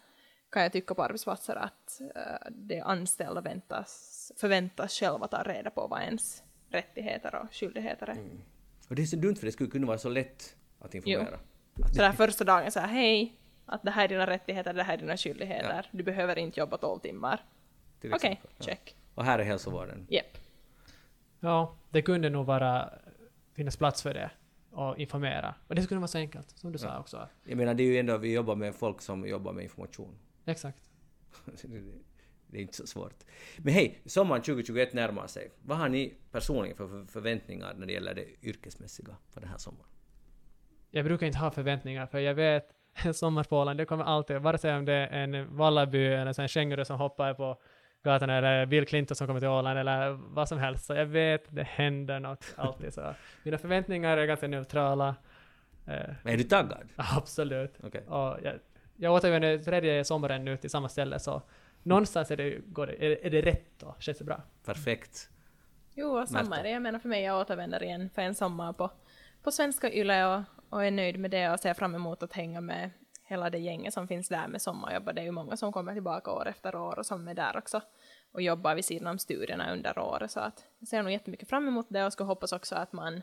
kan 0.51 0.63
jag 0.63 0.71
tycka 0.71 0.95
på 0.95 1.03
arbetsplatser 1.03 1.55
att 1.55 2.01
uh, 2.01 2.51
de 2.51 2.81
anställda 2.81 3.41
väntas, 3.41 4.31
förväntas 4.37 4.93
själva 4.93 5.27
ta 5.27 5.43
reda 5.43 5.69
på 5.69 5.87
vad 5.87 6.01
ens 6.01 6.43
rättigheter 6.69 7.35
och 7.35 7.53
skyldigheter 7.53 8.09
är. 8.09 8.13
Mm. 8.13 8.41
Och 8.87 8.95
det 8.95 9.01
är 9.01 9.05
så 9.05 9.15
dumt 9.15 9.35
för 9.35 9.45
det 9.45 9.51
skulle 9.51 9.69
kunna 9.69 9.87
vara 9.87 9.97
så 9.97 10.09
lätt 10.09 10.55
att 10.79 10.95
informera. 10.95 11.39
Jo. 11.75 11.85
Så 11.87 12.01
där 12.01 12.11
första 12.11 12.43
dagen 12.43 12.71
så 12.71 12.79
här, 12.79 12.87
hej, 12.87 13.35
att 13.65 13.83
det 13.83 13.91
här 13.91 14.03
är 14.03 14.07
dina 14.07 14.27
rättigheter, 14.27 14.73
det 14.73 14.83
här 14.83 14.93
är 14.93 14.97
dina 14.97 15.17
skyldigheter, 15.17 15.81
ja. 15.83 15.89
du 15.91 16.03
behöver 16.03 16.35
inte 16.35 16.59
jobba 16.59 16.77
12 16.77 16.99
timmar. 16.99 17.45
Okej, 17.97 18.13
okay, 18.13 18.35
check. 18.59 18.81
Ja. 18.85 19.01
Och 19.15 19.25
här 19.25 19.39
är 19.39 19.43
hälsovården. 19.43 20.07
Yep. 20.09 20.37
Ja, 21.39 21.75
det 21.89 22.01
kunde 22.01 22.29
nog 22.29 22.45
vara, 22.45 22.89
finnas 23.53 23.77
plats 23.77 24.01
för 24.01 24.13
det 24.13 24.31
och 24.71 24.97
informera. 24.97 25.55
Och 25.67 25.75
det 25.75 25.81
skulle 25.81 25.99
vara 25.99 26.07
så 26.07 26.17
enkelt, 26.17 26.49
som 26.49 26.71
du 26.71 26.79
ja. 26.81 26.89
sa 26.89 26.99
också. 26.99 27.27
Jag 27.43 27.57
menar, 27.57 27.73
det 27.73 27.83
är 27.83 27.87
ju 27.87 27.99
ändå, 27.99 28.17
vi 28.17 28.33
jobbar 28.33 28.55
med 28.55 28.75
folk 28.75 29.01
som 29.01 29.27
jobbar 29.27 29.53
med 29.53 29.63
information. 29.63 30.15
Exakt. 30.45 30.89
Det 32.55 32.59
är 32.59 32.61
inte 32.61 32.77
så 32.77 32.87
svårt. 32.87 33.23
Men 33.57 33.73
hej, 33.73 34.01
sommaren 34.05 34.41
2021 34.41 34.93
närmar 34.93 35.27
sig. 35.27 35.51
Vad 35.61 35.77
har 35.77 35.89
ni 35.89 36.13
personligen 36.31 36.77
för 36.77 37.05
förväntningar 37.05 37.73
när 37.77 37.87
det 37.87 37.93
gäller 37.93 38.13
det 38.13 38.25
yrkesmässiga 38.47 39.15
för 39.33 39.41
den 39.41 39.49
här 39.49 39.57
sommaren? 39.57 39.89
Jag 40.91 41.05
brukar 41.05 41.27
inte 41.27 41.39
ha 41.39 41.51
förväntningar, 41.51 42.07
för 42.07 42.19
jag 42.19 42.33
vet 42.33 42.67
sommar 43.13 43.43
på 43.43 43.59
Åland, 43.59 43.79
det 43.79 43.85
kommer 43.85 44.03
alltid, 44.03 44.37
vare 44.37 44.57
sig 44.57 44.75
om 44.75 44.85
det 44.85 44.93
är 44.93 45.07
en 45.07 45.57
Vallaby 45.57 46.05
eller 46.05 46.41
en 46.41 46.47
Schengerö 46.47 46.85
som 46.85 46.97
hoppar 46.97 47.33
på 47.33 47.61
gatan 48.03 48.29
eller 48.29 48.65
Bill 48.65 48.85
Clinton 48.85 49.15
som 49.15 49.27
kommer 49.27 49.39
till 49.39 49.49
Åland 49.49 49.79
eller 49.79 50.11
vad 50.11 50.47
som 50.47 50.57
helst. 50.57 50.85
Så 50.85 50.93
jag 50.93 51.05
vet, 51.05 51.55
det 51.55 51.63
händer 51.63 52.19
något 52.19 52.53
alltid. 52.55 52.93
Så 52.93 53.13
mina 53.43 53.57
förväntningar 53.57 54.17
är 54.17 54.25
ganska 54.25 54.47
neutrala. 54.47 55.15
Eh, 55.87 56.13
Men 56.23 56.33
är 56.33 56.37
du 56.37 56.43
taggad? 56.43 56.89
Absolut. 56.95 57.83
Okay. 57.83 58.01
Och 58.01 58.37
jag, 58.43 58.53
jag 58.95 59.13
återvänder 59.13 59.57
tredje 59.57 60.03
sommaren 60.03 60.45
nu 60.45 60.57
till 60.57 60.69
samma 60.69 60.89
ställe 60.89 61.19
så 61.19 61.41
någonstans 61.85 62.31
är 62.31 62.37
det, 62.37 62.59
går 62.65 62.87
det, 62.87 63.05
är, 63.05 63.25
är 63.25 63.29
det 63.29 63.41
rätt 63.41 63.79
då? 63.79 63.95
Känns 63.99 64.17
det 64.17 64.23
bra? 64.23 64.41
Perfekt. 64.65 65.29
Jo, 65.93 66.25
samma 66.27 66.57
är 66.57 66.63
det. 66.63 66.69
Jag 66.69 66.81
menar 66.81 66.99
för 66.99 67.09
mig, 67.09 67.23
jag 67.23 67.41
återvänder 67.41 67.83
igen 67.83 68.09
för 68.15 68.21
en 68.21 68.35
sommar 68.35 68.73
på, 68.73 68.91
på 69.43 69.51
svenska 69.51 69.93
YLE 69.93 70.25
och, 70.25 70.41
och 70.69 70.85
är 70.85 70.91
nöjd 70.91 71.19
med 71.19 71.31
det 71.31 71.49
och 71.49 71.59
ser 71.59 71.73
fram 71.73 71.95
emot 71.95 72.23
att 72.23 72.33
hänga 72.33 72.61
med 72.61 72.89
hela 73.23 73.49
det 73.49 73.57
gänget 73.57 73.93
som 73.93 74.07
finns 74.07 74.29
där 74.29 74.47
med 74.47 74.61
sommarjobb. 74.61 75.15
Det 75.15 75.21
är 75.21 75.25
ju 75.25 75.31
många 75.31 75.57
som 75.57 75.71
kommer 75.71 75.93
tillbaka 75.93 76.31
år 76.31 76.47
efter 76.47 76.75
år 76.75 76.99
och 76.99 77.05
som 77.05 77.27
är 77.27 77.33
där 77.33 77.57
också 77.57 77.81
och 78.31 78.41
jobbar 78.41 78.75
vid 78.75 78.85
sidan 78.85 79.07
om 79.07 79.19
studierna 79.19 79.73
under 79.73 79.99
året. 79.99 80.31
Så 80.31 80.39
att 80.39 80.65
jag 80.79 80.87
ser 80.87 81.03
nog 81.03 81.11
jättemycket 81.11 81.49
fram 81.49 81.67
emot 81.67 81.85
det 81.89 82.05
och 82.05 82.13
ska 82.13 82.23
hoppas 82.23 82.53
också 82.53 82.75
att 82.75 82.93
man 82.93 83.21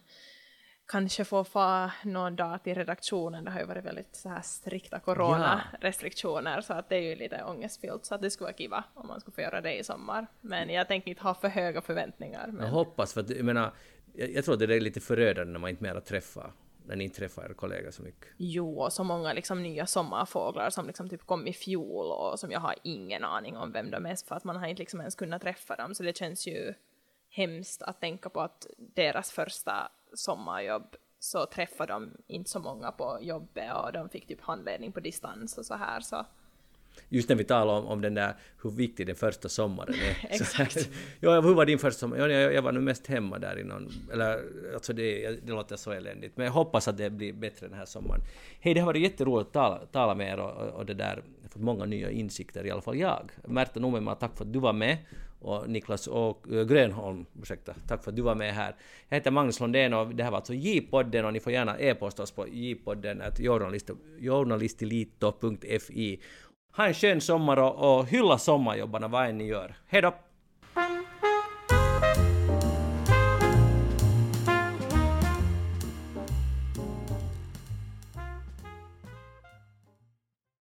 kanske 0.92 1.24
få 1.24 1.44
få 1.44 1.90
någon 2.04 2.36
dag 2.36 2.62
till 2.62 2.74
redaktionen. 2.74 3.44
Det 3.44 3.50
har 3.50 3.60
ju 3.60 3.66
varit 3.66 3.84
väldigt 3.84 4.16
så 4.16 4.28
här 4.28 4.42
strikta 4.42 4.98
coronarestriktioner 4.98 6.60
så 6.60 6.72
att 6.72 6.88
det 6.88 6.96
är 6.96 7.00
ju 7.00 7.14
lite 7.14 7.44
ångestfyllt 7.44 8.06
så 8.06 8.14
att 8.14 8.22
det 8.22 8.30
skulle 8.30 8.46
vara 8.46 8.56
kiva 8.56 8.84
om 8.94 9.06
man 9.06 9.20
skulle 9.20 9.34
få 9.34 9.40
göra 9.40 9.60
det 9.60 9.78
i 9.78 9.84
sommar. 9.84 10.26
Men 10.40 10.68
jag 10.68 10.88
tänker 10.88 11.10
inte 11.10 11.22
ha 11.22 11.34
för 11.34 11.48
höga 11.48 11.80
förväntningar. 11.80 12.46
Men... 12.46 12.66
Jag 12.66 12.72
hoppas 12.72 13.14
för 13.14 13.20
att 13.20 13.30
jag 13.30 13.44
menar, 13.44 13.72
jag, 14.12 14.30
jag 14.30 14.44
tror 14.44 14.54
att 14.54 14.60
det 14.60 14.76
är 14.76 14.80
lite 14.80 15.00
förödande 15.00 15.52
när 15.52 15.60
man 15.60 15.70
inte 15.70 15.82
mera 15.82 16.00
träffar 16.00 16.52
när 16.86 16.96
ni 16.96 17.08
träffar 17.08 17.44
era 17.44 17.54
kollegor 17.54 17.90
så 17.90 18.02
mycket. 18.02 18.28
Jo, 18.36 18.80
och 18.80 18.92
så 18.92 19.04
många 19.04 19.32
liksom 19.32 19.62
nya 19.62 19.86
sommarfåglar 19.86 20.70
som 20.70 20.86
liksom 20.86 21.08
typ 21.08 21.26
kom 21.26 21.46
i 21.46 21.52
fjol 21.52 22.06
och 22.06 22.40
som 22.40 22.50
jag 22.50 22.60
har 22.60 22.74
ingen 22.82 23.24
aning 23.24 23.56
om 23.56 23.72
vem 23.72 23.90
de 23.90 24.06
är 24.06 24.28
för 24.28 24.34
att 24.34 24.44
man 24.44 24.56
har 24.56 24.66
inte 24.66 24.82
liksom 24.82 25.00
ens 25.00 25.14
kunnat 25.14 25.42
träffa 25.42 25.76
dem 25.76 25.94
så 25.94 26.02
det 26.02 26.16
känns 26.16 26.46
ju 26.46 26.74
hemskt 27.28 27.82
att 27.82 28.00
tänka 28.00 28.28
på 28.28 28.40
att 28.40 28.66
deras 28.76 29.32
första 29.32 29.90
sommarjobb 30.14 30.96
så 31.18 31.46
träffade 31.46 31.92
de 31.92 32.10
inte 32.26 32.50
så 32.50 32.58
många 32.58 32.92
på 32.92 33.18
jobbet 33.20 33.74
och 33.74 33.92
de 33.92 34.08
fick 34.08 34.26
typ 34.26 34.40
handledning 34.40 34.92
på 34.92 35.00
distans 35.00 35.58
och 35.58 35.66
så 35.66 35.74
här 35.74 36.00
så 36.00 36.26
Just 37.08 37.28
när 37.28 37.36
vi 37.36 37.44
talar 37.44 37.74
om, 37.74 37.86
om 37.86 38.00
den 38.00 38.14
där 38.14 38.34
hur 38.62 38.70
viktig 38.70 39.06
den 39.06 39.16
första 39.16 39.48
sommaren 39.48 39.94
är. 39.94 40.26
Exakt. 40.30 40.90
ja, 41.20 41.40
hur 41.40 41.54
var 41.54 41.66
din 41.66 41.78
första 41.78 41.98
sommar? 41.98 42.16
Ja, 42.16 42.28
jag, 42.28 42.54
jag 42.54 42.62
var 42.62 42.72
nog 42.72 42.82
mest 42.82 43.06
hemma 43.06 43.38
där 43.38 43.58
i 43.58 43.64
någon... 43.64 43.88
Eller 44.12 44.38
alltså 44.74 44.92
det, 44.92 45.30
det 45.46 45.52
låter 45.52 45.76
så 45.76 45.92
eländigt. 45.92 46.36
Men 46.36 46.46
jag 46.46 46.52
hoppas 46.52 46.88
att 46.88 46.96
det 46.96 47.10
blir 47.10 47.32
bättre 47.32 47.68
den 47.68 47.78
här 47.78 47.84
sommaren. 47.84 48.20
Hej, 48.60 48.74
det 48.74 48.80
har 48.80 48.86
varit 48.86 49.02
jätteroligt 49.02 49.46
att 49.46 49.52
tala, 49.52 49.78
tala 49.92 50.14
med 50.14 50.32
er 50.32 50.40
och, 50.40 50.68
och 50.68 50.86
det 50.86 50.94
där. 50.94 51.22
fått 51.48 51.62
många 51.62 51.84
nya 51.84 52.10
insikter, 52.10 52.66
i 52.66 52.70
alla 52.70 52.82
fall 52.82 52.98
jag. 52.98 53.30
Märta 53.44 53.80
Nummema, 53.80 54.14
tack 54.14 54.36
för 54.36 54.44
att 54.44 54.52
du 54.52 54.58
var 54.58 54.72
med 54.72 54.98
och 55.42 55.70
Niklas 55.70 56.06
och 56.06 56.52
eh, 56.52 56.64
Grönholm, 56.64 57.26
ursäkta, 57.42 57.74
tack 57.88 58.04
för 58.04 58.10
att 58.10 58.16
du 58.16 58.22
var 58.22 58.34
med 58.34 58.54
här. 58.54 58.76
Jag 59.08 59.16
heter 59.16 59.30
Magnus 59.30 59.60
Lundén 59.60 59.94
och 59.94 60.14
det 60.14 60.24
här 60.24 60.30
var 60.30 60.38
alltså 60.38 60.54
J-podden 60.54 61.24
och 61.24 61.32
ni 61.32 61.40
får 61.40 61.52
gärna 61.52 61.78
e-posta 61.78 62.22
oss 62.22 62.30
på 62.30 62.48
jpodden 62.48 63.22
journalistilito.fi. 64.20 66.20
Ha 66.76 66.86
en 66.86 66.94
skön 66.94 67.20
sommar 67.20 67.56
och, 67.56 67.98
och 67.98 68.06
hylla 68.06 68.38
sommarjobbarna 68.38 69.08
vad 69.08 69.28
än 69.28 69.38
ni 69.38 69.46
gör. 69.46 69.74
Hej 69.86 70.02
då! 70.02 70.14